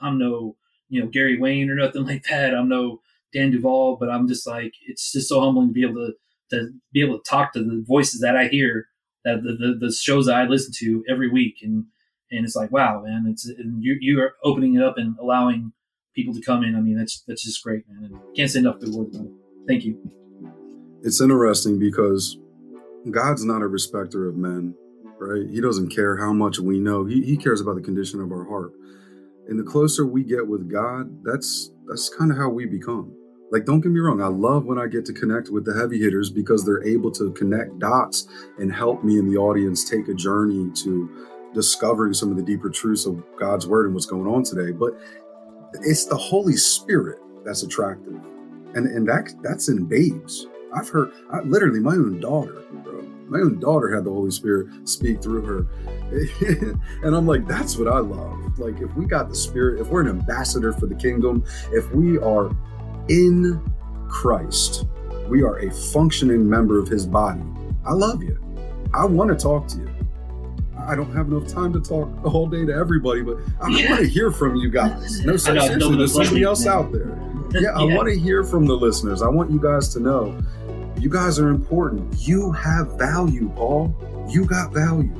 I'm 0.02 0.18
no 0.18 0.56
you 0.90 1.02
know 1.02 1.08
Gary 1.08 1.40
Wayne 1.40 1.70
or 1.70 1.76
nothing 1.76 2.06
like 2.08 2.24
that. 2.30 2.56
I'm 2.56 2.70
no 2.70 3.02
Dan 3.34 3.52
Duval, 3.52 3.98
but 3.98 4.10
I'm 4.10 4.28
just 4.28 4.48
like 4.48 4.74
it's 4.88 5.12
just 5.12 5.30
so 5.30 5.42
humbling 5.42 5.70
to 5.70 5.74
be 5.74 5.84
able 5.84 6.08
to 6.08 6.14
to 6.50 6.70
be 6.94 7.02
able 7.02 7.20
to 7.20 7.30
talk 7.30 7.54
to 7.54 7.60
the 7.60 7.84
voices 7.86 8.22
that 8.22 8.38
I 8.38 8.48
hear, 8.48 8.88
that 9.26 9.44
the 9.44 9.54
the, 9.54 9.88
the 9.88 9.92
shows 9.92 10.28
that 10.28 10.36
I 10.36 10.46
listen 10.46 10.74
to 10.80 11.04
every 11.10 11.30
week, 11.30 11.58
and 11.62 11.86
and 12.32 12.46
it's 12.46 12.56
like 12.56 12.72
wow, 12.72 13.04
man, 13.06 13.26
it's 13.30 13.46
you 13.80 13.98
you 14.00 14.20
are 14.22 14.34
opening 14.44 14.76
it 14.76 14.84
up 14.84 14.98
and 14.98 15.16
allowing 15.20 15.74
people 16.18 16.34
to 16.34 16.42
come 16.42 16.64
in. 16.64 16.76
I 16.76 16.82
mean, 16.82 16.98
that's 16.98 17.24
that's 17.28 17.44
just 17.44 17.64
great, 17.64 17.84
man. 17.88 18.12
And 18.12 18.36
can't 18.36 18.50
say 18.50 18.60
enough 18.60 18.80
good 18.80 18.90
words 18.90 19.16
about 19.16 19.28
it. 19.28 19.34
Thank 19.68 19.86
you. 19.86 19.98
It's 21.04 21.22
interesting 21.22 21.80
because 21.80 22.38
God's 23.12 23.46
not 23.46 23.62
a 23.62 23.68
respecter 23.68 24.28
of 24.28 24.36
men, 24.36 24.74
right? 25.20 25.48
He 25.50 25.62
doesn't 25.62 25.90
care 25.90 26.18
how 26.18 26.34
much 26.34 26.60
we 26.60 26.80
know. 26.80 27.06
He, 27.06 27.22
he 27.22 27.38
cares 27.38 27.62
about 27.62 27.76
the 27.76 27.82
condition 27.82 28.20
of 28.20 28.32
our 28.32 28.46
heart. 28.46 28.74
And 29.48 29.60
the 29.60 29.64
closer 29.64 30.06
we 30.06 30.24
get 30.24 30.46
with 30.48 30.70
God, 30.70 31.24
that's 31.24 31.72
that's 31.88 32.10
kind 32.10 32.32
of 32.32 32.38
how 32.38 32.50
we 32.50 32.66
become. 32.66 33.14
Like, 33.50 33.66
don't 33.66 33.80
get 33.80 33.94
me 33.94 34.00
wrong, 34.02 34.22
I 34.22 34.28
love 34.28 34.66
when 34.66 34.78
I 34.78 34.88
get 34.88 35.06
to 35.06 35.14
connect 35.14 35.50
with 35.50 35.64
the 35.64 35.74
heavy 35.74 36.00
hitters 36.00 36.30
because 36.30 36.66
they're 36.66 36.84
able 36.84 37.12
to 37.12 37.32
connect 37.32 37.80
dots 37.80 38.28
and 38.58 38.74
help 38.74 39.06
me 39.06 39.18
in 39.18 39.30
the 39.32 39.38
audience 39.38 39.90
take 39.90 40.10
a 40.10 40.14
journey 40.14 40.70
to 40.84 41.28
discovering 41.54 42.14
some 42.14 42.30
of 42.30 42.36
the 42.36 42.44
deeper 42.44 42.70
truths 42.70 43.06
of 43.06 43.24
God's 43.40 43.66
word 43.66 43.86
and 43.86 43.94
what's 43.96 44.06
going 44.06 44.28
on 44.28 44.44
today. 44.44 44.74
But 44.74 45.00
it's 45.74 46.06
the 46.06 46.18
Holy 46.18 46.56
Spirit 46.56 47.20
that's 47.44 47.64
attractive. 47.64 48.14
And 48.76 48.88
and 48.88 49.08
that 49.08 49.34
that's 49.42 49.70
in 49.70 49.86
babes. 49.86 50.48
I've 50.74 50.90
heard 50.90 51.12
I, 51.32 51.42
literally 51.42 51.80
my 51.80 51.94
own 51.94 52.20
daughter, 52.20 52.64
bro. 52.84 53.02
My 53.30 53.40
own 53.40 53.60
daughter 53.60 53.94
had 53.94 54.06
the 54.06 54.12
Holy 54.12 54.32
Spirit 54.32 54.88
speak 54.88 55.22
through 55.22 55.42
her. 55.42 55.68
and 57.04 57.16
I'm 57.16 57.28
like, 57.28 57.46
that's 57.48 57.78
what 57.78 57.88
I 57.88 58.00
love. 58.00 58.58
Like, 58.58 58.80
if 58.80 58.94
we 58.96 59.06
got 59.06 59.30
the 59.30 59.36
Spirit, 59.36 59.82
if 59.82 59.88
we're 59.88 60.02
an 60.02 60.08
ambassador 60.08 60.72
for 60.72 60.86
the 60.86 60.96
kingdom, 60.96 61.44
if 61.72 61.92
we 61.92 62.18
are 62.20 62.50
in 63.10 63.62
Christ, 64.08 64.86
we 65.28 65.44
are 65.44 65.58
a 65.60 65.72
functioning 65.72 66.50
member 66.50 66.80
of 66.80 66.88
his 66.88 67.06
body. 67.06 67.44
I 67.86 67.94
love 67.94 68.24
you. 68.24 68.40
I 68.94 69.06
want 69.06 69.30
to 69.30 69.36
talk 69.36 69.68
to 69.70 69.78
you. 69.78 69.97
I 70.88 70.96
don't 70.96 71.14
have 71.14 71.28
enough 71.28 71.48
time 71.48 71.74
to 71.74 71.82
talk 71.82 72.10
the 72.24 72.30
whole 72.30 72.48
day 72.48 72.66
to 72.66 72.74
everybody, 72.74 73.22
but 73.22 73.38
I 73.62 73.68
yeah. 73.68 73.90
want 73.90 74.02
to 74.04 74.08
hear 74.08 74.32
from 74.32 74.56
you 74.56 74.70
guys. 74.70 75.26
No, 75.26 75.36
seriously, 75.36 75.98
there's 75.98 76.14
somebody 76.14 76.44
else 76.44 76.66
out 76.66 76.92
there. 76.92 77.20
Yeah, 77.54 77.70
I 77.70 77.84
want 77.86 78.10
to 78.10 78.20
hear 78.20 78.44
from 78.44 78.66
the 78.66 78.76
listeners. 78.76 79.22
I 79.22 79.30
want 79.30 79.50
you 79.50 79.58
guys 79.58 79.88
to 79.94 80.02
know 80.02 80.38
you 81.00 81.10
guys 81.10 81.40
are 81.40 81.48
important. 81.48 82.28
You 82.28 82.52
have 82.52 82.98
value, 82.98 83.50
Paul. 83.56 83.96
You 84.30 84.46
got 84.46 84.74
value. 84.74 85.14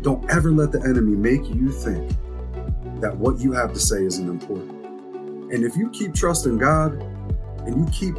Don't 0.00 0.28
ever 0.30 0.50
let 0.50 0.72
the 0.72 0.80
enemy 0.80 1.14
make 1.14 1.46
you 1.46 1.70
think 1.70 2.08
that 3.02 3.14
what 3.14 3.38
you 3.40 3.52
have 3.52 3.74
to 3.74 3.78
say 3.78 4.02
isn't 4.02 4.28
important. 4.28 4.70
And 5.52 5.62
if 5.62 5.76
you 5.76 5.90
keep 5.90 6.14
trusting 6.14 6.56
God 6.56 6.94
and 7.66 7.76
you 7.76 7.86
keep 7.92 8.14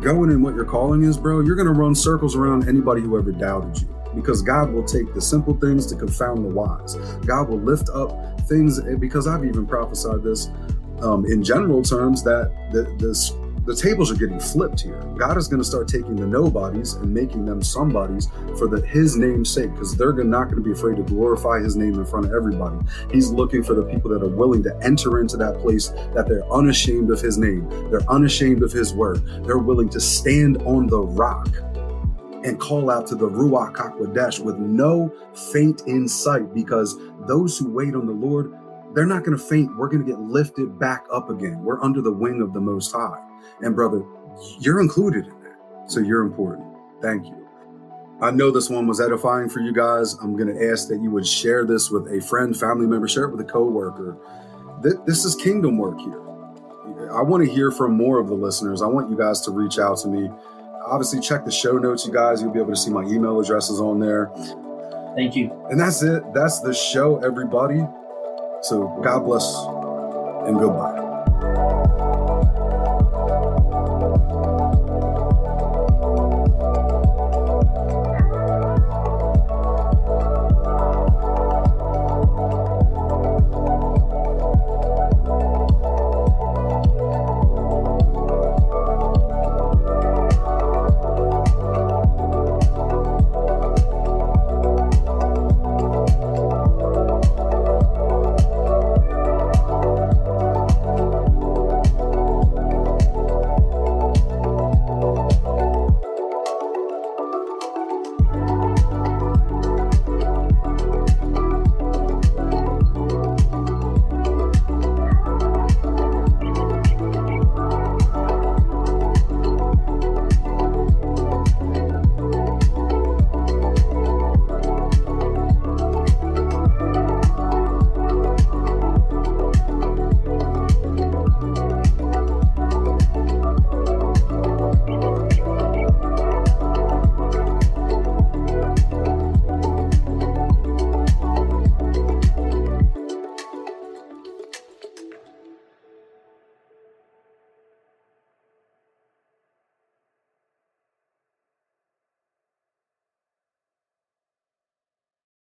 going 0.00 0.30
in 0.30 0.40
what 0.40 0.54
your 0.54 0.64
calling 0.64 1.04
is, 1.04 1.18
bro, 1.18 1.40
you're 1.40 1.54
going 1.54 1.68
to 1.68 1.74
run 1.74 1.94
circles 1.94 2.34
around 2.34 2.66
anybody 2.66 3.02
who 3.02 3.18
ever 3.18 3.30
doubted 3.30 3.82
you 3.82 3.95
because 4.16 4.42
God 4.42 4.72
will 4.72 4.82
take 4.82 5.14
the 5.14 5.20
simple 5.20 5.54
things 5.54 5.86
to 5.86 5.94
confound 5.94 6.44
the 6.44 6.48
wise. 6.48 6.96
God 7.26 7.48
will 7.48 7.60
lift 7.60 7.88
up 7.90 8.40
things 8.48 8.80
because 8.80 9.28
I've 9.28 9.44
even 9.44 9.66
prophesied 9.66 10.24
this 10.24 10.50
um, 11.02 11.24
in 11.26 11.44
general 11.44 11.82
terms 11.82 12.24
that 12.24 12.50
the, 12.72 12.82
this 12.98 13.32
the 13.66 13.74
tables 13.74 14.12
are 14.12 14.14
getting 14.14 14.38
flipped 14.38 14.80
here. 14.80 15.02
God 15.18 15.36
is 15.36 15.48
going 15.48 15.60
to 15.60 15.64
start 15.64 15.88
taking 15.88 16.14
the 16.14 16.26
nobodies 16.26 16.94
and 16.94 17.12
making 17.12 17.44
them 17.44 17.60
somebodies 17.60 18.28
for 18.56 18.68
the, 18.68 18.80
His 18.86 19.16
name's 19.16 19.50
sake, 19.50 19.72
because 19.72 19.96
they're 19.96 20.12
not 20.12 20.44
going 20.44 20.58
to 20.58 20.62
be 20.62 20.70
afraid 20.70 20.96
to 20.98 21.02
glorify 21.02 21.58
His 21.58 21.74
name 21.74 21.94
in 21.94 22.04
front 22.04 22.26
of 22.26 22.32
everybody. 22.32 22.78
He's 23.10 23.30
looking 23.30 23.64
for 23.64 23.74
the 23.74 23.82
people 23.82 24.08
that 24.12 24.22
are 24.22 24.28
willing 24.28 24.62
to 24.62 24.80
enter 24.84 25.18
into 25.18 25.36
that 25.38 25.58
place 25.58 25.88
that 26.14 26.26
they're 26.28 26.46
unashamed 26.52 27.10
of 27.10 27.20
His 27.20 27.38
name, 27.38 27.68
they're 27.90 28.08
unashamed 28.08 28.62
of 28.62 28.70
His 28.70 28.94
word, 28.94 29.26
they're 29.44 29.58
willing 29.58 29.88
to 29.88 30.00
stand 30.00 30.62
on 30.62 30.86
the 30.86 31.00
rock 31.00 31.48
and 32.46 32.58
call 32.58 32.90
out 32.90 33.06
to 33.08 33.14
the 33.14 33.28
Ruach 33.28 33.74
HaKodesh 33.74 34.40
with 34.40 34.56
no 34.56 35.12
faint 35.52 35.82
in 35.86 36.08
sight, 36.08 36.54
because 36.54 36.96
those 37.26 37.58
who 37.58 37.70
wait 37.70 37.94
on 37.94 38.06
the 38.06 38.12
Lord, 38.12 38.54
they're 38.94 39.04
not 39.04 39.24
going 39.24 39.36
to 39.36 39.44
faint. 39.44 39.76
We're 39.76 39.88
going 39.88 40.06
to 40.06 40.10
get 40.10 40.20
lifted 40.20 40.78
back 40.78 41.04
up 41.12 41.28
again. 41.28 41.62
We're 41.62 41.82
under 41.82 42.00
the 42.00 42.12
wing 42.12 42.40
of 42.40 42.54
the 42.54 42.60
Most 42.60 42.92
High. 42.92 43.20
And 43.60 43.74
brother, 43.74 44.02
you're 44.60 44.80
included 44.80 45.26
in 45.26 45.42
that. 45.42 45.90
So 45.90 46.00
you're 46.00 46.22
important. 46.22 46.66
Thank 47.02 47.26
you. 47.26 47.46
I 48.22 48.30
know 48.30 48.50
this 48.50 48.70
one 48.70 48.86
was 48.86 49.00
edifying 49.00 49.50
for 49.50 49.60
you 49.60 49.74
guys. 49.74 50.14
I'm 50.14 50.36
going 50.36 50.48
to 50.48 50.70
ask 50.70 50.88
that 50.88 51.02
you 51.02 51.10
would 51.10 51.26
share 51.26 51.66
this 51.66 51.90
with 51.90 52.10
a 52.10 52.22
friend, 52.22 52.56
family 52.56 52.86
member, 52.86 53.06
share 53.06 53.24
it 53.24 53.32
with 53.32 53.40
a 53.42 53.44
coworker. 53.50 54.16
This 55.04 55.24
is 55.24 55.34
kingdom 55.34 55.76
work 55.76 55.98
here. 55.98 56.22
I 57.12 57.20
want 57.20 57.44
to 57.44 57.50
hear 57.52 57.70
from 57.70 57.96
more 57.96 58.18
of 58.18 58.28
the 58.28 58.34
listeners. 58.34 58.80
I 58.80 58.86
want 58.86 59.10
you 59.10 59.18
guys 59.18 59.40
to 59.42 59.50
reach 59.50 59.78
out 59.78 59.98
to 59.98 60.08
me. 60.08 60.30
Obviously, 60.86 61.20
check 61.20 61.44
the 61.44 61.50
show 61.50 61.72
notes, 61.72 62.06
you 62.06 62.12
guys. 62.12 62.40
You'll 62.40 62.52
be 62.52 62.60
able 62.60 62.72
to 62.72 62.76
see 62.76 62.90
my 62.90 63.02
email 63.02 63.40
addresses 63.40 63.80
on 63.80 63.98
there. 63.98 64.30
Thank 65.16 65.34
you. 65.34 65.50
And 65.70 65.80
that's 65.80 66.02
it. 66.02 66.22
That's 66.32 66.60
the 66.60 66.74
show, 66.74 67.18
everybody. 67.24 67.86
So 68.62 69.00
God 69.02 69.20
bless 69.24 69.54
and 70.46 70.58
goodbye. 70.58 71.05